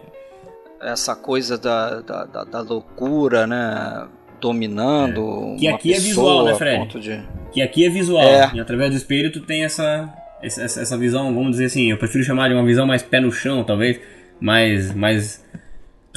Essa 0.80 1.16
coisa 1.16 1.58
da, 1.58 2.02
da, 2.02 2.26
da, 2.26 2.44
da 2.44 2.62
loucura, 2.62 3.48
né? 3.48 4.08
Dominando. 4.40 5.56
É. 5.56 5.58
Que 5.58 5.68
aqui 5.68 5.94
é 5.94 6.00
visual, 6.00 6.46
né, 6.46 6.54
Fred? 6.54 7.00
De... 7.00 7.24
Que 7.52 7.62
aqui 7.62 7.86
é 7.86 7.90
visual. 7.90 8.24
É. 8.24 8.52
E 8.54 8.60
através 8.60 8.92
do 8.92 8.98
espelho 8.98 9.32
tu 9.32 9.42
tem 9.42 9.64
essa, 9.64 10.14
essa, 10.42 10.62
essa 10.62 10.98
visão, 10.98 11.34
vamos 11.34 11.52
dizer 11.52 11.66
assim, 11.66 11.90
eu 11.90 11.98
prefiro 11.98 12.24
chamar 12.24 12.48
de 12.50 12.54
uma 12.54 12.64
visão 12.64 12.86
mais 12.86 13.02
pé 13.02 13.20
no 13.20 13.32
chão, 13.32 13.64
talvez. 13.64 14.00
Mais. 14.40 14.94
mais 14.94 15.44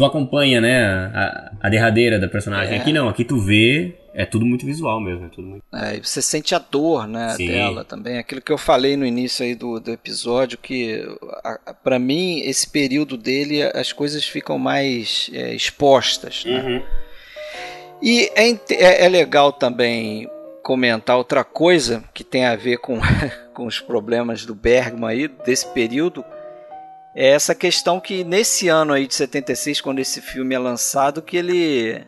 tu 0.00 0.04
acompanha, 0.06 0.62
né, 0.62 0.82
a, 0.82 1.52
a 1.60 1.68
derradeira 1.68 2.18
da 2.18 2.26
personagem. 2.26 2.74
É. 2.74 2.80
Aqui 2.80 2.90
não, 2.90 3.06
aqui 3.06 3.22
tu 3.22 3.38
vê, 3.38 3.98
é 4.14 4.24
tudo 4.24 4.46
muito 4.46 4.64
visual 4.64 4.98
mesmo. 4.98 5.26
É 5.26 5.28
tudo 5.28 5.46
muito... 5.46 5.62
É, 5.74 5.96
e 5.96 6.00
você 6.00 6.22
sente 6.22 6.54
a 6.54 6.58
dor, 6.58 7.06
né, 7.06 7.34
Sim. 7.36 7.48
dela 7.48 7.84
também. 7.84 8.16
Aquilo 8.16 8.40
que 8.40 8.50
eu 8.50 8.56
falei 8.56 8.96
no 8.96 9.04
início 9.04 9.44
aí 9.44 9.54
do, 9.54 9.78
do 9.78 9.90
episódio, 9.90 10.56
que 10.56 11.06
para 11.84 11.98
mim, 11.98 12.40
esse 12.40 12.66
período 12.70 13.18
dele, 13.18 13.62
as 13.62 13.92
coisas 13.92 14.24
ficam 14.24 14.58
mais 14.58 15.30
é, 15.34 15.54
expostas, 15.54 16.46
né? 16.46 16.62
Uhum. 16.62 16.82
E 18.02 18.30
é, 18.34 18.48
é, 18.70 19.04
é 19.04 19.08
legal 19.10 19.52
também 19.52 20.26
comentar 20.62 21.18
outra 21.18 21.44
coisa 21.44 22.02
que 22.14 22.24
tem 22.24 22.46
a 22.46 22.56
ver 22.56 22.78
com, 22.78 22.98
com 23.52 23.66
os 23.66 23.78
problemas 23.78 24.46
do 24.46 24.54
Bergman 24.54 25.10
aí, 25.10 25.28
desse 25.28 25.66
período, 25.66 26.24
é 27.14 27.30
essa 27.30 27.54
questão 27.54 28.00
que 28.00 28.24
nesse 28.24 28.68
ano 28.68 28.92
aí 28.92 29.06
de 29.06 29.14
76, 29.14 29.80
quando 29.80 29.98
esse 29.98 30.20
filme 30.20 30.54
é 30.54 30.58
lançado, 30.58 31.22
que 31.22 31.36
ele 31.36 32.06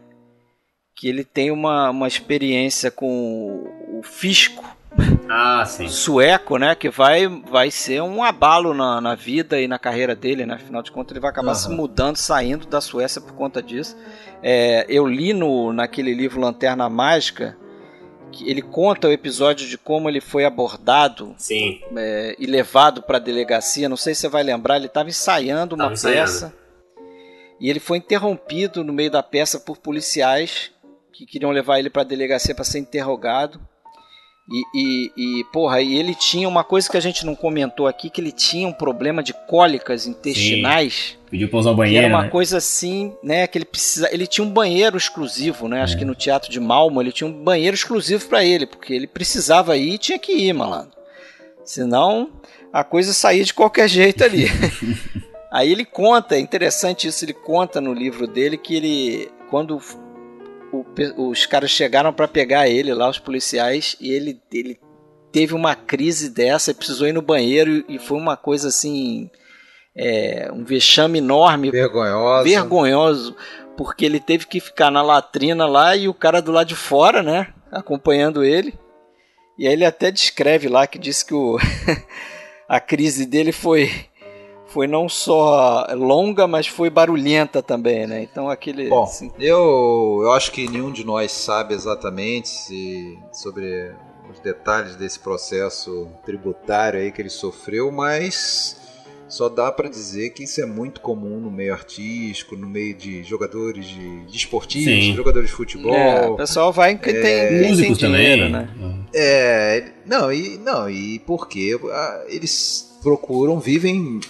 que 0.94 1.08
ele 1.08 1.24
tem 1.24 1.50
uma, 1.50 1.90
uma 1.90 2.06
experiência 2.06 2.90
com 2.90 3.64
o 3.98 4.02
fisco 4.04 4.64
ah, 5.28 5.64
sueco, 5.64 6.58
né? 6.58 6.74
Que 6.74 6.90
vai, 6.90 7.26
vai 7.26 7.70
ser 7.70 8.02
um 8.02 8.22
abalo 8.22 8.74
na, 8.74 9.00
na 9.00 9.14
vida 9.14 9.60
e 9.60 9.66
na 9.66 9.78
carreira 9.78 10.14
dele, 10.14 10.44
né? 10.44 10.54
Afinal 10.54 10.82
de 10.82 10.92
contas, 10.92 11.12
ele 11.12 11.20
vai 11.20 11.30
acabar 11.30 11.52
uhum. 11.52 11.54
se 11.54 11.70
mudando, 11.70 12.16
saindo 12.16 12.66
da 12.66 12.80
Suécia 12.80 13.20
por 13.20 13.32
conta 13.32 13.62
disso. 13.62 13.96
É, 14.42 14.84
eu 14.88 15.06
li 15.06 15.32
no, 15.32 15.72
naquele 15.72 16.14
livro 16.14 16.40
Lanterna 16.40 16.88
Mágica 16.88 17.56
ele 18.40 18.62
conta 18.62 19.08
o 19.08 19.12
episódio 19.12 19.68
de 19.68 19.76
como 19.76 20.08
ele 20.08 20.20
foi 20.20 20.44
abordado 20.44 21.34
é, 21.96 22.34
e 22.38 22.46
levado 22.46 23.02
para 23.02 23.18
a 23.18 23.20
delegacia. 23.20 23.88
Não 23.88 23.96
sei 23.96 24.14
se 24.14 24.22
você 24.22 24.28
vai 24.28 24.42
lembrar, 24.42 24.76
ele 24.76 24.86
estava 24.86 25.08
ensaiando 25.08 25.74
uma 25.74 25.84
tava 25.84 25.94
peça 25.94 26.46
ensaiando. 26.46 26.54
e 27.60 27.68
ele 27.70 27.80
foi 27.80 27.98
interrompido 27.98 28.84
no 28.84 28.92
meio 28.92 29.10
da 29.10 29.22
peça 29.22 29.60
por 29.60 29.78
policiais 29.78 30.70
que 31.12 31.26
queriam 31.26 31.50
levar 31.50 31.78
ele 31.78 31.90
para 31.90 32.02
a 32.02 32.06
delegacia 32.06 32.54
para 32.54 32.64
ser 32.64 32.78
interrogado. 32.78 33.60
E, 34.52 34.64
e, 34.74 35.12
e, 35.16 35.44
porra, 35.44 35.80
e 35.80 35.96
ele 35.96 36.14
tinha 36.14 36.46
uma 36.46 36.62
coisa 36.62 36.90
que 36.90 36.96
a 36.98 37.00
gente 37.00 37.24
não 37.24 37.34
comentou 37.34 37.86
aqui, 37.86 38.10
que 38.10 38.20
ele 38.20 38.30
tinha 38.30 38.68
um 38.68 38.72
problema 38.72 39.22
de 39.22 39.32
cólicas 39.32 40.06
intestinais. 40.06 41.16
Sim. 41.16 41.16
Pediu 41.30 41.48
pra 41.48 41.58
usar 41.60 41.70
o 41.70 41.74
banheiro. 41.74 42.04
era 42.04 42.14
uma 42.14 42.24
né? 42.24 42.28
coisa 42.28 42.58
assim, 42.58 43.14
né? 43.22 43.46
Que 43.46 43.56
ele 43.56 43.64
precisa. 43.64 44.12
Ele 44.12 44.26
tinha 44.26 44.44
um 44.44 44.50
banheiro 44.50 44.94
exclusivo, 44.94 45.68
né? 45.68 45.78
É. 45.78 45.82
Acho 45.82 45.96
que 45.96 46.04
no 46.04 46.14
Teatro 46.14 46.50
de 46.50 46.60
Malmo 46.60 47.00
ele 47.00 47.10
tinha 47.10 47.26
um 47.26 47.32
banheiro 47.32 47.74
exclusivo 47.74 48.28
para 48.28 48.44
ele, 48.44 48.66
porque 48.66 48.92
ele 48.92 49.06
precisava 49.06 49.74
ir 49.74 49.94
e 49.94 49.98
tinha 49.98 50.18
que 50.18 50.32
ir, 50.32 50.52
malandro. 50.52 50.92
Senão 51.64 52.30
a 52.70 52.84
coisa 52.84 53.14
saía 53.14 53.44
de 53.44 53.54
qualquer 53.54 53.88
jeito 53.88 54.22
ali. 54.22 54.48
Aí 55.50 55.70
ele 55.70 55.84
conta, 55.84 56.36
é 56.36 56.40
interessante 56.40 57.06
isso, 57.06 57.24
ele 57.24 57.34
conta 57.34 57.80
no 57.80 57.92
livro 57.92 58.26
dele 58.26 58.56
que 58.56 58.74
ele, 58.74 59.30
quando 59.50 59.78
o, 60.72 60.84
os 61.28 61.44
caras 61.44 61.70
chegaram 61.70 62.12
para 62.12 62.26
pegar 62.26 62.68
ele 62.68 62.94
lá, 62.94 63.08
os 63.08 63.18
policiais, 63.18 63.94
e 64.00 64.10
ele, 64.10 64.40
ele 64.52 64.80
teve 65.30 65.54
uma 65.54 65.74
crise 65.74 66.30
dessa, 66.30 66.74
precisou 66.74 67.06
ir 67.06 67.12
no 67.12 67.22
banheiro 67.22 67.84
e 67.88 67.98
foi 67.98 68.16
uma 68.16 68.36
coisa 68.36 68.68
assim. 68.68 69.30
É, 69.94 70.50
um 70.50 70.64
vexame 70.64 71.18
enorme. 71.18 71.70
Vergonhoso. 71.70 72.44
Vergonhoso, 72.44 73.36
porque 73.76 74.06
ele 74.06 74.18
teve 74.18 74.46
que 74.46 74.58
ficar 74.58 74.90
na 74.90 75.02
latrina 75.02 75.66
lá 75.66 75.94
e 75.94 76.08
o 76.08 76.14
cara 76.14 76.40
do 76.40 76.50
lado 76.50 76.68
de 76.68 76.74
fora, 76.74 77.22
né? 77.22 77.48
Acompanhando 77.70 78.42
ele. 78.42 78.72
E 79.58 79.66
aí 79.66 79.74
ele 79.74 79.84
até 79.84 80.10
descreve 80.10 80.66
lá 80.66 80.86
que 80.86 80.98
disse 80.98 81.26
que 81.26 81.34
o 81.34 81.58
a 82.66 82.80
crise 82.80 83.26
dele 83.26 83.52
foi 83.52 83.90
foi 84.72 84.86
não 84.86 85.08
só 85.08 85.86
longa, 85.94 86.46
mas 86.46 86.66
foi 86.66 86.88
barulhenta 86.88 87.62
também, 87.62 88.06
né? 88.06 88.22
Então 88.22 88.48
aquele. 88.48 88.88
Bom, 88.88 89.04
assim... 89.04 89.30
eu, 89.38 90.20
eu 90.22 90.32
acho 90.32 90.50
que 90.50 90.68
nenhum 90.68 90.90
de 90.90 91.04
nós 91.04 91.30
sabe 91.30 91.74
exatamente 91.74 92.48
se, 92.48 93.18
sobre 93.30 93.92
os 94.30 94.40
detalhes 94.40 94.96
desse 94.96 95.18
processo 95.18 96.08
tributário 96.24 96.98
aí 96.98 97.12
que 97.12 97.20
ele 97.20 97.28
sofreu, 97.28 97.92
mas 97.92 98.80
só 99.28 99.48
dá 99.48 99.70
para 99.70 99.88
dizer 99.88 100.30
que 100.30 100.44
isso 100.44 100.60
é 100.60 100.66
muito 100.66 101.00
comum 101.00 101.38
no 101.38 101.50
meio 101.50 101.72
artístico, 101.72 102.56
no 102.56 102.66
meio 102.66 102.94
de 102.94 103.22
jogadores 103.22 103.86
de, 103.86 104.24
de 104.24 104.36
esportivos, 104.36 105.04
Sim. 105.04 105.14
jogadores 105.14 105.50
de 105.50 105.54
futebol. 105.54 105.94
É, 105.94 106.28
o 106.28 106.36
pessoal 106.36 106.72
vai 106.72 106.96
que 106.96 107.10
é, 107.10 107.20
tem 107.20 107.68
músicos 107.68 107.98
também, 107.98 108.50
né? 108.50 108.68
É, 109.14 109.84
não 110.06 110.32
e 110.32 110.56
não 110.56 110.88
e 110.88 111.18
porque 111.20 111.78
ah, 111.90 112.24
eles 112.28 112.98
procuram, 113.02 113.58
vivem 113.58 114.20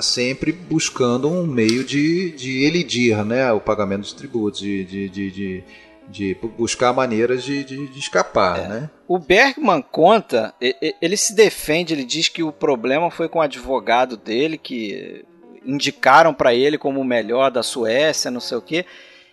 sempre 0.00 0.52
buscando 0.52 1.28
um 1.28 1.46
meio 1.46 1.84
de, 1.84 2.32
de 2.32 2.64
elidir 2.64 3.24
né, 3.24 3.50
o 3.52 3.60
pagamento 3.60 4.02
dos 4.02 4.12
tributos, 4.12 4.60
de, 4.60 4.84
de, 4.84 5.08
de, 5.08 5.64
de, 6.08 6.36
buscar 6.56 6.92
maneiras 6.92 7.42
de, 7.42 7.64
de, 7.64 7.98
escapar. 7.98 8.58
É. 8.58 8.68
Né? 8.68 8.90
O 9.08 9.18
Bergman 9.18 9.82
conta, 9.82 10.54
ele 11.00 11.16
se 11.16 11.34
defende, 11.34 11.94
ele 11.94 12.04
diz 12.04 12.28
que 12.28 12.42
o 12.42 12.52
problema 12.52 13.10
foi 13.10 13.28
com 13.28 13.38
o 13.38 13.42
advogado 13.42 14.16
dele, 14.16 14.58
que 14.58 15.24
indicaram 15.64 16.34
para 16.34 16.54
ele 16.54 16.76
como 16.76 17.00
o 17.00 17.04
melhor 17.04 17.50
da 17.50 17.62
Suécia, 17.62 18.30
não 18.30 18.40
sei 18.40 18.58
o 18.58 18.62
quê, 18.62 18.84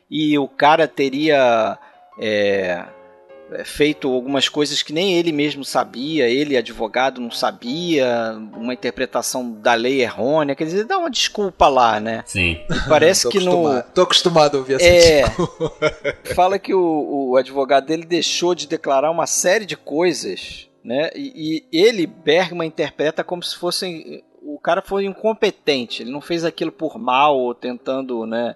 e 0.10 0.38
o 0.38 0.48
cara 0.48 0.88
teria. 0.88 1.78
É, 2.20 2.86
feito 3.66 4.12
algumas 4.12 4.48
coisas 4.48 4.82
que 4.82 4.94
nem 4.94 5.18
ele 5.18 5.32
mesmo 5.32 5.66
sabia, 5.66 6.28
ele, 6.28 6.56
advogado, 6.56 7.20
não 7.20 7.32
sabia, 7.32 8.38
uma 8.56 8.74
interpretação 8.74 9.52
da 9.52 9.74
lei 9.74 10.02
errônea, 10.02 10.56
quer 10.56 10.66
dizer, 10.66 10.86
dá 10.86 10.98
uma 10.98 11.10
desculpa 11.10 11.68
lá, 11.68 12.00
né? 12.00 12.24
Sim. 12.26 12.60
E 12.70 12.90
parece 12.90 13.28
que 13.30 13.40
no. 13.40 13.82
Tô 13.94 14.04
acostumado 14.04 14.56
a 14.56 14.60
ouvir 14.60 14.76
essa 14.76 14.86
é, 14.86 15.24
Fala 16.34 16.58
que 16.58 16.74
o, 16.74 17.32
o 17.32 17.38
advogado 17.38 17.88
dele 17.88 18.06
deixou 18.06 18.56
de 18.56 18.68
declarar 18.68 19.12
uma 19.12 19.28
série 19.28 19.66
de 19.66 19.76
coisas, 19.76 20.70
né? 20.84 21.10
E, 21.16 21.66
e 21.72 21.78
ele, 21.78 22.08
Bergman, 22.08 22.68
interpreta 22.68 23.24
como 23.24 23.44
se 23.44 23.58
fosse. 23.58 24.24
O 24.42 24.60
cara 24.60 24.82
foi 24.82 25.06
incompetente, 25.06 26.02
ele 26.04 26.12
não 26.12 26.22
fez 26.22 26.44
aquilo 26.46 26.72
por 26.72 26.98
mal 26.98 27.38
ou 27.38 27.54
tentando, 27.54 28.26
né? 28.26 28.56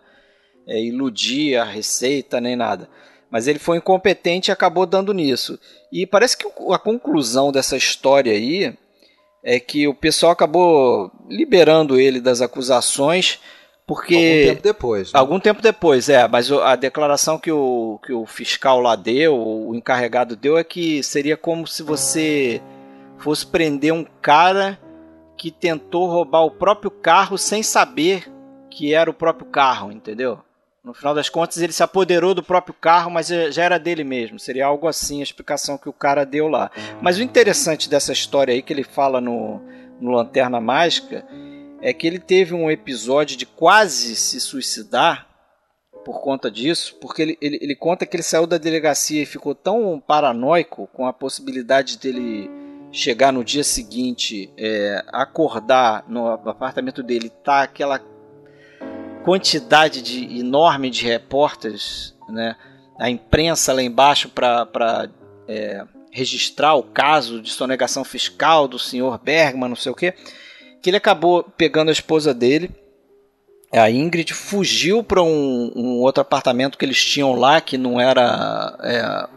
É, 0.67 0.81
iludir 0.81 1.57
a 1.57 1.63
receita 1.63 2.41
nem 2.41 2.55
nada. 2.55 2.89
Mas 3.35 3.49
ele 3.49 3.59
foi 3.59 3.75
incompetente 3.75 4.49
e 4.49 4.53
acabou 4.53 4.85
dando 4.85 5.13
nisso. 5.13 5.59
E 5.91 6.07
parece 6.07 6.37
que 6.37 6.47
a 6.71 6.79
conclusão 6.79 7.51
dessa 7.51 7.75
história 7.75 8.31
aí 8.31 8.73
é 9.43 9.59
que 9.59 9.89
o 9.89 9.93
pessoal 9.93 10.31
acabou 10.31 11.11
liberando 11.27 11.99
ele 11.99 12.21
das 12.21 12.39
acusações 12.39 13.41
porque 13.85 14.15
algum 14.15 14.53
tempo 14.53 14.63
depois. 14.63 15.11
Né? 15.11 15.19
Algum 15.19 15.37
tempo 15.37 15.61
depois, 15.61 16.07
é. 16.07 16.25
Mas 16.29 16.49
a 16.49 16.77
declaração 16.77 17.37
que 17.37 17.51
o, 17.51 17.99
que 18.05 18.13
o 18.13 18.25
fiscal 18.25 18.79
lá 18.79 18.95
deu, 18.95 19.37
o 19.37 19.75
encarregado 19.75 20.37
deu, 20.37 20.57
é 20.57 20.63
que 20.63 21.03
seria 21.03 21.35
como 21.35 21.67
se 21.67 21.83
você 21.83 22.61
fosse 23.17 23.45
prender 23.45 23.91
um 23.91 24.05
cara 24.21 24.79
que 25.35 25.51
tentou 25.51 26.07
roubar 26.07 26.45
o 26.45 26.51
próprio 26.51 26.89
carro 26.89 27.37
sem 27.37 27.61
saber 27.61 28.31
que 28.71 28.93
era 28.93 29.09
o 29.09 29.13
próprio 29.13 29.47
carro, 29.47 29.91
entendeu? 29.91 30.39
No 30.85 30.93
final 30.93 31.15
das 31.15 31.29
contas, 31.29 31.57
ele 31.57 31.73
se 31.73 31.81
apoderou 31.81 32.35
do 32.35 32.43
próprio 32.43 32.75
carro, 32.79 33.09
mas 33.09 33.27
já 33.27 33.63
era 33.63 33.79
dele 33.79 34.03
mesmo. 34.03 34.37
Seria 34.37 34.67
algo 34.67 34.87
assim 34.87 35.19
a 35.19 35.23
explicação 35.23 35.79
que 35.79 35.89
o 35.89 35.93
cara 35.93 36.23
deu 36.23 36.47
lá. 36.47 36.69
Mas 37.01 37.17
o 37.17 37.23
interessante 37.23 37.89
dessa 37.89 38.13
história 38.13 38.53
aí 38.53 38.61
que 38.61 38.71
ele 38.71 38.83
fala 38.83 39.19
no, 39.19 39.59
no 39.99 40.11
Lanterna 40.11 40.61
Mágica 40.61 41.25
é 41.81 41.91
que 41.91 42.05
ele 42.05 42.19
teve 42.19 42.53
um 42.53 42.69
episódio 42.69 43.35
de 43.35 43.47
quase 43.47 44.15
se 44.15 44.39
suicidar 44.39 45.27
por 46.05 46.21
conta 46.21 46.51
disso, 46.51 46.95
porque 47.01 47.23
ele, 47.23 47.37
ele, 47.41 47.57
ele 47.59 47.75
conta 47.75 48.05
que 48.05 48.15
ele 48.15 48.21
saiu 48.21 48.45
da 48.45 48.59
delegacia 48.59 49.23
e 49.23 49.25
ficou 49.25 49.55
tão 49.55 49.99
paranoico 49.99 50.87
com 50.93 51.07
a 51.07 51.13
possibilidade 51.13 51.97
dele 51.97 52.47
chegar 52.91 53.33
no 53.33 53.43
dia 53.43 53.63
seguinte, 53.63 54.53
é, 54.55 55.03
acordar 55.11 56.05
no 56.07 56.27
apartamento 56.27 57.01
dele, 57.01 57.31
tá 57.43 57.63
aquela 57.63 57.97
quantidade 59.25 60.03
de 60.03 60.39
enorme 60.39 60.91
de 60.91 61.03
repórteres, 61.03 62.13
né? 62.29 62.55
A 62.97 63.09
imprensa 63.09 63.73
lá 63.73 63.81
embaixo 63.81 64.29
para 64.29 65.09
é, 65.47 65.83
registrar 66.11 66.75
o 66.75 66.83
caso 66.83 67.41
de 67.41 67.49
sonegação 67.49 68.03
fiscal 68.03 68.67
do 68.67 68.77
senhor 68.77 69.17
Bergman, 69.17 69.67
não 69.67 69.75
sei 69.75 69.91
o 69.91 69.95
que, 69.95 70.13
que 70.79 70.91
ele 70.91 70.97
acabou 70.97 71.43
pegando 71.43 71.89
a 71.89 71.91
esposa 71.91 72.33
dele, 72.35 72.69
a 73.73 73.89
Ingrid, 73.89 74.31
fugiu 74.31 75.03
para 75.03 75.21
um, 75.23 75.71
um, 75.75 76.01
outro 76.01 76.21
apartamento 76.21 76.77
que 76.77 76.85
eles 76.85 77.03
tinham 77.03 77.33
lá, 77.33 77.59
que 77.59 77.77
não 77.77 77.99
era 77.99 78.77
é, 78.81 79.27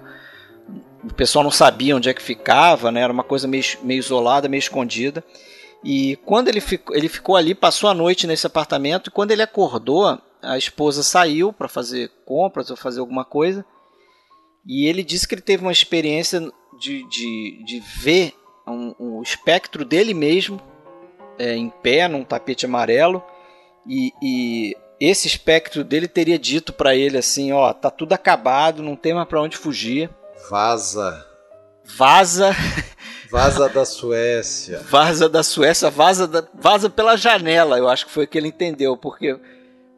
o 1.02 1.15
pessoal 1.15 1.43
não 1.43 1.51
sabia 1.51 1.97
onde 1.97 2.10
é 2.10 2.15
que 2.15 2.23
ficava, 2.23 2.93
né? 2.93 3.01
Era 3.01 3.12
uma 3.12 3.24
coisa 3.24 3.48
meio, 3.48 3.65
meio 3.82 3.98
isolada, 3.98 4.48
meio 4.48 4.59
escondida. 4.59 5.24
E 5.84 6.16
quando 6.24 6.48
ele 6.48 6.60
ficou, 6.60 6.96
ele 6.96 7.09
ficou 7.09 7.36
ali, 7.36 7.55
passou 7.55 7.88
a 7.88 7.94
noite 7.94 8.26
nesse 8.26 8.46
apartamento, 8.46 9.09
e 9.09 9.12
quando 9.12 9.30
ele 9.30 9.42
acordou, 9.42 10.18
a 10.42 10.59
esposa 10.59 11.02
saiu 11.02 11.52
para 11.52 11.68
fazer 11.68 12.10
compras 12.24 12.70
ou 12.70 12.76
fazer 12.76 13.00
alguma 13.00 13.24
coisa. 13.24 13.64
E 14.66 14.86
ele 14.86 15.02
disse 15.02 15.26
que 15.26 15.34
ele 15.34 15.42
teve 15.42 15.62
uma 15.62 15.72
experiência 15.72 16.40
de, 16.78 17.09
de, 17.09 17.64
de 17.64 17.80
ver 17.80 18.34
um, 18.66 18.94
um 18.98 19.22
espectro 19.22 19.84
dele 19.84 20.12
mesmo 20.12 20.60
é, 21.38 21.55
em 21.55 21.70
pé 21.70 22.09
num 22.09 22.24
tapete 22.24 22.66
amarelo. 22.66 23.22
E, 23.86 24.12
e 24.22 24.76
esse 25.00 25.26
espectro 25.26 25.84
dele 25.84 26.09
teria 26.09 26.38
dito 26.38 26.72
para 26.72 26.94
ele 26.94 27.16
assim: 27.16 27.52
Ó, 27.52 27.72
tá 27.72 27.90
tudo 27.90 28.12
acabado, 28.12 28.82
não 28.82 28.96
tem 28.96 29.14
mais 29.14 29.28
para 29.28 29.40
onde 29.40 29.56
fugir. 29.56 30.10
Vaza. 30.50 31.26
Vaza. 31.84 32.55
Vaza 33.30 33.68
da 33.68 33.84
Suécia. 33.84 34.80
Vaza 34.80 35.28
da 35.28 35.42
Suécia, 35.42 35.90
vaza, 35.90 36.26
da, 36.26 36.46
vaza 36.55 36.88
pela 36.88 37.16
janela, 37.16 37.78
eu 37.78 37.88
acho 37.88 38.06
que 38.06 38.12
foi 38.12 38.24
o 38.24 38.28
que 38.28 38.38
ele 38.38 38.48
entendeu, 38.48 38.96
porque 38.96 39.38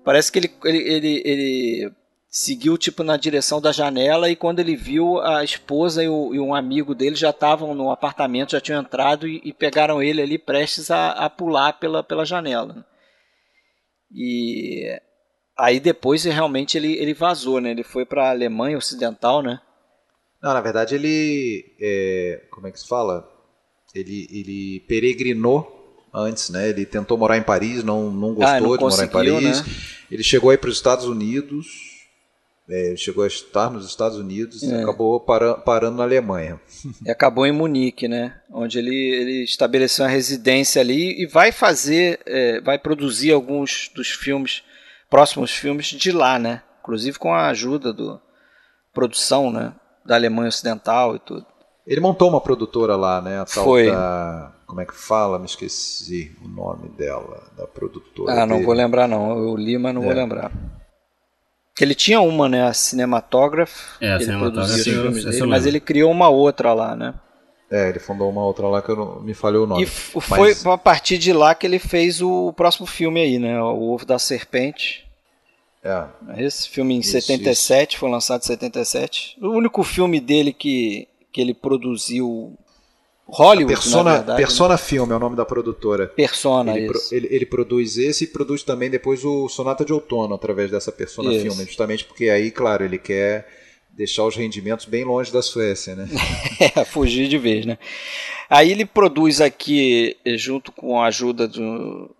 parece 0.05 0.33
que 0.33 0.39
ele, 0.39 0.53
ele, 0.65 0.79
ele, 0.79 1.23
ele 1.25 1.93
seguiu 2.29 2.77
tipo 2.77 3.03
na 3.03 3.17
direção 3.17 3.61
da 3.61 3.73
janela 3.73 4.31
e 4.31 4.37
quando 4.37 4.61
ele 4.61 4.77
viu 4.77 5.21
a 5.21 5.45
esposa 5.45 6.03
e, 6.03 6.09
o, 6.09 6.35
e 6.35 6.41
um 6.41 6.55
amigo 6.55 6.95
dele 6.95 7.17
já 7.17 7.31
estavam 7.31 7.75
no 7.75 7.91
apartamento, 7.91 8.53
já 8.53 8.61
tinham 8.61 8.81
entrado 8.81 9.27
e, 9.27 9.41
e 9.45 9.53
pegaram 9.53 10.03
ele 10.03 10.23
ali 10.23 10.39
prestes 10.39 10.91
a, 10.91 11.11
a, 11.11 11.31
pular 11.31 11.75
pela, 11.75 12.03
pela 12.03 12.25
janela. 12.25 12.85
E 14.13 14.87
aí 15.57 15.79
depois 15.79 16.25
realmente 16.25 16.77
ele, 16.79 16.95
ele 16.95 17.15
vazou, 17.15 17.61
né? 17.61 17.71
Ele 17.71 17.85
foi 17.85 18.05
para 18.05 18.29
a 18.29 18.31
Alemanha 18.31 18.79
Ocidental, 18.79 19.43
né? 19.43 19.61
Não, 20.43 20.55
na 20.55 20.61
verdade 20.61 20.95
ele. 20.95 21.75
É, 21.81 22.43
como 22.51 22.67
é 22.67 22.71
que 22.71 22.81
se 22.81 22.89
fala? 22.89 23.29
Ele, 23.95 24.27
ele 24.31 24.81
peregrinou 24.89 25.81
antes, 26.15 26.51
né? 26.51 26.69
Ele 26.69 26.87
tentou 26.87 27.19
morar 27.19 27.37
em 27.37 27.43
Paris, 27.43 27.85
não, 27.85 28.11
não 28.11 28.35
gostou 28.35 28.47
ah, 28.47 28.61
não 28.61 28.77
de 28.77 28.83
morar 28.83 29.05
em 29.05 29.09
Paris. 29.09 29.67
Né? 29.67 29.75
Ele 30.11 30.23
chegou 30.23 30.51
aí 30.51 30.59
para 30.59 30.71
os 30.71 30.77
Estados 30.77 31.07
Unidos. 31.07 31.91
É, 32.73 32.95
chegou 32.97 33.25
a 33.25 33.27
estar 33.27 33.69
nos 33.69 33.85
Estados 33.85 34.17
Unidos 34.17 34.63
é. 34.63 34.67
e 34.67 34.75
acabou 34.83 35.19
para, 35.19 35.55
parando 35.55 35.97
na 35.97 36.05
Alemanha. 36.05 36.61
E 37.05 37.11
acabou 37.11 37.45
em 37.45 37.51
Munique, 37.51 38.07
né? 38.07 38.41
Onde 38.49 38.79
ele, 38.79 38.95
ele 38.95 39.43
estabeleceu 39.43 40.05
uma 40.05 40.11
residência 40.11 40.81
ali 40.81 41.21
e 41.21 41.27
vai 41.27 41.51
fazer, 41.51 42.21
é, 42.25 42.61
vai 42.61 42.79
produzir 42.79 43.33
alguns 43.33 43.91
dos 43.93 44.11
filmes, 44.11 44.63
próximos 45.09 45.51
filmes 45.51 45.87
de 45.87 46.13
lá, 46.13 46.39
né? 46.39 46.63
Inclusive 46.81 47.19
com 47.19 47.35
a 47.35 47.49
ajuda 47.49 47.93
do 47.93 48.21
produção, 48.95 49.51
né? 49.51 49.75
Da 50.05 50.15
Alemanha 50.15 50.49
Ocidental 50.49 51.17
e 51.17 51.19
tudo. 51.19 51.47
Ele 51.87 52.01
montou 52.01 52.29
uma 52.29 52.41
produtora 52.41 52.95
lá, 52.95 53.21
né? 53.21 53.41
A 53.41 53.45
tal 53.45 53.65
Foi. 53.65 53.91
Da, 53.91 54.53
como 54.67 54.81
é 54.81 54.87
que 54.87 54.95
fala? 54.95 55.39
Me 55.39 55.47
esqueci 55.47 56.37
o 56.45 56.49
nome 56.49 56.89
dela, 56.91 57.43
da 57.57 57.67
produtora. 57.67 58.33
Ah, 58.33 58.47
não 58.47 58.57
dele. 58.57 58.67
vou 58.67 58.75
lembrar 58.75 59.09
não. 59.09 59.37
Eu 59.37 59.57
li, 59.57 59.77
mas 59.77 59.95
não 59.95 60.03
é. 60.03 60.05
vou 60.05 60.15
lembrar. 60.15 60.53
Que 61.75 61.83
ele 61.83 61.95
tinha 61.95 62.21
uma, 62.21 62.49
né? 62.49 62.65
A 62.65 62.73
Cinematograph. 62.73 63.97
É, 64.01 64.13
a 64.13 64.21
Cinematograph. 64.21 64.85
Dele, 64.85 65.47
mas 65.47 65.67
ele 65.67 65.81
criou 65.81 66.11
uma 66.11 66.29
outra 66.29 66.73
lá, 66.73 66.95
né? 66.95 67.15
É, 67.71 67.89
ele 67.89 67.99
fundou 67.99 68.29
uma 68.29 68.45
outra 68.45 68.69
lá 68.69 68.83
que 68.83 68.91
eu 68.91 68.97
não, 68.97 69.21
me 69.21 69.35
falhou 69.35 69.65
o 69.65 69.67
nome. 69.67 69.83
E 69.83 69.87
foi 69.87 70.49
mas... 70.49 70.67
a 70.67 70.77
partir 70.77 71.19
de 71.19 71.33
lá 71.33 71.55
que 71.55 71.67
ele 71.67 71.79
fez 71.79 72.21
o 72.21 72.53
próximo 72.53 72.87
filme 72.87 73.21
aí, 73.21 73.39
né? 73.39 73.63
O 73.63 73.93
Ovo 73.93 74.05
da 74.05 74.19
Serpente. 74.19 75.10
É. 75.83 76.45
Esse 76.45 76.69
filme 76.69 76.95
em 76.95 77.01
isso, 77.01 77.13
77, 77.13 77.91
isso. 77.91 77.99
foi 77.99 78.11
lançado 78.11 78.43
em 78.43 78.47
77. 78.47 79.39
O 79.41 79.49
único 79.49 79.83
filme 79.83 80.21
dele 80.21 80.53
que, 80.53 81.09
que 81.33 81.41
ele 81.41 81.55
produziu 81.55 82.57
Hollywood, 83.27 83.75
Persona, 83.75 84.17
verdade, 84.17 84.37
Persona 84.37 84.75
né? 84.75 84.79
Filme 84.79 85.13
é 85.13 85.17
o 85.17 85.19
nome 85.19 85.37
da 85.37 85.45
produtora. 85.45 86.09
Persona, 86.09 86.77
ele, 86.77 86.87
pro, 86.89 87.01
ele, 87.13 87.29
ele, 87.31 87.47
produz 87.47 87.97
esse 87.97 88.25
e 88.25 88.27
produz 88.27 88.63
também 88.63 88.91
depois 88.91 89.25
o 89.25 89.49
Sonata 89.49 89.85
de 89.85 89.93
Outono 89.93 90.35
através 90.35 90.71
dessa 90.71 90.93
Persona 90.93 91.33
isso. 91.33 91.43
Filme, 91.43 91.65
justamente 91.65 92.05
porque 92.05 92.29
aí, 92.29 92.51
claro, 92.51 92.85
ele 92.85 92.99
quer 92.99 93.49
deixar 93.91 94.25
os 94.25 94.37
rendimentos 94.37 94.85
bem 94.85 95.05
longe 95.05 95.33
da 95.33 95.43
Suécia, 95.43 95.95
né? 95.95 96.09
é, 96.77 96.85
fugir 96.85 97.29
de 97.29 97.39
vez, 97.39 97.65
né? 97.65 97.79
Aí 98.49 98.71
ele 98.71 98.85
produz 98.85 99.41
aqui, 99.41 100.17
junto 100.37 100.73
com 100.73 101.01
a 101.01 101.07
ajuda 101.07 101.47
do, 101.47 102.11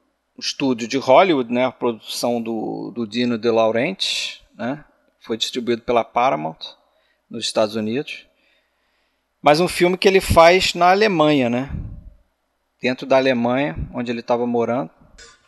estúdio 0.41 0.89
de 0.89 0.99
Hollywood, 0.99 1.53
né, 1.53 1.67
a 1.67 1.73
produção 1.73 2.43
do, 2.43 2.91
do 2.95 3.07
Dino 3.07 3.39
De 3.39 3.51
Laurentiis, 3.51 4.41
né, 4.57 4.85
foi 5.21 5.37
distribuído 5.37 5.83
pela 5.83 6.03
Paramount 6.03 6.59
nos 7.29 7.45
Estados 7.45 7.77
Unidos. 7.77 8.27
Mas 9.41 9.61
um 9.61 9.69
filme 9.69 9.97
que 9.97 10.09
ele 10.09 10.21
faz 10.21 10.75
na 10.75 10.91
Alemanha, 10.91 11.49
né, 11.49 11.71
dentro 12.81 13.07
da 13.07 13.17
Alemanha, 13.17 13.77
onde 13.95 14.11
ele 14.11 14.21
estava 14.21 14.47
morando. 14.47 14.91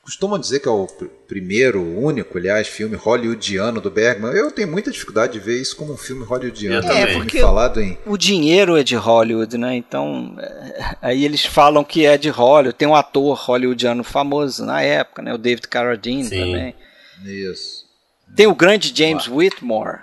Costumam 0.03 0.37
dizer 0.37 0.59
que 0.59 0.69
é 0.69 0.71
o 0.71 0.85
primeiro, 1.29 1.81
único, 1.81 2.37
aliás, 2.37 2.67
filme 2.67 2.97
hollywoodiano 2.97 3.81
do 3.81 3.89
Bergman. 3.89 4.33
Eu 4.33 4.51
tenho 4.51 4.67
muita 4.67 4.91
dificuldade 4.91 5.35
de 5.35 5.39
ver 5.39 5.63
isso 5.63 5.77
como 5.77 5.93
um 5.93 5.97
filme 5.97 6.25
hollywoodiano. 6.25 6.85
É, 6.91 7.15
porque 7.15 7.39
falado 7.39 7.81
em... 7.81 7.97
o 8.05 8.17
dinheiro 8.17 8.77
é 8.77 8.83
de 8.83 8.97
Hollywood, 8.97 9.57
né? 9.57 9.77
Então, 9.77 10.35
é, 10.41 10.97
aí 11.01 11.25
eles 11.25 11.45
falam 11.45 11.85
que 11.85 12.05
é 12.05 12.19
de 12.19 12.31
Hollywood. 12.31 12.77
Tem 12.77 12.89
um 12.89 12.97
ator 12.97 13.37
hollywoodiano 13.37 14.03
famoso 14.03 14.67
na 14.67 14.83
época, 14.83 15.23
né? 15.23 15.33
O 15.33 15.39
David 15.39 15.69
Carradine 15.69 16.25
Sim. 16.25 16.37
também. 16.37 16.75
Isso. 17.25 17.85
Tem 18.35 18.49
o 18.49 18.57
grande 18.57 18.93
James 18.93 19.29
ah. 19.29 19.33
Whitmore. 19.33 20.01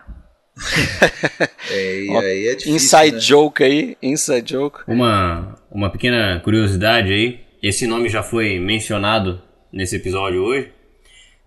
é, 1.72 2.18
aí 2.18 2.48
é 2.48 2.56
difícil, 2.56 2.74
Inside 2.74 3.16
né? 3.16 3.20
joke 3.20 3.64
aí, 3.64 3.98
inside 4.02 4.50
joke. 4.50 4.80
Uma, 4.88 5.58
uma 5.70 5.90
pequena 5.90 6.40
curiosidade 6.42 7.12
aí. 7.12 7.42
Esse 7.62 7.86
nome 7.86 8.08
já 8.08 8.24
foi 8.24 8.60
mencionado 8.60 9.42
nesse 9.72 9.96
episódio 9.96 10.41
hoje. 10.44 10.72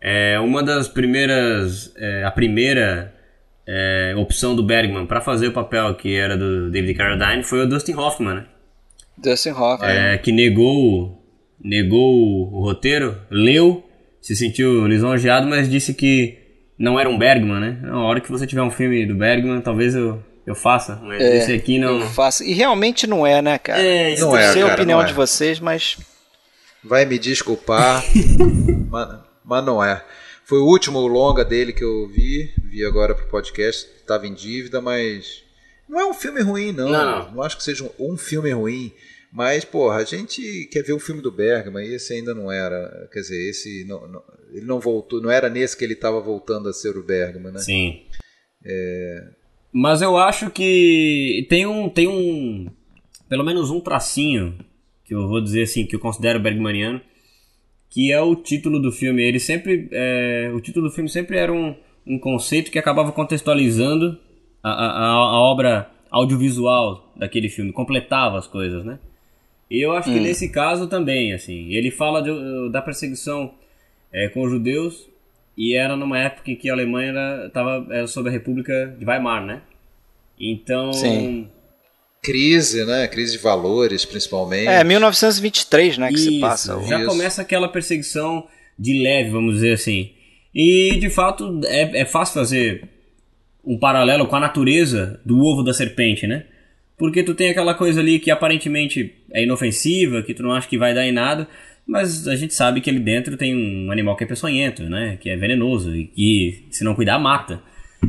É 0.00 0.38
uma 0.40 0.62
das 0.62 0.88
primeiras, 0.88 1.92
é, 1.96 2.24
a 2.24 2.30
primeira 2.30 3.14
é, 3.66 4.14
opção 4.16 4.54
do 4.56 4.62
Bergman 4.62 5.06
para 5.06 5.20
fazer 5.20 5.48
o 5.48 5.52
papel 5.52 5.94
que 5.94 6.14
era 6.14 6.36
do 6.36 6.70
David 6.70 6.94
Carradine 6.94 7.44
foi 7.44 7.64
o 7.64 7.68
Dustin 7.68 7.94
Hoffman, 7.94 8.34
né? 8.34 8.44
Dustin 9.16 9.50
Hoffman. 9.50 9.90
É, 9.90 10.18
que 10.18 10.32
negou, 10.32 11.22
negou 11.62 12.52
o 12.52 12.64
roteiro, 12.64 13.16
leu, 13.30 13.84
se 14.20 14.34
sentiu 14.34 14.86
lisonjeado, 14.86 15.46
mas 15.46 15.70
disse 15.70 15.94
que 15.94 16.38
não 16.78 16.98
era 16.98 17.08
um 17.08 17.16
Bergman, 17.16 17.60
né? 17.60 17.78
Na 17.82 18.00
hora 18.02 18.20
que 18.20 18.30
você 18.30 18.46
tiver 18.46 18.62
um 18.62 18.70
filme 18.70 19.06
do 19.06 19.14
Bergman, 19.14 19.60
talvez 19.60 19.94
eu, 19.94 20.20
eu 20.44 20.54
faça, 20.54 21.00
mas 21.02 21.20
é, 21.20 21.36
esse 21.36 21.52
aqui 21.52 21.78
não. 21.78 22.00
Eu 22.00 22.06
faço. 22.08 22.42
E 22.42 22.52
realmente 22.54 23.06
não 23.06 23.24
é, 23.24 23.40
né, 23.40 23.58
cara? 23.58 23.80
É, 23.80 24.16
não 24.16 24.36
é, 24.36 24.52
sei 24.52 24.62
a 24.62 24.74
opinião 24.74 25.00
é. 25.00 25.04
de 25.04 25.12
vocês, 25.12 25.60
mas 25.60 25.96
vai 26.84 27.04
me 27.04 27.18
desculpar, 27.18 28.02
mas, 28.90 29.20
mas, 29.44 29.64
não 29.64 29.82
é. 29.82 30.04
Foi 30.44 30.58
o 30.58 30.66
último 30.66 30.98
longa 31.06 31.44
dele 31.44 31.72
que 31.72 31.84
eu 31.84 32.08
vi, 32.08 32.52
vi 32.64 32.84
agora 32.84 33.14
pro 33.14 33.28
podcast, 33.28 33.88
estava 33.96 34.26
em 34.26 34.34
dívida, 34.34 34.80
mas 34.80 35.42
não 35.88 36.00
é 36.00 36.06
um 36.06 36.14
filme 36.14 36.40
ruim, 36.42 36.72
não. 36.72 36.88
Não, 36.88 37.32
não 37.32 37.42
acho 37.42 37.56
que 37.56 37.62
seja 37.62 37.84
um, 37.84 38.12
um, 38.12 38.16
filme 38.16 38.50
ruim. 38.50 38.92
Mas, 39.32 39.64
porra, 39.64 39.96
a 39.96 40.04
gente 40.04 40.68
quer 40.70 40.82
ver 40.82 40.92
o 40.92 40.98
filme 40.98 41.22
do 41.22 41.32
Bergman 41.32 41.86
e 41.86 41.94
esse 41.94 42.12
ainda 42.12 42.34
não 42.34 42.52
era. 42.52 43.08
Quer 43.12 43.20
dizer, 43.20 43.48
esse 43.48 43.84
não, 43.84 44.06
não, 44.06 44.22
ele 44.52 44.66
não 44.66 44.78
voltou, 44.78 45.22
não 45.22 45.30
era 45.30 45.48
nesse 45.48 45.76
que 45.76 45.84
ele 45.84 45.94
estava 45.94 46.20
voltando 46.20 46.68
a 46.68 46.72
ser 46.72 46.96
o 46.98 47.02
Bergman, 47.02 47.52
né? 47.52 47.60
Sim. 47.60 48.02
É... 48.64 49.28
Mas 49.72 50.02
eu 50.02 50.18
acho 50.18 50.50
que 50.50 51.46
tem 51.48 51.64
um, 51.64 51.88
tem 51.88 52.06
um, 52.06 52.70
pelo 53.28 53.44
menos 53.44 53.70
um 53.70 53.80
tracinho 53.80 54.58
que 55.12 55.16
eu 55.16 55.28
vou 55.28 55.42
dizer 55.42 55.62
assim, 55.62 55.84
que 55.84 55.94
eu 55.94 56.00
considero 56.00 56.40
Bergmaniano, 56.40 57.00
que 57.90 58.10
é 58.10 58.20
o 58.20 58.34
título 58.34 58.80
do 58.80 58.90
filme. 58.90 59.22
Ele 59.22 59.38
sempre, 59.38 59.88
é, 59.92 60.50
o 60.54 60.60
título 60.60 60.88
do 60.88 60.94
filme 60.94 61.08
sempre 61.08 61.36
era 61.36 61.52
um, 61.52 61.74
um 62.06 62.18
conceito 62.18 62.70
que 62.70 62.78
acabava 62.78 63.12
contextualizando 63.12 64.18
a, 64.62 64.70
a, 64.70 65.10
a 65.10 65.40
obra 65.40 65.90
audiovisual 66.10 67.12
daquele 67.14 67.50
filme, 67.50 67.72
completava 67.72 68.38
as 68.38 68.46
coisas, 68.46 68.84
né? 68.84 68.98
E 69.70 69.80
eu 69.80 69.92
acho 69.92 70.10
hum. 70.10 70.14
que 70.14 70.20
nesse 70.20 70.48
caso 70.50 70.86
também, 70.86 71.32
assim, 71.32 71.72
ele 71.72 71.90
fala 71.90 72.22
de, 72.22 72.70
da 72.70 72.80
perseguição 72.80 73.52
é, 74.10 74.28
com 74.28 74.42
os 74.42 74.50
judeus 74.50 75.08
e 75.56 75.74
era 75.74 75.96
numa 75.96 76.18
época 76.18 76.50
em 76.50 76.56
que 76.56 76.70
a 76.70 76.72
Alemanha 76.72 77.10
era, 77.10 77.50
tava, 77.50 77.86
era 77.90 78.06
sob 78.06 78.28
a 78.28 78.32
República 78.32 78.94
de 78.98 79.04
Weimar, 79.04 79.44
né? 79.44 79.60
Então... 80.38 80.92
Sim. 80.92 81.48
Crise, 82.22 82.84
né? 82.84 83.08
Crise 83.08 83.32
de 83.32 83.38
valores, 83.38 84.04
principalmente. 84.04 84.68
É, 84.68 84.84
1923, 84.84 85.98
né, 85.98 86.08
que 86.08 86.14
Isso, 86.14 86.30
se 86.30 86.40
passa. 86.40 86.80
Já 86.84 87.00
Isso. 87.00 87.08
começa 87.08 87.42
aquela 87.42 87.68
perseguição 87.68 88.46
de 88.78 89.02
leve, 89.02 89.30
vamos 89.30 89.54
dizer 89.54 89.72
assim. 89.72 90.12
E, 90.54 90.96
de 91.00 91.10
fato, 91.10 91.60
é, 91.64 92.02
é 92.02 92.04
fácil 92.04 92.34
fazer 92.34 92.88
um 93.64 93.76
paralelo 93.76 94.26
com 94.28 94.36
a 94.36 94.40
natureza 94.40 95.20
do 95.24 95.40
ovo 95.40 95.64
da 95.64 95.74
serpente, 95.74 96.26
né? 96.26 96.44
Porque 96.96 97.24
tu 97.24 97.34
tem 97.34 97.50
aquela 97.50 97.74
coisa 97.74 98.00
ali 98.00 98.20
que 98.20 98.30
aparentemente 98.30 99.14
é 99.32 99.42
inofensiva, 99.42 100.22
que 100.22 100.34
tu 100.34 100.44
não 100.44 100.52
acha 100.52 100.68
que 100.68 100.78
vai 100.78 100.94
dar 100.94 101.04
em 101.04 101.12
nada, 101.12 101.48
mas 101.84 102.28
a 102.28 102.36
gente 102.36 102.54
sabe 102.54 102.80
que 102.80 102.88
ali 102.88 103.00
dentro 103.00 103.36
tem 103.36 103.56
um 103.56 103.90
animal 103.90 104.16
que 104.16 104.22
é 104.22 104.26
peçonhento, 104.28 104.84
né? 104.84 105.18
Que 105.20 105.28
é 105.28 105.36
venenoso 105.36 105.94
e 105.96 106.06
que, 106.06 106.68
se 106.70 106.84
não 106.84 106.94
cuidar, 106.94 107.18
mata. 107.18 107.60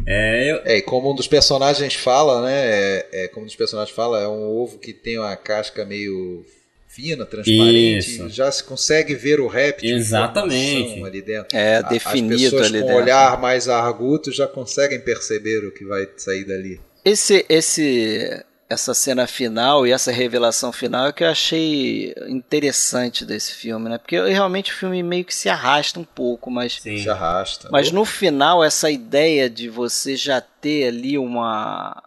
É, 0.06 0.52
eu... 0.52 0.62
é, 0.66 0.78
e 0.78 0.82
como 0.82 1.12
um 1.12 1.16
dos 1.16 1.28
personagens 1.28 1.94
fala, 1.94 2.42
né? 2.42 2.54
É, 2.54 3.08
é, 3.12 3.28
como 3.28 3.44
um 3.44 3.48
dos 3.48 3.56
personagens 3.56 3.96
fala, 3.96 4.22
é 4.22 4.28
um 4.28 4.44
ovo 4.44 4.78
que 4.78 4.94
tem 4.94 5.18
uma 5.18 5.36
casca 5.36 5.86
meio 5.86 6.46
fina, 6.88 7.26
transparente, 7.26 7.98
Isso. 7.98 8.30
já 8.30 8.52
se 8.52 8.64
consegue 8.64 9.16
ver 9.16 9.40
o 9.40 9.48
réptil 9.48 9.98
Exatamente. 9.98 11.04
ali 11.04 11.22
dentro. 11.24 11.58
É 11.58 11.82
definido 11.82 12.36
As 12.36 12.42
pessoas 12.42 12.68
ali 12.68 12.82
com 12.82 12.88
dentro. 12.88 13.02
olhar 13.02 13.42
mais 13.42 13.68
arguto 13.68 14.32
já 14.32 14.48
conseguem 14.48 15.00
perceber 15.00 15.66
o 15.66 15.72
que 15.72 15.84
vai 15.84 16.08
sair 16.18 16.44
dali. 16.44 16.80
Esse 17.04 17.44
esse 17.50 18.44
essa 18.74 18.94
cena 18.94 19.26
final 19.26 19.88
e 19.88 19.92
essa 19.92 20.12
revelação 20.12 20.72
final 20.72 21.08
é 21.08 21.14
que 21.14 21.24
eu 21.24 21.30
achei 21.30 22.14
interessante 22.28 23.26
desse 23.26 23.54
filme, 23.54 23.90
né? 23.90 23.98
Porque 23.98 24.20
realmente 24.20 24.72
o 24.72 24.76
filme 24.76 25.02
meio 25.02 25.26
que 25.26 25.34
se 25.34 25.50
arrasta 25.50 26.00
um 26.00 26.04
pouco, 26.04 26.52
mas 26.52 26.80
Sim. 26.82 26.98
se 26.98 27.10
arrasta. 27.10 27.70
Mas 27.72 27.92
no 27.92 28.04
final 28.04 28.64
essa 28.64 28.92
ideia 28.92 29.50
de 29.50 29.70
você 29.70 30.16
já 30.16 30.42
ter 30.42 30.88
ali 30.88 31.18
uma 31.18 32.02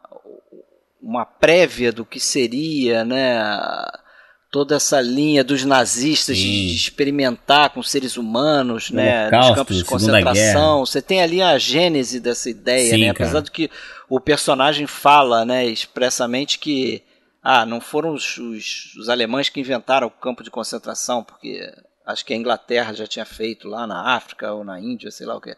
uma 1.01 1.25
prévia 1.25 1.93
do 1.93 2.05
que 2.05 2.19
seria, 2.19 3.05
né? 3.05 3.39
toda 4.57 4.77
essa 4.77 5.03
linha 5.03 5.45
dos 5.45 5.67
nazistas 5.67 6.37
de, 6.39 6.75
experimentar 6.75 7.69
com 7.69 7.83
seres 7.83 8.17
humanos, 8.17 8.91
né, 8.91 9.29
nos 9.31 9.55
campos 9.55 9.77
de 9.77 9.85
concentração. 9.85 10.87
Você 10.87 11.03
tem 11.03 11.21
ali 11.21 11.43
a 11.43 11.59
gênese 11.59 12.21
dessa 12.21 12.49
ideia, 12.49 12.95
Sim, 12.95 13.01
né? 13.03 13.11
Apesar 13.11 13.33
cara. 13.33 13.43
do 13.43 13.51
que 13.51 13.71
o 14.09 14.21
personagem 14.21 14.87
fala, 14.87 15.45
né, 15.45 15.67
expressamente 15.67 16.59
que 16.59 17.03
ah, 17.43 17.65
não 17.65 17.81
foram 17.81 18.13
os, 18.13 18.39
os, 18.39 18.95
os 18.97 19.09
alemães 19.09 19.49
que 19.49 19.61
inventaram 19.61 20.07
o 20.07 20.11
campo 20.11 20.43
de 20.43 20.51
concentração, 20.51 21.23
porque 21.23 21.61
acho 22.05 22.25
que 22.25 22.33
a 22.33 22.37
Inglaterra 22.37 22.93
já 22.93 23.07
tinha 23.07 23.25
feito 23.25 23.69
lá 23.69 23.87
na 23.87 24.15
África 24.15 24.53
ou 24.53 24.65
na 24.65 24.81
Índia, 24.81 25.11
sei 25.11 25.27
lá 25.27 25.37
o 25.37 25.41
que. 25.41 25.57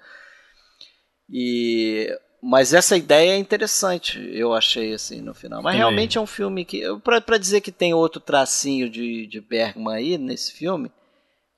E 1.30 2.08
mas 2.40 2.72
essa 2.72 2.96
ideia 2.96 3.32
é 3.32 3.36
interessante, 3.36 4.20
eu 4.32 4.54
achei 4.54 4.94
assim 4.94 5.20
no 5.20 5.34
final. 5.34 5.60
Mas 5.60 5.76
realmente 5.76 6.16
é 6.16 6.20
um 6.20 6.26
filme 6.26 6.64
que. 6.64 6.82
para 7.02 7.36
dizer 7.36 7.60
que 7.60 7.72
tem 7.72 7.92
outro 7.92 8.20
tracinho 8.20 8.88
de, 8.88 9.26
de 9.26 9.40
Bergman 9.40 9.96
aí 9.96 10.16
nesse 10.16 10.52
filme, 10.52 10.90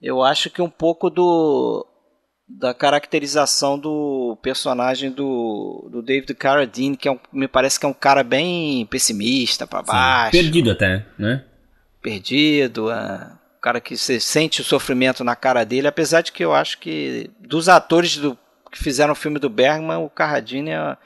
eu 0.01 0.23
acho 0.23 0.49
que 0.49 0.63
um 0.63 0.71
pouco 0.71 1.11
do. 1.11 1.87
Da 2.59 2.75
caracterização 2.75 3.79
do 3.79 4.37
personagem 4.43 5.11
do, 5.11 5.89
do 5.91 6.03
David 6.03 6.35
Carradine, 6.35 6.97
que 6.97 7.09
é 7.09 7.13
um, 7.13 7.19
me 7.33 7.47
parece 7.47 7.79
que 7.79 7.87
é 7.87 7.89
um 7.89 7.95
cara 7.95 8.23
bem 8.25 8.85
pessimista 8.87 9.67
para 9.67 9.83
baixo. 9.83 10.37
Sim, 10.37 10.43
perdido 10.43 10.71
até, 10.73 11.07
né? 11.17 11.45
Perdido, 12.03 12.91
é, 12.91 13.31
um 13.57 13.61
cara 13.61 13.81
que 13.81 13.97
você 13.97 14.19
sente 14.19 14.61
o 14.61 14.65
sofrimento 14.65 15.23
na 15.23 15.37
cara 15.37 15.65
dele, 15.65 15.87
apesar 15.87 16.23
de 16.23 16.33
que 16.33 16.45
eu 16.45 16.53
acho 16.53 16.79
que 16.79 17.31
dos 17.39 17.69
atores 17.69 18.17
do 18.17 18.37
que 18.71 18.79
fizeram 18.79 19.13
o 19.13 19.17
filme 19.17 19.39
do 19.39 19.51
Bergman, 19.51 19.99
o 19.99 20.09
Carradine 20.09 20.71
é, 20.71 20.97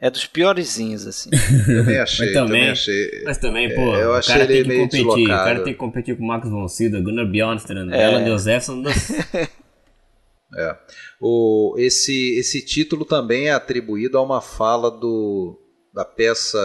é 0.00 0.10
dos 0.10 0.26
piorzinhos, 0.26 1.06
assim. 1.06 1.30
também 1.66 1.98
achei, 1.98 2.26
mas 2.26 2.34
também, 2.34 2.34
também 2.34 2.70
achei. 2.70 3.22
Mas 3.24 3.38
também, 3.38 3.74
pô, 3.74 3.96
é, 3.96 4.02
eu 4.02 4.14
achei 4.14 4.34
o 4.34 4.38
cara 4.38 4.46
tem 4.46 4.62
que 4.62 4.76
competir. 4.78 4.98
Deslocado. 4.98 5.22
O 5.22 5.44
cara 5.44 5.60
tem 5.60 5.72
que 5.72 5.78
competir 5.78 6.16
com 6.16 6.24
o 6.24 6.26
Max 6.26 6.48
von 6.48 6.68
Sydow, 6.68 7.02
Gunnar 7.02 7.26
Bjornstrand, 7.26 7.92
é. 7.92 8.04
Ellen 8.04 8.26
Josephson. 8.26 8.82
é. 10.56 10.76
O, 11.20 11.74
esse, 11.76 12.34
esse 12.38 12.64
título 12.64 13.04
também 13.04 13.48
é 13.48 13.52
atribuído 13.52 14.16
a 14.16 14.22
uma 14.22 14.40
fala 14.40 14.90
do, 14.90 15.60
da 15.92 16.04
peça 16.04 16.58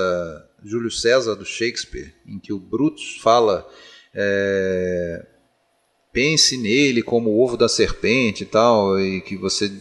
Júlio 0.64 0.92
César 0.92 1.36
do 1.36 1.46
Shakespeare, 1.46 2.14
em 2.26 2.40
que 2.40 2.54
o 2.54 2.60
Brutus 2.60 3.18
fala 3.22 3.68
é, 4.14 5.26
pense 6.12 6.56
nele 6.58 7.02
como 7.02 7.32
o 7.32 7.44
ovo 7.44 7.58
da 7.58 7.68
serpente 7.68 8.44
e 8.44 8.46
tal, 8.46 9.00
e 9.00 9.22
que 9.22 9.36
você 9.36 9.72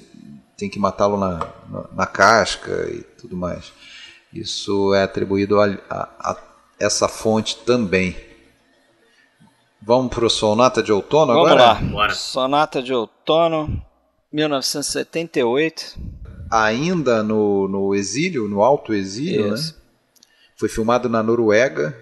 tem 0.56 0.68
que 0.68 0.78
matá-lo 0.78 1.16
na, 1.16 1.52
na, 1.68 1.88
na, 1.94 2.06
casca 2.06 2.88
e 2.90 3.02
tudo 3.20 3.36
mais. 3.36 3.72
Isso 4.32 4.94
é 4.94 5.02
atribuído 5.02 5.60
a, 5.60 5.66
a, 5.90 6.30
a 6.30 6.36
essa 6.80 7.06
fonte 7.06 7.58
também. 7.58 8.16
Vamos 9.80 10.14
para 10.14 10.24
o 10.24 10.30
Sonata 10.30 10.82
de 10.82 10.92
Outono 10.92 11.32
Vamos 11.32 11.50
agora? 11.50 11.74
Vamos 11.74 11.88
lá. 11.88 11.92
Bora. 11.92 12.14
Sonata 12.14 12.82
de 12.82 12.94
Outono, 12.94 13.84
1978. 14.32 15.98
Ainda 16.50 17.22
no, 17.22 17.68
no 17.68 17.94
exílio, 17.94 18.48
no 18.48 18.62
alto 18.62 18.92
exílio, 18.92 19.48
né? 19.48 19.54
Isso. 19.54 19.74
né? 19.74 19.80
Foi 20.56 20.68
filmado 20.68 21.08
na 21.08 21.22
Noruega. 21.22 21.96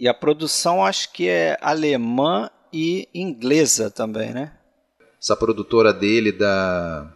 E 0.00 0.08
a 0.08 0.14
produção 0.14 0.84
acho 0.84 1.12
que 1.12 1.28
é 1.28 1.58
alemã 1.60 2.50
e 2.72 3.08
inglesa 3.12 3.90
também, 3.90 4.32
né? 4.32 4.52
Essa 5.20 5.36
produtora 5.36 5.92
dele 5.92 6.30
da 6.30 7.12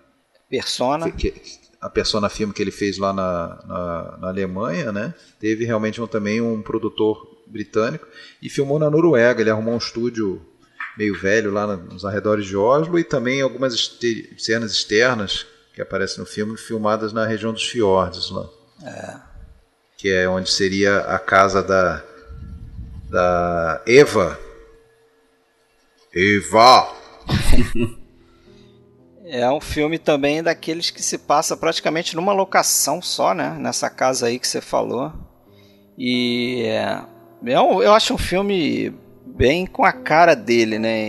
Persona. 0.48 1.10
Que, 1.10 1.32
a 1.80 1.88
Persona 1.88 2.28
filme 2.28 2.52
que 2.52 2.60
ele 2.60 2.70
fez 2.70 2.98
lá 2.98 3.12
na, 3.12 3.62
na, 3.66 4.18
na 4.18 4.28
Alemanha, 4.28 4.92
né? 4.92 5.14
Teve 5.38 5.64
realmente 5.64 6.00
um, 6.00 6.06
também 6.06 6.40
um 6.40 6.60
produtor 6.62 7.42
britânico 7.46 8.06
e 8.40 8.48
filmou 8.48 8.78
na 8.78 8.90
Noruega. 8.90 9.40
Ele 9.40 9.50
arrumou 9.50 9.74
um 9.74 9.78
estúdio 9.78 10.44
meio 10.97 11.19
velho 11.19 11.51
lá 11.51 11.77
nos 11.77 12.05
arredores 12.05 12.47
de 12.47 12.56
Oslo 12.56 12.98
e 12.98 13.05
também 13.05 13.40
algumas 13.40 13.98
cenas 14.39 14.73
externas 14.73 15.47
que 15.74 15.81
aparecem 15.81 16.19
no 16.19 16.27
filme 16.27 16.56
filmadas 16.56 17.12
na 17.12 17.27
região 17.27 17.52
dos 17.52 17.66
fiordes 17.66 18.31
lá. 18.31 18.48
É. 18.85 19.16
Que 19.97 20.10
é 20.10 20.28
onde 20.28 20.51
seria 20.51 20.98
a 21.01 21.19
casa 21.19 21.62
da 21.62 22.05
da 23.09 23.82
Eva. 23.86 24.39
Eva. 26.14 26.94
É 29.35 29.51
um 29.51 29.62
filme 29.62 29.98
também 29.98 30.43
daqueles 30.43 30.90
que 30.90 31.02
se 31.02 31.16
passa 31.16 31.56
praticamente 31.56 32.14
numa 32.14 32.35
locação 32.35 33.01
só, 33.01 33.32
né? 33.32 33.56
Nessa 33.59 33.89
casa 33.89 34.27
aí 34.27 34.39
que 34.39 34.47
você 34.47 34.60
falou. 34.60 35.10
E 35.97 36.64
é, 36.66 37.02
eu 37.43 37.94
acho 37.94 38.12
um 38.12 38.19
filme 38.19 38.94
bem 39.34 39.66
com 39.66 39.84
a 39.84 39.92
cara 39.92 40.34
dele, 40.34 40.78
né? 40.78 41.09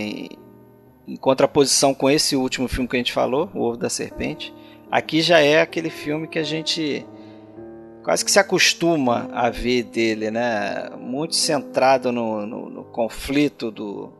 Em, 1.06 1.16
contraposição 1.20 1.92
com 1.92 2.08
esse 2.08 2.34
último 2.34 2.66
filme 2.66 2.88
que 2.88 2.96
a 2.96 2.98
gente 2.98 3.12
falou, 3.12 3.50
O 3.54 3.60
Ovo 3.60 3.76
da 3.76 3.90
Serpente. 3.90 4.54
Aqui 4.90 5.20
já 5.20 5.40
é 5.40 5.60
aquele 5.60 5.90
filme 5.90 6.26
que 6.26 6.38
a 6.38 6.42
gente 6.42 7.06
quase 8.02 8.24
que 8.24 8.30
se 8.30 8.38
acostuma 8.38 9.28
a 9.32 9.50
ver 9.50 9.84
dele, 9.84 10.30
né? 10.30 10.90
Muito 10.98 11.34
centrado 11.34 12.12
no, 12.12 12.46
no, 12.46 12.70
no 12.70 12.84
conflito 12.84 13.70
do, 13.70 14.12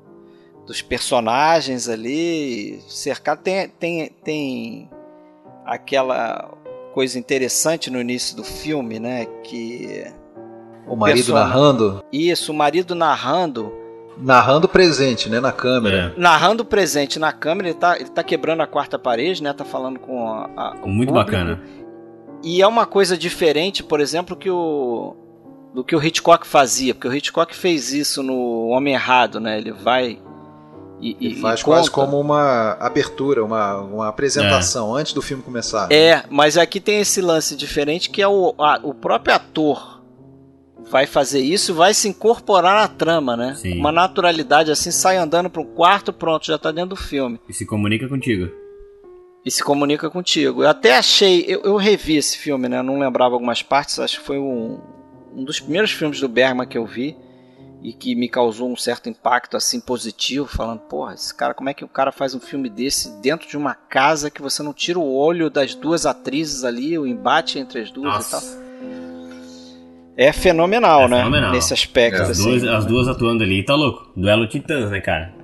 dos 0.66 0.82
personagens 0.82 1.88
ali, 1.88 2.80
cercado. 2.88 3.42
Tem, 3.42 3.68
tem, 3.68 4.10
tem 4.22 4.90
aquela 5.64 6.50
coisa 6.92 7.18
interessante 7.18 7.90
no 7.90 8.00
início 8.00 8.36
do 8.36 8.44
filme, 8.44 8.98
né? 8.98 9.26
Que. 9.42 10.06
O, 10.86 10.96
marido 10.96 11.32
narrando? 11.32 12.04
Isso, 12.12 12.52
o 12.52 12.54
marido 12.54 12.94
narrando. 12.94 13.83
Narrando 14.16 14.68
presente, 14.68 15.28
né? 15.28 15.40
Na 15.40 15.52
câmera. 15.52 16.14
É. 16.16 16.20
Narrando 16.20 16.64
presente 16.64 17.18
na 17.18 17.32
câmera, 17.32 17.68
ele 17.68 17.78
tá, 17.78 17.96
ele 17.98 18.08
tá 18.08 18.22
quebrando 18.22 18.62
a 18.62 18.66
quarta 18.66 18.98
parede, 18.98 19.42
né? 19.42 19.52
Tá 19.52 19.64
falando 19.64 19.98
com 19.98 20.28
a. 20.28 20.50
a 20.56 20.74
Muito 20.86 21.08
público. 21.08 21.12
bacana. 21.12 21.60
E 22.42 22.60
é 22.60 22.66
uma 22.66 22.86
coisa 22.86 23.16
diferente, 23.16 23.82
por 23.82 24.00
exemplo, 24.00 24.36
que 24.36 24.50
o. 24.50 25.16
Do 25.74 25.82
que 25.82 25.96
o 25.96 26.02
Hitchcock 26.02 26.46
fazia, 26.46 26.94
porque 26.94 27.08
o 27.08 27.12
Hitchcock 27.12 27.52
fez 27.54 27.92
isso 27.92 28.22
no 28.22 28.68
Homem 28.68 28.94
Errado, 28.94 29.40
né? 29.40 29.58
Ele 29.58 29.72
vai 29.72 30.20
e, 31.00 31.16
e 31.20 31.34
faz 31.34 31.60
e 31.60 31.64
quase 31.64 31.90
como 31.90 32.18
uma 32.18 32.72
abertura, 32.80 33.44
uma, 33.44 33.78
uma 33.80 34.08
apresentação 34.08 34.96
é. 34.96 35.00
antes 35.00 35.12
do 35.12 35.20
filme 35.20 35.42
começar. 35.42 35.90
É, 35.90 36.22
mas 36.30 36.56
aqui 36.56 36.80
tem 36.80 37.00
esse 37.00 37.20
lance 37.20 37.56
diferente 37.56 38.08
que 38.08 38.22
é 38.22 38.28
o, 38.28 38.54
a, 38.58 38.78
o 38.82 38.94
próprio 38.94 39.34
ator 39.34 39.93
vai 40.90 41.06
fazer 41.06 41.40
isso, 41.40 41.74
vai 41.74 41.94
se 41.94 42.08
incorporar 42.08 42.82
na 42.82 42.88
trama, 42.88 43.36
né? 43.36 43.54
Sim. 43.56 43.78
Uma 43.78 43.90
naturalidade 43.90 44.70
assim, 44.70 44.90
sai 44.90 45.16
andando 45.16 45.48
para 45.50 45.62
um 45.62 45.66
quarto, 45.66 46.12
pronto, 46.12 46.46
já 46.46 46.58
tá 46.58 46.70
dentro 46.70 46.90
do 46.90 46.96
filme. 46.96 47.40
E 47.48 47.52
se 47.52 47.64
comunica 47.66 48.08
contigo. 48.08 48.50
E 49.44 49.50
se 49.50 49.62
comunica 49.62 50.08
contigo. 50.08 50.62
Eu 50.62 50.68
até 50.68 50.96
achei, 50.96 51.44
eu, 51.46 51.62
eu 51.62 51.76
revi 51.76 52.16
esse 52.16 52.38
filme, 52.38 52.68
né? 52.68 52.78
Eu 52.78 52.82
não 52.82 52.98
lembrava 52.98 53.34
algumas 53.34 53.62
partes, 53.62 53.98
acho 53.98 54.20
que 54.20 54.26
foi 54.26 54.38
um, 54.38 54.80
um 55.34 55.44
dos 55.44 55.60
primeiros 55.60 55.90
filmes 55.90 56.20
do 56.20 56.28
Bergman 56.28 56.66
que 56.66 56.78
eu 56.78 56.86
vi. 56.86 57.16
e 57.82 57.92
que 57.92 58.14
me 58.14 58.30
causou 58.30 58.72
um 58.72 58.76
certo 58.76 59.10
impacto 59.10 59.58
assim 59.58 59.78
positivo, 59.78 60.46
falando, 60.46 60.80
porra, 60.80 61.12
esse 61.12 61.34
cara, 61.34 61.52
como 61.52 61.68
é 61.68 61.74
que 61.74 61.84
o 61.84 61.88
cara 61.88 62.10
faz 62.10 62.34
um 62.34 62.40
filme 62.40 62.70
desse 62.70 63.10
dentro 63.20 63.46
de 63.46 63.58
uma 63.58 63.74
casa 63.74 64.30
que 64.30 64.40
você 64.40 64.62
não 64.62 64.72
tira 64.72 64.98
o 64.98 65.14
olho 65.14 65.50
das 65.50 65.74
duas 65.74 66.06
atrizes 66.06 66.64
ali, 66.64 66.98
o 66.98 67.06
embate 67.06 67.58
entre 67.58 67.80
as 67.82 67.90
duas 67.90 68.14
Nossa. 68.14 68.38
e 68.38 68.40
tal. 68.40 68.64
É 70.16 70.32
fenomenal, 70.32 71.02
é 71.02 71.08
né? 71.08 71.18
Fenomenal. 71.18 71.52
Nesse 71.52 71.72
aspecto. 71.72 72.22
As, 72.22 72.30
assim. 72.30 72.44
duas, 72.44 72.64
as 72.64 72.86
duas 72.86 73.08
atuando 73.08 73.42
ali, 73.42 73.64
tá 73.64 73.74
louco. 73.74 74.12
Duelo 74.16 74.46
titãs, 74.46 74.90
né, 74.90 75.00
cara? 75.00 75.34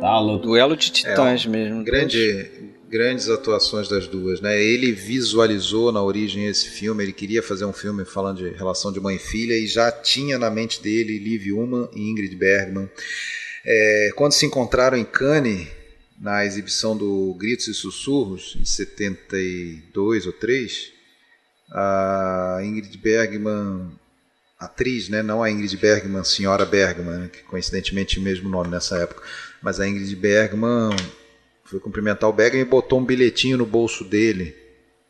Tá 0.00 0.18
louco. 0.18 0.46
Duelo 0.46 0.76
de 0.76 0.90
titãs 0.90 1.44
é, 1.44 1.48
mesmo. 1.48 1.84
Grande, 1.84 2.70
grandes 2.88 3.28
atuações 3.28 3.88
das 3.88 4.06
duas, 4.06 4.40
né? 4.40 4.62
Ele 4.62 4.92
visualizou 4.92 5.92
na 5.92 6.02
origem 6.02 6.46
esse 6.46 6.70
filme, 6.70 7.02
ele 7.02 7.12
queria 7.12 7.42
fazer 7.42 7.64
um 7.64 7.72
filme 7.72 8.04
falando 8.04 8.38
de 8.38 8.50
relação 8.56 8.92
de 8.92 9.00
mãe 9.00 9.16
e 9.16 9.18
filha 9.18 9.54
e 9.54 9.66
já 9.66 9.90
tinha 9.92 10.38
na 10.38 10.50
mente 10.50 10.82
dele 10.82 11.18
Liv 11.18 11.52
Ullmann 11.52 11.88
e 11.94 12.10
Ingrid 12.10 12.34
Bergman. 12.36 12.88
É, 13.64 14.10
quando 14.16 14.32
se 14.32 14.46
encontraram 14.46 14.96
em 14.96 15.04
Cannes, 15.04 15.68
na 16.20 16.44
exibição 16.44 16.96
do 16.96 17.34
Gritos 17.38 17.68
e 17.68 17.74
Sussurros, 17.74 18.56
em 18.60 18.64
72 18.64 20.26
ou 20.26 20.32
3, 20.32 20.92
a 21.72 22.60
Ingrid 22.62 22.96
Bergman, 22.98 23.90
atriz, 24.60 25.08
né? 25.08 25.22
não 25.22 25.42
a 25.42 25.50
Ingrid 25.50 25.74
Bergman, 25.78 26.22
senhora 26.22 26.66
Bergman, 26.66 27.18
né? 27.18 27.30
que 27.32 27.42
coincidentemente 27.44 28.18
o 28.18 28.22
mesmo 28.22 28.48
nome 28.48 28.68
nessa 28.68 28.98
época, 28.98 29.22
mas 29.62 29.80
a 29.80 29.88
Ingrid 29.88 30.14
Bergman 30.14 30.94
foi 31.64 31.80
cumprimentar 31.80 32.28
o 32.28 32.32
Bergman 32.32 32.62
e 32.62 32.66
botou 32.66 32.98
um 32.98 33.04
bilhetinho 33.04 33.56
no 33.56 33.64
bolso 33.64 34.04
dele 34.04 34.54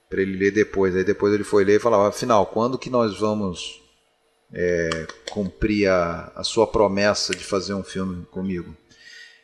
para 0.09 0.23
ele 0.23 0.37
ler 0.37 0.53
depois. 0.53 0.95
Aí 0.95 1.03
depois 1.03 1.33
ele 1.33 1.43
foi 1.45 1.65
ler 1.65 1.77
e 1.77 1.81
falava: 1.81 2.09
afinal, 2.09 2.47
quando 2.47 2.79
que 2.79 2.91
nós 2.91 3.19
vamos 3.19 3.81
é, 4.53 5.07
cumprir 5.31 5.89
a, 5.89 6.33
a 6.37 6.45
sua 6.45 6.67
promessa 6.67 7.35
de 7.35 7.45
fazer 7.45 7.75
um 7.75 7.83
filme 7.83 8.27
comigo? 8.27 8.77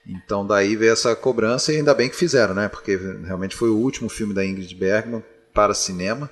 Então 0.07 0.47
daí 0.47 0.77
veio 0.77 0.93
essa 0.93 1.17
cobrança 1.17 1.73
e 1.73 1.77
ainda 1.77 1.95
bem 1.95 2.09
que 2.09 2.17
fizeram, 2.17 2.55
né? 2.55 2.69
Porque 2.69 2.97
realmente 2.97 3.57
foi 3.57 3.71
o 3.71 3.77
último 3.77 4.09
filme 4.09 4.35
da 4.35 4.45
Ingrid 4.45 4.73
Bergman 4.75 5.25
para 5.55 5.75
cinema. 5.75 6.31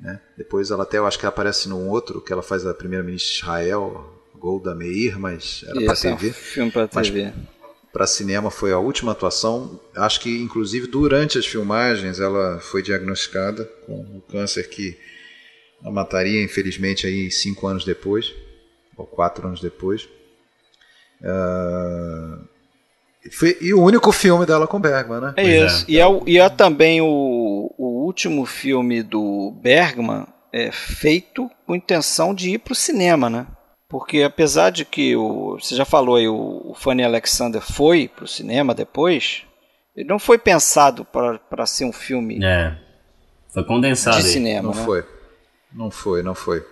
Né? 0.00 0.18
Depois 0.36 0.70
ela 0.70 0.84
até, 0.84 0.98
eu 0.98 1.06
acho 1.06 1.18
que 1.18 1.26
aparece 1.26 1.68
num 1.68 1.88
outro, 1.88 2.20
que 2.20 2.32
ela 2.32 2.42
faz 2.42 2.66
a 2.66 2.72
primeira-ministra 2.72 3.30
de 3.30 3.38
Israel, 3.38 4.22
Golda 4.34 4.74
Meir, 4.74 5.18
mas 5.18 5.64
era 5.68 5.80
para 5.84 5.94
TV. 5.94 6.28
É 6.28 6.30
um 6.30 6.32
filme 6.32 6.70
para 6.70 6.88
TV. 6.88 7.32
Para 7.92 8.06
cinema 8.06 8.50
foi 8.50 8.72
a 8.72 8.78
última 8.78 9.12
atuação. 9.12 9.78
Acho 9.94 10.20
que, 10.20 10.40
inclusive, 10.40 10.86
durante 10.86 11.38
as 11.38 11.46
filmagens, 11.46 12.18
ela 12.20 12.58
foi 12.60 12.82
diagnosticada 12.82 13.64
com 13.84 14.00
o 14.00 14.22
câncer 14.30 14.68
que 14.68 14.96
a 15.84 15.90
mataria, 15.90 16.42
infelizmente, 16.42 17.06
aí 17.06 17.30
cinco 17.30 17.66
anos 17.66 17.84
depois, 17.84 18.32
ou 18.96 19.06
quatro 19.06 19.46
anos 19.46 19.60
depois. 19.60 20.08
Uh, 21.20 22.48
foi, 23.32 23.58
e 23.60 23.74
o 23.74 23.82
único 23.82 24.12
filme 24.12 24.46
dela 24.46 24.66
com 24.66 24.80
Bergman, 24.80 25.20
né? 25.20 25.34
É 25.36 25.64
isso. 25.66 25.84
É. 25.86 25.92
E, 25.92 26.00
é, 26.00 26.04
e 26.26 26.38
é 26.38 26.48
também 26.48 27.02
o, 27.02 27.74
o 27.76 27.89
último 28.10 28.44
filme 28.44 29.02
do 29.02 29.52
Bergman 29.62 30.26
é, 30.52 30.72
feito 30.72 31.48
com 31.64 31.76
intenção 31.76 32.34
de 32.34 32.50
ir 32.50 32.58
para 32.58 32.72
o 32.72 32.76
cinema, 32.76 33.30
né? 33.30 33.46
Porque 33.88 34.22
apesar 34.22 34.70
de 34.70 34.84
que 34.84 35.16
o, 35.16 35.58
você 35.58 35.74
já 35.74 35.84
falou 35.84 36.16
aí, 36.16 36.28
o, 36.28 36.62
o 36.64 36.74
Fanny 36.74 37.04
Alexander 37.04 37.60
foi 37.60 38.08
para 38.08 38.24
o 38.24 38.28
cinema 38.28 38.74
depois, 38.74 39.44
ele 39.96 40.08
não 40.08 40.18
foi 40.18 40.38
pensado 40.38 41.04
para 41.04 41.66
ser 41.66 41.84
um 41.84 41.92
filme 41.92 42.44
é, 42.44 42.76
foi 43.48 43.64
condensado 43.64 44.16
de 44.16 44.24
cinema. 44.24 44.70
Não 44.70 44.74
né? 44.74 44.84
foi. 44.84 45.04
Não 45.72 45.90
foi, 45.90 46.22
não 46.22 46.34
foi. 46.34 46.64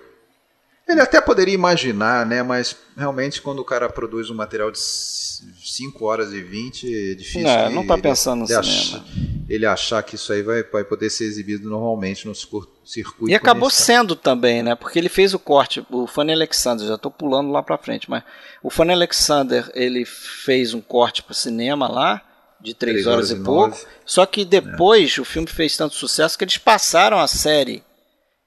Ele 0.89 1.02
até 1.02 1.20
poderia 1.20 1.55
imaginar, 1.55 2.24
né? 2.24 2.43
Mas 2.43 2.74
realmente 2.97 3.43
quando 3.43 3.59
o 3.59 3.65
cara 3.65 3.90
produz 3.90 4.31
um 4.31 4.35
material 4.35 4.70
de 4.70 4.78
5 4.78 6.05
horas 6.05 6.32
e 6.32 6.40
20, 6.40 7.10
é 7.10 7.15
difícil. 7.15 7.43
Não, 7.43 7.70
não 7.70 7.82
está 7.82 7.98
pensando 7.98 8.40
no 8.40 8.47
cinema. 8.47 9.05
ele 9.48 9.66
achar 9.66 10.02
que 10.02 10.15
isso 10.15 10.32
aí 10.32 10.43
vai, 10.43 10.62
vai 10.62 10.85
poder 10.85 11.10
ser 11.10 11.24
exibido 11.24 11.69
normalmente 11.69 12.27
no 12.27 12.35
circuito. 12.35 13.28
E 13.28 13.35
acabou 13.35 13.69
sendo 13.69 14.16
também, 14.16 14.62
né? 14.62 14.74
Porque 14.74 14.98
ele 14.98 15.10
fez 15.10 15.35
o 15.35 15.39
corte, 15.39 15.85
o 15.90 16.06
Fanny 16.06 16.32
Alexander, 16.32 16.86
já 16.86 16.94
estou 16.94 17.10
pulando 17.10 17.51
lá 17.51 17.62
para 17.62 17.77
frente, 17.77 18.09
mas 18.09 18.23
o 18.62 18.70
Fanny 18.70 18.93
Alexander 18.93 19.70
ele 19.74 20.06
fez 20.06 20.73
um 20.73 20.81
corte 20.81 21.23
para 21.23 21.32
o 21.32 21.35
cinema 21.35 21.86
lá 21.86 22.23
de 22.60 22.73
3 22.73 23.06
horas, 23.06 23.31
horas, 23.31 23.31
e, 23.31 23.35
e 23.35 23.44
pouco. 23.44 23.78
Só 24.06 24.24
que 24.24 24.43
depois 24.43 25.19
é. 25.19 25.20
o 25.20 25.24
filme 25.24 25.47
fez 25.47 25.77
tanto 25.77 25.94
sucesso 25.94 26.39
que 26.39 26.44
eles 26.44 26.56
passaram 26.56 27.19
a 27.19 27.28
série 27.28 27.85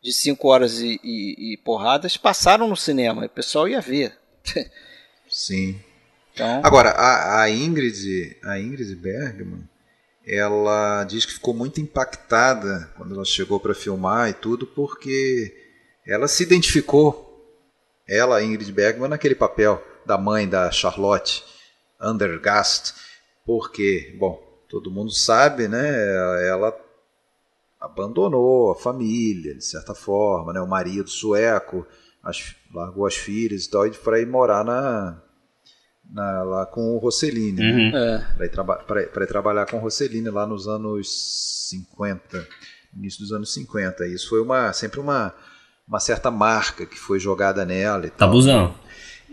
de 0.02 0.12
5 0.12 0.48
horas 0.48 0.80
e, 0.80 1.00
e, 1.04 1.54
e, 1.54 1.58
porradas, 1.58 2.18
passaram 2.18 2.68
no 2.68 2.76
cinema. 2.76 3.24
E 3.24 3.28
o 3.28 3.30
pessoal 3.30 3.68
ia 3.68 3.80
ver. 3.80 4.18
Sim. 5.30 5.80
Então... 6.34 6.62
Agora, 6.64 6.90
a, 6.92 7.42
a, 7.44 7.50
Ingrid, 7.50 8.38
a 8.44 8.60
Ingrid 8.60 8.96
Bergman, 8.96 9.70
ela 10.26 11.04
diz 11.04 11.26
que 11.26 11.34
ficou 11.34 11.54
muito 11.54 11.80
impactada 11.80 12.92
quando 12.96 13.14
ela 13.14 13.26
chegou 13.26 13.60
para 13.60 13.76
filmar 13.76 14.30
e 14.30 14.34
tudo, 14.34 14.66
porque 14.66 15.56
ela 16.06 16.28
se 16.28 16.44
identificou, 16.44 17.28
ela, 18.08 18.44
Ingrid 18.44 18.72
Bergman, 18.72 19.10
naquele 19.10 19.36
papel 19.36 19.82
da 20.06 20.18
mãe 20.18 20.48
da 20.48 20.72
Charlotte 20.72 21.44
Undergast, 22.02 22.94
porque, 23.46 24.16
bom, 24.18 24.42
todo 24.68 24.92
mundo 24.92 25.12
sabe, 25.12 25.68
né? 25.68 26.48
Ela 26.48 26.72
abandonou 27.82 28.72
a 28.72 28.76
família, 28.76 29.56
de 29.56 29.66
certa 29.66 29.96
forma, 29.96 30.54
né? 30.54 30.62
O 30.62 30.68
marido 30.68 31.10
sueco 31.10 31.86
as, 32.24 32.56
largou 32.72 33.08
as 33.08 33.16
filhas 33.16 33.66
e 33.66 33.72
tal, 33.72 33.88
e 33.88 33.92
para 33.92 34.20
ir 34.20 34.28
morar 34.28 34.64
na, 34.64 35.20
na, 36.12 36.44
lá 36.44 36.66
com 36.68 36.96
o 36.96 37.00
Rossellini, 37.00 37.60
né? 37.60 37.72
uhum. 37.72 37.92
né? 37.92 38.38
é. 38.40 38.48
para 38.86 39.02
ir, 39.02 39.08
ir, 39.08 39.28
trabalhar 39.28 39.66
com 39.66 39.78
o 39.78 39.80
Rossellini 39.80 40.30
lá 40.30 40.46
nos 40.46 40.68
anos 40.68 41.68
50, 41.70 42.48
início 42.96 43.22
dos 43.22 43.32
anos 43.32 43.52
50. 43.54 44.06
Isso 44.08 44.30
foi 44.30 44.42
uma 44.42 44.72
sempre 44.74 45.00
uma, 45.00 45.34
uma 45.88 46.00
certa 46.00 46.30
marca 46.30 46.86
que 46.86 47.00
foi 47.00 47.20
jogada 47.20 47.66
nela. 47.66 48.06
E 48.06 48.12
Tabuzão. 48.12 48.76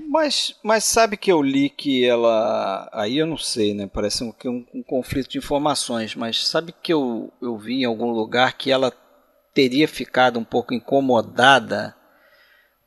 Mas, 0.06 0.54
mas 0.62 0.84
sabe 0.84 1.16
que 1.16 1.30
eu 1.30 1.42
li 1.42 1.68
que 1.68 2.04
ela. 2.04 2.88
Aí 2.92 3.18
eu 3.18 3.26
não 3.26 3.36
sei, 3.36 3.74
né? 3.74 3.86
Parece 3.86 4.22
um, 4.24 4.32
um, 4.46 4.66
um 4.74 4.82
conflito 4.82 5.30
de 5.30 5.38
informações, 5.38 6.14
mas 6.14 6.46
sabe 6.46 6.74
que 6.82 6.92
eu, 6.92 7.32
eu 7.42 7.56
vi 7.56 7.82
em 7.82 7.84
algum 7.84 8.10
lugar 8.10 8.56
que 8.56 8.70
ela 8.70 8.92
teria 9.52 9.88
ficado 9.88 10.38
um 10.38 10.44
pouco 10.44 10.72
incomodada 10.72 11.94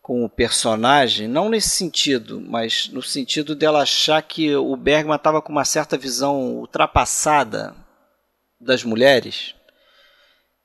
com 0.02 0.26
o 0.26 0.30
personagem, 0.30 1.28
não 1.28 1.48
nesse 1.48 1.70
sentido, 1.70 2.42
mas 2.42 2.90
no 2.90 3.02
sentido 3.02 3.56
dela 3.56 3.84
achar 3.84 4.22
que 4.22 4.56
o 4.56 4.76
Bergman 4.76 5.16
estava 5.16 5.42
com 5.42 5.52
uma 5.52 5.64
certa 5.64 5.98
visão 5.98 6.58
ultrapassada 6.58 7.76
das 8.60 8.84
mulheres. 8.84 9.54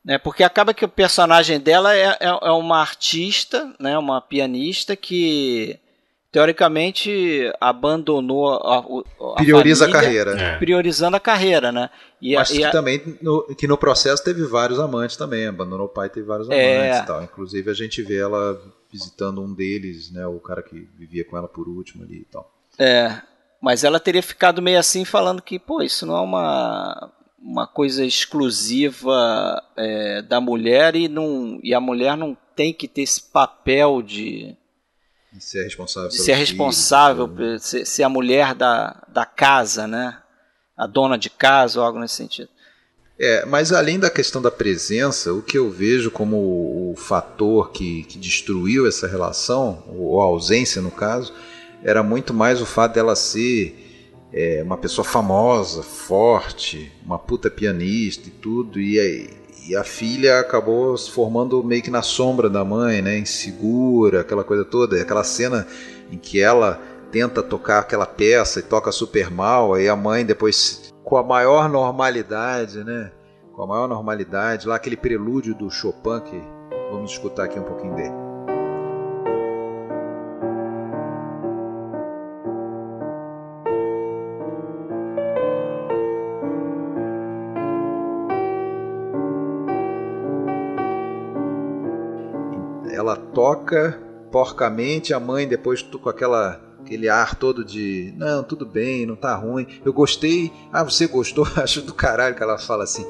Né? 0.04 0.18
Porque 0.18 0.42
acaba 0.42 0.72
que 0.72 0.84
o 0.84 0.88
personagem 0.88 1.60
dela 1.60 1.94
é, 1.94 2.16
é, 2.20 2.28
é 2.28 2.50
uma 2.50 2.80
artista, 2.80 3.74
né? 3.78 3.98
uma 3.98 4.20
pianista 4.20 4.96
que 4.96 5.78
teoricamente 6.36 7.50
abandonou 7.58 8.52
a, 8.52 8.84
a 9.36 9.36
prioriza 9.36 9.86
família, 9.86 9.98
a 9.98 10.02
carreira, 10.02 10.30
é. 10.38 10.58
priorizando 10.58 11.16
a 11.16 11.20
carreira, 11.20 11.72
né? 11.72 11.88
E 12.20 12.34
Mas 12.34 12.50
a, 12.50 12.54
que 12.54 12.62
a... 12.62 12.70
também 12.70 13.18
no, 13.22 13.54
que 13.54 13.66
no 13.66 13.78
processo 13.78 14.22
teve 14.22 14.44
vários 14.44 14.78
amantes 14.78 15.16
também, 15.16 15.46
abandonou 15.46 15.86
o 15.86 15.88
pai, 15.88 16.10
teve 16.10 16.26
vários 16.26 16.50
é... 16.50 16.90
amantes, 16.90 17.04
e 17.04 17.06
tal. 17.06 17.22
Inclusive 17.22 17.70
a 17.70 17.72
gente 17.72 18.02
vê 18.02 18.18
ela 18.18 18.60
visitando 18.92 19.40
um 19.40 19.50
deles, 19.54 20.12
né? 20.12 20.26
O 20.26 20.38
cara 20.38 20.62
que 20.62 20.86
vivia 20.98 21.24
com 21.24 21.38
ela 21.38 21.48
por 21.48 21.68
último 21.68 22.04
ali 22.04 22.18
e 22.18 22.26
tal. 22.26 22.52
É, 22.78 23.18
mas 23.58 23.82
ela 23.82 23.98
teria 23.98 24.22
ficado 24.22 24.60
meio 24.60 24.78
assim 24.78 25.06
falando 25.06 25.40
que, 25.40 25.58
pô, 25.58 25.80
isso 25.80 26.04
não 26.04 26.18
é 26.18 26.20
uma, 26.20 27.12
uma 27.40 27.66
coisa 27.66 28.04
exclusiva 28.04 29.62
é, 29.74 30.20
da 30.20 30.38
mulher 30.38 30.96
e, 30.96 31.08
não, 31.08 31.58
e 31.62 31.72
a 31.72 31.80
mulher 31.80 32.14
não 32.14 32.36
tem 32.54 32.74
que 32.74 32.86
ter 32.86 33.00
esse 33.00 33.22
papel 33.22 34.02
de, 34.02 34.54
de 35.36 35.44
ser 35.44 35.64
responsável, 35.64 36.08
de 36.08 36.16
ser, 36.16 36.34
responsável 36.34 37.28
filhos, 37.28 37.62
ser, 37.62 37.86
ser 37.86 38.02
a 38.02 38.08
mulher 38.08 38.54
da, 38.54 39.02
da 39.08 39.26
casa, 39.26 39.86
né? 39.86 40.18
A 40.76 40.86
dona 40.86 41.18
de 41.18 41.30
casa 41.30 41.80
ou 41.80 41.86
algo 41.86 41.98
nesse 41.98 42.14
sentido. 42.14 42.48
É, 43.18 43.46
mas 43.46 43.72
além 43.72 43.98
da 43.98 44.10
questão 44.10 44.42
da 44.42 44.50
presença, 44.50 45.32
o 45.32 45.40
que 45.40 45.56
eu 45.56 45.70
vejo 45.70 46.10
como 46.10 46.36
o, 46.36 46.92
o 46.92 46.96
fator 46.96 47.70
que, 47.70 48.04
que, 48.04 48.18
destruiu 48.18 48.86
essa 48.86 49.06
relação, 49.06 49.82
ou 49.88 50.20
a 50.20 50.24
ausência 50.24 50.82
no 50.82 50.90
caso, 50.90 51.32
era 51.82 52.02
muito 52.02 52.34
mais 52.34 52.60
o 52.60 52.66
fato 52.66 52.94
dela 52.94 53.16
ser 53.16 54.26
é, 54.32 54.62
uma 54.62 54.76
pessoa 54.76 55.04
famosa, 55.04 55.82
forte, 55.82 56.92
uma 57.04 57.18
puta 57.18 57.50
pianista 57.50 58.28
e 58.28 58.32
tudo, 58.32 58.78
e, 58.78 58.98
e 59.68 59.76
a 59.76 59.82
filha 59.82 60.40
acabou 60.40 60.96
se 60.96 61.10
formando 61.10 61.62
meio 61.64 61.82
que 61.82 61.90
na 61.90 62.02
sombra 62.02 62.48
da 62.48 62.64
mãe, 62.64 63.02
né, 63.02 63.18
insegura, 63.18 64.20
aquela 64.20 64.44
coisa 64.44 64.64
toda, 64.64 65.00
aquela 65.00 65.24
cena 65.24 65.66
em 66.10 66.16
que 66.16 66.40
ela 66.40 66.80
tenta 67.10 67.42
tocar 67.42 67.80
aquela 67.80 68.06
peça 68.06 68.60
e 68.60 68.62
toca 68.62 68.92
super 68.92 69.30
mal, 69.30 69.74
aí 69.74 69.88
a 69.88 69.96
mãe 69.96 70.24
depois 70.24 70.92
com 71.02 71.16
a 71.16 71.22
maior 71.22 71.68
normalidade, 71.68 72.82
né? 72.84 73.12
Com 73.52 73.62
a 73.62 73.66
maior 73.66 73.88
normalidade, 73.88 74.66
lá 74.66 74.76
aquele 74.76 74.96
prelúdio 74.96 75.54
do 75.54 75.70
Chopin 75.70 76.20
que 76.20 76.42
vamos 76.90 77.12
escutar 77.12 77.44
aqui 77.44 77.58
um 77.58 77.64
pouquinho 77.64 77.94
dele. 77.94 78.25
Toca 93.36 94.00
porcamente, 94.32 95.12
a 95.12 95.20
mãe 95.20 95.46
depois 95.46 95.82
com 95.82 96.08
aquela 96.08 96.58
aquele 96.80 97.06
ar 97.08 97.34
todo 97.34 97.62
de 97.62 98.14
não, 98.16 98.42
tudo 98.42 98.64
bem, 98.64 99.04
não 99.04 99.14
tá 99.14 99.34
ruim. 99.34 99.66
Eu 99.84 99.92
gostei. 99.92 100.50
Ah, 100.72 100.82
você 100.82 101.06
gostou? 101.06 101.46
Acho 101.56 101.82
do 101.82 101.92
caralho 101.92 102.34
que 102.34 102.42
ela 102.42 102.56
fala 102.56 102.84
assim. 102.84 103.06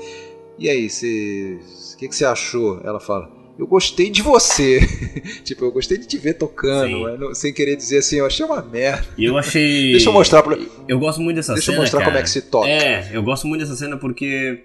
E 0.59 0.69
aí, 0.69 0.90
você. 0.90 1.61
O 1.94 1.97
que, 1.97 2.09
que 2.09 2.16
você 2.16 2.24
achou? 2.24 2.81
Ela 2.82 2.98
fala. 2.98 3.31
Eu 3.57 3.66
gostei 3.66 4.11
de 4.11 4.20
você. 4.20 4.81
tipo, 5.44 5.65
eu 5.65 5.70
gostei 5.70 5.97
de 5.97 6.07
te 6.07 6.19
ver 6.19 6.35
tocando, 6.35 7.16
não, 7.16 7.35
sem 7.35 7.53
querer 7.53 7.77
dizer 7.77 7.98
assim, 7.98 8.16
eu 8.16 8.27
achei 8.27 8.44
uma 8.44 8.61
merda. 8.61 9.07
E 9.16 9.24
eu 9.24 9.39
achei. 9.39 9.93
Deixa 9.93 10.09
eu 10.09 10.12
mostrar 10.12 10.43
pra... 10.43 10.59
Eu 10.89 10.98
gosto 10.98 11.20
muito 11.20 11.36
dessa 11.36 11.55
Deixa 11.55 11.66
cena. 11.66 11.78
Deixa 11.78 11.97
eu 11.97 11.98
mostrar 11.98 12.01
cara. 12.01 12.11
como 12.11 12.19
é 12.19 12.23
que 12.23 12.31
se 12.31 12.43
toca. 12.43 12.69
É, 12.69 13.11
eu 13.16 13.23
gosto 13.23 13.47
muito 13.47 13.61
dessa 13.61 13.77
cena 13.77 13.97
porque 13.97 14.65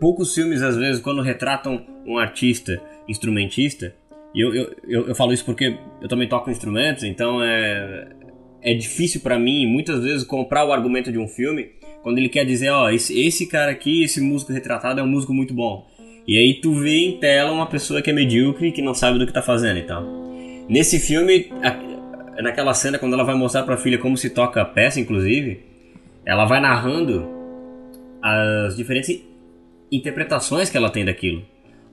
poucos 0.00 0.34
filmes, 0.34 0.62
às 0.62 0.76
vezes, 0.76 1.02
quando 1.02 1.20
retratam 1.20 1.84
um 2.06 2.16
artista 2.18 2.80
instrumentista, 3.08 3.94
e 4.36 4.40
eu, 4.40 4.54
eu, 4.54 4.76
eu, 4.86 5.08
eu 5.08 5.14
falo 5.14 5.32
isso 5.32 5.46
porque 5.46 5.78
eu 6.02 6.08
também 6.08 6.28
toco 6.28 6.50
instrumentos, 6.50 7.02
então 7.04 7.42
é, 7.42 8.06
é 8.60 8.74
difícil 8.74 9.22
para 9.22 9.38
mim, 9.38 9.66
muitas 9.66 10.04
vezes, 10.04 10.24
comprar 10.24 10.66
o 10.66 10.72
argumento 10.72 11.10
de 11.10 11.18
um 11.18 11.26
filme 11.26 11.70
quando 12.02 12.18
ele 12.18 12.28
quer 12.28 12.44
dizer, 12.44 12.68
ó, 12.68 12.90
esse, 12.90 13.18
esse 13.18 13.46
cara 13.46 13.70
aqui, 13.72 14.04
esse 14.04 14.20
músico 14.20 14.52
retratado 14.52 15.00
é 15.00 15.02
um 15.02 15.06
músico 15.08 15.32
muito 15.32 15.54
bom. 15.54 15.88
E 16.28 16.36
aí 16.36 16.60
tu 16.60 16.74
vê 16.74 16.98
em 16.98 17.18
tela 17.18 17.50
uma 17.50 17.66
pessoa 17.66 18.02
que 18.02 18.10
é 18.10 18.12
medíocre, 18.12 18.72
que 18.72 18.82
não 18.82 18.92
sabe 18.92 19.18
do 19.18 19.26
que 19.26 19.32
tá 19.32 19.40
fazendo 19.40 19.78
e 19.78 19.84
tal. 19.84 20.04
Nesse 20.68 20.98
filme, 20.98 21.50
a, 21.62 22.42
naquela 22.42 22.74
cena, 22.74 22.98
quando 22.98 23.14
ela 23.14 23.24
vai 23.24 23.34
mostrar 23.34 23.62
pra 23.62 23.78
filha 23.78 23.96
como 23.96 24.18
se 24.18 24.28
toca 24.28 24.60
a 24.60 24.66
peça, 24.66 25.00
inclusive, 25.00 25.60
ela 26.26 26.44
vai 26.44 26.60
narrando 26.60 27.26
as 28.20 28.76
diferentes 28.76 29.18
interpretações 29.90 30.68
que 30.68 30.76
ela 30.76 30.90
tem 30.90 31.06
daquilo. 31.06 31.42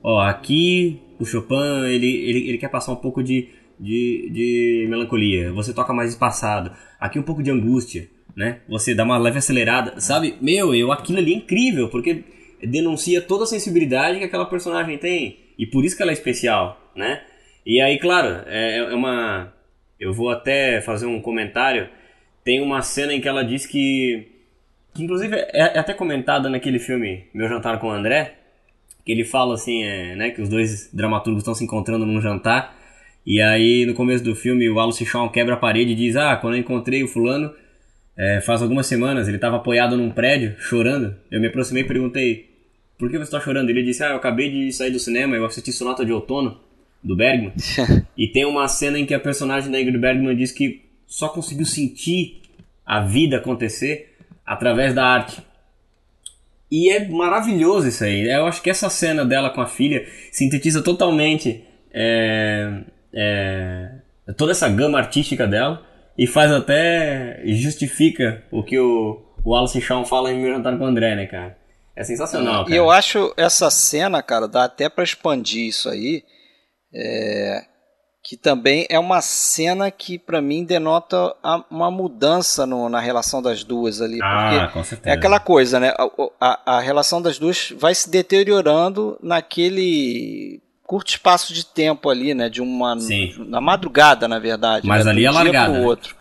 Ó, 0.02 0.20
aqui 0.20 1.00
o 1.18 1.24
Chopin, 1.24 1.84
ele, 1.86 2.06
ele, 2.06 2.48
ele 2.48 2.58
quer 2.58 2.68
passar 2.68 2.92
um 2.92 2.96
pouco 2.96 3.22
de, 3.22 3.48
de, 3.78 4.30
de 4.30 4.86
melancolia. 4.88 5.52
Você 5.52 5.72
toca 5.72 5.92
mais 5.92 6.10
espaçado. 6.10 6.72
Aqui 6.98 7.18
um 7.18 7.22
pouco 7.22 7.42
de 7.42 7.50
angústia, 7.50 8.08
né? 8.36 8.60
Você 8.68 8.94
dá 8.94 9.04
uma 9.04 9.18
leve 9.18 9.38
acelerada. 9.38 10.00
Sabe? 10.00 10.36
Meu, 10.40 10.74
eu, 10.74 10.92
aquilo 10.92 11.18
ali 11.18 11.32
é 11.32 11.36
incrível, 11.36 11.88
porque 11.88 12.24
denuncia 12.62 13.20
toda 13.20 13.44
a 13.44 13.46
sensibilidade 13.46 14.18
que 14.18 14.24
aquela 14.24 14.46
personagem 14.46 14.98
tem. 14.98 15.38
E 15.58 15.66
por 15.66 15.84
isso 15.84 15.96
que 15.96 16.02
ela 16.02 16.10
é 16.10 16.14
especial, 16.14 16.92
né? 16.96 17.22
E 17.64 17.80
aí, 17.80 17.98
claro, 17.98 18.42
é, 18.46 18.78
é 18.78 18.94
uma... 18.94 19.52
Eu 19.98 20.12
vou 20.12 20.30
até 20.30 20.80
fazer 20.80 21.06
um 21.06 21.20
comentário. 21.20 21.88
Tem 22.42 22.60
uma 22.60 22.82
cena 22.82 23.14
em 23.14 23.20
que 23.20 23.28
ela 23.28 23.44
diz 23.44 23.66
que... 23.66 24.28
Que 24.92 25.02
inclusive 25.02 25.34
é, 25.34 25.76
é 25.76 25.78
até 25.78 25.92
comentada 25.92 26.48
naquele 26.48 26.78
filme 26.78 27.24
Meu 27.34 27.48
Jantar 27.48 27.80
com 27.80 27.88
o 27.88 27.90
André, 27.90 28.34
que 29.04 29.12
ele 29.12 29.24
fala 29.24 29.54
assim, 29.54 29.82
é, 29.82 30.16
né, 30.16 30.30
que 30.30 30.40
os 30.40 30.48
dois 30.48 30.90
dramaturgos 30.92 31.42
estão 31.42 31.54
se 31.54 31.64
encontrando 31.64 32.06
num 32.06 32.20
jantar, 32.20 32.76
e 33.26 33.40
aí 33.40 33.84
no 33.86 33.94
começo 33.94 34.24
do 34.24 34.34
filme 34.34 34.68
o 34.68 34.74
Wallace 34.74 35.04
Shawn 35.04 35.28
quebra 35.28 35.54
a 35.54 35.58
parede 35.58 35.92
e 35.92 35.94
diz, 35.94 36.16
ah, 36.16 36.36
quando 36.36 36.54
eu 36.54 36.60
encontrei 36.60 37.02
o 37.02 37.08
fulano, 37.08 37.52
é, 38.16 38.40
faz 38.40 38.62
algumas 38.62 38.86
semanas, 38.86 39.28
ele 39.28 39.36
estava 39.36 39.56
apoiado 39.56 39.96
num 39.96 40.10
prédio, 40.10 40.54
chorando, 40.58 41.14
eu 41.30 41.40
me 41.40 41.48
aproximei 41.48 41.82
e 41.82 41.86
perguntei, 41.86 42.50
por 42.98 43.10
que 43.10 43.18
você 43.18 43.24
está 43.24 43.40
chorando? 43.40 43.70
Ele 43.70 43.82
disse, 43.82 44.02
ah, 44.02 44.10
eu 44.10 44.16
acabei 44.16 44.50
de 44.50 44.72
sair 44.72 44.90
do 44.90 44.98
cinema, 44.98 45.36
eu 45.36 45.44
assisti 45.44 45.72
Sonata 45.72 46.04
de 46.04 46.12
Outono, 46.12 46.60
do 47.02 47.14
Bergman, 47.14 47.52
e 48.16 48.28
tem 48.28 48.46
uma 48.46 48.66
cena 48.66 48.98
em 48.98 49.04
que 49.04 49.12
a 49.12 49.20
personagem 49.20 49.70
da 49.70 49.78
Ingrid 49.78 49.98
Bergman 49.98 50.34
diz 50.34 50.50
que 50.50 50.82
só 51.06 51.28
conseguiu 51.28 51.66
sentir 51.66 52.40
a 52.84 53.00
vida 53.00 53.36
acontecer 53.36 54.14
através 54.44 54.94
da 54.94 55.04
arte. 55.04 55.42
E 56.74 56.90
é 56.90 57.06
maravilhoso 57.06 57.86
isso 57.86 58.02
aí. 58.02 58.28
Eu 58.28 58.48
acho 58.48 58.60
que 58.60 58.68
essa 58.68 58.90
cena 58.90 59.24
dela 59.24 59.50
com 59.50 59.60
a 59.60 59.66
filha 59.66 60.04
sintetiza 60.32 60.82
totalmente 60.82 61.64
é, 61.92 62.82
é, 63.14 63.90
toda 64.36 64.50
essa 64.50 64.68
gama 64.68 64.98
artística 64.98 65.46
dela 65.46 65.86
e 66.18 66.26
faz 66.26 66.50
até 66.50 67.40
justifica 67.46 68.42
o 68.50 68.64
que 68.64 68.76
o, 68.76 69.22
o 69.44 69.52
Wallace 69.52 69.80
Shawn 69.80 70.04
fala 70.04 70.32
em 70.32 70.42
Meu 70.42 70.52
Jantar 70.52 70.76
com 70.76 70.82
o 70.82 70.88
André, 70.88 71.14
né, 71.14 71.26
cara? 71.26 71.56
É 71.94 72.02
sensacional, 72.02 72.64
cara. 72.64 72.74
E 72.74 72.76
eu 72.76 72.90
acho 72.90 73.32
essa 73.36 73.70
cena, 73.70 74.20
cara, 74.20 74.48
dá 74.48 74.64
até 74.64 74.88
para 74.88 75.04
expandir 75.04 75.68
isso 75.68 75.88
aí. 75.88 76.24
É, 76.92 77.62
que 78.24 78.38
também 78.38 78.86
é 78.88 78.98
uma 78.98 79.20
cena 79.20 79.90
que 79.90 80.18
para 80.18 80.40
mim 80.40 80.64
denota 80.64 81.36
uma 81.70 81.90
mudança 81.90 82.64
no, 82.64 82.88
na 82.88 82.98
relação 82.98 83.42
das 83.42 83.62
duas 83.62 84.00
ali. 84.00 84.18
Ah, 84.22 84.70
com 84.72 84.82
certeza. 84.82 85.10
É 85.10 85.12
aquela 85.12 85.38
coisa, 85.38 85.78
né? 85.78 85.92
A, 85.98 86.08
a, 86.40 86.76
a, 86.76 86.80
relação 86.80 87.20
das 87.20 87.38
duas 87.38 87.70
vai 87.76 87.94
se 87.94 88.08
deteriorando 88.08 89.18
naquele 89.22 90.58
curto 90.84 91.10
espaço 91.10 91.52
de 91.52 91.66
tempo 91.66 92.08
ali, 92.08 92.32
né? 92.32 92.48
De 92.48 92.62
uma 92.62 92.98
Sim. 92.98 93.34
na 93.46 93.60
madrugada, 93.60 94.26
na 94.26 94.38
verdade. 94.38 94.88
Mas 94.88 95.04
né? 95.04 95.10
ali 95.10 95.26
é 95.26 95.30
largada. 95.30 95.72
Né? 95.74 95.86
outro. 95.86 96.16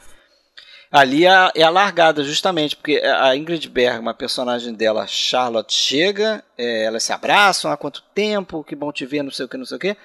Ali 0.91 1.25
é, 1.25 1.51
é 1.55 1.63
a 1.63 1.69
largada, 1.69 2.21
justamente, 2.21 2.75
porque 2.75 2.97
a 2.97 3.33
Ingrid 3.33 3.67
Bergman, 3.69 4.11
a 4.11 4.13
personagem 4.13 4.73
dela, 4.73 5.07
Charlotte, 5.07 5.73
chega, 5.73 6.43
é, 6.57 6.83
elas 6.83 7.03
se 7.03 7.13
abraçam 7.13 7.71
há 7.71 7.77
quanto 7.77 8.03
tempo, 8.13 8.63
que 8.63 8.75
bom 8.75 8.91
te 8.91 9.05
ver, 9.05 9.23
não 9.23 9.31
sei 9.31 9.45
o 9.45 9.49
que, 9.49 9.57
não 9.57 9.65
sei 9.65 9.77
o 9.77 9.79
que. 9.79 9.97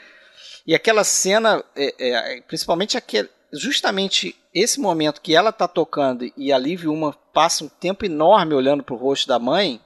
E 0.69 0.75
aquela 0.75 1.03
cena, 1.03 1.65
é, 1.75 1.95
é, 1.99 2.41
principalmente 2.43 2.99
aquele, 2.99 3.31
justamente 3.51 4.37
esse 4.53 4.79
momento 4.79 5.23
que 5.23 5.35
ela 5.35 5.49
está 5.49 5.67
tocando 5.67 6.31
e 6.37 6.53
a 6.53 6.59
Liv 6.59 6.85
uma 6.89 7.15
passa 7.33 7.65
um 7.65 7.71
tempo 7.71 8.05
enorme 8.05 8.53
olhando 8.53 8.83
para 8.83 8.95
o 8.95 8.99
rosto 8.99 9.27
da 9.27 9.39
mãe, 9.39 9.81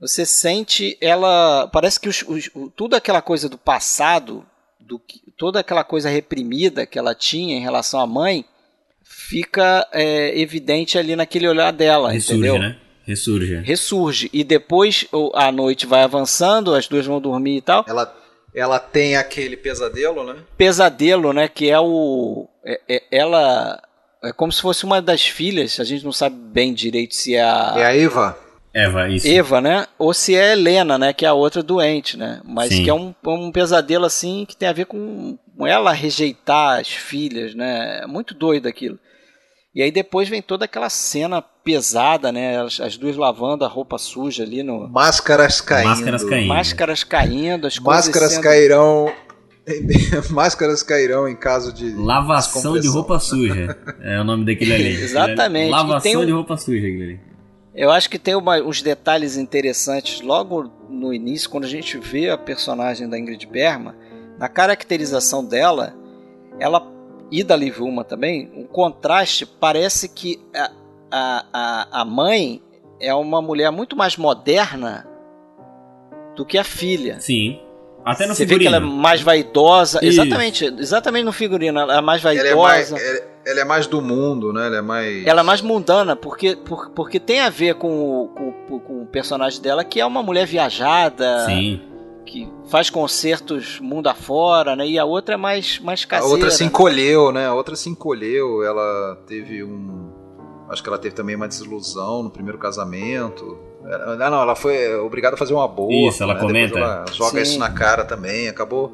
você 0.00 0.26
sente 0.26 0.98
ela. 1.00 1.68
Parece 1.68 2.00
que 2.00 2.08
os, 2.08 2.24
os, 2.26 2.50
tudo 2.74 2.96
aquela 2.96 3.22
coisa 3.22 3.48
do 3.48 3.56
passado, 3.56 4.44
do, 4.80 5.00
toda 5.36 5.60
aquela 5.60 5.84
coisa 5.84 6.08
reprimida 6.08 6.84
que 6.84 6.98
ela 6.98 7.14
tinha 7.14 7.56
em 7.56 7.60
relação 7.60 8.00
à 8.00 8.06
mãe, 8.08 8.44
fica 9.04 9.86
é, 9.92 10.36
evidente 10.36 10.98
ali 10.98 11.14
naquele 11.14 11.46
olhar 11.46 11.72
dela. 11.72 12.10
Ressurge, 12.10 12.40
entendeu? 12.40 12.58
né? 12.58 12.76
Ressurge. 13.04 13.54
Ressurge. 13.58 14.30
E 14.32 14.42
depois 14.42 15.06
a 15.32 15.52
noite 15.52 15.86
vai 15.86 16.02
avançando, 16.02 16.74
as 16.74 16.88
duas 16.88 17.06
vão 17.06 17.20
dormir 17.20 17.58
e 17.58 17.62
tal. 17.62 17.84
Ela 17.86 18.19
ela 18.54 18.78
tem 18.78 19.16
aquele 19.16 19.56
pesadelo, 19.56 20.24
né? 20.24 20.36
Pesadelo, 20.56 21.32
né? 21.32 21.48
Que 21.48 21.70
é 21.70 21.78
o. 21.80 22.48
É, 22.64 22.80
é, 22.88 23.02
ela. 23.10 23.82
É 24.22 24.32
como 24.32 24.52
se 24.52 24.60
fosse 24.60 24.84
uma 24.84 25.00
das 25.00 25.26
filhas, 25.26 25.80
a 25.80 25.84
gente 25.84 26.04
não 26.04 26.12
sabe 26.12 26.36
bem 26.36 26.74
direito 26.74 27.14
se 27.14 27.34
é 27.34 27.42
a. 27.42 27.74
É 27.76 27.84
a 27.84 27.96
Eva? 27.96 28.38
Eva, 28.72 29.08
isso. 29.08 29.26
Eva, 29.26 29.60
né? 29.60 29.86
Ou 29.98 30.14
se 30.14 30.34
é 30.34 30.50
a 30.50 30.52
Helena, 30.52 30.96
né? 30.96 31.12
Que 31.12 31.24
é 31.24 31.28
a 31.28 31.34
outra 31.34 31.62
doente, 31.62 32.16
né? 32.16 32.40
Mas 32.44 32.68
Sim. 32.68 32.84
que 32.84 32.90
é 32.90 32.94
um, 32.94 33.14
um 33.26 33.50
pesadelo 33.50 34.04
assim 34.04 34.44
que 34.46 34.56
tem 34.56 34.68
a 34.68 34.72
ver 34.72 34.86
com, 34.86 35.36
com 35.56 35.66
ela 35.66 35.92
rejeitar 35.92 36.78
as 36.78 36.88
filhas, 36.88 37.54
né? 37.54 38.00
É 38.02 38.06
muito 38.06 38.32
doido 38.34 38.68
aquilo. 38.68 38.98
E 39.80 39.82
aí 39.82 39.90
depois 39.90 40.28
vem 40.28 40.42
toda 40.42 40.66
aquela 40.66 40.90
cena 40.90 41.40
pesada, 41.40 42.30
né? 42.30 42.60
As, 42.60 42.78
as 42.80 42.98
duas 42.98 43.16
lavando 43.16 43.64
a 43.64 43.66
roupa 43.66 43.96
suja 43.96 44.42
ali 44.42 44.62
no. 44.62 44.86
Máscaras 44.86 45.62
caindo. 45.62 45.88
Máscaras 45.88 46.22
caindo. 46.22 46.48
Máscaras 46.48 47.04
caindo, 47.04 47.66
as 47.66 47.78
Máscaras 47.78 48.32
sendo... 48.32 48.42
cairão. 48.42 49.10
Máscaras 50.28 50.82
cairão 50.82 51.26
em 51.26 51.34
caso 51.34 51.72
de. 51.72 51.94
Lavação 51.94 52.78
de 52.78 52.88
roupa 52.88 53.18
suja. 53.18 53.74
É 54.02 54.20
o 54.20 54.24
nome 54.24 54.44
daquele 54.44 54.74
ali. 54.74 54.88
Exatamente. 55.02 55.70
Lavação 55.70 56.20
um... 56.20 56.26
de 56.26 56.32
roupa 56.32 56.58
suja, 56.58 56.86
aquele 56.86 57.02
ali. 57.02 57.20
Eu 57.74 57.90
acho 57.90 58.10
que 58.10 58.18
tem 58.18 58.34
uma, 58.34 58.58
uns 58.58 58.82
detalhes 58.82 59.38
interessantes 59.38 60.20
logo 60.20 60.70
no 60.90 61.14
início, 61.14 61.48
quando 61.48 61.64
a 61.64 61.68
gente 61.68 61.96
vê 61.96 62.28
a 62.28 62.36
personagem 62.36 63.08
da 63.08 63.18
Ingrid 63.18 63.46
Bergman, 63.46 63.94
na 64.38 64.46
caracterização 64.46 65.42
dela, 65.42 65.94
ela 66.58 66.80
e 67.30 67.44
da 67.44 67.56
Liv 67.56 67.80
Uma 67.80 68.04
também, 68.04 68.50
um 68.56 68.64
contraste 68.64 69.46
parece 69.46 70.08
que 70.08 70.40
a, 71.10 71.44
a, 71.52 72.00
a 72.00 72.04
mãe 72.04 72.62
é 73.00 73.14
uma 73.14 73.40
mulher 73.40 73.70
muito 73.70 73.96
mais 73.96 74.16
moderna 74.16 75.06
do 76.36 76.44
que 76.44 76.58
a 76.58 76.64
filha. 76.64 77.20
Sim. 77.20 77.60
Até 78.04 78.26
no 78.26 78.34
Você 78.34 78.46
figurino. 78.46 78.70
vê 78.70 78.78
que 78.78 78.84
ela 78.84 78.92
é 78.92 78.98
mais 79.02 79.20
vaidosa. 79.20 79.98
Isso. 80.02 80.20
Exatamente, 80.20 80.64
exatamente 80.78 81.24
no 81.24 81.32
figurino. 81.32 81.80
Ela 81.80 81.98
é 81.98 82.00
mais 82.00 82.22
vaidosa. 82.22 82.48
Ela 82.48 82.58
é 82.58 82.62
mais, 82.62 82.92
ela, 82.92 83.20
ela 83.44 83.60
é 83.60 83.64
mais 83.64 83.86
do 83.86 84.00
mundo, 84.00 84.52
né? 84.52 84.66
Ela 84.66 84.76
é 84.78 84.80
mais. 84.80 85.26
Ela 85.26 85.40
é 85.40 85.44
mais 85.44 85.60
mundana, 85.60 86.16
porque, 86.16 86.56
por, 86.56 86.90
porque 86.90 87.20
tem 87.20 87.40
a 87.40 87.50
ver 87.50 87.74
com 87.74 88.22
o, 88.24 88.28
com, 88.28 88.80
com 88.80 89.02
o 89.02 89.06
personagem 89.06 89.60
dela, 89.60 89.84
que 89.84 90.00
é 90.00 90.06
uma 90.06 90.22
mulher 90.22 90.46
viajada. 90.46 91.44
Sim. 91.44 91.82
Que 92.30 92.48
faz 92.70 92.88
concertos 92.88 93.80
mundo 93.80 94.08
afora, 94.08 94.76
né? 94.76 94.86
E 94.86 94.96
a 94.96 95.04
outra 95.04 95.34
é 95.34 95.36
mais, 95.36 95.80
mais 95.80 96.04
A 96.04 96.06
caseira. 96.06 96.32
outra 96.32 96.50
se 96.50 96.62
né? 96.62 96.68
encolheu, 96.68 97.32
né? 97.32 97.46
A 97.48 97.54
outra 97.54 97.74
se 97.74 97.88
encolheu. 97.90 98.62
Ela 98.62 99.16
teve 99.26 99.64
um. 99.64 100.08
Acho 100.68 100.80
que 100.80 100.88
ela 100.88 100.98
teve 100.98 101.12
também 101.14 101.34
uma 101.34 101.48
desilusão 101.48 102.22
no 102.22 102.30
primeiro 102.30 102.56
casamento. 102.56 103.58
Ela- 103.84 104.30
Não, 104.30 104.40
ela 104.42 104.54
foi 104.54 104.94
obrigada 105.00 105.34
a 105.34 105.38
fazer 105.38 105.54
um 105.54 105.60
aborto. 105.60 105.92
Isso, 105.92 106.22
ela 106.22 106.34
né? 106.34 106.38
Depois 106.40 106.52
comenta. 106.52 106.78
Ela 106.78 107.04
joga 107.12 107.44
Sim. 107.44 107.50
isso 107.50 107.58
na 107.58 107.70
cara 107.70 108.04
também. 108.04 108.46
Acabou 108.48 108.92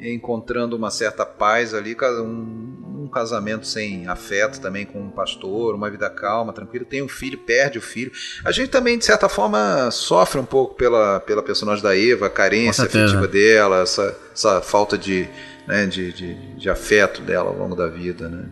encontrando 0.00 0.76
uma 0.76 0.90
certa 0.92 1.26
paz 1.26 1.74
ali, 1.74 1.96
um, 2.22 2.87
um 3.08 3.10
casamento 3.10 3.66
sem 3.66 4.06
afeto 4.06 4.60
também 4.60 4.84
com 4.84 5.00
um 5.00 5.10
pastor, 5.10 5.74
uma 5.74 5.90
vida 5.90 6.08
calma, 6.10 6.52
tranquila, 6.52 6.84
tem 6.84 7.02
um 7.02 7.08
filho, 7.08 7.38
perde 7.38 7.78
o 7.78 7.82
filho. 7.82 8.12
A 8.44 8.52
gente 8.52 8.68
também, 8.68 8.98
de 8.98 9.04
certa 9.04 9.28
forma, 9.28 9.90
sofre 9.90 10.38
um 10.38 10.44
pouco 10.44 10.74
pela, 10.74 11.18
pela 11.20 11.42
personagem 11.42 11.82
da 11.82 11.98
Eva, 11.98 12.26
a 12.26 12.30
carência 12.30 12.84
afetiva 12.84 13.26
dela, 13.26 13.80
essa, 13.80 14.16
essa 14.32 14.60
falta 14.60 14.98
de, 14.98 15.26
né, 15.66 15.86
de, 15.86 16.12
de, 16.12 16.34
de 16.56 16.70
afeto 16.70 17.22
dela 17.22 17.48
ao 17.48 17.56
longo 17.56 17.74
da 17.74 17.88
vida, 17.88 18.28
né? 18.28 18.44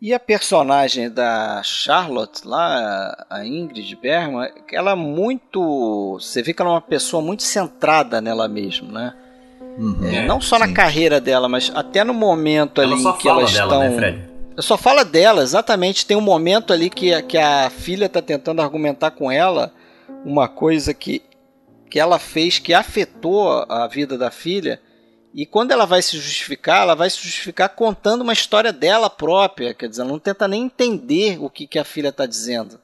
E 0.00 0.12
a 0.12 0.20
personagem 0.20 1.10
da 1.10 1.62
Charlotte, 1.64 2.46
lá, 2.46 3.26
a 3.30 3.44
Ingrid 3.46 3.96
Bergman, 3.96 4.52
ela 4.70 4.92
é 4.92 4.94
muito. 4.94 6.18
Você 6.20 6.42
vê 6.42 6.52
que 6.52 6.60
ela 6.60 6.70
é 6.70 6.74
uma 6.74 6.82
pessoa 6.82 7.22
muito 7.22 7.42
centrada 7.42 8.20
nela 8.20 8.46
mesma, 8.46 8.92
né? 8.92 9.14
Uhum. 9.78 10.06
É, 10.06 10.26
não 10.26 10.40
só 10.40 10.56
sim. 10.56 10.66
na 10.66 10.72
carreira 10.72 11.20
dela, 11.20 11.48
mas 11.48 11.70
até 11.74 12.02
no 12.02 12.14
momento 12.14 12.80
ela 12.80 12.94
ali 12.94 13.04
em 13.04 13.12
que 13.12 13.28
elas 13.28 13.52
dela, 13.52 13.86
estão. 13.86 14.00
Né, 14.00 14.28
Só 14.58 14.76
fala 14.76 15.04
dela, 15.04 15.42
exatamente. 15.42 16.06
Tem 16.06 16.16
um 16.16 16.22
momento 16.22 16.72
ali 16.72 16.88
que, 16.88 17.20
que 17.22 17.36
a 17.36 17.70
filha 17.70 18.06
está 18.06 18.22
tentando 18.22 18.62
argumentar 18.62 19.10
com 19.10 19.30
ela 19.30 19.72
uma 20.24 20.48
coisa 20.48 20.94
que, 20.94 21.22
que 21.90 22.00
ela 22.00 22.18
fez 22.18 22.58
que 22.58 22.72
afetou 22.72 23.66
a 23.68 23.86
vida 23.86 24.16
da 24.16 24.30
filha 24.30 24.80
e 25.36 25.44
quando 25.44 25.70
ela 25.70 25.84
vai 25.84 26.00
se 26.00 26.16
justificar, 26.16 26.80
ela 26.80 26.94
vai 26.94 27.10
se 27.10 27.18
justificar 27.18 27.68
contando 27.68 28.22
uma 28.22 28.32
história 28.32 28.72
dela 28.72 29.10
própria. 29.10 29.74
Quer 29.74 29.86
dizer, 29.86 30.00
ela 30.00 30.10
não 30.10 30.18
tenta 30.18 30.48
nem 30.48 30.62
entender 30.62 31.36
o 31.38 31.50
que, 31.50 31.66
que 31.66 31.78
a 31.78 31.84
filha 31.84 32.08
está 32.08 32.24
dizendo. 32.24 32.80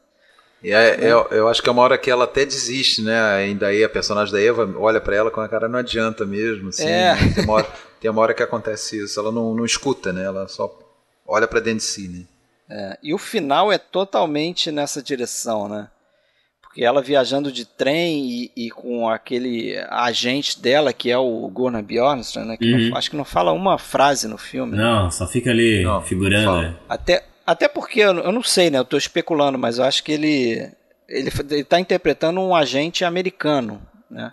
E 0.63 0.73
é, 0.73 1.07
é, 1.07 1.11
eu 1.11 1.49
acho 1.49 1.61
que 1.61 1.69
é 1.69 1.73
uma 1.73 1.83
hora 1.83 1.99
que 1.99 2.11
ela 2.11 2.25
até 2.25 2.45
desiste, 2.45 3.03
né? 3.03 3.21
Ainda 3.35 3.67
aí 3.67 3.83
a 3.83 3.89
personagem 3.89 4.33
da 4.33 4.41
Eva 4.41 4.73
olha 4.79 5.01
para 5.01 5.17
ela 5.17 5.31
com 5.31 5.41
a 5.41 5.49
cara, 5.49 5.69
não 5.69 5.79
adianta 5.79 6.25
mesmo. 6.25 6.69
Assim, 6.69 6.87
é. 6.87 7.15
Né? 7.15 7.33
tem, 7.35 7.45
uma 7.45 7.55
hora, 7.55 7.67
tem 8.01 8.11
uma 8.11 8.23
hora 8.23 8.35
que 8.35 8.43
acontece 8.43 9.03
isso. 9.03 9.19
Ela 9.19 9.33
não, 9.33 9.55
não 9.55 9.65
escuta, 9.65 10.13
né? 10.13 10.25
Ela 10.25 10.47
só 10.47 10.73
olha 11.27 11.49
para 11.49 11.61
dentro 11.61 11.79
de 11.79 11.85
si, 11.85 12.09
né? 12.09 12.25
É, 12.71 12.99
e 13.03 13.13
o 13.13 13.19
final 13.19 13.73
é 13.73 13.77
totalmente 13.77 14.71
nessa 14.71 15.03
direção, 15.03 15.69
né? 15.69 15.89
Porque 16.63 16.85
ela 16.85 17.03
viajando 17.03 17.53
de 17.53 17.67
trem 17.67 18.25
e, 18.25 18.53
e, 18.57 18.71
com 18.71 19.07
aquele 19.07 19.77
agente 19.91 20.59
dela, 20.59 20.91
que 20.91 21.11
é 21.11 21.19
o 21.19 21.47
Gunnar 21.49 21.83
Bjornström, 21.83 22.47
né? 22.47 22.57
Que 22.57 22.73
uhum. 22.73 22.89
não, 22.89 22.97
acho 22.97 23.11
que 23.11 23.17
não 23.17 23.27
fala 23.27 23.53
uma 23.53 23.77
frase 23.77 24.27
no 24.27 24.39
filme. 24.39 24.75
Né? 24.75 24.83
Não, 24.83 25.11
só 25.11 25.27
fica 25.27 25.51
ali 25.51 25.83
não, 25.83 26.01
figurando. 26.01 26.63
Né? 26.63 26.77
Até, 26.89 27.25
até 27.53 27.69
porque, 27.69 28.01
eu, 28.01 28.15
eu 28.19 28.33
não 28.33 28.43
sei, 28.43 28.71
né? 28.71 28.79
Eu 28.79 28.83
estou 28.83 28.99
especulando, 28.99 29.59
mas 29.59 29.79
eu 29.79 29.85
acho 29.85 30.03
que 30.03 30.13
ele 30.13 30.71
ele 31.09 31.31
está 31.61 31.79
interpretando 31.79 32.41
um 32.41 32.55
agente 32.55 33.05
americano, 33.05 33.83
né? 34.11 34.33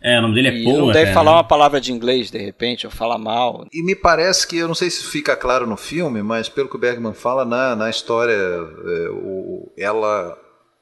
É, 0.00 0.18
o 0.18 0.22
nome 0.22 0.34
dele 0.34 0.48
é 0.48 0.64
Paul. 0.64 0.78
Não 0.78 0.92
deve 0.92 1.12
falar 1.12 1.32
uma 1.32 1.44
palavra 1.44 1.80
de 1.80 1.92
inglês 1.92 2.30
de 2.30 2.38
repente, 2.38 2.86
ou 2.86 2.92
falar 2.92 3.18
mal. 3.18 3.66
E 3.72 3.82
me 3.82 3.96
parece 3.96 4.46
que, 4.46 4.56
eu 4.56 4.68
não 4.68 4.74
sei 4.74 4.90
se 4.90 5.04
fica 5.04 5.34
claro 5.34 5.66
no 5.66 5.76
filme, 5.76 6.22
mas 6.22 6.48
pelo 6.48 6.68
que 6.68 6.76
o 6.76 6.78
Bergman 6.78 7.14
fala, 7.14 7.44
na, 7.44 7.74
na 7.74 7.90
história, 7.90 8.32
é, 8.32 9.08
o, 9.10 9.72
ela 9.76 10.38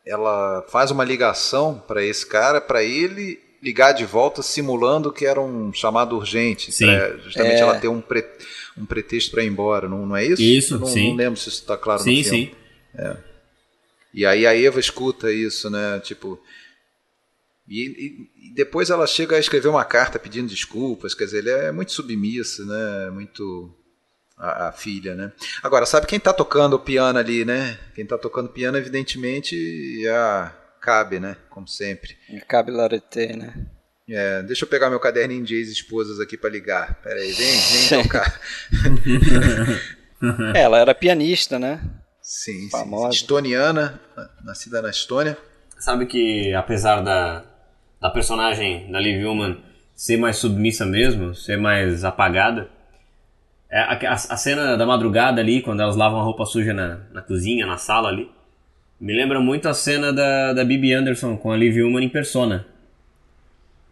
ela 0.06 0.64
faz 0.68 0.92
uma 0.92 1.04
ligação 1.04 1.82
para 1.86 2.04
esse 2.04 2.24
cara, 2.24 2.60
para 2.60 2.82
ele 2.84 3.40
ligar 3.60 3.92
de 3.92 4.04
volta 4.04 4.40
simulando 4.42 5.12
que 5.12 5.26
era 5.26 5.40
um 5.40 5.72
chamado 5.72 6.16
urgente, 6.16 6.70
pra 6.78 7.16
justamente 7.18 7.56
é. 7.56 7.60
ela 7.60 7.80
ter 7.80 7.88
um, 7.88 8.00
pre, 8.00 8.24
um 8.78 8.86
pretexto 8.86 9.30
para 9.30 9.42
ir 9.42 9.48
embora, 9.48 9.88
não, 9.88 10.06
não 10.06 10.16
é 10.16 10.24
isso? 10.26 10.42
Isso, 10.42 10.78
não, 10.78 10.86
sim. 10.86 11.10
Não 11.10 11.16
lembro 11.16 11.38
se 11.38 11.48
isso 11.48 11.60
está 11.60 11.76
claro 11.76 12.02
sim, 12.02 12.18
no 12.18 12.24
filme. 12.24 12.46
Sim, 12.46 12.52
sim. 12.52 12.54
É. 12.98 13.16
E 14.12 14.24
aí 14.24 14.46
a 14.46 14.58
Eva 14.58 14.80
escuta 14.80 15.32
isso, 15.32 15.68
né? 15.68 16.00
Tipo, 16.00 16.40
e, 17.68 18.28
e, 18.48 18.54
depois 18.54 18.90
ela 18.90 19.06
chega 19.06 19.36
a 19.36 19.40
escrever 19.40 19.68
uma 19.68 19.84
carta 19.84 20.18
pedindo 20.18 20.48
desculpas, 20.48 21.14
quer 21.14 21.24
dizer, 21.24 21.38
ele 21.38 21.50
é 21.50 21.72
muito 21.72 21.92
submissa, 21.92 22.64
né? 22.64 23.10
Muito 23.10 23.74
a, 24.36 24.68
a, 24.68 24.72
filha, 24.72 25.14
né? 25.14 25.32
Agora, 25.62 25.84
sabe 25.84 26.06
quem 26.06 26.18
está 26.18 26.32
tocando 26.32 26.74
o 26.74 26.78
piano 26.78 27.18
ali, 27.18 27.44
né? 27.44 27.78
Quem 27.94 28.04
está 28.04 28.16
tocando 28.16 28.48
piano, 28.48 28.78
evidentemente, 28.78 30.06
é 30.06 30.10
a 30.10 30.54
Cabe, 30.80 31.18
né? 31.18 31.36
Como 31.50 31.66
sempre. 31.66 32.16
Cabe 32.46 32.70
Larete, 32.70 33.36
né? 33.36 33.66
É, 34.08 34.42
deixa 34.42 34.64
eu 34.64 34.68
pegar 34.68 34.88
meu 34.88 35.00
caderninho 35.00 35.44
de 35.44 35.56
ex-esposas 35.56 36.20
aqui 36.20 36.36
para 36.36 36.50
ligar. 36.50 36.94
Pera 37.02 37.18
aí, 37.18 37.32
vem, 37.32 37.58
vem 37.58 38.02
tocar. 38.02 38.40
é, 40.54 40.60
ela 40.62 40.78
era 40.78 40.94
pianista, 40.94 41.58
né? 41.58 41.80
Sim, 42.22 42.68
Famosa. 42.70 43.12
sim. 43.12 43.16
Estoniana, 43.18 44.00
nascida 44.44 44.80
na 44.80 44.90
Estônia. 44.90 45.36
Sabe 45.78 46.06
que, 46.06 46.54
apesar 46.54 47.00
da, 47.02 47.44
da 48.00 48.10
personagem 48.10 48.90
da 48.90 49.00
Liv 49.00 49.24
Ullman 49.24 49.60
ser 49.94 50.16
mais 50.16 50.36
submissa 50.36 50.86
mesmo, 50.86 51.34
ser 51.34 51.56
mais 51.56 52.04
apagada, 52.04 52.68
é, 53.68 53.80
a, 53.80 53.92
a, 53.92 54.12
a, 54.12 54.36
cena 54.36 54.76
da 54.76 54.86
madrugada 54.86 55.40
ali, 55.40 55.62
quando 55.62 55.80
elas 55.80 55.96
lavam 55.96 56.20
a 56.20 56.22
roupa 56.22 56.44
suja 56.44 56.72
na, 56.72 57.00
na 57.12 57.22
cozinha, 57.22 57.66
na 57.66 57.76
sala 57.76 58.08
ali, 58.08 58.30
me 59.00 59.14
lembra 59.14 59.40
muito 59.40 59.68
a 59.68 59.74
cena 59.74 60.12
da, 60.12 60.52
da 60.52 60.64
Bibi 60.64 60.92
Anderson 60.92 61.36
com 61.36 61.50
a 61.50 61.56
Liv 61.56 61.76
Ullman 61.78 62.04
em 62.04 62.08
Persona. 62.08 62.66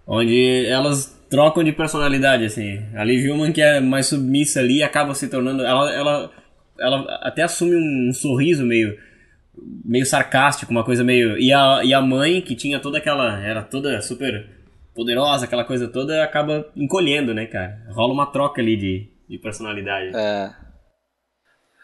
Onde 0.06 0.66
elas 0.66 1.18
trocam 1.30 1.64
de 1.64 1.72
personalidade, 1.72 2.44
assim. 2.44 2.84
A 2.94 3.02
Liv 3.04 3.30
Ullman, 3.30 3.52
que 3.52 3.62
é 3.62 3.80
mais 3.80 4.06
submissa 4.06 4.60
ali, 4.60 4.82
acaba 4.82 5.14
se 5.14 5.28
tornando... 5.28 5.64
Ela, 5.64 5.92
ela, 5.92 6.30
ela 6.78 7.18
até 7.22 7.42
assume 7.42 7.76
um, 7.76 8.08
um 8.08 8.12
sorriso 8.12 8.64
meio 8.64 8.98
meio 9.84 10.04
sarcástico, 10.04 10.72
uma 10.72 10.84
coisa 10.84 11.04
meio... 11.04 11.38
E 11.38 11.52
a, 11.52 11.80
e 11.84 11.94
a 11.94 12.02
mãe, 12.02 12.40
que 12.40 12.54
tinha 12.54 12.80
toda 12.80 12.98
aquela... 12.98 13.40
Era 13.40 13.62
toda 13.62 14.02
super 14.02 14.46
poderosa, 14.94 15.44
aquela 15.44 15.64
coisa 15.64 15.88
toda, 15.88 16.22
acaba 16.22 16.70
encolhendo, 16.76 17.34
né, 17.34 17.46
cara? 17.46 17.82
Rola 17.90 18.12
uma 18.12 18.26
troca 18.26 18.60
ali 18.60 18.76
de, 18.76 19.08
de 19.28 19.38
personalidade. 19.38 20.14
É. 20.14 20.50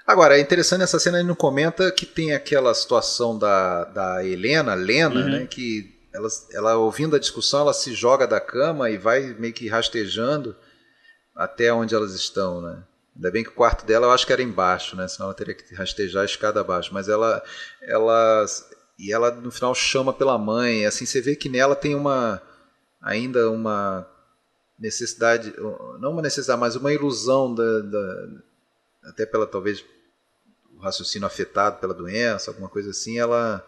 Agora, 0.07 0.37
é 0.37 0.41
interessante 0.41 0.83
essa 0.83 0.99
cena, 0.99 1.19
ele 1.19 1.29
não 1.29 1.35
comenta 1.35 1.91
que 1.93 2.07
tem 2.07 2.33
aquela 2.33 2.75
situação 2.75 3.39
da, 3.39 3.85
da 3.85 4.25
Helena, 4.25 4.75
Lena, 4.75 5.21
uhum. 5.21 5.29
né, 5.29 5.47
que 5.49 6.00
ela, 6.13 6.29
ela 6.53 6.77
ouvindo 6.77 7.17
a 7.17 7.19
discussão, 7.19 7.61
ela 7.61 7.73
se 7.73 7.95
joga 7.95 8.27
da 8.27 8.41
cama 8.41 8.91
e 8.91 8.99
vai 8.99 9.35
meio 9.35 9.53
que 9.53 9.69
rastejando 9.69 10.57
até 11.35 11.73
onde 11.73 11.95
elas 11.95 12.13
estão, 12.13 12.61
né? 12.61 12.83
Ainda 13.15 13.31
bem 13.31 13.43
que 13.43 13.51
o 13.51 13.55
quarto 13.55 13.85
dela 13.85 14.07
eu 14.07 14.11
acho 14.13 14.27
que 14.27 14.33
era 14.33 14.43
embaixo, 14.43 14.97
né? 14.97 15.07
Senão 15.07 15.27
ela 15.27 15.35
teria 15.35 15.55
que 15.55 15.75
rastejar 15.75 16.23
a 16.23 16.25
escada 16.25 16.61
abaixo. 16.61 16.93
Mas 16.93 17.09
ela, 17.09 17.43
ela 17.83 18.45
e 18.99 19.13
ela 19.13 19.31
no 19.31 19.51
final 19.51 19.75
chama 19.75 20.13
pela 20.13 20.39
mãe. 20.39 20.87
Assim 20.87 21.07
você 21.07 21.21
vê 21.21 21.37
que 21.37 21.49
nela 21.49 21.77
tem 21.77 21.95
uma 21.95 22.41
ainda 23.01 23.51
uma 23.51 24.07
necessidade, 24.79 25.55
não 25.99 26.13
uma 26.13 26.23
necessidade, 26.23 26.61
mas 26.61 26.77
uma 26.77 26.93
ilusão 26.93 27.55
da, 27.55 27.81
da 27.81 28.29
até 29.05 29.27
pela 29.27 29.47
talvez 29.47 29.85
o 30.75 30.79
raciocínio 30.81 31.27
afetado 31.27 31.79
pela 31.79 31.95
doença, 31.95 32.51
alguma 32.51 32.69
coisa 32.69 32.91
assim, 32.91 33.19
ela 33.19 33.67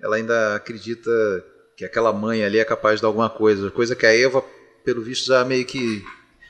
ela 0.00 0.16
ainda 0.16 0.56
acredita 0.56 1.10
que 1.82 1.86
aquela 1.86 2.12
mãe 2.12 2.44
ali 2.44 2.58
é 2.58 2.64
capaz 2.64 2.96
de 2.96 3.02
dar 3.02 3.08
alguma 3.08 3.28
coisa, 3.28 3.70
coisa 3.70 3.96
que 3.96 4.06
a 4.06 4.14
Eva, 4.14 4.42
pelo 4.84 5.02
visto, 5.02 5.26
já 5.26 5.44
meio 5.44 5.64
que 5.64 6.02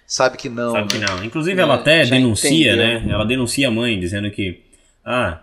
sabe 0.06 0.36
que 0.36 0.48
não. 0.48 0.72
Sabe 0.72 0.98
né? 0.98 1.06
que 1.06 1.12
não. 1.12 1.24
Inclusive 1.24 1.58
ela 1.58 1.74
até 1.76 2.04
denuncia, 2.04 2.74
entendeu. 2.74 3.00
né? 3.00 3.06
Ela 3.08 3.24
denuncia 3.24 3.68
a 3.68 3.70
mãe, 3.70 3.98
dizendo 3.98 4.30
que 4.30 4.62
ah, 5.04 5.40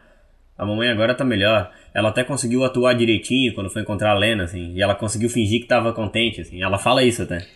a 0.56 0.66
mamãe 0.66 0.90
agora 0.90 1.16
tá 1.16 1.26
melhor. 1.26 1.72
Ela 1.92 2.10
até 2.10 2.24
conseguiu 2.24 2.64
atuar 2.64 2.94
direitinho 2.94 3.54
quando 3.56 3.70
foi 3.72 3.82
encontrar 3.82 4.12
a 4.12 4.18
Lena, 4.18 4.44
assim, 4.44 4.74
e 4.74 4.82
ela 4.82 4.94
conseguiu 4.94 5.28
fingir 5.28 5.62
que 5.62 5.68
tava 5.68 5.92
contente, 5.92 6.42
assim. 6.42 6.62
Ela 6.62 6.78
fala 6.78 7.04
isso 7.04 7.24
até. 7.24 7.48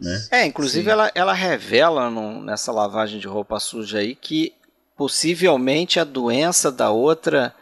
Né? 0.00 0.26
É, 0.30 0.46
inclusive 0.46 0.88
ela, 0.88 1.12
ela 1.14 1.34
revela 1.34 2.08
no, 2.08 2.42
nessa 2.42 2.72
lavagem 2.72 3.20
de 3.20 3.26
roupa 3.26 3.60
suja 3.60 3.98
aí 3.98 4.14
que 4.14 4.54
possivelmente 4.96 6.00
a 6.00 6.04
doença 6.04 6.72
da 6.72 6.90
outra 6.90 7.54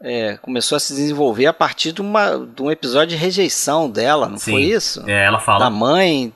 é, 0.00 0.36
começou 0.38 0.76
a 0.76 0.80
se 0.80 0.94
desenvolver 0.94 1.46
a 1.46 1.52
partir 1.52 1.92
de, 1.92 2.00
uma, 2.00 2.36
de 2.36 2.62
um 2.62 2.70
episódio 2.70 3.16
de 3.16 3.22
rejeição 3.22 3.90
dela, 3.90 4.28
não 4.28 4.38
Sim. 4.38 4.52
foi 4.52 4.62
isso? 4.62 5.08
É, 5.08 5.24
ela 5.24 5.38
fala. 5.38 5.60
Da 5.60 5.70
mãe 5.70 6.32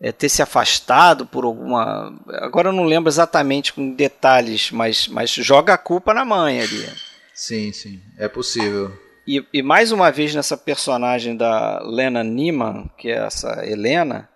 é, 0.00 0.12
ter 0.12 0.28
se 0.28 0.42
afastado 0.42 1.24
por 1.24 1.44
alguma. 1.44 2.12
Agora 2.42 2.68
eu 2.68 2.72
não 2.72 2.84
lembro 2.84 3.08
exatamente 3.08 3.72
com 3.72 3.94
detalhes, 3.94 4.70
mas, 4.70 5.08
mas 5.08 5.30
joga 5.30 5.74
a 5.74 5.78
culpa 5.78 6.12
na 6.12 6.24
mãe 6.24 6.60
ali. 6.60 6.88
Sim, 7.32 7.72
sim, 7.72 8.00
é 8.18 8.28
possível. 8.28 8.92
E, 9.26 9.44
e 9.52 9.62
mais 9.62 9.90
uma 9.90 10.10
vez 10.10 10.34
nessa 10.34 10.56
personagem 10.56 11.36
da 11.36 11.80
Lena 11.82 12.22
Niemann, 12.22 12.90
que 12.98 13.08
é 13.08 13.24
essa 13.24 13.64
Helena, 13.66 14.28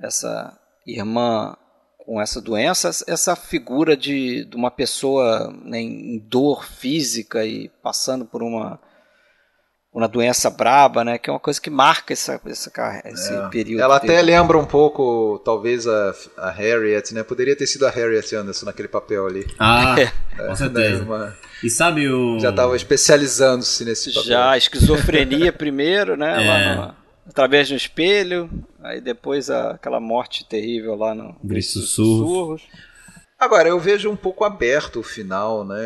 essa 0.00 0.56
irmã 0.86 1.56
com 2.08 2.22
essa 2.22 2.40
doença, 2.40 2.88
essa 3.06 3.36
figura 3.36 3.94
de, 3.94 4.46
de 4.46 4.56
uma 4.56 4.70
pessoa 4.70 5.54
né, 5.62 5.78
em 5.78 6.18
dor 6.18 6.64
física 6.64 7.44
e 7.44 7.70
passando 7.82 8.24
por 8.24 8.42
uma 8.42 8.80
uma 9.92 10.06
doença 10.06 10.48
braba, 10.48 11.04
né? 11.04 11.18
Que 11.18 11.28
é 11.28 11.32
uma 11.32 11.40
coisa 11.40 11.60
que 11.60 11.68
marca 11.68 12.12
essa, 12.12 12.40
essa 12.46 12.70
esse 13.04 13.32
é. 13.32 13.48
período. 13.48 13.82
Ela 13.82 13.96
até 13.96 14.22
lembra 14.22 14.56
um 14.56 14.64
pouco, 14.64 15.42
talvez, 15.44 15.88
a, 15.88 16.14
a 16.36 16.50
Harriet, 16.50 17.12
né? 17.12 17.22
Poderia 17.22 17.56
ter 17.56 17.66
sido 17.66 17.84
a 17.84 17.90
Harriet 17.90 18.32
Anderson 18.34 18.66
naquele 18.66 18.86
papel 18.86 19.26
ali. 19.26 19.46
Ah, 19.58 19.96
é. 19.98 20.12
com 20.36 20.54
certeza. 20.54 21.00
Né? 21.00 21.04
Uma... 21.04 21.36
E 21.64 21.68
sabe 21.68 22.08
o... 22.08 22.38
Já 22.38 22.50
estava 22.50 22.76
especializando-se 22.76 23.84
nesse 23.84 24.14
papel. 24.14 24.28
Já, 24.28 24.56
esquizofrenia 24.56 25.52
primeiro, 25.52 26.16
né? 26.16 26.36
É. 26.44 26.46
Lá 26.46 26.86
no 26.86 27.08
através 27.28 27.68
de 27.68 27.74
um 27.74 27.76
espelho, 27.76 28.50
aí 28.82 29.00
depois 29.00 29.50
a, 29.50 29.72
aquela 29.72 30.00
morte 30.00 30.44
terrível 30.44 30.94
lá 30.94 31.14
no 31.14 31.36
Gris 31.42 31.72
Sussurros. 31.72 32.62
Agora, 33.38 33.68
eu 33.68 33.78
vejo 33.78 34.10
um 34.10 34.16
pouco 34.16 34.44
aberto 34.44 35.00
o 35.00 35.04
final, 35.04 35.64
né? 35.64 35.76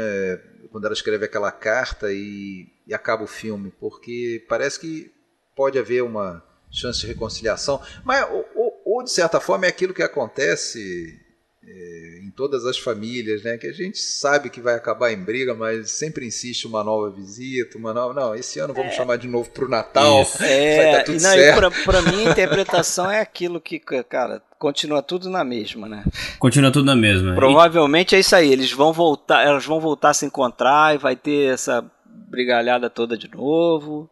Quando 0.70 0.86
ela 0.86 0.94
escreve 0.94 1.26
aquela 1.26 1.52
carta 1.52 2.10
e, 2.10 2.66
e 2.86 2.94
acaba 2.94 3.24
o 3.24 3.26
filme, 3.26 3.70
porque 3.78 4.44
parece 4.48 4.80
que 4.80 5.12
pode 5.54 5.78
haver 5.78 6.02
uma 6.02 6.42
chance 6.70 7.00
de 7.00 7.06
reconciliação. 7.06 7.80
Mas, 8.04 8.26
ou, 8.30 8.82
ou 8.86 9.04
de 9.04 9.10
certa 9.10 9.38
forma, 9.38 9.66
é 9.66 9.68
aquilo 9.68 9.92
que 9.92 10.02
acontece 10.02 11.20
é, 11.66 12.20
em 12.22 12.30
todas 12.30 12.66
as 12.66 12.78
famílias, 12.78 13.42
né? 13.42 13.56
Que 13.56 13.68
a 13.68 13.72
gente 13.72 13.98
sabe 13.98 14.50
que 14.50 14.60
vai 14.60 14.74
acabar 14.74 15.12
em 15.12 15.22
briga, 15.22 15.54
mas 15.54 15.92
sempre 15.92 16.26
insiste 16.26 16.66
uma 16.66 16.82
nova 16.82 17.10
visita, 17.10 17.78
uma 17.78 17.94
nova. 17.94 18.12
Não, 18.12 18.34
esse 18.34 18.58
ano 18.58 18.74
vamos 18.74 18.92
é. 18.92 18.96
chamar 18.96 19.16
de 19.16 19.28
novo 19.28 19.50
para 19.50 19.64
o 19.64 19.68
Natal. 19.68 20.22
Isso. 20.22 20.42
É, 20.42 20.92
vai 20.92 21.04
tudo 21.04 21.14
não, 21.14 21.20
certo. 21.20 21.84
Para 21.84 22.02
mim, 22.02 22.26
a 22.26 22.30
interpretação 22.30 23.10
é 23.10 23.20
aquilo 23.20 23.60
que, 23.60 23.78
cara, 23.78 24.42
continua 24.58 25.02
tudo 25.02 25.30
na 25.30 25.44
mesma, 25.44 25.88
né? 25.88 26.04
Continua 26.38 26.72
tudo 26.72 26.86
na 26.86 26.96
mesma. 26.96 27.34
Provavelmente 27.34 28.14
é 28.16 28.20
isso 28.20 28.34
aí. 28.34 28.52
Eles 28.52 28.72
vão 28.72 28.92
voltar, 28.92 29.46
elas 29.46 29.64
vão 29.64 29.80
voltar 29.80 30.10
a 30.10 30.14
se 30.14 30.26
encontrar 30.26 30.94
e 30.94 30.98
vai 30.98 31.14
ter 31.14 31.52
essa 31.52 31.84
brigalhada 32.28 32.90
toda 32.90 33.16
de 33.16 33.30
novo. 33.30 34.10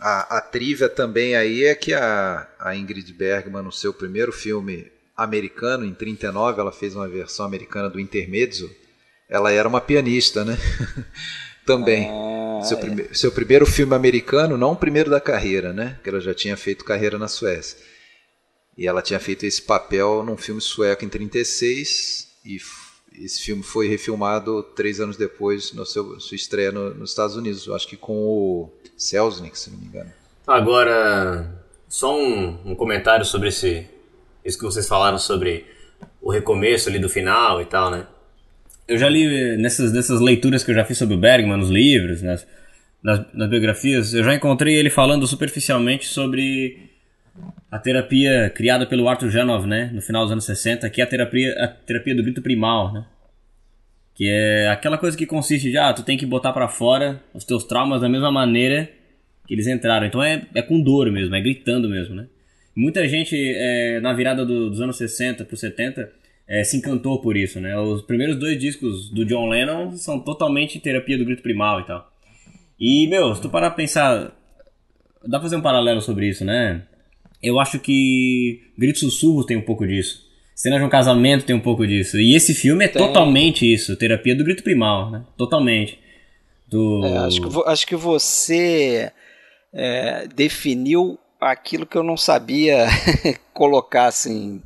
A, 0.00 0.38
a 0.38 0.40
trivia 0.40 0.88
também 0.88 1.36
aí 1.36 1.64
é 1.64 1.76
que 1.76 1.94
a, 1.94 2.48
a 2.58 2.74
Ingrid 2.74 3.12
Bergman, 3.12 3.62
no 3.62 3.70
seu 3.70 3.94
primeiro 3.94 4.32
filme 4.32 4.90
americano, 5.22 5.84
em 5.84 5.94
39, 5.94 6.60
ela 6.60 6.72
fez 6.72 6.94
uma 6.94 7.08
versão 7.08 7.46
americana 7.46 7.88
do 7.88 8.00
Intermezzo. 8.00 8.70
Ela 9.28 9.50
era 9.50 9.68
uma 9.68 9.80
pianista, 9.80 10.44
né? 10.44 10.58
Também. 11.64 12.08
Ah, 12.10 12.62
seu, 12.64 12.76
é. 12.78 12.80
prime 12.80 13.14
seu 13.14 13.32
primeiro 13.32 13.64
filme 13.66 13.94
americano, 13.94 14.58
não 14.58 14.72
o 14.72 14.76
primeiro 14.76 15.10
da 15.10 15.20
carreira, 15.20 15.72
né? 15.72 15.98
Que 16.02 16.10
ela 16.10 16.20
já 16.20 16.34
tinha 16.34 16.56
feito 16.56 16.84
carreira 16.84 17.18
na 17.18 17.28
Suécia. 17.28 17.78
E 18.76 18.86
ela 18.86 19.02
tinha 19.02 19.20
feito 19.20 19.44
esse 19.44 19.62
papel 19.62 20.24
num 20.24 20.36
filme 20.36 20.60
sueco 20.60 21.04
em 21.04 21.08
36 21.08 22.28
e 22.44 22.58
esse 23.20 23.42
filme 23.42 23.62
foi 23.62 23.88
refilmado 23.88 24.62
três 24.62 25.00
anos 25.00 25.16
depois, 25.16 25.72
na 25.72 25.84
sua 25.84 26.18
estreia 26.32 26.72
no, 26.72 26.94
nos 26.94 27.10
Estados 27.10 27.36
Unidos. 27.36 27.68
Acho 27.68 27.86
que 27.86 27.96
com 27.96 28.14
o 28.14 28.70
Selznick, 28.96 29.58
se 29.58 29.70
não 29.70 29.78
me 29.78 29.86
engano. 29.86 30.10
Agora, 30.46 31.62
só 31.88 32.16
um, 32.16 32.72
um 32.72 32.74
comentário 32.74 33.24
sobre 33.24 33.48
esse, 33.48 33.86
isso 34.44 34.58
que 34.58 34.64
vocês 34.64 34.88
falaram 34.88 35.18
sobre 35.18 35.64
o 36.20 36.30
recomeço 36.30 36.88
ali 36.88 36.98
do 36.98 37.08
final 37.08 37.60
e 37.60 37.64
tal, 37.64 37.90
né? 37.90 38.06
Eu 38.86 38.98
já 38.98 39.08
li 39.08 39.56
nessas, 39.56 39.92
nessas 39.92 40.20
leituras 40.20 40.64
que 40.64 40.70
eu 40.70 40.74
já 40.74 40.84
fiz 40.84 40.98
sobre 40.98 41.14
o 41.14 41.18
Bergman, 41.18 41.56
nos 41.56 41.70
livros, 41.70 42.22
nas, 42.22 42.46
nas, 43.02 43.20
nas 43.32 43.48
biografias, 43.48 44.12
eu 44.12 44.24
já 44.24 44.34
encontrei 44.34 44.74
ele 44.74 44.90
falando 44.90 45.26
superficialmente 45.26 46.06
sobre 46.06 46.90
a 47.70 47.78
terapia 47.78 48.50
criada 48.50 48.86
pelo 48.86 49.08
Arthur 49.08 49.30
Janov, 49.30 49.66
né, 49.66 49.90
no 49.94 50.02
final 50.02 50.24
dos 50.24 50.32
anos 50.32 50.44
60, 50.44 50.90
que 50.90 51.00
é 51.00 51.04
a 51.04 51.06
terapia, 51.06 51.54
a 51.58 51.68
terapia 51.68 52.14
do 52.14 52.22
grito 52.22 52.42
primal, 52.42 52.92
né? 52.92 53.06
Que 54.14 54.28
é 54.28 54.68
aquela 54.68 54.98
coisa 54.98 55.16
que 55.16 55.24
consiste 55.24 55.70
de, 55.70 55.78
ah, 55.78 55.92
tu 55.92 56.02
tem 56.02 56.18
que 56.18 56.26
botar 56.26 56.52
para 56.52 56.68
fora 56.68 57.22
os 57.32 57.44
teus 57.44 57.64
traumas 57.64 58.02
da 58.02 58.10
mesma 58.10 58.30
maneira 58.30 58.90
que 59.46 59.54
eles 59.54 59.66
entraram. 59.66 60.06
Então 60.06 60.22
é, 60.22 60.46
é 60.54 60.60
com 60.60 60.82
dor 60.82 61.10
mesmo, 61.10 61.34
é 61.34 61.40
gritando 61.40 61.88
mesmo, 61.88 62.14
né? 62.14 62.26
Muita 62.74 63.06
gente, 63.06 63.36
é, 63.36 64.00
na 64.00 64.12
virada 64.12 64.44
do, 64.46 64.70
dos 64.70 64.80
anos 64.80 64.96
60 64.96 65.44
para 65.44 65.56
70, 65.56 66.10
é, 66.48 66.64
se 66.64 66.76
encantou 66.76 67.20
por 67.20 67.36
isso, 67.36 67.60
né? 67.60 67.78
Os 67.78 68.02
primeiros 68.02 68.36
dois 68.36 68.58
discos 68.58 69.10
do 69.10 69.24
John 69.24 69.48
Lennon 69.48 69.92
são 69.92 70.18
totalmente 70.20 70.80
terapia 70.80 71.18
do 71.18 71.24
grito 71.24 71.42
primal 71.42 71.80
e 71.80 71.86
tal. 71.86 72.10
E, 72.78 73.06
meu, 73.06 73.34
se 73.34 73.42
tu 73.42 73.48
parar 73.48 73.70
pra 73.70 73.76
pensar, 73.76 74.36
dá 75.22 75.38
pra 75.38 75.42
fazer 75.42 75.56
um 75.56 75.62
paralelo 75.62 76.00
sobre 76.00 76.28
isso, 76.28 76.44
né? 76.44 76.82
Eu 77.42 77.58
acho 77.60 77.78
que 77.78 78.60
Gritos 78.78 79.00
Sussurros 79.00 79.46
tem 79.46 79.56
um 79.56 79.62
pouco 79.62 79.86
disso. 79.86 80.22
Cena 80.54 80.78
de 80.78 80.84
um 80.84 80.88
casamento 80.88 81.44
tem 81.44 81.56
um 81.56 81.60
pouco 81.60 81.86
disso. 81.86 82.18
E 82.18 82.34
esse 82.34 82.54
filme 82.54 82.84
é 82.84 82.88
tem. 82.88 83.00
totalmente 83.00 83.70
isso, 83.70 83.96
terapia 83.96 84.34
do 84.34 84.44
grito 84.44 84.62
primal, 84.62 85.10
né? 85.10 85.24
Totalmente. 85.36 85.98
Do... 86.68 87.04
É, 87.04 87.18
acho, 87.18 87.40
que, 87.40 87.62
acho 87.66 87.86
que 87.86 87.96
você 87.96 89.12
é, 89.72 90.26
definiu 90.28 91.18
aquilo 91.50 91.86
que 91.86 91.96
eu 91.96 92.02
não 92.02 92.16
sabia 92.16 92.86
colocar 93.52 94.06
assim 94.06 94.62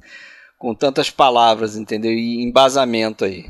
com 0.59 0.75
tantas 0.75 1.11
palavras, 1.11 1.77
entendeu? 1.77 2.13
E 2.13 2.43
embasamento 2.43 3.25
aí. 3.25 3.47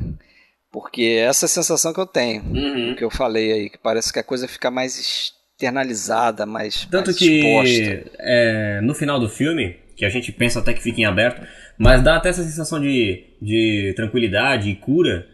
Porque 0.73 1.19
essa 1.21 1.45
é 1.45 1.47
a 1.47 1.49
sensação 1.49 1.93
que 1.93 2.01
eu 2.01 2.07
tenho, 2.07 2.43
uhum. 2.43 2.95
que 2.95 3.03
eu 3.03 3.11
falei 3.11 3.53
aí, 3.53 3.71
que 3.71 3.79
parece 3.79 4.13
que 4.13 4.19
a 4.19 4.25
coisa 4.25 4.47
fica 4.47 4.71
mais 4.71 4.99
externalizada, 4.99 6.45
mais 6.45 6.87
Tanto 6.91 7.07
mais 7.07 7.17
que 7.17 8.05
é, 8.19 8.81
no 8.83 8.95
final 8.95 9.19
do 9.19 9.29
filme, 9.29 9.77
que 9.97 10.05
a 10.05 10.11
gente 10.11 10.31
pensa 10.31 10.61
até 10.61 10.75
que 10.75 10.83
fica 10.83 11.01
em 11.01 11.07
aberto, 11.07 11.47
mas 11.79 12.03
dá 12.03 12.17
até 12.17 12.29
essa 12.29 12.43
sensação 12.43 12.79
de, 12.81 13.25
de 13.41 13.95
tranquilidade 13.97 14.69
e 14.69 14.77
cura, 14.77 15.27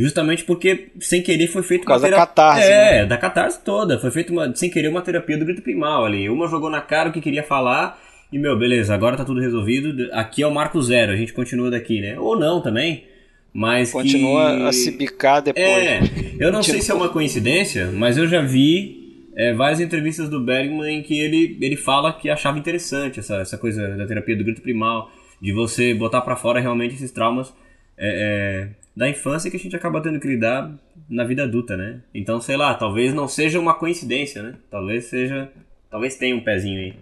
Justamente 0.00 0.44
porque, 0.44 0.88
sem 0.98 1.20
querer, 1.22 1.46
foi 1.46 1.62
feito 1.62 1.82
Por 1.82 1.88
causa 1.88 2.06
uma 2.06 2.10
terapia. 2.10 2.26
da 2.26 2.34
catarse. 2.34 2.70
É, 2.70 3.00
né? 3.02 3.06
da 3.06 3.16
catarse 3.18 3.60
toda. 3.62 3.98
Foi 3.98 4.10
feito, 4.10 4.32
uma, 4.32 4.54
sem 4.56 4.70
querer, 4.70 4.88
uma 4.88 5.02
terapia 5.02 5.36
do 5.36 5.44
grito 5.44 5.60
primal 5.60 6.06
ali. 6.06 6.28
Uma 6.28 6.48
jogou 6.48 6.70
na 6.70 6.80
cara 6.80 7.10
o 7.10 7.12
que 7.12 7.20
queria 7.20 7.42
falar 7.42 8.00
e, 8.32 8.38
meu, 8.38 8.58
beleza, 8.58 8.94
agora 8.94 9.16
tá 9.16 9.24
tudo 9.26 9.40
resolvido. 9.40 10.08
Aqui 10.12 10.42
é 10.42 10.46
o 10.46 10.54
marco 10.54 10.80
zero, 10.80 11.12
a 11.12 11.16
gente 11.16 11.34
continua 11.34 11.70
daqui, 11.70 12.00
né? 12.00 12.18
Ou 12.18 12.38
não 12.38 12.62
também. 12.62 13.04
Mas 13.52 13.90
Continua 13.90 14.56
que... 14.56 14.62
a 14.62 14.72
se 14.72 14.90
bicar 14.92 15.42
depois. 15.42 15.66
É, 15.66 16.00
eu 16.38 16.52
não 16.52 16.62
sei 16.64 16.80
se 16.80 16.90
é 16.90 16.94
uma 16.94 17.08
coincidência, 17.08 17.90
mas 17.92 18.16
eu 18.16 18.26
já 18.26 18.40
vi 18.40 19.26
é, 19.36 19.52
várias 19.52 19.80
entrevistas 19.80 20.30
do 20.30 20.40
Bergman 20.40 20.98
em 20.98 21.02
que 21.02 21.18
ele, 21.18 21.58
ele 21.60 21.76
fala 21.76 22.12
que 22.12 22.30
achava 22.30 22.58
interessante 22.58 23.18
essa, 23.18 23.38
essa 23.38 23.58
coisa 23.58 23.96
da 23.96 24.06
terapia 24.06 24.36
do 24.36 24.44
grito 24.44 24.62
primal, 24.62 25.10
de 25.42 25.52
você 25.52 25.92
botar 25.92 26.20
para 26.20 26.36
fora 26.36 26.60
realmente 26.60 26.94
esses 26.94 27.10
traumas 27.10 27.52
é, 28.00 28.08
é, 28.08 28.68
da 28.96 29.08
infância 29.08 29.50
que 29.50 29.58
a 29.58 29.60
gente 29.60 29.76
acaba 29.76 30.00
tendo 30.00 30.18
que 30.18 30.26
lidar 30.26 30.72
na 31.08 31.22
vida 31.24 31.44
adulta, 31.44 31.76
né? 31.76 32.00
Então, 32.14 32.40
sei 32.40 32.56
lá, 32.56 32.74
talvez 32.74 33.12
não 33.12 33.28
seja 33.28 33.60
uma 33.60 33.74
coincidência, 33.74 34.42
né? 34.42 34.54
Talvez 34.70 35.04
seja. 35.04 35.50
Talvez 35.90 36.16
tenha 36.16 36.34
um 36.34 36.42
pezinho 36.42 36.80
aí. 36.80 36.94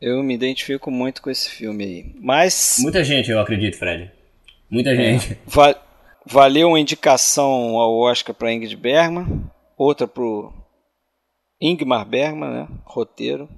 Eu 0.00 0.22
me 0.22 0.34
identifico 0.34 0.90
muito 0.90 1.22
com 1.22 1.30
esse 1.30 1.48
filme 1.48 1.84
aí. 1.84 2.06
Mas. 2.20 2.78
Muita 2.80 3.04
gente, 3.04 3.30
eu 3.30 3.38
acredito, 3.38 3.76
Fred. 3.76 4.10
Muita 4.68 4.90
é. 4.90 4.96
gente. 4.96 5.32
É, 5.32 5.36
va 5.46 5.76
valeu 6.26 6.68
uma 6.68 6.80
indicação 6.80 7.78
ao 7.78 7.96
Oscar 7.96 8.34
para 8.34 8.52
Ingrid 8.52 8.76
Bergman, 8.76 9.44
outra 9.76 10.06
pro 10.06 10.52
Ingmar 11.60 12.06
Bergman, 12.06 12.50
né? 12.50 12.68
Roteiro 12.84 13.48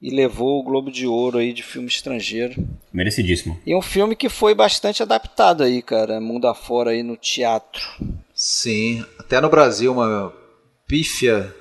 e 0.00 0.10
levou 0.10 0.60
o 0.60 0.62
Globo 0.62 0.90
de 0.90 1.06
Ouro 1.06 1.38
aí 1.38 1.52
de 1.52 1.62
filme 1.62 1.88
estrangeiro. 1.88 2.54
Merecidíssimo. 2.92 3.60
E 3.66 3.74
um 3.74 3.82
filme 3.82 4.14
que 4.14 4.28
foi 4.28 4.54
bastante 4.54 5.02
adaptado 5.02 5.62
aí, 5.62 5.82
cara, 5.82 6.20
mundo 6.20 6.46
afora 6.46 6.90
aí 6.90 7.02
no 7.02 7.16
teatro. 7.16 7.82
Sim, 8.32 9.04
até 9.18 9.40
no 9.40 9.50
Brasil 9.50 9.92
uma 9.92 10.32
pífia 10.86 11.52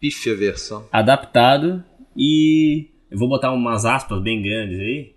pífia 0.00 0.36
versão. 0.36 0.86
Adaptado 0.92 1.82
e 2.16 2.88
eu 3.10 3.18
vou 3.18 3.28
botar 3.28 3.52
umas 3.52 3.84
aspas 3.84 4.22
bem 4.22 4.42
grandes 4.42 4.78
aí. 4.78 5.14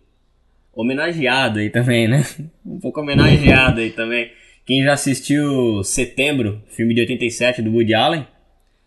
Homenageado 0.73 1.60
aí 1.60 1.69
também, 1.69 2.07
né? 2.07 2.23
Um 2.65 2.80
pouco 2.80 3.02
homenageado 3.02 3.80
aí 3.80 3.91
também. 3.91 4.31
Quem 4.65 4.84
já 4.84 4.94
assistiu 4.94 5.84
Setembro, 5.84 6.61
filme 6.68 6.94
de 6.94 7.02
87 7.02 7.61
do 7.61 7.72
Woody 7.72 7.94
Allen, 7.94 8.27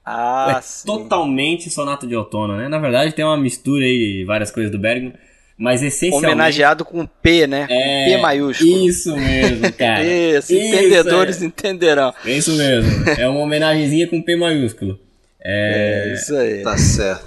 ah, 0.05 0.56
é 0.59 0.62
sim. 0.62 0.86
totalmente 0.86 1.70
sonata 1.70 2.06
de 2.06 2.16
outono, 2.16 2.56
né? 2.56 2.68
Na 2.68 2.78
verdade 2.78 3.12
tem 3.12 3.24
uma 3.24 3.36
mistura 3.36 3.85
aí 3.85 3.98
de 3.98 4.24
várias 4.24 4.51
coisas 4.51 4.72
do 4.72 4.78
Bergman, 4.78 5.14
mas 5.59 5.82
essencialmente... 5.82 6.32
Homenageado 6.32 6.85
com 6.85 7.06
P, 7.06 7.47
né? 7.47 7.66
É, 7.68 8.06
P 8.06 8.16
maiúsculo. 8.16 8.89
Isso 8.89 9.14
mesmo, 9.14 9.72
cara. 9.74 10.02
isso, 10.05 10.55
isso, 10.55 10.66
entendedores 10.66 11.43
é. 11.43 11.44
entenderão. 11.44 12.14
É 12.24 12.32
isso 12.32 12.52
mesmo, 12.56 13.09
é 13.10 13.28
uma 13.28 13.40
homenagemzinha 13.40 14.09
com 14.09 14.22
P 14.22 14.36
maiúsculo. 14.36 14.98
É, 15.43 16.06
é 16.09 16.14
isso 16.14 16.35
aí. 16.35 16.62
Tá 16.62 16.77
certo. 16.78 17.27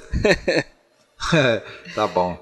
tá 1.96 2.08
bom. 2.08 2.38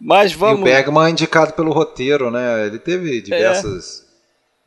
Mas 0.00 0.32
vamos... 0.32 0.60
E 0.60 0.62
o 0.62 0.64
Bergman 0.64 1.08
é 1.08 1.10
indicado 1.10 1.52
pelo 1.52 1.72
roteiro, 1.72 2.30
né? 2.30 2.66
Ele 2.66 2.78
teve 2.78 3.20
diversas 3.20 4.04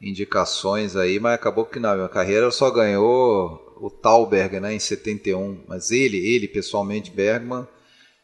é. 0.02 0.08
indicações 0.10 0.96
aí, 0.96 1.20
mas 1.20 1.34
acabou 1.34 1.66
que 1.66 1.80
na 1.80 2.08
carreira 2.10 2.52
só 2.52 2.70
ganhou 2.70 3.71
o 3.82 3.90
Thalberg 3.90 4.60
né, 4.60 4.74
em 4.74 4.80
71, 4.80 5.64
mas 5.68 5.92
ele, 5.92 6.18
ele 6.18 6.48
pessoalmente, 6.48 7.10
Bergman, 7.10 7.68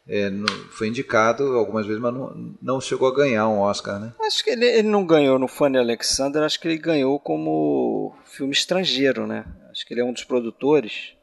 é, 0.07 0.31
foi 0.71 0.87
indicado 0.87 1.43
algumas 1.57 1.85
vezes, 1.85 2.01
mas 2.01 2.13
não, 2.13 2.55
não, 2.61 2.79
chegou 2.79 3.09
a 3.09 3.15
ganhar 3.15 3.47
um 3.49 3.59
Oscar, 3.59 3.99
né? 3.99 4.13
Acho 4.21 4.43
que 4.43 4.51
ele, 4.51 4.65
ele 4.65 4.87
não 4.87 5.05
ganhou 5.05 5.37
no 5.37 5.49
Fanny 5.49 5.77
Alexander, 5.77 6.43
acho 6.43 6.59
que 6.59 6.67
ele 6.67 6.77
ganhou 6.77 7.19
como 7.19 8.15
filme 8.23 8.53
estrangeiro, 8.53 9.27
né? 9.27 9.45
Acho 9.69 9.85
que 9.85 9.93
ele 9.93 10.01
é 10.01 10.05
um 10.05 10.13
dos 10.13 10.23
produtores. 10.23 11.13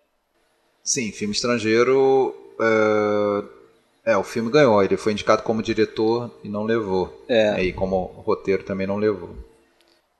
Sim, 0.82 1.10
filme 1.12 1.32
estrangeiro. 1.32 2.34
É, 4.04 4.12
é 4.12 4.16
o 4.18 4.22
filme 4.22 4.50
ganhou, 4.50 4.82
ele 4.82 4.98
foi 4.98 5.12
indicado 5.12 5.42
como 5.42 5.62
diretor 5.62 6.30
e 6.44 6.48
não 6.48 6.64
levou. 6.64 7.24
É. 7.26 7.62
E 7.62 7.72
como 7.72 8.04
roteiro 8.04 8.64
também 8.64 8.86
não 8.86 8.96
levou. 8.96 9.34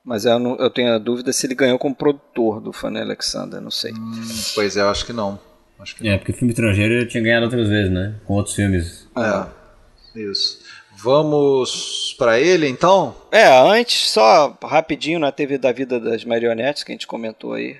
Mas 0.05 0.23
eu, 0.23 0.37
não, 0.37 0.55
eu 0.57 0.69
tenho 0.69 0.93
a 0.93 0.99
dúvida 0.99 1.33
se 1.33 1.47
ele 1.47 1.55
ganhou 1.55 1.79
como 1.79 1.95
produtor 1.95 2.61
do 2.61 2.71
Fanny 2.71 2.99
Alexander, 2.99 3.59
não 3.59 3.71
sei. 3.71 3.91
Hum, 3.91 4.21
pois 4.53 4.77
é, 4.77 4.81
eu 4.81 4.89
acho 4.89 5.03
que 5.05 5.11
não. 5.11 5.39
Acho 5.79 5.95
que 5.95 6.07
é, 6.07 6.11
não. 6.11 6.17
porque 6.19 6.31
filme 6.31 6.53
estrangeiro 6.53 6.93
ele 6.93 7.05
tinha 7.07 7.23
ganhado 7.23 7.45
outras 7.45 7.67
vezes, 7.67 7.91
né? 7.91 8.15
Com 8.25 8.35
outros 8.35 8.55
filmes. 8.55 9.07
É, 9.17 10.19
isso. 10.19 10.59
Vamos 10.97 12.15
para 12.17 12.39
ele 12.39 12.67
então? 12.67 13.15
É, 13.31 13.45
antes, 13.47 14.09
só 14.09 14.57
rapidinho 14.63 15.19
na 15.19 15.31
TV 15.31 15.57
da 15.57 15.71
Vida 15.71 15.99
das 15.99 16.23
Marionetes, 16.23 16.83
que 16.83 16.91
a 16.91 16.95
gente 16.95 17.07
comentou 17.07 17.53
aí, 17.53 17.77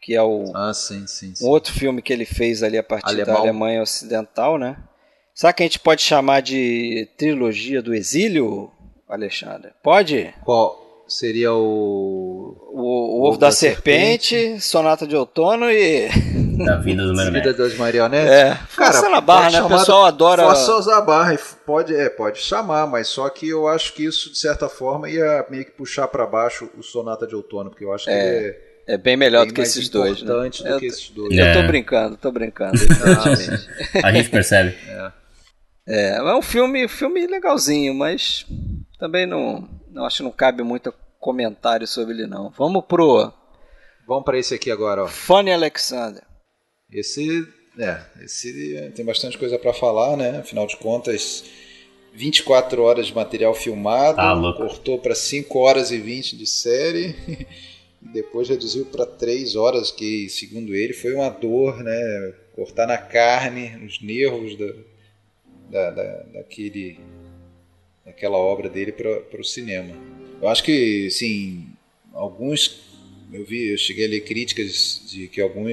que 0.00 0.14
é 0.14 0.22
o 0.22 0.52
Ah, 0.54 0.72
sim, 0.74 1.06
sim. 1.06 1.34
sim. 1.34 1.44
um 1.44 1.48
outro 1.48 1.72
filme 1.72 2.02
que 2.02 2.12
ele 2.12 2.24
fez 2.24 2.62
ali 2.62 2.78
a 2.78 2.82
partir 2.82 3.08
Alemão. 3.08 3.34
da 3.34 3.40
Alemanha 3.40 3.82
Ocidental, 3.82 4.58
né? 4.58 4.76
Será 5.34 5.52
que 5.52 5.62
a 5.62 5.66
gente 5.66 5.80
pode 5.80 6.02
chamar 6.02 6.42
de 6.42 7.08
trilogia 7.16 7.80
do 7.82 7.94
exílio, 7.94 8.70
Alexandre? 9.08 9.72
Pode? 9.82 10.32
Qual 10.44 10.81
seria 11.18 11.52
o. 11.52 12.56
O, 12.74 13.20
o 13.20 13.28
Ovo 13.28 13.38
da, 13.38 13.50
Serpente, 13.50 14.58
Sonata 14.60 15.06
de 15.06 15.14
Outono 15.16 15.70
e. 15.70 16.08
Da 16.62 16.76
vida 16.76 17.02
do 17.04 17.16
Vida 17.32 17.52
das 17.54 17.74
Marionetes? 17.76 18.30
É, 18.30 18.54
força 18.68 19.08
na 19.08 19.20
barra, 19.20 19.50
né? 19.50 19.58
O 19.60 19.62
chamar- 19.64 19.78
pessoal 19.78 20.04
adora. 20.04 20.42
Força 20.44 20.76
usar 20.76 20.98
a 20.98 21.00
barra, 21.00 21.34
e 21.34 21.38
pode, 21.66 21.92
é, 21.94 22.08
pode 22.08 22.38
chamar, 22.38 22.86
mas 22.86 23.08
só 23.08 23.28
que 23.30 23.48
eu 23.48 23.66
acho 23.66 23.92
que 23.94 24.04
isso, 24.04 24.30
de 24.30 24.38
certa 24.38 24.68
forma, 24.68 25.08
ia 25.10 25.44
meio 25.50 25.64
que 25.64 25.72
puxar 25.72 26.06
para 26.06 26.24
baixo 26.24 26.70
o 26.78 26.82
Sonata 26.82 27.26
de 27.26 27.34
Outono, 27.34 27.70
porque 27.70 27.84
eu 27.84 27.92
acho 27.92 28.04
que 28.04 28.10
ele 28.12 28.46
é 28.86 28.94
É 28.94 28.96
bem 28.98 29.16
melhor 29.16 29.40
bem 29.40 29.48
do 29.48 29.54
que 29.54 29.60
esses 29.62 29.88
dois. 29.88 30.22
Né? 30.22 30.24
importante 30.24 30.62
do 30.62 30.68
Eu, 30.68 30.78
que 30.78 30.86
esses 30.86 31.08
dois. 31.10 31.36
eu 31.36 31.44
É. 31.44 31.52
tô 31.52 31.66
brincando, 31.66 32.16
tô 32.16 32.30
brincando. 32.30 32.78
A 34.04 34.12
gente 34.12 34.28
percebe. 34.28 34.76
É, 35.88 36.16
é 36.18 36.34
um 36.34 36.42
filme, 36.42 36.86
filme 36.86 37.26
legalzinho, 37.26 37.92
mas 37.92 38.46
também 39.00 39.26
não, 39.26 39.68
não 39.90 40.04
acho 40.04 40.18
que 40.18 40.22
não 40.22 40.30
cabe 40.30 40.62
muito 40.62 40.94
comentário 41.22 41.86
sobre 41.86 42.12
ele 42.14 42.26
não. 42.26 42.50
Vamos 42.50 42.84
pro 42.86 43.32
Vamos 44.06 44.24
para 44.24 44.38
esse 44.38 44.54
aqui 44.54 44.70
agora, 44.70 45.04
ó. 45.04 45.08
Funny 45.08 45.52
Alexander. 45.52 46.22
Esse, 46.90 47.46
é, 47.78 48.00
esse 48.22 48.92
tem 48.94 49.04
bastante 49.04 49.38
coisa 49.38 49.58
para 49.58 49.72
falar, 49.72 50.16
né? 50.16 50.38
Afinal 50.40 50.66
de 50.66 50.76
contas, 50.76 51.44
24 52.12 52.82
horas 52.82 53.06
de 53.06 53.14
material 53.14 53.54
filmado, 53.54 54.16
Tá 54.16 54.32
louco. 54.34 54.58
cortou 54.66 54.98
para 54.98 55.14
5 55.14 55.58
horas 55.60 55.90
e 55.92 55.98
20 55.98 56.36
de 56.36 56.46
série, 56.46 57.14
e 58.02 58.08
depois 58.12 58.48
reduziu 58.48 58.84
para 58.86 59.06
3 59.06 59.54
horas, 59.56 59.90
que 59.92 60.28
segundo 60.28 60.74
ele 60.74 60.92
foi 60.92 61.14
uma 61.14 61.30
dor, 61.30 61.82
né? 61.82 62.34
Cortar 62.56 62.86
na 62.86 62.98
carne, 62.98 63.70
nos 63.76 64.02
nervos 64.02 64.58
da, 64.58 64.72
da, 65.70 65.90
da- 65.92 66.22
daquele, 66.34 67.00
daquela 68.04 68.36
obra 68.36 68.68
dele 68.68 68.92
para 68.92 69.40
o 69.40 69.44
cinema. 69.44 69.94
Eu 70.42 70.48
acho 70.48 70.64
que, 70.64 71.08
sim, 71.08 71.68
alguns 72.12 72.80
eu 73.32 73.44
vi, 73.44 73.68
eu 73.70 73.78
cheguei 73.78 74.06
a 74.06 74.08
ler 74.08 74.20
críticas 74.22 75.00
de 75.08 75.28
que 75.28 75.40
algum, 75.40 75.64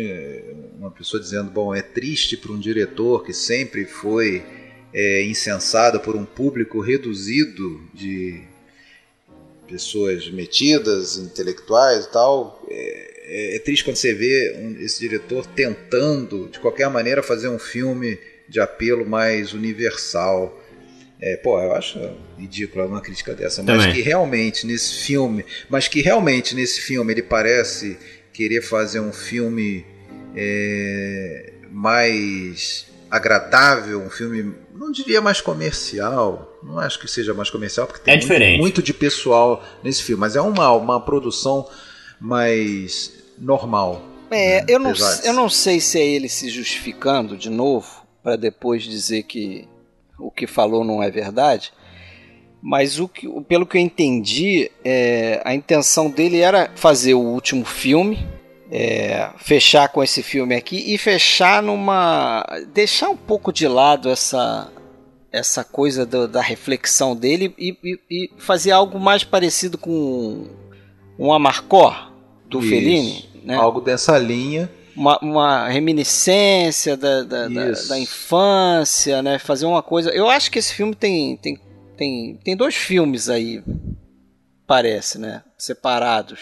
uma 0.77 0.91
pessoa 0.91 1.19
dizendo, 1.19 1.49
bom, 1.49 1.73
é 1.75 1.81
triste 1.81 2.37
para 2.37 2.51
um 2.51 2.59
diretor 2.59 3.25
que 3.25 3.33
sempre 3.33 3.83
foi 3.85 4.43
é, 4.93 5.23
incensado 5.23 5.99
por 5.99 6.15
um 6.15 6.23
público 6.23 6.79
reduzido 6.79 7.81
de 7.93 8.41
pessoas 9.67 10.29
metidas, 10.29 11.17
intelectuais 11.17 12.05
e 12.05 12.11
tal. 12.11 12.63
É, 12.69 13.53
é- 13.53 13.55
é 13.55 13.59
triste 13.59 13.83
quando 13.83 13.97
você 13.97 14.13
vê 14.13 14.55
um- 14.57 14.79
esse 14.83 14.99
diretor 14.99 15.45
tentando, 15.47 16.47
de 16.51 16.59
qualquer 16.59 16.89
maneira, 16.89 17.21
fazer 17.21 17.49
um 17.49 17.59
filme 17.59 18.17
de 18.47 18.59
apelo 18.59 19.05
mais 19.07 19.53
universal. 19.53 20.59
É, 21.21 21.35
pô, 21.35 21.59
eu 21.59 21.73
acho 21.73 21.99
ridícula 22.37 22.85
uma 22.85 23.01
crítica 23.01 23.33
dessa, 23.33 23.61
mas 23.61 23.81
Também. 23.81 23.93
que 23.93 24.01
realmente 24.01 24.65
nesse 24.65 25.03
filme, 25.03 25.45
mas 25.69 25.87
que 25.87 26.01
realmente 26.01 26.55
nesse 26.55 26.79
filme 26.81 27.13
ele 27.13 27.23
parece 27.23 27.97
querer 28.31 28.61
fazer 28.61 29.01
um 29.01 29.11
filme 29.11 29.85
é, 30.33 31.53
mais 31.69 32.87
agradável, 33.11 34.01
um 34.01 34.09
filme, 34.09 34.53
não 34.73 34.91
diria 34.91 35.19
mais 35.19 35.41
comercial, 35.41 36.57
não 36.63 36.79
acho 36.79 36.99
que 36.99 37.07
seja 37.07 37.33
mais 37.33 37.49
comercial, 37.49 37.85
porque 37.85 38.01
tem 38.01 38.13
É 38.13 38.25
muito, 38.25 38.61
muito 38.61 38.81
de 38.81 38.93
pessoal 38.93 39.63
nesse 39.83 40.03
filme, 40.03 40.21
mas 40.21 40.35
é 40.35 40.41
uma, 40.41 40.71
uma 40.71 41.01
produção 41.01 41.67
mais 42.19 43.13
normal. 43.37 44.05
É, 44.31 44.61
né? 44.61 44.65
eu 44.69 44.79
não, 44.79 44.93
eu 45.23 45.33
não 45.33 45.49
sei 45.49 45.79
se 45.81 45.99
é 45.99 46.05
ele 46.05 46.29
se 46.29 46.49
justificando 46.49 47.35
de 47.35 47.49
novo, 47.49 48.07
para 48.23 48.35
depois 48.35 48.83
dizer 48.83 49.23
que 49.23 49.67
o 50.19 50.29
que 50.31 50.45
falou 50.47 50.83
não 50.83 51.01
é 51.01 51.09
verdade, 51.09 51.71
mas 52.61 52.99
o 52.99 53.07
que, 53.07 53.27
pelo 53.43 53.65
que 53.65 53.77
eu 53.77 53.81
entendi, 53.81 54.69
é, 54.83 55.41
a 55.45 55.53
intenção 55.55 56.09
dele 56.09 56.39
era 56.39 56.69
fazer 56.75 57.13
o 57.13 57.21
último 57.21 57.63
filme, 57.65 58.27
é, 58.71 59.29
fechar 59.37 59.89
com 59.89 60.03
esse 60.03 60.21
filme 60.21 60.53
aqui 60.55 60.93
e 60.93 60.97
fechar 60.97 61.63
numa. 61.63 62.45
deixar 62.73 63.09
um 63.09 63.17
pouco 63.17 63.51
de 63.53 63.67
lado 63.67 64.09
essa. 64.09 64.71
Essa 65.31 65.63
coisa 65.63 66.07
do- 66.07 66.27
da 66.27 66.41
reflexão 66.41 67.15
dele 67.15 67.53
e, 67.55 67.77
e- 67.83 67.99
e 68.09 68.31
fazer 68.39 68.71
algo 68.71 68.99
mais 68.99 69.23
parecido 69.23 69.77
com 69.77 70.47
um 71.19 71.31
Amarcor 71.31 72.11
do 72.47 72.59
Isso. 72.59 72.69
Fellini, 72.69 73.25
né? 73.43 73.53
Algo 73.53 73.79
dessa 73.79 74.17
linha. 74.17 74.67
Uma, 74.99 75.17
uma 75.19 75.67
reminiscência 75.69 76.97
da, 76.97 77.23
da, 77.23 77.47
da, 77.47 77.71
da 77.88 77.97
infância, 77.99 79.21
né? 79.21 79.39
Fazer 79.39 79.65
uma 79.65 79.81
coisa. 79.81 80.09
Eu 80.11 80.30
acho 80.30 80.51
que 80.51 80.59
esse 80.59 80.73
filme 80.73 80.93
tem, 80.93 81.38
tem, 81.38 81.57
tem, 81.95 82.35
tem 82.43 82.55
dois 82.57 82.76
filmes 82.76 83.30
aí, 83.30 83.63
parece, 84.67 85.17
né? 85.17 85.41
Separados. 85.57 86.39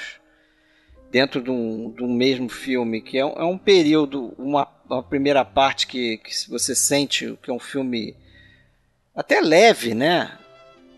Dentro 1.12 1.42
de 1.42 1.50
um, 1.52 1.94
de 1.96 2.04
um 2.04 2.12
mesmo 2.12 2.50
filme, 2.50 3.00
que 3.00 3.18
é 3.18 3.26
um, 3.26 3.34
é 3.34 3.44
um 3.46 3.58
período, 3.58 4.34
uma, 4.38 4.68
uma 4.90 5.04
primeira 5.04 5.46
parte 5.46 5.86
que, 5.88 6.18
que 6.18 6.50
você 6.50 6.76
sente 6.76 7.38
que 7.42 7.50
é 7.50 7.54
um 7.54 7.60
filme 7.60 8.16
até 9.16 9.40
leve, 9.40 9.94
né? 9.94 10.32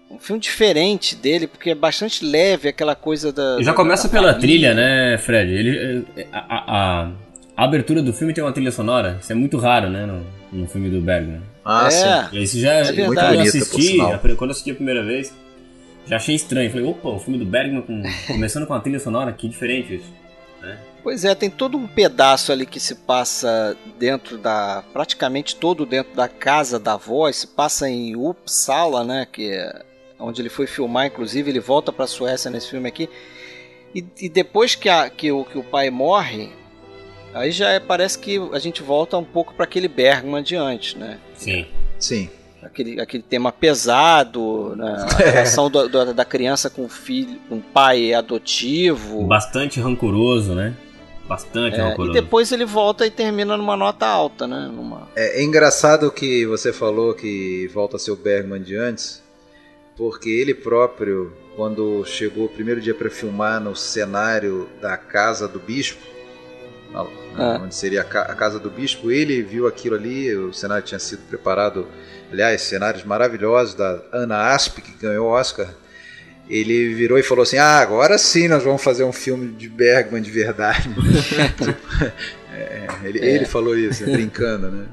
Um 0.10 0.18
filme 0.18 0.40
diferente 0.41 1.15
dele, 1.15 1.45
porque 1.45 1.69
é 1.69 1.76
bastante 1.76 2.26
leve 2.26 2.68
aquela 2.69 2.95
coisa 2.95 3.31
da. 3.31 3.61
Já 3.61 3.72
da- 3.72 3.77
começa 3.77 4.07
da 4.07 4.11
pela 4.14 4.34
família. 4.34 4.40
trilha, 4.48 4.73
né, 4.73 5.18
Fred? 5.19 5.52
Ele, 5.53 6.06
eh, 6.18 6.27
a, 6.31 7.03
a- 7.03 7.11
a- 7.60 7.61
a 7.61 7.65
abertura 7.65 8.02
do 8.02 8.14
filme 8.14 8.34
tem 8.34 8.44
uma 8.44 8.52
trilha 8.53 8.72
sonora. 8.72 9.18
Isso 9.22 9.31
é 9.31 9.36
muito 9.36 9.57
raro, 9.57 9.90
né, 9.90 10.06
no, 10.06 10.26
no 10.61 10.68
filme 10.68 10.90
do 10.90 11.02
Bergman. 11.02 11.41
Ah, 11.64 11.88
É. 11.88 11.91
sim. 11.91 12.38
E 12.38 12.44
isso 12.44 12.60
já, 12.60 12.73
É 12.73 12.84
quando 12.86 12.95
verdade. 12.95 13.07
eu 13.07 13.07
Muito 13.07 13.52
bonita, 13.52 13.52
por 13.52 13.57
assisti, 13.76 13.81
sinal. 13.91 14.14
a- 14.14 14.18
quando 14.19 14.41
eu 14.41 14.52
assisti 14.52 14.72
a 14.72 14.76
primeira 14.76 15.03
vez, 15.03 15.34
já 16.07 16.15
achei 16.15 16.36
estranho. 16.36 16.69
Falei, 16.72 16.86
opa, 16.86 17.10
o 17.10 17.19
filme 17.19 17.38
do 17.38 17.45
Bergman 17.45 17.81
com- 17.81 18.02
começando 18.27 18.65
com 18.65 18.73
a 18.73 18.80
trilha 18.80 18.99
sonora, 18.99 19.31
que 19.34 19.48
diferente 19.48 19.95
isso. 19.95 20.19
Pois 21.02 21.23
é, 21.23 21.34
tem 21.34 21.49
todo 21.49 21.77
um 21.77 21.88
pedaço 21.88 22.52
ali 22.52 22.65
que 22.65 22.77
se 22.80 22.94
passa 22.94 23.77
dentro 23.98 24.38
da. 24.38 24.84
praticamente 24.91 25.56
todo 25.56 25.86
dentro 25.86 26.14
da 26.14 26.27
casa 26.27 26.77
da 26.77 26.98
voz, 26.98 27.38
se 27.38 27.48
passa 27.48 27.90
em 27.90 28.18
Uppsala, 28.18 29.02
né? 29.06 29.26
Que 29.31 29.49
é 29.49 29.81
onde 30.19 30.41
ele 30.41 30.49
foi 30.49 30.68
filmar, 30.68 31.06
inclusive, 31.07 31.49
ele 31.49 31.61
volta 31.61 31.94
pra 31.94 32.06
Suécia 32.06 32.52
nesse 32.52 32.69
filme 32.72 32.90
aqui. 32.90 33.07
E, 33.95 34.03
e 34.19 34.27
depois 34.27 34.76
que, 34.76 34.90
a- 34.90 35.10
que 35.10 35.31
o, 35.31 35.45
que 35.45 35.57
o 35.57 35.64
pai 35.64 35.90
morre, 35.90 36.49
aí 37.34 37.51
já 37.51 37.69
é- 37.72 37.80
parece 37.80 38.18
que 38.19 38.38
a 38.53 38.60
gente 38.60 38.81
volta 38.84 39.18
um 39.18 39.23
pouco 39.23 39.53
para 39.53 39.64
aquele 39.65 39.88
Bergman 39.88 40.43
de 40.43 40.56
antes, 40.56 40.95
né? 40.95 41.18
Sim. 41.35 41.65
Sim. 41.97 42.30
Aquele, 42.61 42.99
aquele 42.99 43.23
tema 43.23 43.51
pesado, 43.51 44.76
né? 44.76 45.06
a 45.10 45.15
relação 45.31 45.69
do- 45.69 45.88
do- 45.88 46.14
da 46.14 46.26
criança 46.26 46.69
com 46.69 46.85
o 46.85 46.89
filho, 46.89 47.39
com 47.47 47.56
o 47.56 47.61
pai 47.61 48.14
adotivo. 48.14 49.23
Bastante 49.26 49.80
rancoroso, 49.80 50.53
né? 50.53 50.73
Bastante 51.27 51.76
É, 51.76 51.80
e 51.80 51.81
rancoroso. 51.81 52.14
depois 52.14 52.51
ele 52.51 52.65
volta 52.65 53.06
e 53.06 53.11
termina 53.11 53.56
numa 53.56 53.77
nota 53.77 54.06
alta, 54.07 54.47
né? 54.47 54.69
Numa... 54.73 55.07
É, 55.15 55.39
é 55.39 55.43
engraçado 55.43 56.11
que 56.11 56.45
você 56.47 56.73
falou 56.73 57.14
que 57.14 57.68
volta 57.73 57.95
a 57.97 57.99
ser 57.99 58.11
o 58.11 58.15
Bergman 58.15 58.61
de 58.61 58.76
antes, 58.76 59.22
porque 59.95 60.30
ele 60.30 60.53
próprio, 60.56 61.31
quando 61.56 62.03
chegou 62.06 62.45
o 62.45 62.49
primeiro 62.49 62.81
dia 62.81 62.95
para 62.95 63.10
filmar 63.10 63.61
no 63.61 63.76
cenário 63.76 64.68
da 64.81 64.97
casa 64.97 65.47
do 65.47 65.60
bispo, 65.60 66.01
na- 66.94 67.06
Ah. 67.38 67.60
onde 67.64 67.74
seria 67.76 68.02
a, 68.02 68.03
ca- 68.03 68.24
a 68.24 68.36
casa 68.36 68.60
do 68.60 68.70
bispo, 68.70 69.11
ele 69.11 69.41
viu 69.41 69.68
aquilo 69.68 69.95
ali, 69.95 70.36
o 70.36 70.52
cenário 70.53 70.84
tinha 70.84 70.99
sido 70.99 71.22
preparado, 71.30 71.88
aliás, 72.32 72.61
cenários 72.61 73.03
maravilhosos 73.03 73.76
da 73.76 74.02
Ana 74.11 74.53
Asp, 74.53 74.80
que 74.82 74.91
ganhou 74.94 75.28
o 75.28 75.32
Oscar. 75.32 75.70
Ele 76.49 76.94
virou 76.95 77.18
e 77.20 77.24
falou 77.24 77.44
assim: 77.44 77.57
Ah, 77.57 77.78
agora 77.78 78.18
sim 78.18 78.48
nós 78.48 78.64
vamos 78.64 78.84
fazer 78.84 79.03
um 79.03 79.11
filme 79.14 79.49
de 79.53 79.70
Bergman 79.70 80.22
de 80.22 80.32
verdade. 80.32 80.90
É, 82.52 82.88
ele, 83.03 83.20
ele 83.20 83.45
falou 83.45 83.78
isso, 83.78 84.06
né, 84.06 84.11
brincando, 84.11 84.70
né? 84.72 84.86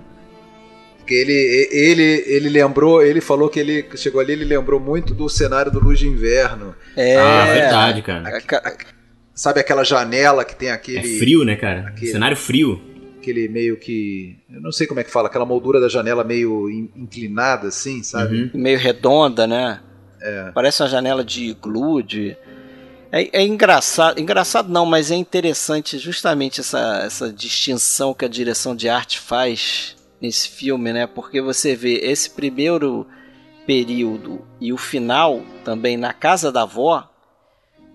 Porque 0.99 1.15
ele, 1.15 1.33
ele, 1.73 2.25
ele 2.27 2.49
lembrou, 2.49 3.03
ele 3.03 3.21
falou 3.21 3.49
que 3.49 3.59
ele 3.59 3.89
chegou 3.97 4.21
ali, 4.21 4.33
ele 4.35 4.45
lembrou 4.45 4.79
muito 4.79 5.15
do 5.15 5.29
cenário 5.29 5.71
do 5.73 5.81
Luz 5.81 5.99
de 5.99 6.07
Inverno. 6.07 6.75
É, 6.97 7.17
Ah, 7.17 7.45
verdade, 7.47 8.03
cara. 8.03 8.29
a 8.37 8.41
ca- 8.41 8.77
Sabe 9.37 9.61
aquela 9.61 9.85
janela 9.85 10.45
que 10.45 10.57
tem 10.57 10.71
aquele. 10.71 10.99
É 11.17 11.19
frio, 11.19 11.45
né, 11.45 11.55
cara? 11.57 11.89
aquele- 11.89 12.11
Cenário 12.11 12.37
frio. 12.37 12.81
Aquele 13.19 13.49
meio 13.49 13.77
que. 13.79 14.37
Eu 14.51 14.61
não 14.63 14.73
sei 14.73 14.87
como 14.87 14.99
é 14.99 15.05
que 15.05 15.11
fala, 15.11 15.29
aquela 15.29 15.45
moldura 15.45 15.79
da 15.81 15.89
janela 15.89 16.25
meio 16.25 16.71
in- 16.71 16.91
inclinada, 16.97 17.69
assim, 17.69 18.03
sabe? 18.03 18.45
Uhum. 18.45 18.51
meio 18.55 18.79
redonda, 18.79 19.47
né? 19.47 19.81
É. 20.23 20.51
Parece 20.55 20.83
uma 20.83 20.89
janela 20.89 21.23
de 21.23 21.45
iglu, 21.51 22.03
de... 22.03 22.35
É, 23.13 23.41
é 23.41 23.43
engraçado, 23.45 24.19
engraçado 24.19 24.69
não, 24.73 24.87
mas 24.87 25.11
é 25.11 25.15
interessante 25.15 25.99
justamente 25.99 26.61
essa, 26.61 27.03
essa 27.05 27.33
distinção 27.33 28.15
que 28.15 28.25
a 28.25 28.29
direção 28.29 28.75
de 28.75 28.89
arte 28.89 29.21
faz 29.21 29.95
nesse 30.21 30.49
filme, 30.49 30.93
né? 30.93 31.07
Porque 31.07 31.41
você 31.43 31.77
vê 31.77 31.99
esse 32.03 32.31
primeiro 32.31 33.07
período 33.67 34.41
e 34.61 34.73
o 34.73 34.77
final 34.79 35.43
também 35.65 35.97
na 35.97 36.13
casa 36.13 36.51
da 36.51 36.63
avó, 36.63 37.09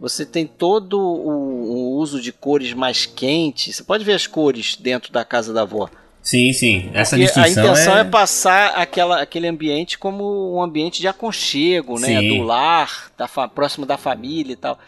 você 0.01 0.25
tem 0.25 0.47
todo 0.47 0.99
o, 0.99 1.29
o, 1.29 1.97
uso 1.99 2.19
de 2.19 2.31
cores 2.33 2.73
mais 2.73 3.05
quentes. 3.05 3.75
Você 3.75 3.83
pode 3.83 4.03
ver 4.03 4.13
as 4.13 4.25
cores 4.25 4.75
dentro 4.75 5.13
da 5.13 5.23
casa 5.23 5.53
da 5.53 5.61
avó. 5.61 5.87
Sim, 6.23 6.51
sim. 6.53 6.89
Essa 6.91 7.15
Porque 7.15 7.25
distinção 7.25 7.43
a 7.43 7.49
intenção 7.49 7.97
é... 7.97 8.01
é... 8.01 8.03
passar 8.03 8.69
aquela, 8.69 9.21
aquele 9.21 9.47
ambiente 9.47 9.99
como 9.99 10.55
um 10.55 10.61
ambiente 10.61 11.01
de 11.01 11.07
aconchego, 11.07 11.99
né? 11.99 12.19
Sim. 12.19 12.29
Do 12.29 12.43
lar, 12.43 13.11
da 13.15 13.27
próximo 13.27 13.85
da 13.85 13.95
família 13.95 14.53
e 14.53 14.55
tal. 14.55 14.79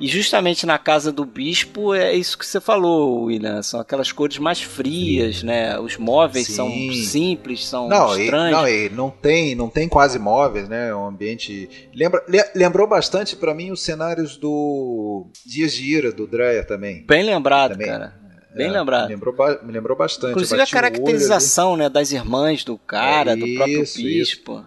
E 0.00 0.06
justamente 0.06 0.64
na 0.64 0.78
casa 0.78 1.12
do 1.12 1.26
bispo 1.26 1.94
é 1.94 2.14
isso 2.14 2.38
que 2.38 2.46
você 2.46 2.58
falou, 2.58 3.24
William. 3.24 3.62
São 3.62 3.78
aquelas 3.80 4.10
cores 4.10 4.38
mais 4.38 4.62
frias, 4.62 5.42
né? 5.42 5.78
Os 5.78 5.98
móveis 5.98 6.46
Sim. 6.46 6.52
são 6.54 6.70
simples, 7.04 7.66
são 7.66 7.86
Não, 7.86 8.16
e, 8.18 8.22
estranhos. 8.24 8.58
não, 8.58 8.66
e 8.68 8.88
não 8.88 9.10
tem, 9.10 9.54
não 9.54 9.68
tem 9.68 9.88
quase 9.88 10.18
móveis, 10.18 10.68
né? 10.70 10.88
É 10.88 10.94
um 10.94 11.06
ambiente 11.06 11.68
lembra, 11.94 12.24
le- 12.26 12.50
lembrou 12.54 12.88
bastante 12.88 13.36
pra 13.36 13.54
mim 13.54 13.70
os 13.70 13.82
cenários 13.82 14.38
do 14.38 15.26
Dias 15.44 15.74
de 15.74 15.84
Ira 15.84 16.10
do 16.10 16.26
Dreyer 16.26 16.66
também. 16.66 17.04
Bem 17.06 17.22
lembrado, 17.22 17.72
Também. 17.72 17.86
cara. 17.86 18.18
Bem 18.56 18.66
É, 18.66 18.70
lembrado. 18.72 19.08
Me 19.08 19.14
lembrou, 19.14 19.34
me 19.62 19.72
lembrou 19.72 19.96
bastante. 19.96 20.30
Inclusive 20.32 20.60
a 20.60 20.66
caracterização 20.66 21.76
né, 21.76 21.88
das 21.88 22.10
irmãs 22.10 22.64
do 22.64 22.76
cara, 22.78 23.32
É, 23.32 23.36
do 23.36 23.46
próprio 23.54 23.82
isso, 23.82 24.02
bispo. 24.02 24.52
Isso, 24.54 24.64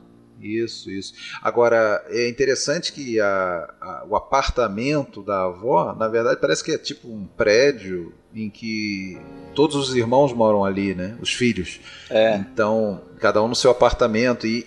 isso. 0.48 1.14
Agora, 1.42 2.04
é 2.10 2.28
interessante 2.30 2.92
que 2.92 3.20
a- 3.20 3.74
a- 3.82 4.06
o 4.10 4.16
apartamento 4.16 5.22
da 5.24 5.44
avó, 5.46 5.96
na 5.98 6.08
verdade, 6.08 6.40
parece 6.40 6.64
que 6.64 6.72
é 6.72 6.78
tipo 6.78 7.08
um 7.08 7.26
prédio 7.26 8.14
em 8.36 8.50
que 8.50 9.18
todos 9.54 9.76
os 9.76 9.96
irmãos 9.96 10.34
moram 10.34 10.66
ali, 10.66 10.96
né? 10.96 11.18
Os 11.22 11.32
filhos. 11.34 11.80
É. 12.10 12.36
Então, 12.38 13.02
cada 13.20 13.42
um 13.44 13.48
no 13.48 13.56
seu 13.56 13.70
apartamento. 13.72 14.48
E, 14.48 14.66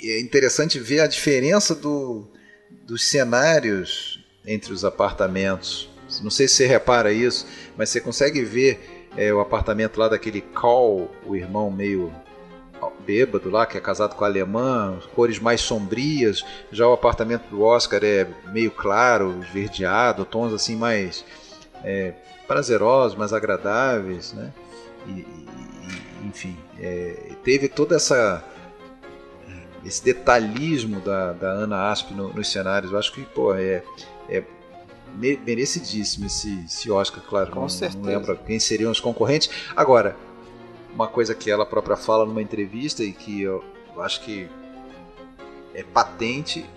e 0.00 0.10
é 0.12 0.20
interessante 0.20 0.78
ver 0.78 1.00
a 1.00 1.06
diferença 1.06 1.74
do, 1.74 2.26
dos 2.86 3.08
cenários 3.08 4.24
entre 4.46 4.72
os 4.72 4.84
apartamentos. 4.84 5.88
Não 6.22 6.30
sei 6.30 6.48
se 6.48 6.54
você 6.54 6.66
repara 6.66 7.12
isso, 7.12 7.46
mas 7.76 7.90
você 7.90 8.00
consegue 8.00 8.42
ver 8.44 9.08
é, 9.16 9.32
o 9.34 9.40
apartamento 9.40 9.98
lá 9.98 10.08
daquele 10.08 10.40
Call, 10.40 11.10
o 11.26 11.34
irmão 11.36 11.70
meio 11.70 12.12
bêbado 13.04 13.50
lá, 13.50 13.66
que 13.66 13.76
é 13.76 13.80
casado 13.80 14.14
com 14.14 14.24
a 14.24 14.26
alemã, 14.28 14.98
cores 15.14 15.38
mais 15.38 15.60
sombrias. 15.60 16.44
Já 16.70 16.86
o 16.86 16.92
apartamento 16.92 17.48
do 17.50 17.62
Oscar 17.62 18.00
é 18.02 18.26
meio 18.52 18.70
claro, 18.70 19.40
esverdeado, 19.42 20.24
tons 20.24 20.52
assim 20.52 20.76
mais 20.76 21.24
é, 21.84 22.12
prazerosos, 22.46 23.16
mais 23.16 23.32
agradáveis, 23.32 24.32
né? 24.32 24.52
E, 25.06 25.10
e- 25.10 25.46
enfim, 26.26 26.56
é, 26.78 27.32
teve 27.44 27.68
toda 27.68 27.96
essa 27.96 28.44
esse 29.84 30.02
detalhismo 30.04 31.00
da, 31.00 31.32
da 31.32 31.50
Ana 31.50 31.90
Asp 31.90 32.10
no- 32.12 32.32
nos 32.32 32.50
cenários. 32.50 32.92
Eu 32.92 32.98
acho 32.98 33.12
que 33.12 33.22
pô, 33.22 33.54
é, 33.54 33.82
é 34.28 34.42
me- 35.14 35.38
merecidíssimo 35.38 36.26
esse, 36.26 36.64
esse 36.66 36.90
Oscar, 36.90 37.22
claro. 37.26 37.50
Com 37.52 37.60
não, 37.60 37.68
certeza. 37.68 37.98
não 37.98 38.06
lembro 38.06 38.36
quem 38.46 38.58
seriam 38.58 38.90
os 38.90 39.00
concorrentes. 39.00 39.48
Agora, 39.76 40.16
uma 40.92 41.06
coisa 41.06 41.34
que 41.34 41.50
ela 41.50 41.66
própria 41.66 41.96
fala 41.96 42.24
numa 42.24 42.42
entrevista 42.42 43.02
e 43.02 43.12
que 43.12 43.42
eu, 43.42 43.62
eu 43.94 44.02
acho 44.02 44.20
que 44.22 44.48
é 45.74 45.82
patente, 45.82 46.68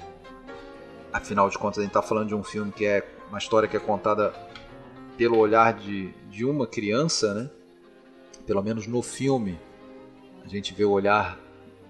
afinal 1.11 1.49
de 1.49 1.57
contas 1.57 1.79
a 1.79 1.81
gente 1.81 1.89
está 1.89 2.01
falando 2.01 2.27
de 2.27 2.35
um 2.35 2.43
filme 2.43 2.71
que 2.71 2.85
é 2.85 3.07
uma 3.29 3.37
história 3.37 3.67
que 3.67 3.75
é 3.75 3.79
contada 3.79 4.33
pelo 5.17 5.37
olhar 5.37 5.73
de, 5.73 6.11
de 6.29 6.45
uma 6.45 6.67
criança, 6.67 7.33
né? 7.33 7.49
Pelo 8.45 8.61
menos 8.61 8.87
no 8.87 9.01
filme 9.01 9.59
a 10.43 10.47
gente 10.47 10.73
vê 10.73 10.83
o 10.83 10.91
olhar 10.91 11.39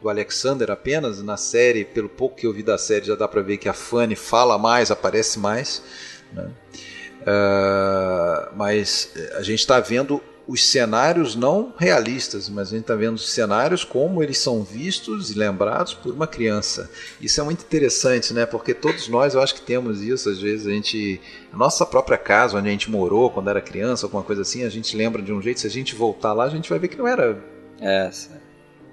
do 0.01 0.09
Alexander 0.09 0.71
apenas 0.71 1.21
na 1.21 1.37
série, 1.37 1.85
pelo 1.85 2.09
pouco 2.09 2.35
que 2.35 2.47
eu 2.47 2.53
vi 2.53 2.63
da 2.63 2.77
série 2.77 3.05
já 3.05 3.15
dá 3.15 3.27
para 3.27 3.41
ver 3.41 3.57
que 3.57 3.69
a 3.69 3.73
Fanny 3.73 4.15
fala 4.15 4.57
mais, 4.57 4.91
aparece 4.91 5.39
mais, 5.39 5.83
né? 6.33 6.51
Ah, 7.25 8.51
mas 8.55 9.13
a 9.35 9.43
gente 9.43 9.59
está 9.59 9.79
vendo 9.79 10.21
os 10.47 10.67
cenários 10.69 11.35
não 11.35 11.73
realistas, 11.77 12.49
mas 12.49 12.69
a 12.69 12.71
gente 12.71 12.81
está 12.81 12.95
vendo 12.95 13.15
os 13.15 13.29
cenários 13.29 13.83
como 13.83 14.21
eles 14.21 14.37
são 14.37 14.63
vistos 14.63 15.29
e 15.29 15.37
lembrados 15.37 15.93
por 15.93 16.13
uma 16.13 16.27
criança. 16.27 16.89
Isso 17.21 17.39
é 17.39 17.43
muito 17.43 17.63
interessante, 17.63 18.33
né? 18.33 18.45
Porque 18.45 18.73
todos 18.73 19.07
nós, 19.07 19.33
eu 19.33 19.41
acho 19.41 19.55
que 19.55 19.61
temos 19.61 20.01
isso. 20.01 20.29
Às 20.29 20.39
vezes 20.39 20.67
a 20.67 20.71
gente, 20.71 21.21
a 21.53 21.57
nossa 21.57 21.85
própria 21.85 22.17
casa, 22.17 22.57
onde 22.57 22.67
a 22.67 22.71
gente 22.71 22.89
morou 22.89 23.29
quando 23.29 23.49
era 23.49 23.61
criança, 23.61 24.05
alguma 24.05 24.23
coisa 24.23 24.41
assim, 24.41 24.63
a 24.63 24.69
gente 24.69 24.97
lembra 24.97 25.21
de 25.21 25.31
um 25.31 25.41
jeito. 25.41 25.59
Se 25.59 25.67
a 25.67 25.69
gente 25.69 25.95
voltar 25.95 26.33
lá, 26.33 26.45
a 26.45 26.49
gente 26.49 26.69
vai 26.69 26.79
ver 26.79 26.87
que 26.87 26.97
não 26.97 27.07
era 27.07 27.37
É, 27.79 28.11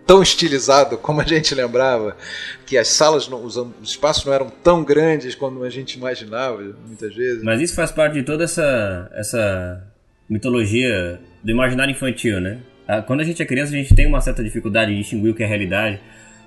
tão 0.06 0.22
estilizado 0.22 0.96
como 0.96 1.20
a 1.20 1.24
gente 1.24 1.54
lembrava, 1.54 2.16
que 2.64 2.78
as 2.78 2.88
salas, 2.88 3.28
não, 3.28 3.44
os, 3.44 3.56
os 3.56 3.90
espaços 3.90 4.24
não 4.24 4.32
eram 4.32 4.48
tão 4.48 4.82
grandes 4.82 5.34
como 5.34 5.62
a 5.62 5.68
gente 5.68 5.98
imaginava, 5.98 6.62
muitas 6.86 7.14
vezes. 7.14 7.42
Mas 7.42 7.60
isso 7.60 7.74
faz 7.74 7.92
parte 7.92 8.14
de 8.14 8.22
toda 8.22 8.44
essa, 8.44 9.10
essa 9.12 9.87
mitologia 10.28 11.20
do 11.42 11.50
imaginário 11.50 11.92
infantil, 11.92 12.40
né? 12.40 12.58
Ah, 12.86 13.02
Quando 13.02 13.20
a 13.20 13.24
gente 13.24 13.42
é 13.42 13.46
criança, 13.46 13.72
a 13.74 13.76
gente 13.76 13.94
tem 13.94 14.06
uma 14.06 14.20
certa 14.20 14.42
dificuldade 14.42 14.90
de 14.92 14.98
distinguir 14.98 15.30
o 15.30 15.34
que 15.34 15.42
é 15.42 15.46
realidade, 15.46 15.98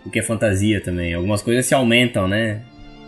o 0.06 0.10
que 0.10 0.20
é 0.20 0.22
fantasia 0.24 0.82
também. 0.82 1.14
Algumas 1.14 1.41
coisas 1.41 1.66
se 1.66 1.74
aumentam, 1.74 2.28
né? 2.28 2.62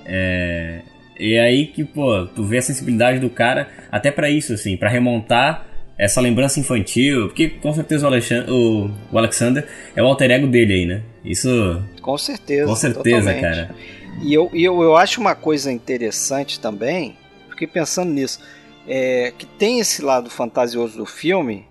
É... 0.06 0.82
E 1.20 1.34
é 1.36 1.42
aí 1.42 1.68
que, 1.68 1.84
pô, 1.84 2.26
tu 2.26 2.44
vê 2.44 2.58
a 2.58 2.62
sensibilidade 2.62 3.20
do 3.20 3.30
cara 3.30 3.68
até 3.92 4.10
pra 4.12 4.30
isso, 4.30 4.54
assim, 4.54 4.76
pra 4.76 4.90
remontar 4.90 5.68
essa 5.96 6.20
lembrança 6.20 6.60
infantil, 6.60 7.28
porque 7.28 7.50
com 7.50 7.72
certeza 7.72 8.06
o, 8.06 8.08
Alexan- 8.10 8.46
o- 8.50 8.90
o 9.12 9.18
Alexander 9.18 9.66
é 9.96 10.02
o 10.02 10.08
alter 10.08 10.32
ego 10.32 10.48
dele 10.48 10.74
aí, 10.74 10.86
né? 10.88 11.02
Isso, 11.24 11.82
com 12.02 12.18
certeza. 12.18 12.66
com 12.66 12.76
certeza, 12.76 13.32
totalmente. 13.34 13.42
cara. 13.42 13.76
E 14.24 14.34
eu, 14.34 14.50
eu, 14.54 14.82
eu 14.82 14.98
acho 14.98 15.22
uma 15.22 15.36
coisa 15.36 15.72
interessante 15.72 16.60
também, 16.60 17.16
fiquei 17.52 17.68
pensando 17.68 18.12
nisso, 18.12 18.40
é, 18.88 19.34
que 19.38 19.46
tem 19.46 19.80
esse 19.80 20.02
lado 20.02 20.30
fantasioso 20.30 20.98
do 20.98 21.06
filme, 21.06 21.66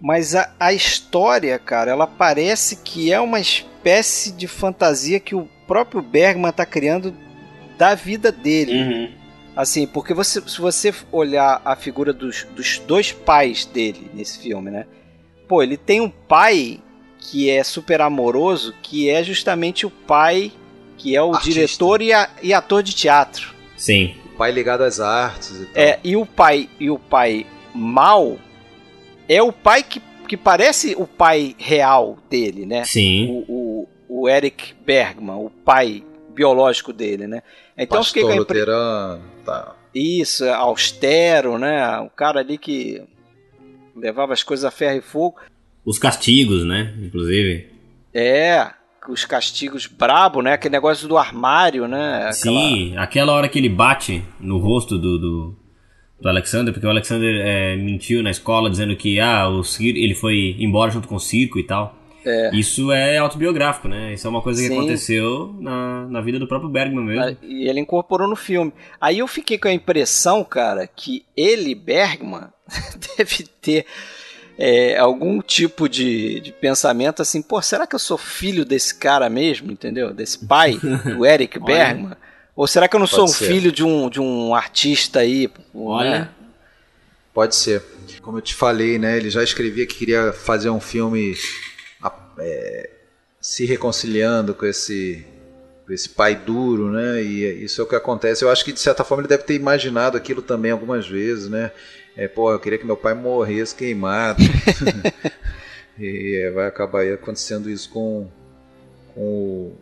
mas 0.00 0.34
a, 0.34 0.52
a 0.58 0.72
história, 0.72 1.58
cara, 1.58 1.90
ela 1.90 2.06
parece 2.06 2.76
que 2.76 3.12
é 3.12 3.20
uma 3.20 3.40
espécie 3.40 4.32
de 4.32 4.46
fantasia 4.46 5.18
que 5.20 5.34
o 5.34 5.48
próprio 5.66 6.00
Bergman 6.02 6.50
está 6.50 6.64
criando 6.64 7.14
da 7.76 7.94
vida 7.94 8.30
dele. 8.32 8.72
Uhum. 8.82 9.12
Assim, 9.56 9.86
porque 9.86 10.14
você, 10.14 10.40
se 10.46 10.60
você 10.60 10.94
olhar 11.10 11.60
a 11.64 11.74
figura 11.74 12.12
dos, 12.12 12.44
dos 12.54 12.78
dois 12.78 13.10
pais 13.10 13.64
dele 13.64 14.08
nesse 14.14 14.38
filme, 14.38 14.70
né? 14.70 14.86
Pô, 15.48 15.62
ele 15.62 15.76
tem 15.76 16.00
um 16.00 16.08
pai 16.10 16.80
que 17.18 17.50
é 17.50 17.64
super 17.64 18.00
amoroso, 18.00 18.72
que 18.82 19.10
é 19.10 19.24
justamente 19.24 19.84
o 19.84 19.90
pai 19.90 20.52
que 20.96 21.14
é 21.16 21.22
o 21.22 21.32
Artista. 21.34 21.52
diretor 21.54 22.02
e, 22.02 22.12
a- 22.12 22.30
e 22.42 22.52
ator 22.54 22.82
de 22.82 22.94
teatro. 22.94 23.52
Sim. 23.76 24.14
O 24.38 24.44
pai 24.46 24.52
ligado 24.52 24.82
às 24.82 25.00
artes 25.00 25.50
e 25.62 25.64
tal. 25.66 25.82
É, 25.82 25.98
e 26.04 26.16
o 26.16 26.24
pai 26.24 26.70
e 26.78 26.88
o 26.88 26.96
pai 26.96 27.44
mal 27.74 28.38
é 29.28 29.42
o 29.42 29.50
pai 29.52 29.82
que, 29.82 30.00
que 30.28 30.36
parece 30.36 30.94
o 30.96 31.08
pai 31.08 31.56
real 31.58 32.16
dele, 32.30 32.64
né? 32.64 32.84
Sim. 32.84 33.44
O, 33.48 33.88
o, 34.08 34.20
o 34.20 34.28
Eric 34.28 34.74
Bergman, 34.86 35.44
o 35.44 35.50
pai 35.50 36.04
biológico 36.32 36.92
dele, 36.92 37.26
né? 37.26 37.42
Então 37.76 37.98
eu 37.98 38.04
fiquei 38.04 38.22
com 38.22 38.28
Pastor 38.28 38.40
a 38.40 38.42
impre- 38.44 38.58
luterano, 38.60 39.24
tá. 39.44 39.74
Isso, 39.92 40.44
é 40.44 40.52
austero, 40.52 41.58
né? 41.58 41.98
O 41.98 42.10
cara 42.10 42.38
ali 42.38 42.58
que 42.58 43.02
levava 43.96 44.32
as 44.32 44.44
coisas 44.44 44.64
a 44.64 44.70
ferro 44.70 44.98
e 44.98 45.02
fogo. 45.02 45.40
Os 45.84 45.98
castigos, 45.98 46.64
né? 46.64 46.94
Inclusive. 47.02 47.72
É, 48.14 48.70
os 49.08 49.24
castigos 49.24 49.86
brabo, 49.86 50.42
né? 50.42 50.52
Aquele 50.52 50.72
negócio 50.72 51.08
do 51.08 51.16
armário, 51.16 51.88
né? 51.88 52.16
Aquela- 52.18 52.32
Sim, 52.32 52.96
aquela 52.96 53.32
hora 53.32 53.48
que 53.48 53.58
ele 53.58 53.68
bate 53.68 54.22
no 54.38 54.58
rosto 54.58 54.98
do, 54.98 55.18
do, 55.18 55.56
do 56.20 56.28
Alexander, 56.28 56.72
porque 56.72 56.86
o 56.86 56.90
Alexander 56.90 57.40
é, 57.44 57.76
mentiu 57.76 58.22
na 58.22 58.30
escola 58.30 58.68
dizendo 58.70 58.94
que 58.96 59.18
ah, 59.18 59.48
o 59.48 59.64
cir 59.64 59.96
ele 59.96 60.14
foi 60.14 60.56
embora 60.58 60.90
junto 60.90 61.08
com 61.08 61.14
o 61.16 61.20
circo 61.20 61.58
e 61.58 61.62
tal. 61.64 61.96
É. 62.26 62.50
Isso 62.54 62.92
é 62.92 63.16
autobiográfico, 63.16 63.88
né? 63.88 64.12
Isso 64.12 64.26
é 64.26 64.30
uma 64.30 64.42
coisa 64.42 64.60
que 64.60 64.68
Sim. 64.68 64.76
aconteceu 64.76 65.56
na, 65.60 66.06
na 66.08 66.20
vida 66.20 66.38
do 66.38 66.46
próprio 66.46 66.68
Bergman 66.68 67.04
mesmo. 67.04 67.36
E 67.42 67.66
ele 67.68 67.80
incorporou 67.80 68.28
no 68.28 68.36
filme. 68.36 68.72
Aí 69.00 69.20
eu 69.20 69.26
fiquei 69.26 69.56
com 69.56 69.68
a 69.68 69.72
impressão, 69.72 70.44
cara, 70.44 70.86
que 70.86 71.24
ele, 71.34 71.74
Bergman, 71.74 72.48
deve 73.16 73.44
ter 73.62 73.86
é, 74.58 74.98
algum 74.98 75.40
tipo 75.40 75.88
de, 75.88 76.40
de 76.40 76.50
pensamento 76.50 77.22
assim, 77.22 77.40
pô, 77.40 77.62
será 77.62 77.86
que 77.86 77.94
eu 77.94 77.98
sou 77.98 78.18
filho 78.18 78.64
desse 78.64 78.92
cara 78.94 79.30
mesmo, 79.30 79.70
entendeu? 79.70 80.12
Desse 80.12 80.44
pai, 80.44 80.76
do 80.76 81.24
Eric 81.24 81.60
Bergman? 81.60 82.16
Ou 82.56 82.66
será 82.66 82.88
que 82.88 82.96
eu 82.96 83.00
não 83.00 83.06
sou 83.06 83.24
um 83.24 83.28
ser. 83.28 83.46
filho 83.46 83.70
de 83.70 83.84
um, 83.84 84.10
de 84.10 84.20
um 84.20 84.52
artista 84.52 85.20
aí? 85.20 85.48
Olha. 85.72 86.10
né? 86.10 86.28
Pode 87.32 87.54
ser. 87.54 87.80
Como 88.20 88.38
eu 88.38 88.42
te 88.42 88.52
falei, 88.52 88.98
né? 88.98 89.16
Ele 89.16 89.30
já 89.30 89.44
escrevia 89.44 89.86
que 89.86 89.94
queria 89.94 90.32
fazer 90.32 90.70
um 90.70 90.80
filme 90.80 91.36
é, 92.40 92.90
se 93.40 93.64
reconciliando 93.64 94.54
com 94.54 94.66
esse, 94.66 95.24
com 95.86 95.92
esse 95.92 96.08
pai 96.08 96.34
duro, 96.34 96.90
né? 96.90 97.22
E 97.22 97.64
isso 97.64 97.80
é 97.80 97.84
o 97.84 97.86
que 97.86 97.94
acontece. 97.94 98.44
Eu 98.44 98.50
acho 98.50 98.64
que 98.64 98.72
de 98.72 98.80
certa 98.80 99.04
forma 99.04 99.22
ele 99.22 99.28
deve 99.28 99.44
ter 99.44 99.54
imaginado 99.54 100.16
aquilo 100.16 100.42
também 100.42 100.72
algumas 100.72 101.06
vezes, 101.06 101.48
né? 101.48 101.70
É, 102.18 102.26
pô, 102.26 102.50
eu 102.50 102.58
queria 102.58 102.76
que 102.78 102.84
meu 102.84 102.96
pai 102.96 103.14
morresse 103.14 103.74
queimado. 103.76 104.42
e 105.98 106.42
é, 106.44 106.50
vai 106.50 106.66
acabar 106.66 107.02
aí 107.02 107.12
acontecendo 107.12 107.70
isso 107.70 107.88
com, 107.90 108.28
com 109.14 109.72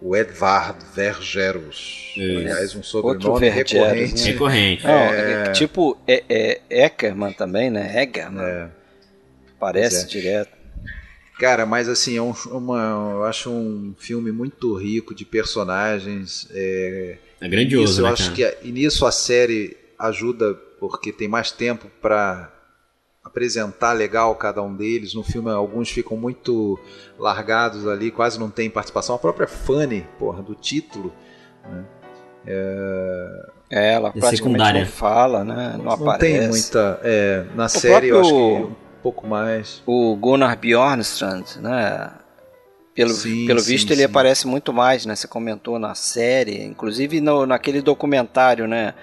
o 0.00 0.16
Edvard 0.16 0.78
Vergerus. 0.94 2.12
Isso. 2.16 2.38
Aliás, 2.38 2.74
um 2.76 2.82
sobrenome 2.84 3.40
Vergerus, 3.50 3.72
recorrente. 3.72 4.24
né? 4.24 4.30
Recorrente. 4.30 4.84
Não, 4.86 4.92
é 4.92 5.52
tipo 5.52 5.98
é, 6.06 6.22
é 6.28 6.60
Eckerman 6.84 7.32
também, 7.32 7.70
né? 7.70 8.02
Eckerman. 8.02 8.44
É. 8.44 8.68
Parece 9.58 10.04
é. 10.04 10.06
direto. 10.06 10.60
Cara, 11.40 11.66
mas 11.66 11.88
assim, 11.88 12.16
é 12.16 12.22
um, 12.22 12.34
uma, 12.52 13.12
eu 13.14 13.24
acho 13.24 13.50
um 13.50 13.94
filme 13.98 14.30
muito 14.30 14.74
rico 14.76 15.12
de 15.14 15.24
personagens. 15.24 16.46
É, 16.52 17.16
É 17.40 17.48
grandioso, 17.48 17.92
Isso, 17.92 18.00
eu 18.02 18.04
né, 18.04 18.12
acho 18.12 18.22
cara? 18.24 18.34
que 18.36 18.44
a- 18.44 18.54
e 18.62 18.70
nisso 18.70 19.04
a 19.06 19.10
série 19.10 19.76
ajuda 19.98 20.56
porque 20.80 21.12
tem 21.12 21.28
mais 21.28 21.52
tempo 21.52 21.86
para 22.02 22.50
apresentar 23.22 23.92
legal 23.92 24.34
cada 24.34 24.62
um 24.62 24.74
deles. 24.74 25.12
No 25.14 25.22
filme 25.22 25.50
alguns 25.50 25.90
ficam 25.90 26.16
muito 26.16 26.78
largados 27.18 27.86
ali, 27.86 28.10
quase 28.10 28.40
não 28.40 28.50
tem 28.50 28.68
participação. 28.70 29.14
A 29.14 29.18
própria 29.18 29.46
Fanny, 29.46 30.06
porra, 30.18 30.42
do 30.42 30.54
título, 30.54 31.12
É, 33.70 33.92
ela 33.92 34.10
praticamente 34.10 34.36
secundária. 34.38 34.80
não 34.80 34.86
fala, 34.90 35.44
né? 35.44 35.74
Não, 35.76 35.84
não 35.84 35.92
aparece. 35.92 36.18
tem 36.38 36.48
muita. 36.48 37.00
é, 37.04 37.44
na 37.54 37.68
série 37.68 38.08
eu 38.08 38.20
acho 38.20 38.30
próprio- 38.30 38.66
que 38.66 38.72
um 38.72 39.02
pouco 39.02 39.26
mais. 39.26 39.82
O 39.86 40.16
Gunnar 40.16 40.56
Bjornstrand, 40.58 41.44
né? 41.60 42.10
Pelo, 42.94 43.10
Sim, 43.10 43.46
pelo 43.46 43.60
sim, 43.60 43.70
visto 43.72 43.90
ele 43.92 44.00
sim. 44.00 44.04
aparece 44.06 44.46
muito 44.46 44.72
mais, 44.72 45.06
né? 45.06 45.14
Você 45.14 45.28
comentou 45.28 45.78
na 45.78 45.94
série, 45.94 46.62
inclusive 46.64 47.20
no, 47.20 47.46
naquele 47.46 47.80
documentário, 47.80 48.66
né? 48.66 48.94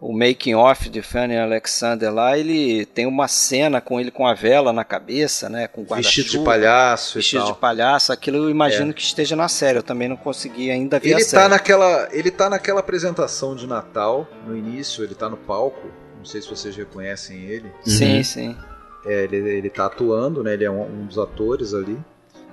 O 0.00 0.12
Making 0.16 0.54
Off 0.54 0.88
de 0.88 1.02
Fanny 1.02 1.36
Alexander 1.36 2.12
lá, 2.14 2.38
ele 2.38 2.86
tem 2.86 3.04
uma 3.04 3.26
cena 3.26 3.80
com 3.80 3.98
ele 3.98 4.12
com 4.12 4.24
a 4.28 4.32
vela 4.32 4.72
na 4.72 4.84
cabeça, 4.84 5.48
né? 5.48 5.66
Com 5.66 5.84
Vestido 5.84 6.30
de 6.30 6.38
palhaço 6.38 7.16
vestido 7.16 7.40
e 7.40 7.42
de 7.42 7.48
tal. 7.48 7.56
É. 7.56 7.60
palhaço. 7.60 8.12
Aquilo 8.12 8.36
eu 8.36 8.48
imagino 8.50 8.94
que 8.94 9.02
esteja 9.02 9.34
na 9.34 9.48
série. 9.48 9.78
Eu 9.78 9.82
também 9.82 10.08
não 10.08 10.16
consegui 10.16 10.70
ainda 10.70 11.00
ver 11.00 11.14
a 11.14 11.16
Ele 11.16 11.24
série. 11.24 11.42
tá, 11.42 11.48
naquela, 11.48 12.08
ele 12.12 12.30
tá 12.30 12.48
naquela 12.48 12.78
apresentação 12.78 13.56
de 13.56 13.66
Natal, 13.66 14.28
no 14.46 14.56
início, 14.56 15.02
ele 15.02 15.16
tá 15.16 15.28
no 15.28 15.36
palco. 15.36 15.88
Não 16.16 16.24
sei 16.24 16.40
se 16.42 16.48
vocês 16.48 16.76
reconhecem 16.76 17.40
ele. 17.46 17.72
Sim, 17.84 18.18
Uhum. 18.18 18.24
sim. 18.24 18.56
É, 19.04 19.24
ele, 19.24 19.36
ele 19.36 19.70
tá 19.70 19.86
atuando, 19.86 20.44
né? 20.44 20.52
Ele 20.54 20.64
é 20.64 20.70
um, 20.70 20.82
um 20.82 21.06
dos 21.06 21.18
atores 21.18 21.74
ali. 21.74 21.98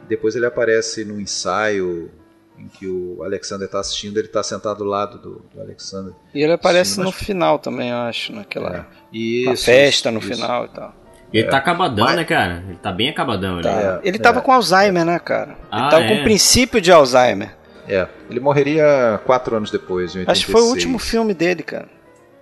Depois 0.09 0.35
ele 0.35 0.47
aparece 0.47 1.05
no 1.05 1.19
ensaio 1.21 2.09
em 2.57 2.67
que 2.67 2.87
o 2.87 3.23
Alexander 3.23 3.67
tá 3.69 3.79
assistindo, 3.79 4.17
ele 4.17 4.27
tá 4.27 4.41
sentado 4.43 4.77
do 4.79 4.83
lado 4.85 5.17
do, 5.17 5.45
do 5.53 5.61
Alexander. 5.61 6.13
E 6.33 6.41
ele 6.41 6.53
aparece 6.53 6.91
Sim, 6.95 7.01
no 7.01 7.07
mas- 7.07 7.15
final 7.15 7.59
também, 7.59 7.89
eu 7.89 7.97
acho, 7.97 8.33
naquela 8.33 8.69
na 8.69 8.85
isso, 9.11 9.65
festa 9.65 10.09
no 10.11 10.19
isso. 10.19 10.29
final 10.33 10.65
e 10.65 10.69
tal. 10.69 10.93
Ele 11.33 11.47
tá 11.49 11.57
acabadão, 11.57 12.05
Mas- 12.05 12.15
né, 12.15 12.23
cara? 12.23 12.63
Ele 12.67 12.77
tá 12.77 12.91
bem 12.93 13.09
acabadão. 13.09 13.59
Tá. 13.61 13.75
Né? 13.75 13.99
É, 14.03 14.07
ele 14.07 14.17
tava 14.19 14.39
é. 14.39 14.41
com 14.41 14.51
Alzheimer, 14.53 15.03
né, 15.03 15.19
cara? 15.19 15.57
Ah, 15.69 15.79
ele 15.81 15.89
tava 15.89 16.03
é? 16.05 16.17
com 16.17 16.23
princípio 16.23 16.79
de 16.79 16.91
Alzheimer. 16.91 17.53
É, 17.87 18.07
ele 18.29 18.39
morreria 18.39 19.19
quatro 19.25 19.55
anos 19.55 19.69
depois, 19.69 20.15
em 20.15 20.19
86. 20.19 20.29
Acho 20.29 20.45
que 20.45 20.51
foi 20.51 20.61
o 20.61 20.65
último 20.69 20.97
filme 20.97 21.33
dele, 21.33 21.61
cara. 21.61 21.87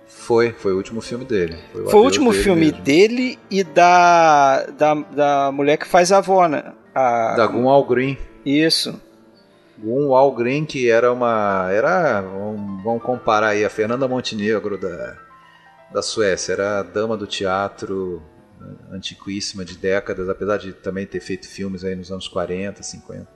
Foi, 0.06 0.52
foi 0.52 0.72
o 0.72 0.76
último 0.76 1.00
filme 1.00 1.24
dele. 1.24 1.56
Foi 1.72 1.82
o, 1.82 1.90
Foi 1.90 2.00
o 2.00 2.04
último 2.04 2.30
dele 2.30 2.42
filme 2.44 2.60
mesmo. 2.66 2.80
dele 2.82 3.38
e 3.50 3.62
da, 3.64 4.64
da, 4.78 4.94
da 4.94 5.52
mulher 5.52 5.76
que 5.76 5.86
faz 5.86 6.12
a 6.12 6.18
avó, 6.18 6.46
né? 6.48 6.62
A, 6.94 7.34
Da 7.34 7.46
Gun 7.46 7.68
All 7.68 7.84
Green. 7.84 8.16
Isso. 8.46 8.98
All 10.14 10.32
Green, 10.34 10.64
que 10.64 10.90
era 10.90 11.12
uma. 11.12 11.68
Era. 11.70 12.20
Vamos, 12.20 12.82
vamos 12.82 13.02
comparar 13.02 13.48
aí 13.48 13.64
a 13.64 13.70
Fernanda 13.70 14.06
Montenegro 14.06 14.78
da, 14.78 15.16
da 15.92 16.02
Suécia. 16.02 16.52
Era 16.52 16.80
a 16.80 16.82
dama 16.82 17.16
do 17.16 17.26
teatro 17.26 18.22
né, 18.60 18.74
antiquíssima 18.92 19.64
de 19.64 19.76
décadas, 19.76 20.28
apesar 20.28 20.58
de 20.58 20.72
também 20.72 21.06
ter 21.06 21.20
feito 21.20 21.48
filmes 21.48 21.84
aí 21.84 21.94
nos 21.96 22.10
anos 22.10 22.28
40, 22.28 22.82
50. 22.82 23.26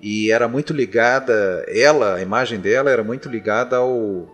E 0.00 0.32
era 0.32 0.48
muito 0.48 0.72
ligada, 0.72 1.64
ela, 1.68 2.16
a 2.16 2.22
imagem 2.22 2.58
dela 2.58 2.90
era 2.90 3.04
muito 3.04 3.28
ligada 3.28 3.76
ao 3.76 4.28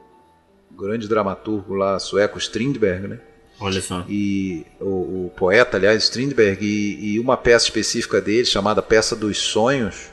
grande 0.71 1.07
dramaturgo 1.07 1.75
lá 1.75 1.99
sueco 1.99 2.39
Strindberg, 2.39 3.09
né? 3.09 3.21
Olha 3.61 3.81
só. 3.81 4.05
e 4.09 4.65
o, 4.81 5.27
o 5.27 5.33
poeta, 5.37 5.77
aliás, 5.77 6.05
Strindberg, 6.05 6.65
e, 6.65 7.15
e 7.15 7.21
uma 7.21 7.37
peça 7.37 7.67
específica 7.67 8.21
dele 8.21 8.45
chamada 8.45 8.81
Peça 8.81 9.17
dos 9.17 9.37
Sonhos, 9.37 10.11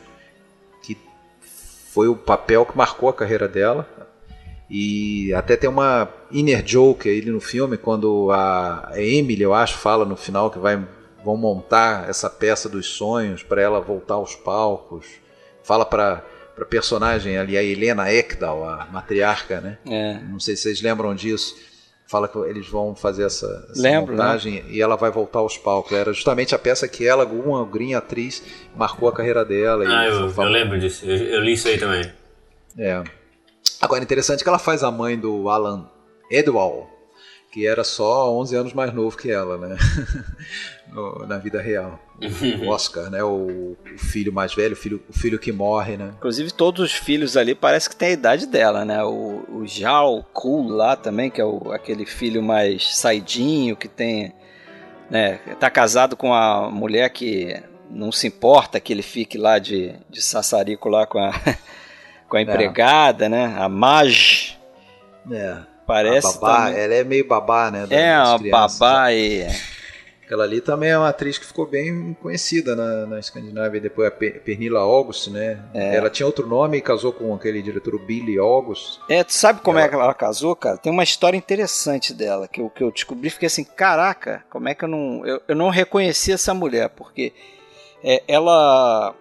foi 1.95 2.09
o 2.09 2.15
papel 2.17 2.65
que 2.65 2.77
marcou 2.77 3.07
a 3.07 3.13
carreira 3.13 3.47
dela. 3.47 3.87
E 4.69 5.33
até 5.33 5.55
tem 5.55 5.69
uma 5.69 6.09
inner 6.29 6.61
joke 6.65 7.07
aí 7.07 7.23
no 7.23 7.39
filme, 7.39 7.77
quando 7.77 8.29
a 8.31 8.91
Emily, 8.95 9.43
eu 9.43 9.53
acho, 9.53 9.77
fala 9.77 10.03
no 10.03 10.17
final 10.17 10.51
que 10.51 10.59
vai, 10.59 10.85
vão 11.23 11.37
montar 11.37 12.09
essa 12.09 12.29
peça 12.29 12.67
dos 12.67 12.87
sonhos 12.87 13.43
para 13.43 13.61
ela 13.61 13.79
voltar 13.79 14.15
aos 14.15 14.35
palcos. 14.35 15.05
Fala 15.63 15.85
para 15.85 16.21
a 16.59 16.65
personagem 16.65 17.37
ali, 17.37 17.57
a 17.57 17.63
Helena 17.63 18.11
Ekdal, 18.11 18.67
a 18.67 18.87
matriarca, 18.91 19.61
né? 19.61 19.77
É. 19.87 20.19
Não 20.19 20.39
sei 20.39 20.57
se 20.57 20.63
vocês 20.63 20.81
lembram 20.81 21.15
disso. 21.15 21.55
Fala 22.07 22.27
que 22.27 22.37
eles 22.37 22.67
vão 22.69 22.93
fazer 22.95 23.23
essa, 23.23 23.67
essa 23.71 23.81
Lembro, 23.81 24.11
montagem 24.13 24.63
e 24.69 24.79
ela 24.79 24.95
vai 24.95 25.09
voltar 25.09 25.39
aos 25.39 25.57
palcos. 25.57 25.91
Era 25.91 26.13
justamente 26.13 26.53
a 26.53 26.59
peça 26.59 26.87
que 26.87 27.05
ela, 27.07 27.25
uma 27.25 27.65
green 27.65 27.95
atriz, 27.95 28.43
marcou 28.75 29.09
a 29.09 29.11
carreira 29.13 29.43
dela. 29.43 29.83
e 29.83 29.87
Ah, 29.87 30.05
eu, 30.05 30.29
fala- 30.29 30.49
eu 30.49 30.53
lembro 30.53 30.79
disso. 30.79 31.03
Eu, 31.05 31.15
eu 31.17 31.41
li 31.41 31.53
isso 31.53 31.67
aí 31.67 31.79
também. 31.79 32.11
É. 32.77 33.03
Agora, 33.81 34.03
interessante 34.03 34.43
que 34.43 34.49
ela 34.49 34.59
faz 34.59 34.83
a 34.83 34.91
mãe 34.91 35.17
do 35.17 35.49
Alan 35.49 35.89
Edwall, 36.29 36.87
que 37.55 37.65
era 37.65 37.85
só 37.85 38.29
11 38.33 38.53
anos 38.53 38.73
mais 38.73 38.93
novo 38.93 39.15
que 39.15 39.31
ela, 39.31 39.57
né? 39.57 39.77
No- 40.91 41.25
na 41.25 41.37
vida 41.37 41.61
real. 41.61 41.99
O 42.61 42.67
Oscar, 42.69 43.09
né? 43.09 43.23
O, 43.23 43.75
o 43.75 43.97
filho 43.97 44.31
mais 44.31 44.53
velho, 44.53 44.73
o 44.73 44.75
filho, 44.77 45.01
o 45.09 45.13
filho 45.13 45.39
que 45.39 45.51
morre, 45.51 45.95
né? 45.97 46.13
Inclusive, 46.17 46.51
todos 46.53 46.83
os 46.85 46.91
filhos 46.91 47.35
ali 47.35 47.55
parece 47.55 47.89
que 47.89 47.95
tem 47.95 48.09
a 48.09 48.13
idade 48.13 48.45
dela, 48.45 48.83
né? 48.85 49.03
O, 49.03 49.45
o 49.49 49.65
Jao 49.65 50.25
lá 50.67 50.95
também, 50.97 51.29
que 51.31 51.39
é 51.41 51.45
o, 51.45 51.71
aquele 51.71 52.05
filho 52.05 52.43
mais 52.43 52.95
saidinho, 52.97 53.75
que 53.75 53.87
tem. 53.87 54.33
Né, 55.09 55.39
tá 55.59 55.69
casado 55.69 56.15
com 56.17 56.33
a 56.33 56.69
mulher 56.69 57.09
que 57.09 57.61
não 57.89 58.11
se 58.11 58.27
importa 58.27 58.79
que 58.79 58.91
ele 58.91 59.03
fique 59.03 59.37
lá 59.37 59.59
de, 59.59 59.95
de 60.09 60.21
sassarico 60.21 60.89
lá 60.89 61.05
com 61.05 61.19
a, 61.19 61.31
com 62.27 62.35
a 62.37 62.41
empregada, 62.41 63.29
né? 63.29 63.55
A 63.57 63.67
Maj. 63.69 64.57
É. 65.31 65.74
Parece. 65.85 66.27
a 66.27 66.31
babá, 66.31 66.65
também. 66.67 66.81
ela 66.81 66.93
é 66.93 67.03
meio 67.03 67.27
babá, 67.27 67.69
né? 67.71 67.83
É, 67.89 68.37
crianças. 68.37 68.79
babá 68.79 69.11
e. 69.13 69.45
Aquela 70.25 70.43
ali 70.43 70.59
também 70.59 70.89
é 70.89 70.97
uma 70.97 71.09
atriz 71.09 71.37
que 71.37 71.45
ficou 71.45 71.67
bem 71.67 72.17
conhecida 72.19 72.75
na, 72.75 73.05
na 73.05 73.19
Escandinávia. 73.19 73.79
Depois 73.79 74.07
a 74.07 74.11
Pe- 74.11 74.31
Pernilla 74.43 74.79
August, 74.79 75.27
né? 75.29 75.59
É. 75.71 75.95
Ela 75.97 76.09
tinha 76.09 76.25
outro 76.25 76.47
nome 76.47 76.77
e 76.77 76.81
casou 76.81 77.13
com 77.13 77.31
aquele 77.35 77.61
diretor 77.61 77.99
Billy 77.99 78.39
August. 78.39 78.99
É, 79.07 79.23
tu 79.23 79.31
sabe 79.33 79.61
como 79.61 79.77
é 79.77 79.81
Ela- 79.83 79.89
que 79.89 79.95
ela 79.95 80.13
casou, 80.15 80.55
cara? 80.55 80.77
Tem 80.77 80.91
uma 80.91 81.03
história 81.03 81.37
interessante 81.37 82.11
dela, 82.11 82.47
que 82.47 82.59
eu, 82.59 82.71
que 82.71 82.83
eu 82.83 82.89
descobri, 82.91 83.29
fiquei 83.29 83.45
assim, 83.45 83.63
caraca, 83.63 84.43
como 84.49 84.67
é 84.67 84.73
que 84.73 84.83
eu 84.83 84.89
não. 84.89 85.23
Eu, 85.23 85.41
eu 85.47 85.55
não 85.55 85.69
reconheci 85.69 86.31
essa 86.31 86.55
mulher, 86.55 86.89
porque 86.89 87.31
é, 88.03 88.23
ela. 88.27 89.13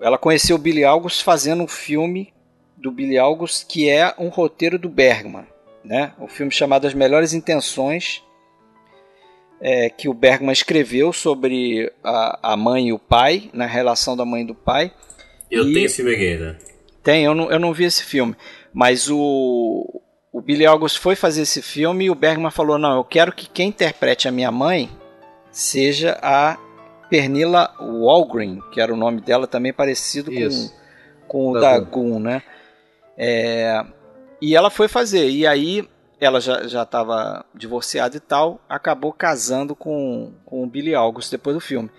Ela 0.00 0.18
conheceu 0.18 0.56
o 0.56 0.58
Billy 0.58 0.84
August 0.84 1.22
fazendo 1.22 1.62
um 1.62 1.68
filme 1.68 2.34
do 2.76 2.90
Billy 2.90 3.16
August 3.16 3.64
que 3.68 3.88
é 3.88 4.12
um 4.18 4.28
roteiro 4.28 4.76
do 4.76 4.88
Bergman, 4.88 5.46
né? 5.86 6.12
Um 6.18 6.28
filme 6.28 6.50
chamado 6.52 6.86
As 6.86 6.94
Melhores 6.94 7.32
Intenções, 7.32 8.22
é, 9.60 9.88
que 9.88 10.08
o 10.08 10.14
Bergman 10.14 10.52
escreveu 10.52 11.12
sobre 11.12 11.90
a, 12.04 12.52
a 12.52 12.56
mãe 12.56 12.88
e 12.88 12.92
o 12.92 12.98
pai, 12.98 13.48
na 13.52 13.66
relação 13.66 14.16
da 14.16 14.24
mãe 14.24 14.42
e 14.42 14.46
do 14.46 14.54
pai. 14.54 14.92
Eu 15.50 15.66
E- 15.68 15.72
tenho 15.72 15.86
esse 15.86 15.96
filme 15.96 16.12
aqui, 16.14 16.36
tá? 16.38 16.56
Tem, 17.02 17.24
eu 17.24 17.34
não, 17.34 17.50
eu 17.50 17.58
não 17.58 17.72
vi 17.72 17.84
esse 17.84 18.02
filme. 18.02 18.34
Mas 18.72 19.08
o, 19.08 20.02
o 20.32 20.40
Billy 20.42 20.66
August 20.66 20.98
foi 20.98 21.14
fazer 21.14 21.42
esse 21.42 21.62
filme 21.62 22.06
e 22.06 22.10
o 22.10 22.14
Bergman 22.16 22.50
falou: 22.50 22.76
não, 22.78 22.96
eu 22.96 23.04
quero 23.04 23.32
que 23.32 23.48
quem 23.48 23.68
interprete 23.68 24.26
a 24.28 24.32
minha 24.32 24.50
mãe 24.50 24.90
seja 25.52 26.18
a 26.20 26.58
Pernilla 27.08 27.72
Walgreen, 27.80 28.60
que 28.72 28.80
era 28.80 28.92
o 28.92 28.96
nome 28.96 29.20
dela 29.20 29.46
também 29.46 29.72
parecido 29.72 30.30
com, 30.32 30.36
Isso. 30.38 30.74
com 31.28 31.50
o 31.52 31.60
Da. 31.60 31.78
Gun, 31.78 32.18
né? 32.18 32.42
É, 33.16 33.82
e 34.40 34.54
ela 34.54 34.70
foi 34.70 34.88
fazer. 34.88 35.28
E 35.30 35.46
aí 35.46 35.88
ela 36.20 36.40
já 36.40 36.82
estava 36.82 37.44
divorciada 37.54 38.16
e 38.16 38.20
tal, 38.20 38.60
acabou 38.68 39.12
casando 39.12 39.76
com, 39.76 40.32
com 40.44 40.62
o 40.62 40.66
Billy 40.66 40.94
August 40.94 41.30
depois 41.30 41.54
do 41.54 41.60
filme. 41.60 41.90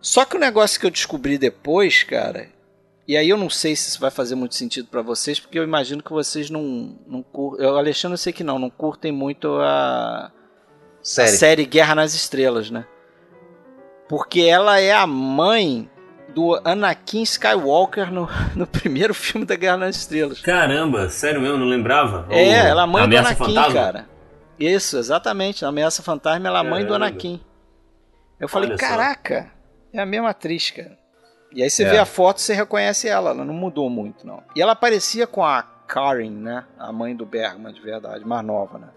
Só 0.00 0.24
que 0.24 0.36
o 0.36 0.40
negócio 0.40 0.78
que 0.78 0.86
eu 0.86 0.90
descobri 0.90 1.36
depois, 1.36 2.04
cara, 2.04 2.48
e 3.08 3.16
aí 3.16 3.28
eu 3.28 3.36
não 3.36 3.50
sei 3.50 3.74
se 3.74 3.88
isso 3.88 4.00
vai 4.00 4.10
fazer 4.10 4.34
muito 4.34 4.54
sentido 4.54 4.88
pra 4.88 5.02
vocês, 5.02 5.40
porque 5.40 5.58
eu 5.58 5.64
imagino 5.64 6.02
que 6.02 6.12
vocês 6.12 6.48
não, 6.48 6.96
não 7.06 7.22
curtem. 7.22 7.66
O 7.66 7.76
Alexandre 7.76 8.14
eu 8.14 8.18
sei 8.18 8.32
que 8.32 8.44
não, 8.44 8.58
não 8.58 8.70
curtem 8.70 9.10
muito 9.10 9.48
a, 9.60 10.26
a 10.26 10.32
Série. 11.02 11.28
série 11.28 11.66
Guerra 11.66 11.94
nas 11.94 12.14
Estrelas, 12.14 12.70
né? 12.70 12.86
Porque 14.08 14.42
ela 14.42 14.78
é 14.80 14.92
a 14.92 15.06
mãe 15.06 15.90
do 16.36 16.60
Anakin 16.62 17.22
Skywalker 17.22 18.12
no, 18.12 18.28
no 18.54 18.66
primeiro 18.66 19.14
filme 19.14 19.46
da 19.46 19.56
Guerra 19.56 19.78
nas 19.78 19.96
Estrelas. 19.96 20.38
Caramba, 20.42 21.08
sério 21.08 21.40
mesmo, 21.40 21.56
não 21.56 21.66
lembrava? 21.66 22.26
É, 22.28 22.34
O- 22.34 22.66
ela 22.66 22.80
é 22.82 22.84
a 22.84 22.86
mãe 22.86 23.08
do 23.08 23.16
Anakin, 23.16 23.34
Fantasma? 23.36 23.72
cara. 23.72 24.06
Isso, 24.60 24.98
exatamente. 24.98 25.62
Na 25.62 25.68
Ameaça 25.70 26.02
Fantasma, 26.02 26.46
ela 26.46 26.58
é 26.58 26.60
a 26.60 26.64
mãe 26.64 26.84
do. 26.84 26.92
Anakin. 26.94 27.40
Eu 28.38 28.48
falei, 28.50 28.68
Olha 28.68 28.78
só. 28.78 28.86
caraca, 28.86 29.50
é 29.94 29.98
a 29.98 30.04
mesma 30.04 30.28
atriz, 30.28 30.70
cara. 30.70 30.98
E 31.52 31.62
aí 31.62 31.70
você 31.70 31.84
É. 31.84 31.90
vê 31.90 31.96
a 31.98 32.04
foto, 32.04 32.38
você 32.38 32.52
reconhece 32.52 33.08
ela, 33.08 33.30
ela 33.30 33.42
não 33.44 33.54
mudou 33.54 33.88
muito, 33.88 34.26
não. 34.26 34.42
E 34.54 34.60
ela 34.60 34.76
parecia 34.76 35.26
com 35.26 35.42
a 35.42 35.62
Karen, 35.62 36.28
né? 36.30 36.64
A 36.78 36.92
mãe 36.92 37.16
do 37.16 37.24
Bergman, 37.24 37.72
de 37.72 37.80
verdade, 37.80 38.26
mais 38.26 38.44
nova, 38.44 38.78
né? 38.78 38.88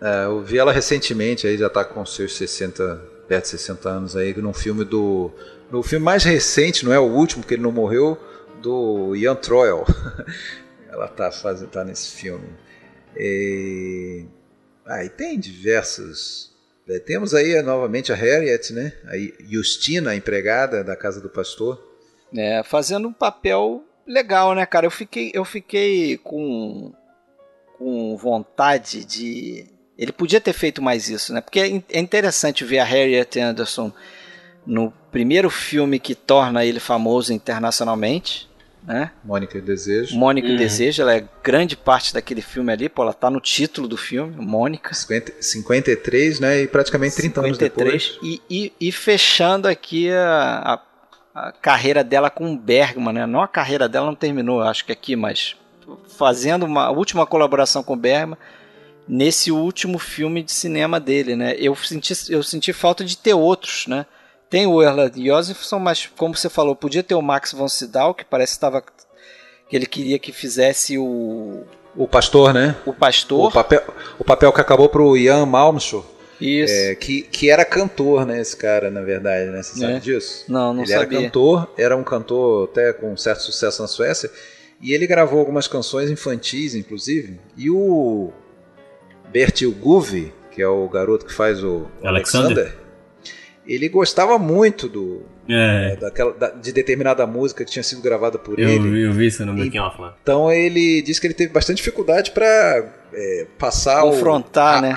É, 0.00 0.24
eu 0.24 0.40
vi 0.42 0.56
ela 0.58 0.72
recentemente, 0.72 1.46
aí 1.46 1.58
já 1.58 1.68
tá 1.68 1.84
com 1.84 2.02
seus 2.06 2.34
60, 2.34 2.82
perto 3.28 3.42
de 3.44 3.48
60 3.50 3.88
anos 3.90 4.16
aí, 4.16 4.34
num 4.40 4.54
filme 4.54 4.84
do. 4.86 5.30
No 5.70 5.82
filme 5.82 6.04
mais 6.04 6.24
recente, 6.24 6.84
não 6.84 6.92
é 6.92 6.98
o 6.98 7.12
último, 7.12 7.42
porque 7.42 7.54
ele 7.54 7.62
não 7.62 7.72
morreu, 7.72 8.18
do 8.62 9.14
Ian 9.14 9.36
Troell. 9.36 9.84
ela 10.88 11.08
tá, 11.08 11.30
fazendo, 11.30 11.68
tá 11.68 11.84
nesse 11.84 12.10
filme. 12.12 12.48
E... 13.16 14.24
Ah, 14.86 15.04
e 15.04 15.10
tem 15.10 15.38
diversos. 15.38 16.54
é, 16.88 16.98
Temos 16.98 17.34
aí 17.34 17.60
novamente 17.62 18.12
a 18.12 18.14
Harriet, 18.14 18.72
né? 18.72 18.92
A 19.04 19.16
Justina, 19.44 20.10
a 20.10 20.16
empregada 20.16 20.82
da 20.82 20.96
casa 20.96 21.20
do 21.20 21.28
pastor. 21.28 21.86
É, 22.34 22.62
fazendo 22.62 23.08
um 23.08 23.12
papel 23.12 23.84
legal, 24.06 24.54
né, 24.54 24.64
cara? 24.64 24.86
Eu 24.86 24.90
fiquei, 24.90 25.30
eu 25.34 25.44
fiquei 25.44 26.16
com, 26.16 26.92
com 27.76 28.16
vontade 28.16 29.04
de. 29.04 29.66
Ele 29.98 30.12
podia 30.12 30.40
ter 30.40 30.54
feito 30.54 30.80
mais 30.80 31.08
isso, 31.10 31.34
né? 31.34 31.40
Porque 31.42 31.60
é 31.60 31.82
é 31.90 32.00
interessante 32.00 32.64
ver 32.64 32.78
a 32.78 32.84
Harriet 32.84 33.38
Anderson 33.38 33.92
no 34.66 34.92
primeiro 35.10 35.50
filme 35.50 35.98
que 35.98 36.14
torna 36.14 36.64
ele 36.64 36.80
famoso 36.80 37.32
internacionalmente, 37.32 38.48
né? 38.88 39.10
Mônica 39.24 39.58
e 39.58 39.60
Desejo. 39.60 40.16
Mônica 40.16 40.48
Uhum. 40.48 40.56
Deseja, 40.56 41.02
ela 41.02 41.14
é 41.14 41.24
grande 41.42 41.76
parte 41.76 42.14
daquele 42.14 42.40
filme 42.40 42.72
ali, 42.72 42.88
pô, 42.88 43.02
ela 43.02 43.12
tá 43.12 43.28
no 43.28 43.40
título 43.40 43.86
do 43.86 43.96
filme, 43.96 44.34
Mônica. 44.36 44.94
50, 44.94 45.34
53, 45.40 46.40
né? 46.40 46.62
E 46.62 46.66
praticamente 46.66 47.16
30 47.16 47.40
anos 47.40 47.58
depois. 47.58 48.18
53, 48.18 48.18
e, 48.22 48.42
e, 48.48 48.88
e 48.88 48.92
fechando 48.92 49.68
aqui 49.68 50.10
a, 50.10 50.80
a, 51.34 51.48
a 51.48 51.52
carreira 51.52 52.02
dela 52.02 52.30
com 52.30 52.52
o 52.52 52.56
Bergman, 52.56 53.12
né? 53.12 53.26
Não 53.26 53.42
a 53.42 53.48
carreira 53.48 53.88
dela 53.88 54.06
não 54.06 54.14
terminou, 54.14 54.62
acho 54.62 54.84
que 54.84 54.92
aqui, 54.92 55.14
mas 55.14 55.54
fazendo 56.16 56.64
uma 56.64 56.84
a 56.84 56.90
última 56.90 57.26
colaboração 57.26 57.82
com 57.82 57.94
o 57.94 57.96
Bergman 57.96 58.38
nesse 59.06 59.50
último 59.50 59.98
filme 59.98 60.42
de 60.42 60.52
cinema 60.52 61.00
dele, 61.00 61.34
né? 61.34 61.54
Eu 61.58 61.74
senti, 61.74 62.14
eu 62.30 62.42
senti 62.42 62.72
falta 62.72 63.04
de 63.04 63.16
ter 63.16 63.34
outros, 63.34 63.86
né? 63.86 64.06
Tem 64.50 64.66
o 64.66 64.82
Erland 64.82 65.22
Josephson, 65.26 65.78
mas 65.78 66.06
como 66.16 66.34
você 66.36 66.48
falou, 66.48 66.74
podia 66.74 67.02
ter 67.02 67.14
o 67.14 67.22
Max 67.22 67.52
von 67.52 67.68
Sydow, 67.68 68.14
que 68.14 68.24
parece 68.24 68.52
que 68.52 68.56
estava 68.56 68.82
que 69.68 69.76
ele 69.76 69.84
queria 69.86 70.18
que 70.18 70.32
fizesse 70.32 70.96
o, 70.98 71.64
O 71.94 72.08
pastor, 72.08 72.54
né? 72.54 72.74
o 72.86 72.90
O 72.90 72.94
pastor. 72.94 73.52
papel, 73.52 73.82
o 74.18 74.24
papel 74.24 74.50
que 74.52 74.60
acabou 74.60 74.88
pro 74.88 75.16
Ian 75.16 75.44
Malmsteen. 75.44 76.02
Isso. 76.40 76.72
É, 76.72 76.94
que, 76.94 77.22
que 77.22 77.50
era 77.50 77.64
cantor, 77.64 78.24
né, 78.24 78.40
esse 78.40 78.56
cara, 78.56 78.90
na 78.92 79.02
verdade, 79.02 79.50
né? 79.50 79.60
Você 79.62 79.78
sabe 79.80 79.94
É. 79.94 79.98
disso? 79.98 80.44
Não, 80.48 80.72
não 80.72 80.84
ele 80.84 80.92
era 80.92 81.02
sabia. 81.02 81.20
cantor, 81.22 81.68
era 81.76 81.96
um 81.96 82.04
cantor 82.04 82.68
até 82.70 82.92
com 82.92 83.16
certo 83.16 83.40
sucesso 83.42 83.82
na 83.82 83.88
Suécia, 83.88 84.30
e 84.80 84.94
ele 84.94 85.04
gravou 85.06 85.40
algumas 85.40 85.66
canções 85.66 86.08
infantis, 86.10 86.76
inclusive, 86.76 87.40
e 87.56 87.68
o 87.68 88.30
Bertil 89.32 89.72
Guve, 89.72 90.32
que 90.52 90.62
é 90.62 90.68
o 90.68 90.88
garoto 90.88 91.26
que 91.26 91.32
faz 91.32 91.62
o 91.62 91.88
o 92.00 92.06
Alexander. 92.06 92.56
Alexander, 92.58 92.78
ele 93.68 93.88
gostava 93.88 94.38
muito 94.38 94.88
do, 94.88 95.22
É, 95.48 95.94
daquela, 95.96 96.32
da- 96.32 96.50
de 96.50 96.72
determinada 96.72 97.26
música 97.26 97.64
que 97.64 97.70
tinha 97.70 97.82
sido 97.82 98.00
gravada 98.02 98.38
por 98.38 98.58
eu, 98.58 98.68
ele. 98.68 99.06
eu 99.06 99.12
vi 99.12 99.26
isso 99.26 99.44
no 99.44 99.52
making 99.52 99.78
off 99.78 100.00
lá. 100.00 100.16
Então 100.22 100.50
ele 100.50 101.02
disse 101.02 101.20
que 101.20 101.26
ele 101.26 101.34
teve 101.34 101.52
bastante 101.52 101.76
dificuldade 101.78 102.30
para 102.32 102.94
passar 103.58 104.04
o- 104.04 104.10
Confrontar, 104.10 104.78
a 104.78 104.80
né? 104.82 104.94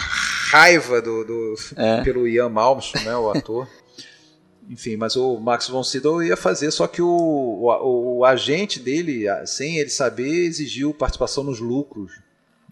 raiva 0.51 1.01
do, 1.01 1.23
do- 1.23 1.55
É. 1.75 2.01
pelo 2.03 2.27
Ian 2.27 2.49
Malmsteen, 2.49 3.05
né, 3.05 3.15
o 3.15 3.29
ator. 3.29 3.67
Enfim, 4.69 4.95
mas 4.95 5.15
o 5.17 5.37
Max 5.37 5.67
von 5.67 5.83
Sydow 5.83 6.23
ia 6.23 6.37
fazer, 6.37 6.71
só 6.71 6.87
que 6.87 7.01
o, 7.01 7.07
o, 7.09 8.17
o 8.19 8.25
agente 8.25 8.79
dele, 8.79 9.25
sem 9.45 9.77
ele 9.79 9.89
saber, 9.89 10.45
exigiu 10.45 10.93
participação 10.93 11.43
nos 11.43 11.59
lucros. 11.59 12.13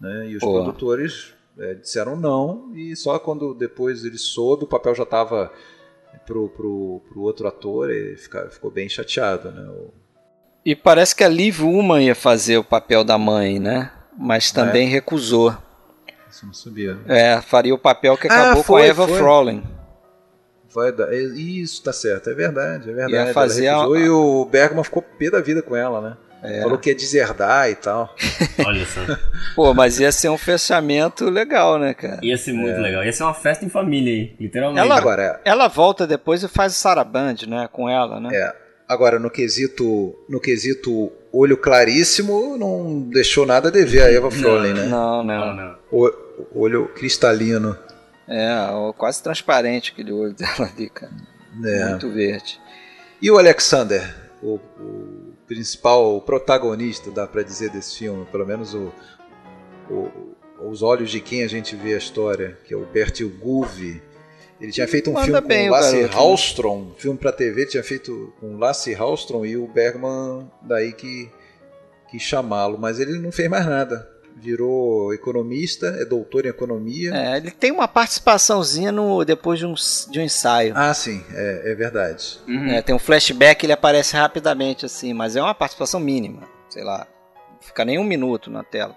Né, 0.00 0.28
e 0.30 0.36
os 0.36 0.40
Pô. 0.40 0.52
produtores 0.52 1.34
é, 1.58 1.74
disseram 1.74 2.16
não, 2.16 2.72
e 2.74 2.96
só 2.96 3.18
quando 3.18 3.52
depois 3.52 4.02
ele 4.02 4.16
soube, 4.16 4.64
o 4.64 4.66
papel 4.66 4.94
já 4.94 5.02
estava 5.02 5.52
pro, 6.18 6.48
pro, 6.48 7.02
pro 7.08 7.20
outro 7.22 7.46
ator, 7.48 7.90
ele 7.90 8.16
fica- 8.16 8.48
ficou 8.50 8.70
bem 8.70 8.88
chateado. 8.88 9.50
Né, 9.50 9.68
o- 9.68 9.92
E 10.64 10.74
parece 10.76 11.14
que 11.14 11.24
a 11.24 11.28
Liv 11.28 11.60
Ullman 11.62 12.06
ia 12.06 12.14
fazer 12.14 12.58
o 12.58 12.64
papel 12.64 13.02
da 13.04 13.16
mãe, 13.18 13.58
né? 13.58 13.90
Mas 14.18 14.50
também 14.52 14.86
recusou. 14.88 15.56
Isso 16.30 16.46
não 16.46 16.52
sabia. 16.52 16.98
É, 17.08 17.40
faria 17.40 17.74
o 17.74 17.78
papel 17.78 18.16
que 18.16 18.28
Ah, 18.28 18.32
acabou 18.34 18.62
com 18.62 18.66
foi, 18.66 18.82
a 18.82 18.86
Eva 18.86 19.08
foi. 19.08 19.18
Vai 20.72 20.92
dar, 20.92 21.12
é, 21.12 21.16
isso, 21.20 21.82
tá 21.82 21.92
certo, 21.92 22.30
é 22.30 22.34
verdade, 22.34 22.88
é 22.90 22.92
verdade. 22.92 23.28
Ia 23.28 23.34
fazer 23.34 23.66
a- 23.66 23.86
E 23.98 24.08
o 24.08 24.44
Bergman 24.44 24.84
ficou 24.84 25.02
pé 25.02 25.28
da 25.30 25.40
vida 25.40 25.62
com 25.62 25.74
ela, 25.74 26.00
né? 26.00 26.16
É. 26.42 26.62
Falou 26.62 26.78
que 26.78 26.88
ia 26.90 26.94
deserdar 26.94 27.68
e 27.70 27.74
tal. 27.74 28.14
Olha 28.64 28.86
só. 28.86 29.00
Pô, 29.54 29.74
mas 29.74 30.00
ia 30.00 30.10
ser 30.10 30.28
um 30.30 30.38
fechamento 30.38 31.28
legal, 31.28 31.78
né, 31.78 31.92
cara? 31.92 32.18
Ia 32.22 32.36
ser 32.38 32.52
muito 32.52 32.80
legal. 32.80 33.04
Ia 33.04 33.12
ser 33.12 33.24
uma 33.24 33.34
festa 33.34 33.64
em 33.64 33.68
família 33.68 34.12
aí, 34.12 34.34
literalmente. 34.40 34.80
Ela- 34.80 34.96
Agora, 34.96 35.40
Ela 35.44 35.68
volta 35.68 36.06
depois 36.06 36.42
e 36.42 36.48
faz 36.48 36.72
o 36.72 36.76
Saraband, 36.76 37.36
né? 37.46 37.68
Com 37.72 37.88
ela, 37.88 38.18
né? 38.20 38.30
é, 38.32 38.54
agora 38.88 39.18
no 39.18 39.30
quesito, 39.30 40.14
no 40.28 40.40
quesito 40.40 41.12
olho 41.32 41.56
claríssimo, 41.56 42.56
não 42.56 43.00
deixou 43.08 43.44
nada 43.46 43.68
a 43.68 43.70
dever 43.70 44.02
a 44.02 44.10
Eva 44.12 44.30
Frolin, 44.30 44.72
né? 44.72 44.86
Não, 44.86 45.22
Não, 45.22 45.46
não. 45.46 45.54
não. 45.56 45.76
O, 45.92 46.10
olho 46.54 46.88
cristalino. 46.94 47.76
É, 48.28 48.48
quase 48.96 49.22
transparente 49.22 49.92
aquele 49.92 50.12
olho 50.12 50.32
dela 50.32 50.70
ali, 50.74 50.88
cara. 50.88 51.12
É. 51.64 51.84
Muito 51.90 52.10
verde. 52.10 52.58
E 53.20 53.30
o 53.30 53.38
Alexander, 53.38 54.14
o, 54.42 54.54
o 54.78 55.19
principal 55.54 56.16
o 56.16 56.20
protagonista, 56.20 57.10
dá 57.10 57.26
pra 57.26 57.42
dizer, 57.42 57.70
desse 57.70 57.96
filme, 57.98 58.24
pelo 58.26 58.46
menos 58.46 58.72
o, 58.72 58.92
o- 59.90 60.36
os 60.70 60.80
olhos 60.80 61.10
de 61.10 61.20
quem 61.20 61.42
a 61.42 61.48
gente 61.48 61.74
vê 61.74 61.94
a 61.94 61.98
história, 61.98 62.56
que 62.64 62.72
é 62.72 62.76
o 62.76 62.86
Bertil 62.86 63.28
Guve. 63.40 64.00
Ele 64.60 64.70
tinha 64.70 64.86
feito 64.86 65.10
um 65.10 65.14
Manda 65.14 65.24
filme 65.26 65.40
bem 65.48 65.66
com 65.66 65.72
Lasse 65.72 66.02
né? 66.02 66.06
Hallström, 66.06 66.92
filme 66.96 67.18
pra 67.18 67.32
TV, 67.32 67.66
tinha 67.66 67.82
feito 67.82 68.32
com 68.38 68.58
Lasse 68.58 68.92
Hallström 68.94 69.44
e 69.44 69.56
o 69.56 69.66
Bergman 69.66 70.48
daí 70.62 70.92
que, 70.92 71.28
que 72.10 72.18
chamá-lo, 72.20 72.78
mas 72.78 73.00
ele 73.00 73.18
não 73.18 73.32
fez 73.32 73.48
mais 73.48 73.66
nada. 73.66 74.08
Virou 74.40 75.12
economista, 75.12 75.86
é 76.00 76.04
doutor 76.04 76.46
em 76.46 76.48
economia. 76.48 77.12
É, 77.14 77.36
ele 77.36 77.50
tem 77.50 77.70
uma 77.70 77.86
participaçãozinha 77.86 78.90
no, 78.90 79.22
depois 79.24 79.58
de 79.58 79.66
um, 79.66 79.74
de 80.10 80.18
um 80.18 80.22
ensaio. 80.22 80.72
Ah, 80.74 80.94
sim, 80.94 81.22
é, 81.34 81.72
é 81.72 81.74
verdade. 81.74 82.38
É, 82.70 82.80
tem 82.80 82.94
um 82.94 82.98
flashback, 82.98 83.64
ele 83.66 83.72
aparece 83.72 84.16
rapidamente 84.16 84.86
assim, 84.86 85.12
mas 85.12 85.36
é 85.36 85.42
uma 85.42 85.54
participação 85.54 86.00
mínima. 86.00 86.42
Sei 86.70 86.82
lá, 86.82 87.06
não 87.52 87.60
fica 87.60 87.84
nem 87.84 87.98
um 87.98 88.04
minuto 88.04 88.50
na 88.50 88.62
tela. 88.64 88.96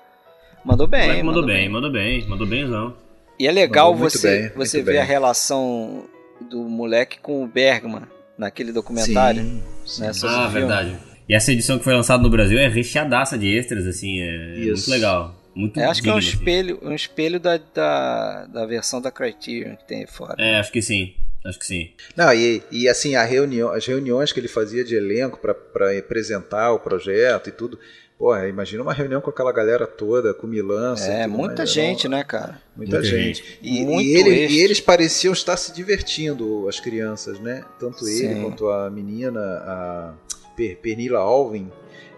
Mandou 0.64 0.88
bem, 0.88 1.02
moleque 1.08 1.24
mandou 1.24 1.46
bem, 1.46 1.70
mandou 1.70 1.92
bem, 1.92 2.28
mandou 2.28 2.48
bemzão. 2.48 2.96
E 3.38 3.46
é 3.48 3.52
legal 3.52 3.92
Mandou 3.92 4.10
você, 4.10 4.40
bem, 4.40 4.50
você 4.56 4.82
ver 4.82 4.94
bem. 4.94 5.02
a 5.02 5.04
relação 5.04 6.06
do 6.40 6.60
moleque 6.70 7.20
com 7.20 7.44
o 7.44 7.48
Bergman 7.48 8.04
naquele 8.38 8.72
documentário. 8.72 9.42
Sim, 9.42 9.64
sim. 9.86 10.02
né, 10.04 10.12
Ah, 10.24 10.48
verdade. 10.48 10.98
E 11.28 11.34
essa 11.36 11.52
edição 11.52 11.78
que 11.78 11.84
foi 11.84 11.94
lançada 11.94 12.22
no 12.22 12.30
Brasil 12.30 12.58
é 12.60 12.68
recheadaça 12.68 13.38
de 13.38 13.48
extras, 13.48 13.86
assim, 13.88 14.20
é 14.22 14.54
Isso. 14.60 14.90
muito 14.90 14.92
legal. 14.92 15.36
Muito 15.56 15.80
É, 15.80 15.86
acho 15.86 16.02
que 16.02 16.10
é 16.10 16.14
um 16.14 16.18
assim. 16.18 16.30
espelho, 16.30 16.80
um 16.82 16.94
espelho 16.94 17.40
da, 17.40 17.58
da, 17.74 18.46
da 18.48 18.66
versão 18.66 19.00
da 19.02 19.12
Criterion 19.12 19.76
que 19.76 19.86
tem 19.88 20.00
aí 20.02 20.08
fora. 20.08 20.36
É, 20.40 20.60
acho 20.60 20.72
que 20.72 20.82
sim. 20.82 21.14
Acho 21.46 21.60
que 21.60 21.66
sim. 21.66 21.92
Não, 22.16 22.34
e, 22.34 22.64
e 22.72 22.88
assim, 22.88 23.16
a 23.16 23.24
reunião, 23.24 23.70
as 23.72 23.86
reuniões 23.86 24.32
que 24.32 24.40
ele 24.40 24.48
fazia 24.48 24.84
de 24.84 24.96
elenco 24.96 25.38
para 25.40 25.98
apresentar 26.00 26.72
o 26.72 26.80
projeto 26.80 27.50
e 27.50 27.52
tudo. 27.52 27.78
Porra, 28.18 28.48
imagina 28.48 28.82
uma 28.82 28.94
reunião 28.94 29.20
com 29.20 29.30
aquela 29.30 29.52
galera 29.52 29.86
toda, 29.86 30.34
com 30.34 30.48
Milan. 30.48 30.96
É, 31.06 31.28
muita 31.28 31.66
gente, 31.66 32.08
né, 32.08 32.24
cara? 32.24 32.62
Muita, 32.76 32.94
Muita 33.00 33.04
gente. 33.04 33.60
E, 33.62 33.84
Muito 33.84 34.02
e 34.08 34.16
ele- 34.16 34.48
e 34.48 34.60
eles 34.62 34.80
pareciam 34.80 35.34
estar 35.34 35.58
se 35.58 35.74
divertindo, 35.74 36.68
as 36.70 36.80
crianças, 36.80 37.40
né? 37.40 37.66
Tanto 37.80 38.08
ele 38.08 38.36
Sim. 38.36 38.42
quanto 38.42 38.70
a 38.70 38.90
menina, 38.90 39.40
a 39.42 40.14
Per- 40.56 40.78
Pernilla 40.78 41.20
Alvin, 41.20 41.72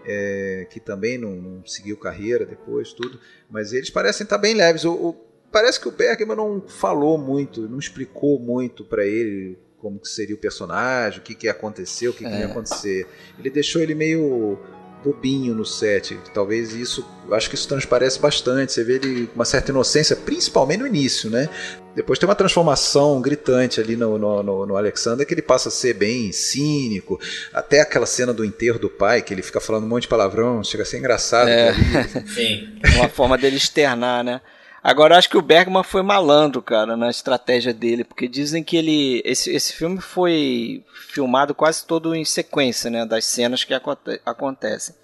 é, 0.04 0.66
que 0.70 0.78
também 0.80 1.18
não, 1.18 1.34
não 1.36 1.66
seguiu 1.66 1.96
carreira 1.96 2.44
depois, 2.46 2.92
tudo. 2.92 3.18
Mas 3.50 3.72
eles 3.72 3.90
parecem 3.90 4.24
estar 4.24 4.38
bem 4.38 4.54
leves. 4.54 4.84
O, 4.84 4.92
o- 4.92 5.16
parece 5.50 5.80
que 5.80 5.88
o 5.88 5.92
Bergman 5.92 6.36
não 6.36 6.62
falou 6.66 7.16
muito, 7.18 7.68
não 7.68 7.78
explicou 7.78 8.38
muito 8.38 8.84
para 8.84 9.04
ele 9.06 9.58
como 9.78 9.98
que 9.98 10.08
seria 10.08 10.34
o 10.34 10.38
personagem, 10.38 11.20
o 11.20 11.22
que, 11.22 11.34
que 11.34 11.46
ia 11.46 11.52
acontecer, 11.52 12.08
o 12.08 12.12
que, 12.12 12.24
que 12.24 12.30
É. 12.34 12.40
ia 12.40 12.46
acontecer. 12.46 13.06
Ele 13.38 13.50
deixou 13.50 13.80
ele 13.82 13.94
meio 13.94 14.58
bobinho 15.04 15.54
no 15.54 15.64
set. 15.64 16.18
Talvez 16.34 16.72
isso, 16.74 17.06
eu 17.28 17.34
acho 17.34 17.48
que 17.48 17.54
isso 17.54 17.68
transparece 17.68 18.18
bastante. 18.18 18.72
Você 18.72 18.82
vê 18.84 18.94
ele 18.96 19.26
com 19.28 19.36
uma 19.36 19.44
certa 19.44 19.70
inocência, 19.70 20.16
principalmente 20.16 20.80
no 20.80 20.86
início, 20.86 21.30
né? 21.30 21.48
Depois 21.94 22.18
tem 22.18 22.28
uma 22.28 22.34
transformação 22.34 23.20
gritante 23.22 23.80
ali 23.80 23.96
no, 23.96 24.18
no, 24.18 24.42
no- 24.42 24.66
no 24.66 24.76
Alexander 24.76 25.26
que 25.26 25.32
ele 25.32 25.40
passa 25.42 25.68
a 25.68 25.72
ser 25.72 25.94
bem 25.94 26.30
cínico. 26.32 27.18
Até 27.54 27.80
aquela 27.80 28.04
cena 28.06 28.34
do 28.34 28.44
enterro 28.44 28.78
do 28.78 28.90
pai, 28.90 29.22
que 29.22 29.32
ele 29.32 29.42
fica 29.42 29.60
falando 29.60 29.84
um 29.84 29.88
monte 29.88 30.02
de 30.02 30.08
palavrão, 30.08 30.62
chega 30.62 30.82
a 30.82 30.86
ser 30.86 30.98
engraçado. 30.98 31.48
É. 31.48 31.72
Sim. 32.34 32.78
Uma 32.96 33.08
forma 33.08 33.38
dele 33.38 33.56
externar, 33.56 34.22
né? 34.24 34.40
Agora 34.86 35.18
acho 35.18 35.28
que 35.28 35.36
o 35.36 35.42
Bergman 35.42 35.82
foi 35.82 36.00
malandro, 36.00 36.62
cara, 36.62 36.96
na 36.96 37.10
estratégia 37.10 37.74
dele, 37.74 38.04
porque 38.04 38.28
dizem 38.28 38.62
que 38.62 38.76
ele 38.76 39.20
esse, 39.24 39.50
esse 39.50 39.72
filme 39.72 40.00
foi 40.00 40.84
filmado 41.08 41.56
quase 41.56 41.84
todo 41.84 42.14
em 42.14 42.24
sequência, 42.24 42.88
né, 42.88 43.04
das 43.04 43.24
cenas 43.24 43.64
que 43.64 43.74
aconte 43.74 44.20
acontecem. 44.24 44.94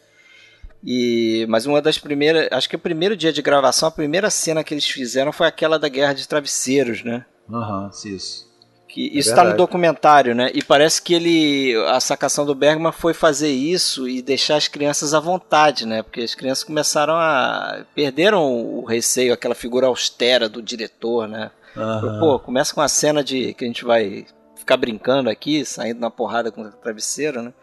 E 0.84 1.44
mas 1.48 1.66
uma 1.66 1.82
das 1.82 1.98
primeiras, 1.98 2.46
acho 2.52 2.68
que 2.68 2.76
o 2.76 2.78
primeiro 2.78 3.16
dia 3.16 3.32
de 3.32 3.42
gravação, 3.42 3.88
a 3.88 3.90
primeira 3.90 4.30
cena 4.30 4.62
que 4.62 4.72
eles 4.72 4.86
fizeram 4.86 5.32
foi 5.32 5.48
aquela 5.48 5.80
da 5.80 5.88
Guerra 5.88 6.12
de 6.12 6.28
Travesseiros, 6.28 7.02
né? 7.02 7.26
Aham, 7.50 7.90
uhum, 7.92 8.14
isso. 8.14 8.51
Que 8.92 9.18
isso 9.18 9.30
está 9.30 9.42
no 9.42 9.56
documentário, 9.56 10.34
né? 10.34 10.50
E 10.52 10.62
parece 10.62 11.00
que 11.00 11.14
ele. 11.14 11.74
A 11.88 11.98
sacação 11.98 12.44
do 12.44 12.54
Bergman 12.54 12.92
foi 12.92 13.14
fazer 13.14 13.48
isso 13.48 14.06
e 14.06 14.20
deixar 14.20 14.56
as 14.56 14.68
crianças 14.68 15.14
à 15.14 15.18
vontade, 15.18 15.86
né? 15.86 16.02
Porque 16.02 16.20
as 16.20 16.34
crianças 16.34 16.62
começaram 16.62 17.14
a. 17.14 17.86
perderam 17.94 18.44
o 18.52 18.84
receio, 18.84 19.32
aquela 19.32 19.54
figura 19.54 19.86
austera 19.86 20.46
do 20.46 20.60
diretor, 20.60 21.26
né? 21.26 21.50
Uhum. 21.74 22.20
Pô, 22.20 22.38
começa 22.38 22.74
com 22.74 22.82
a 22.82 22.88
cena 22.88 23.24
de 23.24 23.54
que 23.54 23.64
a 23.64 23.66
gente 23.66 23.82
vai 23.82 24.26
ficar 24.54 24.76
brincando 24.76 25.30
aqui, 25.30 25.64
saindo 25.64 25.98
na 25.98 26.10
porrada 26.10 26.52
com 26.52 26.60
o 26.60 26.70
travesseiro, 26.70 27.40
né? 27.40 27.54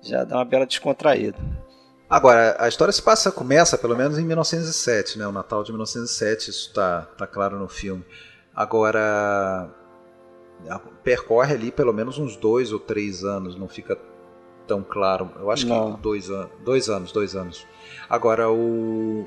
Já 0.00 0.24
dá 0.24 0.36
uma 0.36 0.44
bela 0.46 0.64
descontraída. 0.64 1.36
Agora, 2.08 2.56
a 2.58 2.66
história 2.66 2.92
se 2.92 3.02
passa, 3.02 3.30
começa 3.30 3.76
pelo 3.76 3.94
menos 3.94 4.18
em 4.18 4.24
1907, 4.24 5.18
né? 5.18 5.26
O 5.26 5.32
Natal 5.32 5.62
de 5.62 5.70
1907, 5.70 6.48
isso 6.48 6.72
tá, 6.72 7.02
tá 7.18 7.26
claro 7.26 7.58
no 7.58 7.68
filme. 7.68 8.02
Agora, 8.56 9.68
percorre 11.02 11.54
ali 11.54 11.70
pelo 11.70 11.92
menos 11.92 12.18
uns 12.18 12.36
dois 12.36 12.72
ou 12.72 12.78
três 12.78 13.24
anos, 13.24 13.56
não 13.56 13.68
fica 13.68 13.98
tão 14.66 14.82
claro. 14.82 15.30
Eu 15.38 15.50
acho 15.50 15.66
não. 15.66 15.94
que 15.94 16.00
dois, 16.00 16.30
an 16.30 16.48
dois 16.64 16.88
anos, 16.88 17.12
dois 17.12 17.34
anos. 17.34 17.66
Agora 18.08 18.50
o 18.50 19.26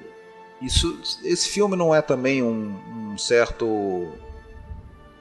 isso, 0.62 0.98
esse 1.24 1.50
filme 1.50 1.76
não 1.76 1.94
é 1.94 2.02
também 2.02 2.42
um, 2.42 2.74
um 3.12 3.18
certo 3.18 4.08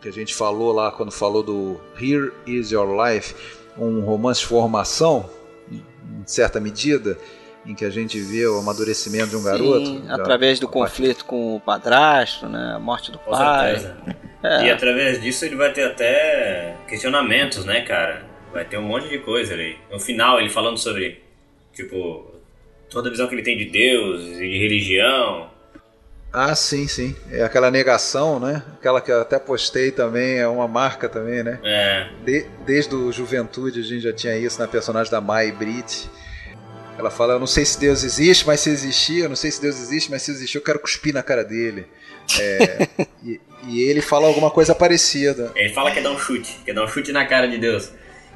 que 0.01 0.09
a 0.09 0.13
gente 0.13 0.35
falou 0.35 0.73
lá 0.73 0.93
quando 0.93 1.11
falou 1.11 1.43
do 1.43 1.81
Here 2.01 2.33
Is 2.47 2.71
Your 2.71 2.89
Life, 3.05 3.35
um 3.77 4.01
romance 4.01 4.41
de 4.41 4.47
formação, 4.47 5.29
em 5.71 5.83
certa 6.27 6.61
medida, 6.61 7.19
em 7.65 7.75
que 7.75 7.85
a 7.85 7.91
gente 7.91 8.21
vê 8.21 8.47
o 8.47 8.59
amadurecimento 8.59 9.31
de 9.31 9.37
um 9.37 9.41
Sim, 9.41 9.45
garoto. 9.45 10.03
através 10.09 10.59
do 10.61 10.69
conflito 10.69 11.25
com 11.25 11.57
o 11.57 11.61
padrasto, 11.61 12.49
né, 12.49 12.75
a 12.77 12.79
morte 12.79 13.11
do 13.11 13.19
pai. 13.19 13.97
É. 14.43 14.67
E 14.67 14.71
através 14.71 15.21
disso 15.21 15.45
ele 15.45 15.57
vai 15.57 15.73
ter 15.73 15.85
até 15.85 16.77
questionamentos, 16.89 17.65
né, 17.65 17.83
cara? 17.83 18.25
Vai 18.53 18.65
ter 18.65 18.77
um 18.77 18.83
monte 18.83 19.09
de 19.09 19.19
coisa 19.19 19.55
ali. 19.55 19.77
No 19.91 19.99
final, 19.99 20.41
ele 20.41 20.51
falando 20.51 20.79
sobre, 20.79 21.23
tipo, 21.73 22.33
toda 22.91 23.09
a 23.09 23.11
visão 23.11 23.29
que 23.29 23.35
ele 23.35 23.43
tem 23.43 23.57
de 23.57 23.67
Deus 23.67 24.23
e 24.39 24.49
de 24.49 24.59
religião. 24.59 25.51
Ah, 26.33 26.55
sim, 26.55 26.89
sim. 26.89 27.15
É 27.31 27.43
aquela 27.43 27.71
negação, 27.71 28.41
né? 28.41 28.63
Aquela 28.79 29.01
que 29.01 29.13
eu 29.13 29.21
até 29.21 29.39
postei 29.39 29.91
também, 29.91 30.39
é 30.39 30.49
uma 30.49 30.67
marca 30.67 31.09
também, 31.09 31.43
né? 31.43 31.61
É. 31.63 32.09
De, 32.25 32.47
desde 32.65 32.95
o 32.95 33.13
Juventude 33.13 33.81
a 33.81 33.83
gente 33.83 34.01
já 34.01 34.13
tinha 34.13 34.37
isso 34.37 34.59
na 34.59 34.67
personagem 34.67 35.11
da 35.11 35.21
Mai 35.21 35.53
Brit. 35.53 36.11
Ela 36.99 37.11
fala, 37.11 37.35
eu 37.35 37.39
não 37.39 37.47
sei 37.47 37.65
se 37.65 37.79
Deus 37.79 38.03
existe, 38.03 38.47
mas 38.47 38.61
se 38.61 38.71
existir, 38.71 39.21
eu 39.21 39.29
não 39.29 39.37
sei 39.37 39.51
se 39.51 39.61
Deus 39.61 39.79
existe, 39.81 40.11
mas 40.11 40.23
se 40.23 40.31
existir, 40.31 40.57
eu 40.57 40.63
quero 40.63 40.79
cuspir 40.79 41.13
na 41.13 41.23
cara 41.23 41.45
dele. 41.45 41.87
É, 42.41 42.89
e, 43.25 43.41
e, 43.69 43.83
ele 43.83 44.01
fala 44.01 44.27
alguma 44.27 44.51
coisa 44.51 44.75
parecida. 44.75 45.53
Ele 45.55 45.69
fala 45.71 45.91
que 45.91 45.99
é 45.99 46.03
dar 46.03 46.11
um 46.11 46.19
chute, 46.19 46.59
que 46.65 46.71
é 46.71 46.75
dar 46.75 46.85
um 46.85 46.89
chute 46.89 47.13
na 47.13 47.25
cara 47.27 47.47
de 47.47 47.59
Deus. 47.59 47.93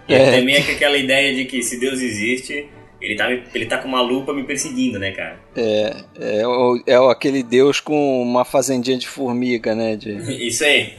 E 0.08 0.14
é. 0.14 0.38
também 0.38 0.54
é 0.54 0.58
aquela 0.58 0.96
ideia 0.96 1.34
de 1.34 1.44
que 1.44 1.62
se 1.62 1.80
Deus 1.80 2.00
existe, 2.00 2.68
ele 3.00 3.16
tá, 3.16 3.30
ele 3.30 3.66
tá 3.66 3.78
com 3.78 3.88
uma 3.88 4.00
lupa 4.00 4.32
me 4.32 4.44
perseguindo, 4.44 4.98
né, 4.98 5.12
cara? 5.12 5.38
É, 5.56 5.96
é, 6.18 6.92
é 6.92 7.10
aquele 7.10 7.42
Deus 7.42 7.80
com 7.80 8.22
uma 8.22 8.44
fazendinha 8.44 8.96
de 8.96 9.06
formiga, 9.06 9.74
né? 9.74 9.96
De... 9.96 10.12
Isso 10.46 10.64
aí. 10.64 10.94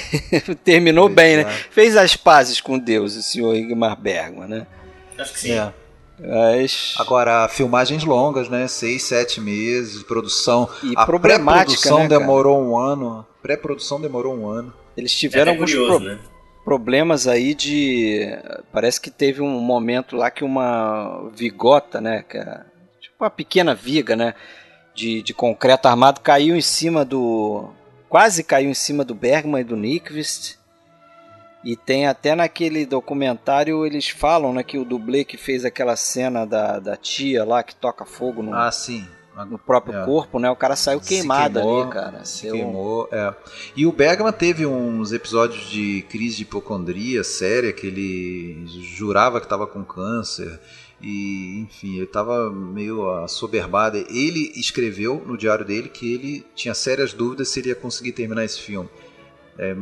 Terminou 0.64 1.08
bem, 1.08 1.38
né? 1.38 1.44
Fez 1.70 1.96
as 1.96 2.14
pazes 2.14 2.60
com 2.60 2.78
Deus, 2.78 3.16
o 3.16 3.22
senhor 3.22 3.54
Igmar 3.56 4.00
Bergman, 4.00 4.48
né? 4.48 4.66
Acho 5.18 5.32
que 5.32 5.40
sim. 5.40 5.52
É. 5.52 5.72
Mas... 6.22 6.94
Agora, 6.98 7.48
filmagens 7.48 8.04
longas, 8.04 8.48
né? 8.48 8.68
Seis, 8.68 9.02
sete 9.02 9.40
meses 9.40 9.98
de 9.98 10.04
produção. 10.04 10.68
E 10.82 10.92
a 10.96 11.04
pré-produção 11.04 12.00
né, 12.00 12.08
demorou 12.08 12.62
um 12.62 12.78
ano. 12.78 13.26
Pré-produção 13.42 14.00
demorou 14.00 14.34
um 14.34 14.48
ano. 14.48 14.72
Eles 14.96 15.12
tiveram 15.12 15.52
é 15.52 15.54
alguns 15.54 15.70
curioso, 15.70 15.98
pro... 15.98 16.08
né? 16.08 16.18
problemas 16.64 17.26
aí 17.26 17.54
de. 17.54 18.20
Parece 18.72 19.00
que 19.00 19.10
teve 19.10 19.40
um 19.40 19.60
momento 19.60 20.16
lá 20.16 20.30
que 20.30 20.44
uma 20.44 21.30
vigota, 21.34 22.00
né? 22.00 22.24
Que 22.28 22.38
é 22.38 22.60
tipo 23.00 23.16
uma 23.20 23.30
pequena 23.30 23.74
viga, 23.74 24.16
né? 24.16 24.34
De, 24.94 25.22
de 25.22 25.32
concreto 25.32 25.88
armado 25.88 26.20
caiu 26.20 26.56
em 26.56 26.60
cima 26.60 27.04
do. 27.04 27.70
Quase 28.08 28.44
caiu 28.44 28.70
em 28.70 28.74
cima 28.74 29.04
do 29.04 29.14
Bergman 29.14 29.62
e 29.62 29.64
do 29.64 29.76
Nyquist 29.76 30.58
e 31.64 31.76
tem 31.76 32.06
até 32.06 32.34
naquele 32.34 32.84
documentário 32.84 33.86
eles 33.86 34.08
falam 34.08 34.52
né, 34.52 34.62
que 34.62 34.78
o 34.78 34.84
dublê 34.84 35.24
que 35.24 35.36
fez 35.36 35.64
aquela 35.64 35.94
cena 35.96 36.44
da, 36.44 36.78
da 36.78 36.96
tia 36.96 37.44
lá 37.44 37.62
que 37.62 37.74
toca 37.74 38.04
fogo 38.04 38.42
no, 38.42 38.52
ah, 38.52 38.70
sim. 38.72 39.06
no 39.48 39.58
próprio 39.58 39.96
é. 39.96 40.04
corpo, 40.04 40.40
né? 40.40 40.50
O 40.50 40.56
cara 40.56 40.74
saiu 40.74 41.00
queimado 41.00 41.60
queimou, 41.60 41.82
ali, 41.82 41.90
cara. 41.90 42.24
Se 42.24 42.50
queimou, 42.50 43.08
é. 43.12 43.32
E 43.76 43.86
o 43.86 43.92
Bergman 43.92 44.32
teve 44.32 44.66
uns 44.66 45.12
episódios 45.12 45.70
de 45.70 46.04
crise 46.08 46.36
de 46.36 46.42
hipocondria 46.42 47.22
séria, 47.22 47.72
que 47.72 47.86
ele 47.86 48.66
jurava 48.66 49.38
que 49.38 49.46
estava 49.46 49.66
com 49.66 49.84
câncer. 49.84 50.58
E, 51.00 51.60
enfim, 51.60 51.96
ele 51.96 52.04
estava 52.04 52.48
meio 52.50 53.10
assoberbado. 53.24 53.98
Ele 54.08 54.52
escreveu 54.54 55.22
no 55.26 55.36
diário 55.36 55.64
dele 55.64 55.88
que 55.88 56.12
ele 56.12 56.46
tinha 56.54 56.74
sérias 56.74 57.12
dúvidas 57.12 57.48
se 57.48 57.58
ele 57.58 57.70
ia 57.70 57.74
conseguir 57.74 58.12
terminar 58.12 58.44
esse 58.44 58.60
filme. 58.60 58.88
É, 59.58 59.76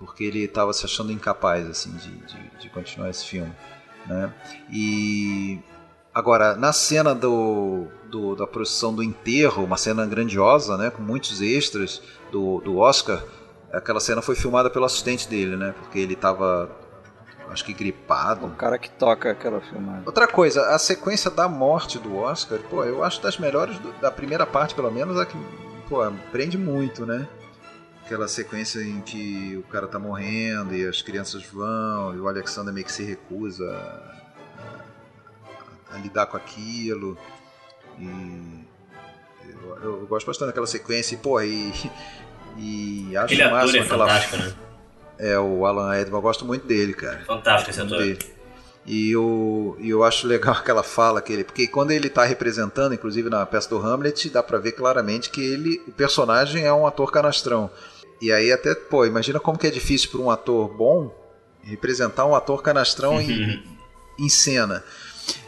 porque 0.00 0.24
ele 0.24 0.44
estava 0.44 0.72
se 0.72 0.86
achando 0.86 1.12
incapaz 1.12 1.68
assim 1.68 1.92
de, 1.92 2.10
de, 2.10 2.50
de, 2.58 2.68
continuar 2.70 3.10
esse 3.10 3.26
filme, 3.26 3.52
né? 4.06 4.32
E 4.72 5.60
agora 6.12 6.56
na 6.56 6.72
cena 6.72 7.14
do, 7.14 7.86
do, 8.06 8.34
da 8.34 8.46
procissão 8.46 8.94
do 8.94 9.02
enterro, 9.02 9.62
uma 9.62 9.76
cena 9.76 10.06
grandiosa, 10.06 10.78
né, 10.78 10.90
com 10.90 11.02
muitos 11.02 11.42
extras 11.42 12.02
do, 12.32 12.60
do 12.62 12.78
Oscar, 12.78 13.22
aquela 13.70 14.00
cena 14.00 14.22
foi 14.22 14.34
filmada 14.34 14.70
pelo 14.70 14.86
assistente 14.86 15.28
dele, 15.28 15.54
né? 15.54 15.74
Porque 15.78 15.98
ele 15.98 16.14
estava 16.14 16.70
acho 17.50 17.64
que 17.64 17.74
gripado. 17.74 18.46
O 18.46 18.50
cara 18.50 18.78
que 18.78 18.88
toca 18.90 19.30
aquela 19.30 19.60
filmagem. 19.60 20.04
Outra 20.06 20.26
coisa, 20.26 20.70
a 20.70 20.78
sequência 20.78 21.30
da 21.30 21.46
morte 21.46 21.98
do 21.98 22.16
Oscar, 22.16 22.58
pô, 22.70 22.84
eu 22.84 23.04
acho 23.04 23.20
das 23.20 23.38
melhores 23.38 23.78
do, 23.78 23.92
da 24.00 24.10
primeira 24.10 24.46
parte, 24.46 24.74
pelo 24.74 24.90
menos, 24.90 25.18
a 25.18 25.26
que 25.26 25.36
pô, 25.88 25.98
prende 26.32 26.56
muito, 26.56 27.04
né? 27.04 27.28
Aquela 28.10 28.26
sequência 28.26 28.80
em 28.80 29.00
que 29.00 29.56
o 29.56 29.62
cara 29.70 29.86
tá 29.86 29.96
morrendo 29.96 30.74
e 30.74 30.84
as 30.84 31.00
crianças 31.00 31.44
vão 31.44 32.12
e 32.12 32.18
o 32.18 32.26
Alexander 32.26 32.74
meio 32.74 32.84
que 32.84 32.90
se 32.90 33.04
recusa 33.04 33.64
a, 33.64 34.64
a, 35.92 35.94
a 35.94 35.98
lidar 35.98 36.26
com 36.26 36.36
aquilo 36.36 37.16
e 38.00 38.64
eu, 39.62 39.78
eu, 39.82 40.06
gosto 40.08 40.26
bastante 40.26 40.48
daquela 40.48 40.66
sequência 40.66 41.14
e 41.14 41.18
pô 41.18 41.40
e, 41.40 41.72
e 42.58 43.16
acho 43.16 43.32
Aquele 43.32 43.48
máximo 43.48 43.78
é 43.78 43.80
aquela 43.80 44.06
né? 44.06 44.54
é 45.16 45.38
o 45.38 45.64
Alan 45.64 45.96
Edman 45.96 46.18
eu 46.18 46.22
gosto 46.22 46.44
muito 46.44 46.66
dele 46.66 46.92
cara 46.94 47.20
fantástico 47.24 47.70
esse 47.70 47.80
ator 47.80 47.98
dele. 47.98 48.18
E 48.86 49.10
eu, 49.10 49.76
eu 49.78 50.02
acho 50.02 50.26
legal 50.26 50.54
aquela 50.58 50.82
fala 50.82 51.20
que 51.20 51.30
ele. 51.30 51.44
Porque 51.44 51.68
quando 51.68 51.90
ele 51.90 52.06
está 52.06 52.24
representando, 52.24 52.94
inclusive 52.94 53.28
na 53.28 53.44
peça 53.44 53.68
do 53.68 53.76
Hamlet, 53.76 54.30
dá 54.30 54.42
para 54.42 54.56
ver 54.56 54.72
claramente 54.72 55.28
que 55.28 55.40
ele, 55.40 55.82
o 55.86 55.92
personagem 55.92 56.64
é 56.64 56.72
um 56.72 56.86
ator 56.86 57.12
canastrão. 57.12 57.70
E 58.20 58.30
aí 58.30 58.52
até, 58.52 58.74
pô, 58.74 59.06
imagina 59.06 59.40
como 59.40 59.58
que 59.58 59.66
é 59.66 59.70
difícil 59.70 60.10
para 60.10 60.20
um 60.20 60.30
ator 60.30 60.68
bom 60.68 61.20
representar 61.62 62.26
um 62.26 62.34
ator 62.34 62.62
canastrão 62.62 63.20
em, 63.20 63.62
em 64.18 64.28
cena. 64.28 64.82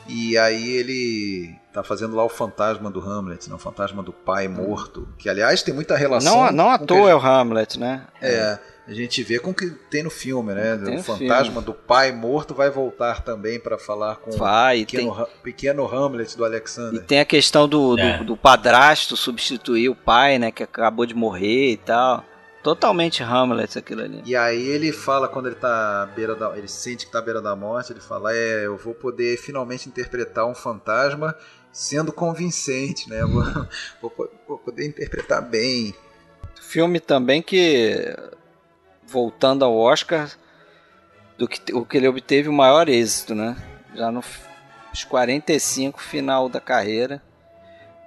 E 0.06 0.36
aí 0.36 0.76
ele 0.76 1.54
tá 1.72 1.82
fazendo 1.82 2.14
lá 2.14 2.24
o 2.24 2.28
fantasma 2.28 2.90
do 2.90 3.00
Hamlet, 3.00 3.48
né? 3.48 3.54
o 3.54 3.58
fantasma 3.58 4.02
do 4.02 4.12
pai 4.12 4.46
morto, 4.46 5.08
que 5.18 5.28
aliás 5.28 5.62
tem 5.62 5.72
muita 5.72 5.96
relação. 5.96 6.46
Não, 6.46 6.52
não 6.52 6.70
à 6.70 6.78
toa 6.78 6.98
gente... 6.98 7.08
é 7.10 7.14
o 7.14 7.18
Hamlet, 7.18 7.78
né? 7.78 8.06
É, 8.20 8.58
a 8.86 8.92
gente 8.92 9.22
vê 9.22 9.38
com 9.38 9.50
o 9.50 9.54
que 9.54 9.70
tem 9.90 10.02
no 10.02 10.10
filme, 10.10 10.54
né? 10.54 10.76
Tem 10.76 10.98
o 10.98 11.02
fantasma 11.02 11.44
filme. 11.44 11.64
do 11.64 11.72
pai 11.72 12.12
morto 12.12 12.54
vai 12.54 12.68
voltar 12.68 13.22
também 13.22 13.58
para 13.58 13.78
falar 13.78 14.16
com 14.16 14.32
vai, 14.32 14.82
o 14.82 14.86
pequeno, 14.86 15.14
tem... 15.14 15.26
pequeno, 15.42 15.86
Hamlet 15.86 16.36
do 16.36 16.44
Alexander. 16.44 17.00
E 17.00 17.04
tem 17.04 17.20
a 17.20 17.24
questão 17.24 17.68
do, 17.68 17.98
é. 17.98 18.18
do, 18.18 18.24
do 18.24 18.36
padrasto 18.36 19.16
substituir 19.16 19.88
o 19.88 19.94
pai, 19.94 20.38
né? 20.38 20.50
Que 20.50 20.62
acabou 20.62 21.06
de 21.06 21.14
morrer 21.14 21.72
e 21.72 21.76
tal. 21.76 22.24
Totalmente 22.62 23.22
Hamlet 23.22 23.78
aquilo 23.78 24.02
ali. 24.02 24.22
E 24.24 24.36
aí 24.36 24.68
ele 24.68 24.92
fala 24.92 25.28
quando 25.28 25.46
ele 25.46 25.56
tá 25.56 26.02
à 26.02 26.06
beira 26.06 26.34
da, 26.34 26.56
ele 26.56 26.68
sente 26.68 27.06
que 27.06 27.12
tá 27.12 27.18
à 27.18 27.22
beira 27.22 27.42
da 27.42 27.56
morte, 27.56 27.92
ele 27.92 28.00
fala: 28.00 28.34
"É, 28.34 28.66
eu 28.66 28.76
vou 28.76 28.94
poder 28.94 29.36
finalmente 29.36 29.88
interpretar 29.88 30.46
um 30.46 30.54
fantasma 30.54 31.36
sendo 31.72 32.12
convincente, 32.12 33.08
né? 33.10 33.24
Vou, 33.24 33.42
vou, 34.00 34.30
vou 34.46 34.58
poder 34.58 34.86
interpretar 34.86 35.42
bem". 35.42 35.94
Filme 36.60 37.00
também 37.00 37.42
que 37.42 38.16
voltando 39.04 39.64
ao 39.64 39.76
Oscar 39.76 40.30
do 41.36 41.48
que 41.48 41.72
o 41.74 41.84
que 41.84 41.96
ele 41.96 42.06
obteve 42.06 42.48
o 42.48 42.52
maior 42.52 42.88
êxito, 42.88 43.34
né? 43.34 43.56
Já 43.94 44.10
nos 44.12 44.26
45 45.08 46.00
final 46.00 46.48
da 46.48 46.60
carreira 46.60 47.20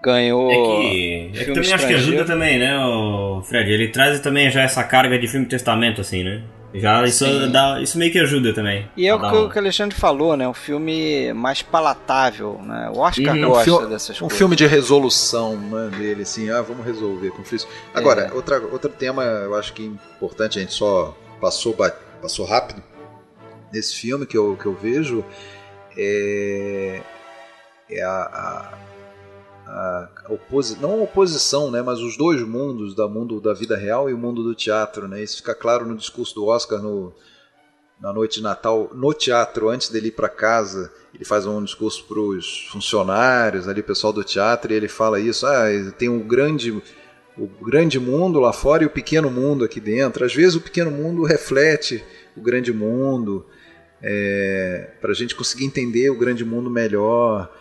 ganhou. 0.06 0.52
É 0.52 0.56
que, 0.56 1.32
é 1.34 1.46
que 1.46 1.54
também 1.54 1.74
acho 1.74 1.88
que 1.88 1.94
ajuda 1.94 2.26
também, 2.26 2.60
né, 2.60 2.78
o 2.78 3.42
Fred? 3.42 3.72
Ele 3.72 3.88
traz 3.88 4.20
também 4.20 4.52
já 4.52 4.62
essa 4.62 4.84
carga 4.84 5.18
de 5.18 5.28
filme 5.28 5.48
testamento, 5.48 6.02
assim, 6.02 6.24
né? 6.24 6.44
Já 6.74 7.06
isso, 7.06 7.26
dá, 7.50 7.80
isso 7.82 7.98
meio 7.98 8.12
que 8.12 8.20
ajuda 8.20 8.54
também. 8.54 8.86
E 8.98 9.08
é 9.08 9.16
o 9.16 9.20
que, 9.20 9.26
um... 9.28 9.50
que 9.50 9.56
o 9.56 9.60
Alexandre 9.60 9.96
falou, 9.98 10.36
né? 10.36 10.46
Um 10.46 10.54
filme 10.54 11.32
mais 11.34 11.62
palatável, 11.62 12.60
né? 12.62 12.92
O 12.94 13.00
Oscar 13.00 13.34
uhum. 13.34 13.48
gosta 13.48 13.72
um 13.72 13.90
dessas 13.90 14.18
um 14.18 14.20
coisas. 14.20 14.22
Um 14.22 14.30
filme 14.30 14.56
de 14.58 14.68
resolução 14.68 15.56
né, 15.56 15.90
dele, 15.98 16.24
assim, 16.24 16.50
ah, 16.50 16.62
vamos 16.62 16.86
resolver 16.86 17.30
conflitos. 17.32 17.66
Agora, 17.94 18.24
é. 18.24 18.34
outra, 18.34 18.62
outro 18.62 18.90
tema 18.90 19.24
eu 19.24 19.56
acho 19.56 19.72
que 19.72 19.84
é 19.84 19.86
importante, 19.86 20.60
a 20.60 20.62
gente 20.62 20.74
só 20.74 21.18
passou, 21.40 21.74
passou 22.22 22.46
rápido 22.46 22.84
nesse 23.72 23.96
filme 23.96 24.26
que 24.26 24.38
eu, 24.38 24.58
que 24.62 24.66
eu 24.66 24.74
vejo, 24.74 25.24
é, 25.98 27.02
é 27.90 28.04
a, 28.04 28.10
a 28.10 28.85
a 29.68 30.10
oposi 30.30 30.78
não 30.80 31.00
a 31.00 31.04
oposição, 31.04 31.72
né, 31.72 31.82
mas 31.82 32.00
os 32.00 32.16
dois 32.18 32.42
mundos, 32.42 32.96
da 32.96 33.08
mundo 33.08 33.42
da 33.42 33.54
vida 33.54 33.76
real 33.76 34.10
e 34.10 34.14
o 34.14 34.18
mundo 34.18 34.44
do 34.44 34.54
teatro, 34.54 35.08
né? 35.08 35.24
Isso 35.24 35.38
fica 35.38 35.56
claro 35.56 35.86
no 35.86 35.96
discurso 35.96 36.36
do 36.36 36.46
Oscar 36.46 36.82
no, 36.82 37.14
na 38.00 38.14
noite 38.14 38.36
de 38.36 38.44
Natal, 38.44 38.92
no 38.94 39.14
teatro, 39.14 39.70
antes 39.70 39.90
dele 39.90 40.10
ir 40.10 40.12
para 40.12 40.30
casa, 40.30 40.92
ele 41.14 41.26
faz 41.26 41.46
um 41.46 41.64
discurso 41.64 42.06
para 42.06 42.20
os 42.20 42.68
funcionários, 42.68 43.68
ali 43.68 43.82
o 43.82 43.84
pessoal 43.84 44.14
do 44.14 44.24
teatro, 44.24 44.72
e 44.72 44.76
ele 44.76 44.88
fala 44.88 45.20
isso, 45.20 45.46
ah, 45.48 45.66
tem 45.98 46.10
um 46.10 46.20
grande 46.20 46.82
o 47.38 47.48
grande 47.48 48.00
mundo 48.00 48.40
lá 48.40 48.54
fora 48.54 48.84
e 48.84 48.86
o 48.86 48.90
pequeno 48.90 49.30
mundo 49.30 49.66
aqui 49.66 49.82
dentro. 49.82 50.24
Às 50.24 50.34
vezes 50.34 50.56
o 50.56 50.62
pequeno 50.62 50.90
mundo 50.90 51.24
reflete 51.24 52.02
o 52.36 52.42
grande 52.42 52.72
mundo, 52.72 53.46
é, 54.02 54.92
para 55.02 55.12
a 55.12 55.14
gente 55.14 55.36
conseguir 55.36 55.66
entender 55.66 56.10
o 56.10 56.18
grande 56.18 56.46
mundo 56.46 56.70
melhor 56.70 57.52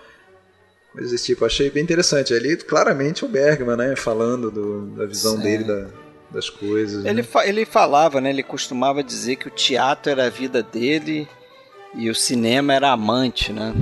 coisas 0.95 1.11
desse 1.11 1.27
tipo. 1.27 1.45
Achei 1.45 1.69
bem 1.69 1.83
interessante. 1.83 2.33
Ali, 2.33 2.57
claramente, 2.57 3.25
o 3.25 3.29
Bergman, 3.29 3.77
né? 3.77 3.97
Falando 3.97 4.51
do, 4.51 4.87
da 4.87 5.05
visão 5.05 5.37
Sim. 5.37 5.43
dele 5.43 5.65
da, 5.65 5.89
das 6.31 6.49
coisas. 6.49 7.05
Ele, 7.05 7.15
né? 7.15 7.23
fa 7.23 7.47
ele 7.47 7.67
falava, 7.67 8.21
né? 8.21 8.31
Ele 8.31 8.43
costumava 8.43 9.03
dizer 9.03 9.37
que 9.37 9.49
o 9.49 9.51
teatro 9.51 10.13
era 10.13 10.27
a 10.27 10.31
vida 10.31 10.63
dele 10.63 11.29
e 11.95 12.09
o 12.09 12.15
cinema 12.15 12.73
era 12.73 12.91
amante, 12.91 13.53
né? 13.53 13.75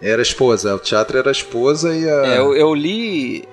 Era 0.00 0.20
a 0.20 0.22
esposa. 0.22 0.74
O 0.74 0.78
teatro 0.78 1.18
era 1.18 1.28
a 1.28 1.32
esposa 1.32 1.94
e 1.94 2.08
a... 2.08 2.26
É, 2.26 2.38
eu, 2.38 2.56
eu 2.56 2.74
li 2.74 3.46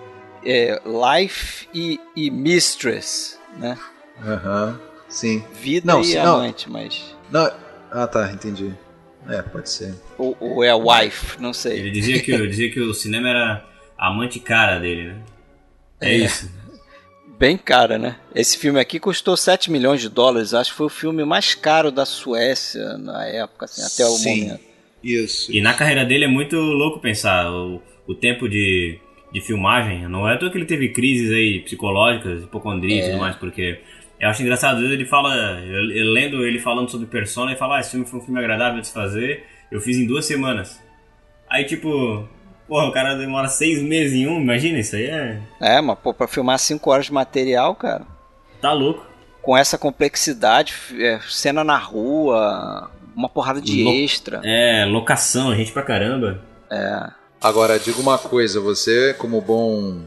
é, 0.46 0.82
Life 0.86 1.68
e, 1.74 2.00
e, 2.16 2.32
Mistress, 2.32 3.38
né? 3.58 3.78
Aham, 4.26 4.68
uhum. 4.68 4.88
sim. 5.10 5.44
Vida 5.54 5.92
não, 5.92 6.02
e 6.02 6.16
não, 6.16 6.38
amante, 6.38 6.70
mas... 6.70 7.16
Não, 7.30 7.52
ah, 7.92 8.08
tá, 8.08 8.32
entendi. 8.32 8.74
É, 9.30 9.42
pode 9.42 9.70
ser. 9.70 9.94
Ou, 10.18 10.36
ou 10.40 10.64
é 10.64 10.70
a 10.70 10.76
wife, 10.76 11.42
não 11.42 11.54
sei. 11.54 11.80
Ele 11.80 11.92
dizia 11.92 12.22
que, 12.22 12.48
dizia 12.48 12.72
que 12.72 12.80
o 12.80 12.94
cinema 12.94 13.30
era 13.30 13.66
a 13.98 14.08
amante 14.08 14.40
cara 14.40 14.80
dele, 14.80 15.10
né? 15.10 15.22
É, 16.00 16.14
é, 16.14 16.18
isso. 16.18 16.50
Bem 17.38 17.58
cara, 17.58 17.98
né? 17.98 18.16
Esse 18.34 18.58
filme 18.58 18.80
aqui 18.80 19.00
custou 19.00 19.36
7 19.38 19.70
milhões 19.70 20.02
de 20.02 20.10
dólares. 20.10 20.54
Acho 20.54 20.72
que 20.72 20.78
foi 20.78 20.88
o 20.88 20.90
filme 20.90 21.24
mais 21.24 21.54
caro 21.54 21.92
da 21.92 22.06
Suécia 22.06 22.98
na 22.98 23.26
época, 23.26 23.66
assim, 23.66 23.82
até 23.82 24.10
o 24.10 24.16
Sim, 24.16 24.44
momento. 24.46 24.64
Isso. 25.04 25.52
E 25.52 25.62
na 25.62 25.74
carreira 25.74 26.04
dele 26.04 26.26
é 26.26 26.28
muito 26.28 26.56
louco 26.56 27.00
pensar 27.00 27.52
o, 27.52 27.82
o 28.08 28.16
tempo 28.16 28.50
de, 28.50 29.00
de 29.32 29.42
filmagem. 29.42 30.08
Não 30.08 30.28
é 30.28 30.34
à 30.34 30.38
toa 30.38 30.50
que 30.50 30.58
ele 30.58 30.66
teve 30.66 30.90
crises 30.90 31.32
aí 31.32 31.60
psicológicas, 31.60 32.44
hipocondria 32.44 33.02
é. 33.02 33.06
e 33.06 33.10
tudo 33.10 33.20
mais, 33.20 33.36
porque 33.36 33.80
eu 34.20 34.30
acho 34.30 34.42
engraçado, 34.42 34.76
às 34.76 34.82
vezes 34.82 34.94
ele 34.94 35.06
fala, 35.06 35.36
eu, 35.62 35.92
eu 35.92 36.12
lendo 36.12 36.46
ele 36.46 36.60
falando 36.60 36.90
sobre 36.90 37.08
Persona, 37.08 37.54
e 37.54 37.56
fala, 37.56 37.78
ah, 37.78 37.80
esse 37.80 37.92
filme 37.92 38.06
foi 38.06 38.20
um 38.20 38.24
filme 38.24 38.40
agradável 38.40 38.82
de 38.82 38.88
se 38.88 38.94
fazer, 38.94 39.46
eu 39.72 39.80
fiz 39.80 39.98
em 39.98 40.08
duas 40.08 40.26
semanas. 40.26 40.82
Aí, 41.50 41.66
tipo, 41.66 42.28
porra, 42.68 42.88
o 42.88 42.92
cara 42.92 43.16
demora 43.16 43.48
seis 43.48 43.82
meses 43.82 44.14
em 44.14 44.28
um, 44.28 44.42
imagina 44.42 44.80
isso 44.80 44.96
aí 44.96 45.06
é... 45.06 45.42
É, 45.60 45.82
mas 45.82 45.98
pô, 46.00 46.14
pra 46.14 46.28
filmar 46.28 46.60
cinco 46.60 46.90
horas 46.92 47.06
de 47.06 47.14
material, 47.14 47.76
cara... 47.76 48.06
Tá 48.62 48.74
louco. 48.74 49.06
Com 49.42 49.56
essa 49.56 49.78
complexidade, 49.78 50.74
é, 51.00 51.20
cena 51.30 51.64
na 51.64 51.78
rua, 51.78 52.90
uma 53.16 53.30
porrada 53.30 53.62
de 53.62 53.84
Lo 53.84 53.92
extra. 53.92 54.42
É, 54.44 54.84
locação, 54.86 55.56
gente 55.56 55.72
pra 55.72 55.84
caramba. 55.84 56.42
É. 56.72 57.10
Agora, 57.42 57.80
diga 57.80 58.00
uma 58.02 58.18
coisa, 58.18 58.60
você 58.60 59.14
como 59.14 59.40
bom 59.40 60.02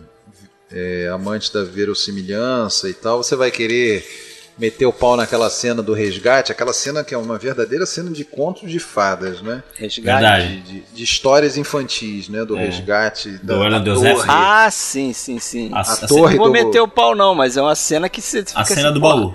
é, 0.72 1.09
amante 1.12 1.52
da 1.52 1.64
verossimilhança 1.64 2.88
e 2.88 2.94
tal, 2.94 3.22
você 3.22 3.34
vai 3.34 3.51
querer 3.51 4.05
meter 4.60 4.84
o 4.84 4.92
pau 4.92 5.16
naquela 5.16 5.48
cena 5.48 5.82
do 5.82 5.94
resgate, 5.94 6.52
aquela 6.52 6.72
cena 6.72 7.02
que 7.02 7.14
é 7.14 7.18
uma 7.18 7.38
verdadeira 7.38 7.86
cena 7.86 8.10
de 8.10 8.24
contos 8.24 8.70
de 8.70 8.78
fadas, 8.78 9.40
né? 9.40 9.62
Resgate. 9.74 10.47
De, 10.47 10.60
de, 10.60 10.80
de 10.92 11.02
histórias 11.02 11.56
infantis, 11.56 12.28
né? 12.28 12.44
Do 12.44 12.59
é. 12.59 12.66
resgate 12.66 13.30
do 13.38 13.59
da, 13.59 13.78
da 13.78 13.94
torre. 13.94 14.28
Ah, 14.28 14.68
sim, 14.70 15.14
sim, 15.14 15.38
sim. 15.38 15.70
A, 15.72 15.78
a, 15.78 15.80
a 15.80 15.97
torre 16.06 16.36
não 16.36 16.44
vou 16.44 16.47
do... 16.48 16.52
meter 16.52 16.80
o 16.80 16.86
pau 16.86 17.14
não, 17.14 17.34
mas 17.34 17.56
é 17.56 17.62
uma 17.62 17.74
cena 17.74 18.09
que 18.09 18.20
você 18.20 18.44
fica 18.44 18.60
A 18.60 18.64
cena 18.64 18.90
assim, 18.90 18.94
do 18.94 19.01
baú. 19.01 19.34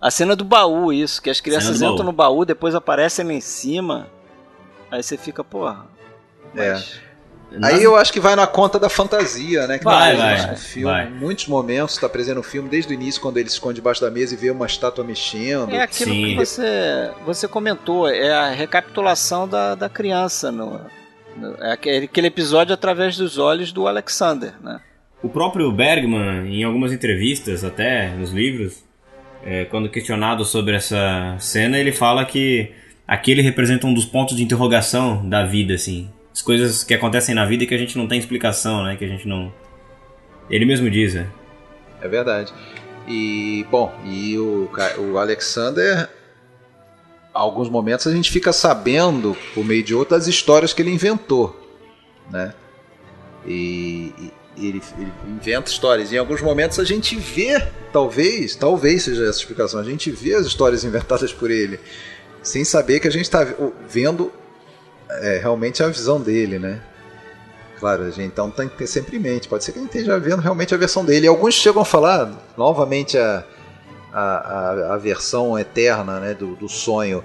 A 0.00 0.10
cena 0.10 0.34
do 0.34 0.44
baú, 0.44 0.92
isso, 0.92 1.22
que 1.22 1.30
as 1.30 1.40
crianças 1.40 1.76
entram 1.76 1.96
baú. 1.96 2.04
no 2.04 2.12
baú, 2.12 2.44
depois 2.44 2.74
aparecem 2.74 3.24
lá 3.24 3.32
em 3.32 3.40
cima. 3.40 4.08
Aí 4.90 5.02
você 5.02 5.16
fica, 5.16 5.44
porra. 5.44 5.86
É. 6.56 6.72
Mas... 6.72 7.00
É. 7.04 7.07
Aí 7.62 7.82
eu 7.82 7.96
acho 7.96 8.12
que 8.12 8.20
vai 8.20 8.36
na 8.36 8.46
conta 8.46 8.78
da 8.78 8.90
fantasia, 8.90 9.66
né? 9.66 9.78
Que 9.78 9.84
vai, 9.84 10.14
vai, 10.14 10.50
no 10.50 10.56
filme, 10.56 10.84
vai. 10.84 11.08
muitos 11.08 11.46
momentos 11.46 11.94
está 11.94 12.08
presente 12.08 12.36
no 12.36 12.42
filme, 12.42 12.68
desde 12.68 12.92
o 12.92 12.94
início, 12.94 13.20
quando 13.20 13.38
ele 13.38 13.48
se 13.48 13.54
esconde 13.54 13.76
debaixo 13.76 14.00
da 14.02 14.10
mesa 14.10 14.34
e 14.34 14.36
vê 14.36 14.50
uma 14.50 14.66
estátua 14.66 15.02
mexendo. 15.02 15.70
É 15.70 15.80
aquilo 15.80 16.12
Sim. 16.12 16.24
que 16.24 16.34
você, 16.36 17.10
você 17.24 17.48
comentou, 17.48 18.08
é 18.08 18.30
a 18.32 18.50
recapitulação 18.50 19.48
da, 19.48 19.74
da 19.74 19.88
criança. 19.88 20.52
No, 20.52 20.78
no, 21.36 21.54
é 21.62 21.72
aquele 21.72 22.26
episódio 22.26 22.74
através 22.74 23.16
dos 23.16 23.38
olhos 23.38 23.72
do 23.72 23.88
Alexander, 23.88 24.52
né? 24.62 24.80
O 25.22 25.28
próprio 25.28 25.72
Bergman, 25.72 26.46
em 26.46 26.62
algumas 26.64 26.92
entrevistas, 26.92 27.64
até 27.64 28.10
nos 28.10 28.30
livros, 28.30 28.84
é, 29.42 29.64
quando 29.64 29.88
questionado 29.88 30.44
sobre 30.44 30.76
essa 30.76 31.34
cena, 31.40 31.78
ele 31.78 31.92
fala 31.92 32.24
que 32.24 32.72
aquele 33.06 33.40
representa 33.40 33.86
um 33.86 33.94
dos 33.94 34.04
pontos 34.04 34.36
de 34.36 34.44
interrogação 34.44 35.28
da 35.28 35.44
vida, 35.44 35.74
assim 35.74 36.08
as 36.38 36.42
coisas 36.42 36.84
que 36.84 36.94
acontecem 36.94 37.34
na 37.34 37.44
vida 37.44 37.64
e 37.64 37.66
que 37.66 37.74
a 37.74 37.78
gente 37.78 37.98
não 37.98 38.06
tem 38.06 38.16
explicação, 38.16 38.84
né? 38.84 38.94
Que 38.96 39.04
a 39.04 39.08
gente 39.08 39.26
não. 39.26 39.52
Ele 40.48 40.64
mesmo 40.64 40.88
diz, 40.88 41.14
né? 41.14 41.26
É 42.00 42.06
verdade. 42.06 42.54
E, 43.08 43.66
bom, 43.68 43.92
e 44.04 44.38
o, 44.38 44.70
o 44.98 45.18
Alexander, 45.18 46.08
alguns 47.34 47.68
momentos 47.68 48.06
a 48.06 48.12
gente 48.12 48.30
fica 48.30 48.52
sabendo, 48.52 49.36
por 49.52 49.64
meio 49.64 49.82
de 49.82 49.96
outras 49.96 50.28
histórias 50.28 50.72
que 50.72 50.80
ele 50.80 50.92
inventou, 50.92 51.58
né? 52.30 52.54
E, 53.44 54.14
e 54.56 54.68
ele, 54.68 54.80
ele, 54.96 55.12
inventa 55.26 55.68
histórias. 55.68 56.12
E 56.12 56.14
em 56.14 56.18
alguns 56.18 56.40
momentos 56.40 56.78
a 56.78 56.84
gente 56.84 57.16
vê, 57.16 57.60
talvez, 57.92 58.54
talvez 58.54 59.02
seja 59.02 59.24
essa 59.24 59.40
explicação, 59.40 59.80
a 59.80 59.84
gente 59.84 60.08
vê 60.12 60.34
as 60.34 60.46
histórias 60.46 60.84
inventadas 60.84 61.32
por 61.32 61.50
ele, 61.50 61.80
sem 62.44 62.64
saber 62.64 63.00
que 63.00 63.08
a 63.08 63.12
gente 63.12 63.24
está 63.24 63.44
vendo 63.88 64.32
é 65.10 65.38
realmente 65.38 65.82
a 65.82 65.88
visão 65.88 66.20
dele, 66.20 66.58
né? 66.58 66.80
Claro, 67.78 68.04
a 68.04 68.10
gente 68.10 68.26
então 68.26 68.50
tem 68.50 68.68
que 68.68 68.76
ter 68.76 68.86
sempre 68.86 69.16
em 69.16 69.20
mente. 69.20 69.48
Pode 69.48 69.64
ser 69.64 69.72
que 69.72 69.78
a 69.78 69.82
gente 69.82 69.94
esteja 69.94 70.18
vendo 70.18 70.40
realmente 70.40 70.74
a 70.74 70.76
versão 70.76 71.04
dele. 71.04 71.26
E 71.26 71.28
alguns 71.28 71.54
chegam 71.54 71.82
a 71.82 71.84
falar 71.84 72.30
novamente 72.56 73.16
a, 73.16 73.44
a, 74.12 74.20
a, 74.20 74.94
a 74.94 74.96
versão 74.96 75.58
eterna 75.58 76.18
né, 76.18 76.34
do, 76.34 76.56
do 76.56 76.68
sonho. 76.68 77.22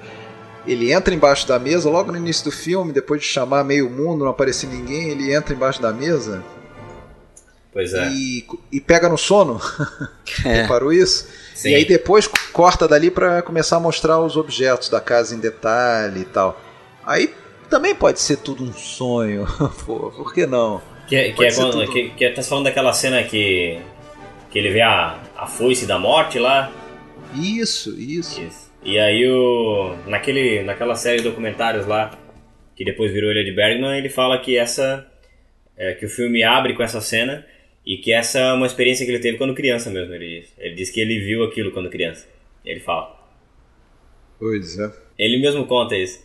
Ele 0.65 0.93
entra 0.93 1.14
embaixo 1.14 1.47
da 1.47 1.60
mesa 1.60 1.89
logo 1.89 2.11
no 2.11 2.18
início 2.18 2.45
do 2.45 2.51
filme, 2.51 2.93
depois 2.93 3.22
de 3.22 3.27
chamar 3.27 3.64
meio 3.64 3.89
mundo, 3.89 4.23
não 4.23 4.31
aparecer 4.31 4.68
ninguém, 4.68 5.10
ele 5.10 5.34
entra 5.34 5.53
embaixo 5.53 5.81
da 5.81 5.91
mesa. 5.91 6.43
Pois 7.73 7.93
é. 7.93 8.07
E, 8.11 8.45
e 8.72 8.80
pega 8.80 9.10
no 9.10 9.18
sono. 9.18 9.60
É. 10.45 10.61
Reparou 10.64 10.91
isso? 10.91 11.27
Sim. 11.53 11.69
E 11.69 11.76
aí 11.76 11.85
depois 11.85 12.27
corta 12.51 12.88
dali 12.88 13.11
para 13.11 13.41
começar 13.43 13.77
a 13.77 13.80
mostrar 13.80 14.19
os 14.19 14.35
objetos 14.35 14.89
da 14.89 14.99
casa 14.99 15.35
em 15.35 15.39
detalhe 15.39 16.22
e 16.22 16.26
tal. 16.26 16.60
Aí 17.05 17.34
também 17.69 17.95
pode 17.95 18.19
ser 18.19 18.38
tudo 18.38 18.64
um 18.64 18.73
sonho. 18.73 19.45
Pô, 19.85 20.11
por 20.11 20.34
que 20.34 20.45
não? 20.45 20.81
Que, 21.07 21.34
que 21.34 21.45
é 21.45 21.53
quando, 21.53 21.72
tudo... 21.72 21.91
que, 21.91 22.10
que 22.10 22.30
tá 22.30 22.41
falando 22.41 22.65
daquela 22.65 22.94
cena 22.94 23.23
que, 23.23 23.80
que 24.49 24.60
ele 24.60 24.72
vê 24.72 24.81
a, 24.81 25.19
a 25.35 25.45
foice 25.45 25.85
da 25.85 25.99
morte 25.99 26.40
lá. 26.40 26.72
Isso, 27.35 27.99
isso. 27.99 28.41
isso. 28.41 28.72
E 28.84 28.99
aí 28.99 29.27
o. 29.30 29.95
Naquele, 30.07 30.64
naquela 30.64 30.95
série 30.95 31.18
de 31.18 31.23
documentários 31.23 31.85
lá, 31.85 32.18
que 32.76 32.84
depois 32.84 33.11
virou 33.11 33.31
Ilha 33.31 33.44
de 33.44 33.52
Bergman, 33.52 33.98
ele 33.98 34.10
fala 34.10 34.40
que 34.40 34.57
essa. 34.57 35.07
É, 35.76 35.94
que 35.94 36.06
o 36.06 36.10
filme 36.10 36.44
abre 36.44 36.76
com 36.76 36.84
essa 36.84 37.02
cena 37.02 37.45
e 37.85 37.98
que 37.98 38.14
essa 38.14 38.40
é 38.40 38.53
uma 38.53 38.68
experiência 38.68 39.06
que 39.06 39.11
ele 39.11 39.19
teve 39.19 39.38
quando 39.38 39.56
criança 39.56 39.90
mesmo, 39.90 40.14
ele 40.14 40.41
diz. 40.41 40.53
Ele 40.57 40.76
diz 40.76 40.90
que 40.90 40.99
ele 40.99 41.19
viu 41.19 41.44
aquilo 41.44 41.72
quando 41.72 41.90
criança. 41.90 42.27
Ele 42.64 42.80
fala. 42.80 43.19
Pois 44.40 44.77
é. 44.77 44.91
Ele 45.18 45.38
mesmo 45.40 45.65
conta 45.65 45.95
isso. 45.95 46.23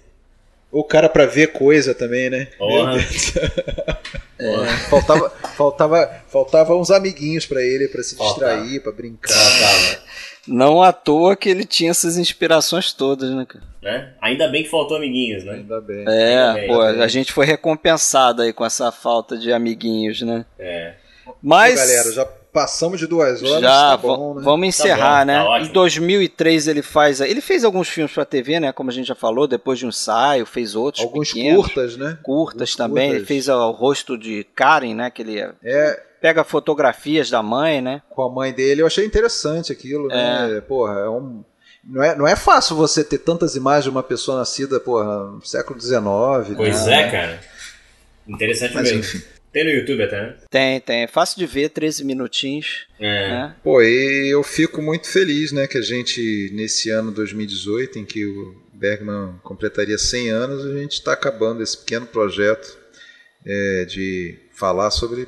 O 0.71 0.85
cara 0.85 1.09
para 1.09 1.25
ver 1.27 1.53
coisa 1.53 1.95
também, 1.95 2.31
né? 2.31 2.49
É. 4.41 4.67
faltava, 4.89 5.31
faltava, 5.57 6.23
faltava 6.29 6.77
uns 6.77 6.93
amiguinhos 6.93 7.45
para 7.45 7.61
ele 7.61 7.89
para 7.89 8.05
se 8.05 8.17
distrair, 8.17 8.81
para 8.81 8.93
brincar. 8.93 9.35
Faltava. 9.35 10.03
Não 10.47 10.81
à 10.81 10.93
toa 10.93 11.35
que 11.35 11.49
ele 11.49 11.65
tinha 11.65 11.91
essas 11.91 12.17
inspirações 12.17 12.93
todas, 12.93 13.31
né, 13.31 13.45
cara? 13.45 13.65
Né? 13.83 14.13
Ainda 14.21 14.47
bem 14.47 14.63
que 14.63 14.71
faltou 14.71 14.97
amiguinhos, 14.97 15.45
né? 15.45 15.55
Ainda 15.55 15.81
bem. 15.81 16.05
É, 16.07 16.53
bem, 16.55 16.67
pô, 16.69 16.81
ainda 16.81 16.95
bem. 16.95 17.03
a 17.03 17.09
gente 17.09 17.33
foi 17.33 17.47
recompensado 17.47 18.43
aí 18.43 18.53
com 18.53 18.65
essa 18.65 18.93
falta 18.93 19.37
de 19.37 19.53
amiguinhos, 19.53 20.23
né? 20.23 20.47
É. 20.57 20.95
Mas 21.43 21.75
Pô, 21.75 21.87
galera, 21.87 22.13
já 22.13 22.29
passamos 22.59 22.99
de 22.99 23.07
duas 23.07 23.43
horas, 23.43 23.61
já 23.63 23.91
tá 23.91 23.97
bom, 23.97 24.35
né? 24.35 24.43
vamos 24.43 24.67
encerrar, 24.69 25.21
bom, 25.21 25.27
né? 25.27 25.45
tá 25.45 25.61
em 25.61 25.73
2003 25.73 26.67
ele 26.69 26.83
faz, 26.83 27.21
ele 27.21 27.41
fez 27.41 27.65
alguns 27.65 27.89
filmes 27.89 28.13
pra 28.13 28.25
TV, 28.25 28.59
né? 28.59 28.73
Como 28.73 28.91
a 28.91 28.93
gente 28.93 29.07
já 29.07 29.15
falou, 29.15 29.47
depois 29.47 29.79
de 29.79 29.87
um 29.87 29.91
ensaio, 29.91 30.45
fez 30.45 30.75
outros 30.75 31.05
Alguns 31.05 31.33
pequenos, 31.33 31.65
curtas, 31.67 31.97
né? 31.97 32.19
curtas 32.23 32.61
Alguns 32.71 32.77
também. 32.77 33.05
Ele 33.11 33.19
curtas. 33.21 33.29
fez 33.29 33.49
ó, 33.49 33.69
o 33.69 33.73
rosto 33.73 34.19
de 34.19 34.45
Karen, 34.55 34.95
né? 34.95 35.11
Que 35.11 35.23
ele 35.23 35.39
É, 35.63 36.03
pega 36.21 36.43
fotografias 36.43 37.31
da 37.31 37.43
mãe, 37.43 37.81
né? 37.81 38.03
com 38.11 38.23
a 38.23 38.31
mãe 38.33 38.53
dele, 38.53 38.83
eu 38.83 38.87
achei 38.87 39.05
interessante 39.07 39.71
aquilo, 39.71 40.11
É. 40.11 40.49
né? 40.55 40.61
Porra, 40.63 40.95
é 41.01 41.09
um. 41.09 41.45
Não 41.85 42.03
é, 42.03 42.15
não 42.17 42.27
é 42.27 42.35
fácil 42.37 42.75
você 42.77 43.03
ter 43.05 43.19
tantas 43.19 43.55
imagens 43.55 43.85
de 43.85 43.91
uma 43.91 44.03
pessoa 44.03 44.37
nascida, 44.39 44.81
porra, 44.81 45.05
no 45.31 45.45
século 45.47 45.81
XIX. 45.81 46.01
Pois 46.57 46.87
né? 46.87 47.03
é, 47.03 47.11
cara. 47.11 47.41
Interessante 48.27 48.75
Mas 48.75 48.83
mesmo. 48.93 48.99
enfim. 49.01 49.23
Tem 49.59 49.65
no 49.65 49.73
YouTube 49.73 50.05
até, 50.05 50.21
né? 50.23 50.37
Tem, 50.49 50.81
tem. 50.81 51.03
É 51.03 51.07
fácil 51.09 51.37
de 51.37 51.45
ver, 51.45 51.71
13 51.71 52.05
minutinhos, 52.05 52.87
É. 53.01 53.29
né? 53.29 53.57
Pô, 53.61 53.83
e 53.83 54.29
eu 54.33 54.41
fico 54.45 54.81
muito 54.81 55.09
feliz, 55.09 55.51
né, 55.51 55.67
que 55.67 55.77
a 55.77 55.83
gente, 55.83 56.49
nesse 56.55 56.91
ano 56.91 57.11
2018, 57.11 57.99
em 57.99 58.05
que 58.05 58.25
o 58.25 58.55
Bergman 58.73 59.35
completaria 59.43 59.99
100 59.99 60.29
anos, 60.31 60.65
a 60.65 60.79
gente 60.79 60.93
está 60.93 61.13
acabando 61.13 61.61
esse 61.61 61.77
pequeno 61.77 62.07
projeto 62.07 62.79
é, 63.45 63.85
de 63.85 64.39
falar 64.53 64.93
sobre 64.93 65.27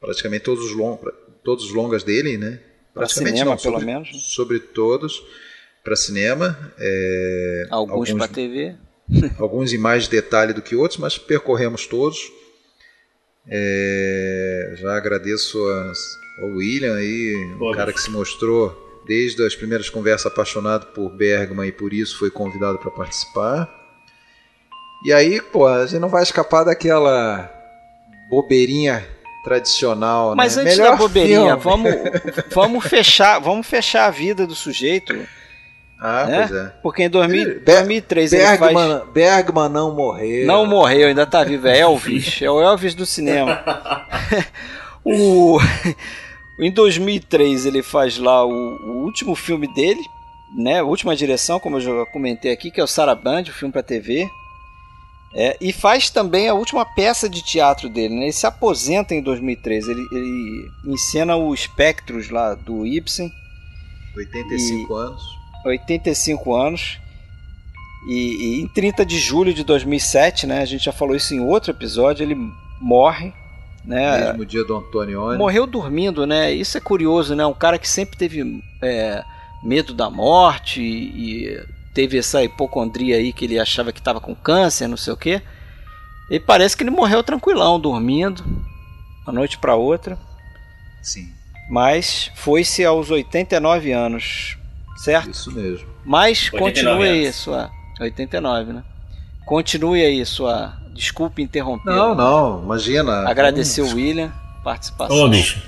praticamente 0.00 0.42
todos 0.42 0.64
os, 0.64 0.72
long, 0.72 0.98
todos 1.44 1.66
os 1.66 1.72
longas 1.72 2.02
dele, 2.02 2.36
né? 2.36 2.58
Pra 2.92 3.02
Praticamente 3.02 3.36
cinema, 3.38 3.50
não, 3.52 3.56
pelo 3.56 3.74
sobre, 3.74 3.86
menos. 3.86 4.34
Sobre 4.34 4.58
todos, 4.58 5.22
para 5.84 5.94
cinema. 5.94 6.74
é, 6.76 7.68
Alguns, 7.70 8.12
pra 8.14 8.26
TV. 8.26 8.74
alguns 9.38 9.72
em 9.72 9.78
mais 9.78 10.08
detalhe 10.08 10.52
do 10.52 10.60
que 10.60 10.74
outros, 10.74 10.98
mas 10.98 11.16
percorremos 11.16 11.86
todos. 11.86 12.32
É, 13.48 14.74
já 14.76 14.96
agradeço 14.96 15.58
as- 15.90 16.16
ao 16.42 16.48
William 16.56 16.94
aí, 16.96 17.34
um 17.60 17.72
cara 17.72 17.92
que 17.92 18.00
se 18.00 18.10
mostrou 18.10 19.02
desde 19.06 19.44
as 19.44 19.54
primeiras 19.54 19.88
conversas 19.90 20.26
apaixonado 20.26 20.86
por 20.86 21.10
Bergman 21.10 21.68
e 21.68 21.72
por 21.72 21.92
isso 21.92 22.18
foi 22.18 22.30
convidado 22.30 22.78
para 22.78 22.90
participar. 22.90 23.68
E 25.04 25.12
aí, 25.12 25.40
pô, 25.40 25.66
a 25.66 25.86
gente 25.86 26.00
não 26.00 26.08
vai 26.08 26.22
escapar 26.22 26.64
daquela 26.64 27.50
bobeirinha 28.30 29.06
tradicional, 29.42 30.36
Mas 30.36 30.56
né? 30.56 30.62
antes 30.62 30.76
Melhor 30.76 30.90
da 30.92 30.96
bobeirinha, 30.96 31.58
filme. 31.58 31.62
vamos, 31.62 31.92
vamos 32.52 32.84
fechar, 32.86 33.38
vamos 33.40 33.66
fechar 33.66 34.06
a 34.06 34.10
vida 34.10 34.46
do 34.46 34.54
sujeito, 34.54 35.14
Ah, 36.00 36.26
né? 36.26 36.46
pois 36.46 36.60
é. 36.60 36.72
porque 36.82 37.02
em 37.02 37.10
2000, 37.10 37.44
Ber- 37.44 37.64
2003 37.64 38.32
ele 38.32 38.42
faz 38.44 38.60
Bergman, 38.60 39.02
Bergman 39.12 39.68
não 39.68 39.94
morreu. 39.94 40.46
Não 40.46 40.64
morreu, 40.64 41.08
ainda 41.08 41.26
tá 41.26 41.44
vivo. 41.44 41.68
É 41.68 41.80
Elvis. 41.80 42.40
É 42.40 42.50
o 42.50 42.60
Elvis 42.60 42.94
do 42.94 43.04
cinema. 43.04 43.62
o... 45.04 45.58
Em 46.60 46.70
2003 46.70 47.64
ele 47.64 47.82
faz 47.82 48.18
lá 48.18 48.44
o, 48.44 48.50
o 48.50 49.04
último 49.04 49.34
filme 49.34 49.66
dele, 49.72 50.00
né? 50.54 50.80
A 50.80 50.84
última 50.84 51.16
direção, 51.16 51.58
como 51.58 51.76
eu 51.76 51.80
já 51.80 52.06
comentei 52.12 52.52
aqui, 52.52 52.70
que 52.70 52.78
é 52.78 52.84
o 52.84 52.86
Saraband, 52.86 53.44
o 53.48 53.52
filme 53.52 53.72
para 53.72 53.82
TV. 53.82 54.28
É, 55.32 55.56
e 55.60 55.72
faz 55.72 56.10
também 56.10 56.48
a 56.48 56.54
última 56.54 56.84
peça 56.84 57.30
de 57.30 57.40
teatro 57.42 57.88
dele. 57.88 58.14
Né? 58.14 58.22
Ele 58.24 58.32
se 58.32 58.46
aposenta 58.46 59.14
em 59.14 59.22
2003. 59.22 59.88
Ele, 59.88 60.00
ele 60.12 60.70
encena 60.84 61.36
o 61.36 61.54
Espectros 61.54 62.28
lá 62.28 62.54
do 62.54 62.84
Ibsen. 62.84 63.30
85 64.16 64.94
anos. 64.94 65.39
85 65.64 66.54
anos. 66.54 66.98
E, 68.08 68.58
e 68.58 68.62
em 68.62 68.68
30 68.68 69.04
de 69.04 69.18
julho 69.18 69.52
de 69.52 69.62
2007, 69.62 70.46
né, 70.46 70.62
a 70.62 70.64
gente 70.64 70.84
já 70.84 70.92
falou 70.92 71.14
isso 71.14 71.34
em 71.34 71.40
outro 71.40 71.70
episódio, 71.70 72.24
ele 72.24 72.36
morre, 72.80 73.32
né? 73.84 74.28
Mesmo 74.28 74.46
dia 74.46 74.64
do 74.64 74.76
Antonioni. 74.76 75.36
Morreu 75.36 75.66
dormindo, 75.66 76.26
né? 76.26 76.52
Isso 76.52 76.78
é 76.78 76.80
curioso, 76.80 77.34
né? 77.34 77.44
Um 77.44 77.54
cara 77.54 77.78
que 77.78 77.88
sempre 77.88 78.16
teve 78.16 78.62
é, 78.82 79.22
medo 79.62 79.92
da 79.92 80.08
morte 80.08 80.80
e, 80.80 81.46
e 81.46 81.66
teve 81.92 82.18
essa 82.18 82.42
hipocondria 82.42 83.16
aí 83.16 83.32
que 83.32 83.44
ele 83.44 83.58
achava 83.58 83.92
que 83.92 83.98
estava 83.98 84.20
com 84.20 84.34
câncer, 84.34 84.88
não 84.88 84.96
sei 84.96 85.12
o 85.12 85.16
quê. 85.16 85.42
E 86.30 86.38
parece 86.38 86.76
que 86.76 86.82
ele 86.82 86.90
morreu 86.90 87.22
tranquilão, 87.22 87.80
dormindo, 87.80 88.44
uma 89.26 89.32
noite 89.32 89.58
para 89.58 89.74
outra. 89.74 90.18
Sim, 91.02 91.28
Mas 91.68 92.30
foi-se 92.34 92.84
aos 92.84 93.10
89 93.10 93.90
anos, 93.90 94.56
certo? 95.04 95.30
isso 95.30 95.52
mesmo. 95.52 95.86
Mas 96.04 96.50
89 96.52 96.58
continue 96.58 97.08
aí 97.08 97.24
anos. 97.24 97.36
sua. 97.36 97.70
89, 98.00 98.72
né? 98.72 98.84
Continue 99.46 100.04
aí 100.04 100.24
sua. 100.24 100.78
Desculpe 100.94 101.42
interromper. 101.42 101.90
Não, 101.90 102.14
não, 102.14 102.62
imagina. 102.62 103.28
Agradecer 103.28 103.82
o 103.82 103.94
William, 103.94 104.32
participação. 104.62 105.16
Ô, 105.16 105.28
bicho. 105.28 105.62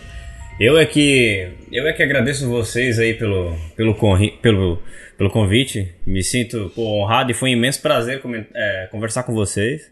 Eu 0.60 0.78
é 0.78 0.84
que 0.84 1.50
eu 1.72 1.86
é 1.88 1.92
que 1.92 2.02
agradeço 2.02 2.48
vocês 2.48 2.98
aí 2.98 3.14
pelo 3.14 3.56
pelo 3.74 3.94
pelo, 4.40 4.82
pelo 5.16 5.30
convite. 5.30 5.94
Me 6.06 6.22
sinto 6.22 6.70
pô, 6.74 6.82
honrado 7.02 7.30
e 7.30 7.34
foi 7.34 7.50
um 7.50 7.52
imenso 7.54 7.80
prazer 7.80 8.22
é, 8.54 8.88
conversar 8.90 9.22
com 9.22 9.34
vocês 9.34 9.90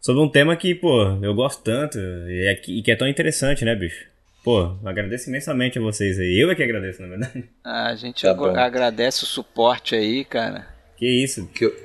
sobre 0.00 0.22
um 0.22 0.28
tema 0.28 0.56
que 0.56 0.74
pô 0.74 1.18
eu 1.22 1.34
gosto 1.34 1.62
tanto 1.62 1.98
e, 1.98 2.46
é 2.46 2.54
que, 2.54 2.78
e 2.78 2.82
que 2.82 2.90
é 2.90 2.96
tão 2.96 3.06
interessante, 3.06 3.64
né, 3.64 3.74
bicho? 3.74 4.06
Pô, 4.42 4.76
agradeço 4.84 5.28
imensamente 5.28 5.78
a 5.78 5.82
vocês 5.82 6.18
aí. 6.18 6.38
Eu 6.42 6.50
é 6.50 6.54
que 6.54 6.62
agradeço, 6.62 7.02
na 7.02 7.08
verdade. 7.08 7.44
A 7.62 7.94
gente 7.94 8.22
Tá 8.22 8.64
agradece 8.64 9.24
o 9.24 9.26
suporte 9.26 9.94
aí, 9.94 10.24
cara. 10.24 10.66
Que 10.96 11.06
isso? 11.06 11.46
Que 11.48 11.66
eu, 11.66 11.76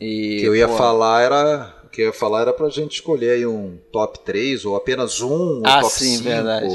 E, 0.00 0.36
que 0.40 0.44
eu 0.44 0.54
ia 0.54 0.68
pô, 0.68 0.76
falar 0.76 1.22
era. 1.22 1.74
O 1.84 1.88
que 1.88 2.02
eu 2.02 2.06
ia 2.06 2.12
falar 2.12 2.42
era 2.42 2.52
pra 2.52 2.68
gente 2.68 2.92
escolher 2.96 3.30
aí 3.30 3.46
um 3.46 3.78
top 3.92 4.18
3 4.24 4.64
ou 4.64 4.76
apenas 4.76 5.20
um 5.20 5.62
Ah, 5.64 5.80
top 5.80 5.92
sim, 5.94 6.16
5 6.18 6.24
verdade. 6.24 6.68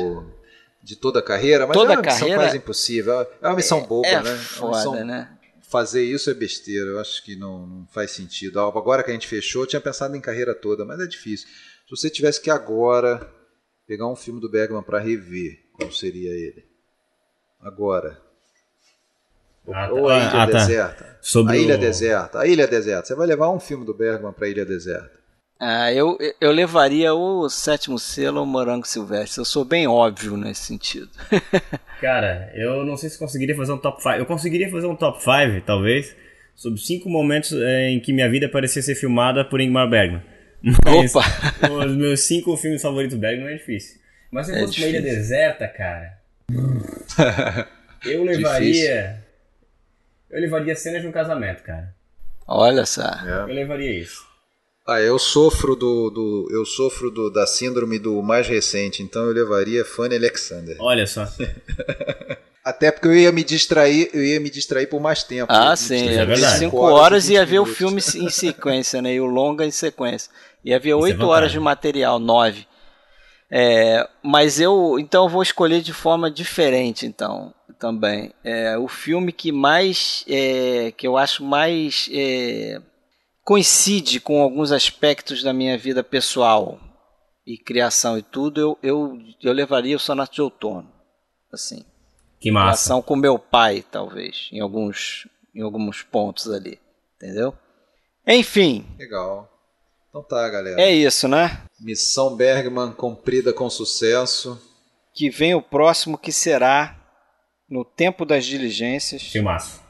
de 0.83 0.95
toda 0.95 1.19
a 1.19 1.23
carreira, 1.23 1.65
mas 1.67 1.75
Toda 1.75 1.93
é 1.93 1.95
uma 1.97 2.01
a 2.01 2.05
missão 2.05 2.19
carreira 2.19 2.41
quase 2.43 2.57
impossível. 2.57 3.21
É 3.41 3.47
uma 3.47 3.55
missão 3.55 3.81
boba, 3.83 4.07
é 4.07 4.21
né? 4.21 4.29
É 4.29 4.33
uma 4.33 4.37
foda, 4.39 4.75
missão- 4.77 5.05
né? 5.05 5.29
Fazer 5.69 6.01
isso 6.03 6.29
é 6.29 6.33
besteira, 6.33 6.85
eu 6.91 6.99
acho 6.99 7.23
que 7.25 7.35
não, 7.35 7.67
não 7.67 7.87
faz 7.91 8.11
sentido. 8.11 8.59
Agora 8.59 9.03
que 9.03 9.09
a 9.11 9.13
gente 9.13 9.27
fechou, 9.27 9.63
eu 9.63 9.67
tinha 9.67 9.81
pensado 9.81 10.15
em 10.15 10.21
carreira 10.21 10.55
toda, 10.55 10.85
mas 10.85 10.99
é 11.01 11.05
difícil. 11.05 11.47
Se 11.47 11.89
você 11.89 12.09
tivesse 12.09 12.39
que 12.41 12.49
agora 12.49 13.27
pegar 13.87 14.07
um 14.07 14.15
filme 14.15 14.39
do 14.41 14.49
Bergman 14.49 14.83
pra 14.83 14.99
rever, 14.99 15.59
qual 15.73 15.91
seria 15.91 16.31
ele? 16.31 16.65
Agora. 17.61 18.17
Ah, 19.69 19.89
Ou 19.91 20.07
a 20.09 20.19
tá. 20.19 20.19
Ilha 20.19 20.43
Ah, 20.43 20.47
tá. 20.47 20.57
Deserta. 20.59 21.17
Sobre 21.21 21.57
a 21.57 21.59
Ilha 21.59 21.75
o- 21.75 21.77
Deserta. 21.77 22.39
A 22.39 22.47
Ilha 22.47 22.67
Deserta. 22.67 23.07
Você 23.07 23.15
vai 23.15 23.27
levar 23.27 23.49
um 23.49 23.59
filme 23.59 23.85
do 23.85 23.93
Bergman 23.93 24.31
pra 24.31 24.47
Ilha 24.47 24.65
Deserta. 24.65 25.17
Ah, 25.59 25.91
eu, 25.91 26.17
eu 26.39 26.51
levaria 26.51 27.13
o 27.15 27.49
sétimo 27.49 27.97
selo 27.97 28.39
ao 28.39 28.45
Morango 28.45 28.87
Silvestre. 28.87 29.41
Eu 29.41 29.45
sou 29.45 29.65
bem 29.65 29.87
óbvio 29.87 30.37
nesse 30.37 30.63
sentido. 30.65 31.09
Cara, 31.99 32.51
eu 32.55 32.85
não 32.85 32.95
sei 32.95 33.09
se 33.09 33.17
conseguiria 33.17 33.55
fazer 33.55 33.71
um 33.71 33.77
top 33.77 34.01
5. 34.01 34.15
Eu 34.15 34.25
conseguiria 34.25 34.69
fazer 34.69 34.85
um 34.85 34.95
top 34.95 35.17
5, 35.21 35.65
talvez, 35.65 36.15
sobre 36.55 36.79
cinco 36.79 37.09
momentos 37.09 37.51
é, 37.53 37.89
em 37.89 37.99
que 37.99 38.13
minha 38.13 38.29
vida 38.29 38.47
parecia 38.47 38.83
ser 38.83 38.93
filmada 38.95 39.43
por 39.43 39.59
Ingmar 39.59 39.89
Bergman. 39.89 40.21
Mas 40.85 41.15
Opa! 41.15 41.25
os 41.85 41.95
meus 41.95 42.21
cinco 42.21 42.55
filmes 42.57 42.81
favoritos 42.81 43.17
do 43.17 43.21
Bergman 43.21 43.53
é 43.53 43.57
difícil. 43.57 43.99
Mas 44.31 44.47
se 44.47 44.53
É 44.55 44.59
fosse 44.59 44.79
uma 44.79 44.87
ilha 44.87 44.99
difícil. 45.01 45.19
deserta, 45.21 45.67
cara, 45.67 46.17
eu 48.05 48.23
levaria. 48.25 49.23
Eu 50.29 50.41
levaria 50.41 50.75
cenas 50.75 51.01
de 51.01 51.07
um 51.07 51.11
casamento, 51.11 51.63
cara. 51.63 51.95
Olha 52.45 52.85
só. 52.85 53.03
Eu 53.25 53.45
levaria 53.47 53.93
isso. 53.99 54.25
Ah, 54.85 55.01
eu 55.01 55.19
sofro 55.19 55.75
do, 55.75 56.09
do 56.09 56.47
eu 56.51 56.65
sofro 56.65 57.11
do, 57.11 57.29
da 57.29 57.45
síndrome 57.45 57.99
do 57.99 58.21
mais 58.21 58.47
recente, 58.47 59.03
então 59.03 59.25
eu 59.25 59.33
levaria 59.33 59.83
Fanny 59.83 60.15
Alexander. 60.15 60.77
Olha 60.79 61.05
só. 61.05 61.25
Até 62.67 62.91
porque 62.91 63.07
eu 63.07 63.15
ia 63.15 63.31
me 63.31 63.45
distrair, 63.45 64.09
eu 64.13 64.21
ia 64.21 64.41
me 64.41 64.49
distrair 64.49 64.87
por 64.87 64.99
mais 64.99 65.23
tempo. 65.23 65.45
Ah, 65.49 65.71
me 65.71 65.77
sim. 65.77 66.09
é 66.09 66.25
verdade. 66.25 66.41
por 66.41 66.59
5 66.59 66.59
cinco 66.59 66.77
horas 66.79 67.29
e 67.29 67.31
e 67.31 67.33
ia 67.35 67.45
20 67.45 67.49
ver 67.49 67.59
o 67.59 67.65
filme 67.65 68.01
em 68.15 68.29
sequência, 68.29 69.01
né? 69.01 69.13
E 69.13 69.21
o 69.21 69.25
longa 69.25 69.65
em 69.65 69.71
sequência. 69.71 70.29
Ia 70.65 70.77
ver 70.77 70.89
é 70.89 70.95
8 70.95 71.13
vantagem. 71.13 71.31
horas 71.31 71.51
de 71.53 71.59
material, 71.61 72.19
9. 72.19 72.67
É, 73.49 74.05
mas 74.21 74.59
eu 74.59 74.99
então 74.99 75.23
eu 75.23 75.29
vou 75.29 75.41
escolher 75.41 75.81
de 75.81 75.93
forma 75.93 76.29
diferente 76.29 77.05
então 77.05 77.53
também 77.79 78.33
é, 78.43 78.77
o 78.77 78.89
filme 78.89 79.31
que 79.31 79.53
mais 79.53 80.25
é, 80.27 80.91
que 80.91 81.07
eu 81.07 81.15
acho 81.15 81.45
mais 81.45 82.09
é, 82.11 82.81
coincide 83.45 84.19
com 84.19 84.41
alguns 84.41 84.73
aspectos 84.73 85.41
da 85.41 85.53
minha 85.53 85.77
vida 85.77 86.03
pessoal 86.03 86.77
e 87.45 87.57
criação 87.57 88.17
e 88.17 88.21
tudo 88.21 88.59
eu, 88.59 88.77
eu, 88.83 89.17
eu 89.41 89.53
levaria 89.53 89.95
o 89.95 89.99
Sonato 89.99 90.35
de 90.35 90.41
Outono 90.41 90.91
assim 91.53 91.85
Que 92.39 92.51
massa. 92.51 92.65
relação 92.65 93.01
com 93.01 93.15
meu 93.15 93.39
pai, 93.39 93.83
talvez, 93.89 94.49
em 94.51 94.59
alguns, 94.59 95.27
em 95.55 95.61
alguns 95.61 96.03
pontos 96.03 96.49
ali, 96.49 96.79
entendeu? 97.15 97.53
Enfim, 98.25 98.85
Legal. 98.97 99.49
Então 100.09 100.21
tá, 100.23 100.49
galera. 100.49 100.81
é 100.81 100.91
isso, 100.91 101.27
né? 101.27 101.61
Missão 101.79 102.35
Bergman 102.35 102.91
cumprida 102.91 103.53
com 103.53 103.69
sucesso. 103.69 104.59
Que 105.13 105.29
vem 105.29 105.55
o 105.55 105.61
próximo 105.61 106.17
que 106.17 106.31
será 106.31 106.95
No 107.69 107.83
Tempo 107.85 108.25
das 108.25 108.45
Diligências. 108.45 109.23
Filmaço. 109.23 109.81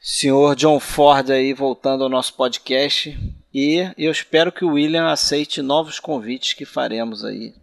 Senhor 0.00 0.56
John 0.56 0.80
Ford 0.80 1.30
aí 1.30 1.54
voltando 1.54 2.02
ao 2.02 2.10
nosso 2.10 2.34
podcast. 2.34 3.16
E 3.54 3.92
eu 3.96 4.10
espero 4.10 4.50
que 4.50 4.64
o 4.64 4.72
William 4.72 5.10
aceite 5.10 5.62
novos 5.62 6.00
convites 6.00 6.54
que 6.54 6.64
faremos 6.64 7.24
aí 7.24 7.54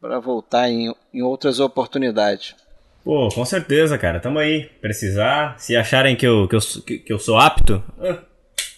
para 0.00 0.18
voltar 0.18 0.68
em, 0.68 0.94
em 1.12 1.22
outras 1.22 1.60
oportunidades. 1.60 2.54
Pô, 3.06 3.28
com 3.28 3.44
certeza, 3.44 3.96
cara. 3.96 4.18
Tamo 4.18 4.40
aí. 4.40 4.68
Precisar. 4.80 5.54
Se 5.60 5.76
acharem 5.76 6.16
que 6.16 6.26
eu, 6.26 6.48
que 6.48 6.56
eu, 6.56 6.60
que 7.04 7.12
eu 7.12 7.20
sou 7.20 7.38
apto. 7.38 7.80
ah, 8.00 8.18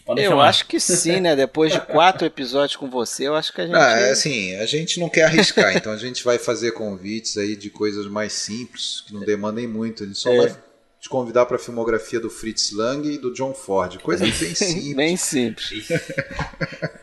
podem 0.04 0.22
Eu 0.24 0.32
chamar. 0.32 0.48
acho 0.48 0.66
que 0.66 0.78
sim, 0.78 1.18
né? 1.20 1.34
Depois 1.34 1.72
de 1.72 1.80
quatro 1.80 2.26
episódios 2.26 2.76
com 2.76 2.90
você, 2.90 3.26
eu 3.26 3.34
acho 3.34 3.50
que 3.54 3.62
a 3.62 3.66
gente. 3.66 3.74
Ah, 3.76 3.98
é 3.98 4.10
assim, 4.10 4.54
a 4.56 4.66
gente 4.66 5.00
não 5.00 5.08
quer 5.08 5.22
arriscar, 5.24 5.74
então 5.74 5.90
a 5.90 5.96
gente 5.96 6.22
vai 6.22 6.38
fazer 6.38 6.72
convites 6.72 7.38
aí 7.38 7.56
de 7.56 7.70
coisas 7.70 8.06
mais 8.06 8.34
simples, 8.34 9.02
que 9.06 9.14
não 9.14 9.20
demandem 9.24 9.66
muito. 9.66 10.02
A 10.04 10.06
gente 10.06 10.18
só 10.18 10.30
É. 10.30 10.36
vai 10.36 10.56
te 11.00 11.08
convidar 11.08 11.46
para 11.46 11.56
a 11.56 11.60
filmografia 11.60 12.18
do 12.18 12.28
Fritz 12.28 12.72
Lang 12.72 13.08
e 13.08 13.18
do 13.18 13.32
John 13.32 13.54
Ford. 13.54 13.98
Coisa 13.98 14.24
bem 14.26 14.32
simples. 14.32 14.94
Bem 14.96 15.16
simples. 15.16 15.88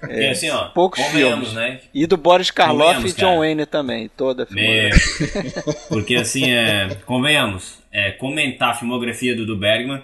E 0.09 0.27
assim, 0.27 0.49
ó. 0.49 0.65
poucos 0.69 1.01
convenhamos, 1.01 1.49
filmes. 1.51 1.53
né? 1.53 1.79
E 1.93 2.05
do 2.05 2.17
Boris 2.17 2.51
Karloff 2.51 2.95
Convenhamos, 2.95 3.11
e 3.11 3.15
John 3.15 3.25
cara. 3.27 3.39
Wayne 3.39 3.65
também, 3.65 4.09
toda 4.15 4.43
a 4.43 4.47
Meu. 4.53 4.91
filmografia. 4.91 5.63
Porque 5.89 6.15
assim, 6.15 6.51
é, 6.51 6.95
convenhamos, 7.05 7.79
é, 7.91 8.11
comentar 8.11 8.71
a 8.71 8.73
filmografia 8.73 9.35
do, 9.35 9.45
do 9.45 9.57
Bergman, 9.57 10.03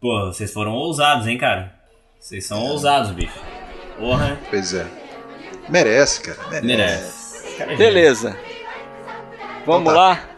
pô, 0.00 0.26
vocês 0.26 0.52
foram 0.52 0.72
ousados, 0.72 1.26
hein, 1.26 1.38
cara? 1.38 1.74
Vocês 2.20 2.44
são 2.46 2.60
ousados, 2.60 3.10
bicho. 3.12 3.32
Porra, 3.98 4.38
Pois 4.50 4.74
é. 4.74 4.86
Merece, 5.68 6.20
cara. 6.22 6.60
Merece. 6.62 6.64
merece. 6.66 7.62
É 7.62 7.76
Beleza. 7.76 8.36
Vamos 9.64 9.82
Então 9.82 9.94
tá. 9.94 10.00
lá? 10.00 10.28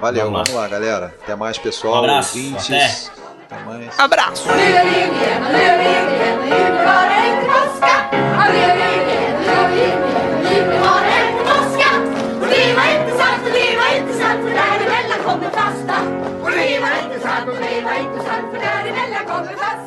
Valeu, 0.00 0.24
Vamos 0.30 0.38
lá. 0.38 0.44
vamos 0.44 0.60
lá, 0.62 0.68
galera. 0.68 1.14
Até 1.22 1.34
mais, 1.34 1.58
pessoal. 1.58 1.94
Um 1.94 1.98
abraço, 1.98 2.36
ouvintes. 2.38 3.10
Até 3.50 3.64
mais. 3.64 3.98
Abraço! 3.98 4.48
Och 16.42 16.52
det 16.52 16.80
var 16.80 16.92
inte 17.02 17.20
sant, 17.20 17.48
och 17.48 17.54
det 17.54 17.84
var 17.84 17.94
inte 17.98 18.24
sant, 18.24 18.44
för 18.52 18.58
däremellan 18.58 19.24
kommer 19.26 19.56
fasta. 19.56 19.85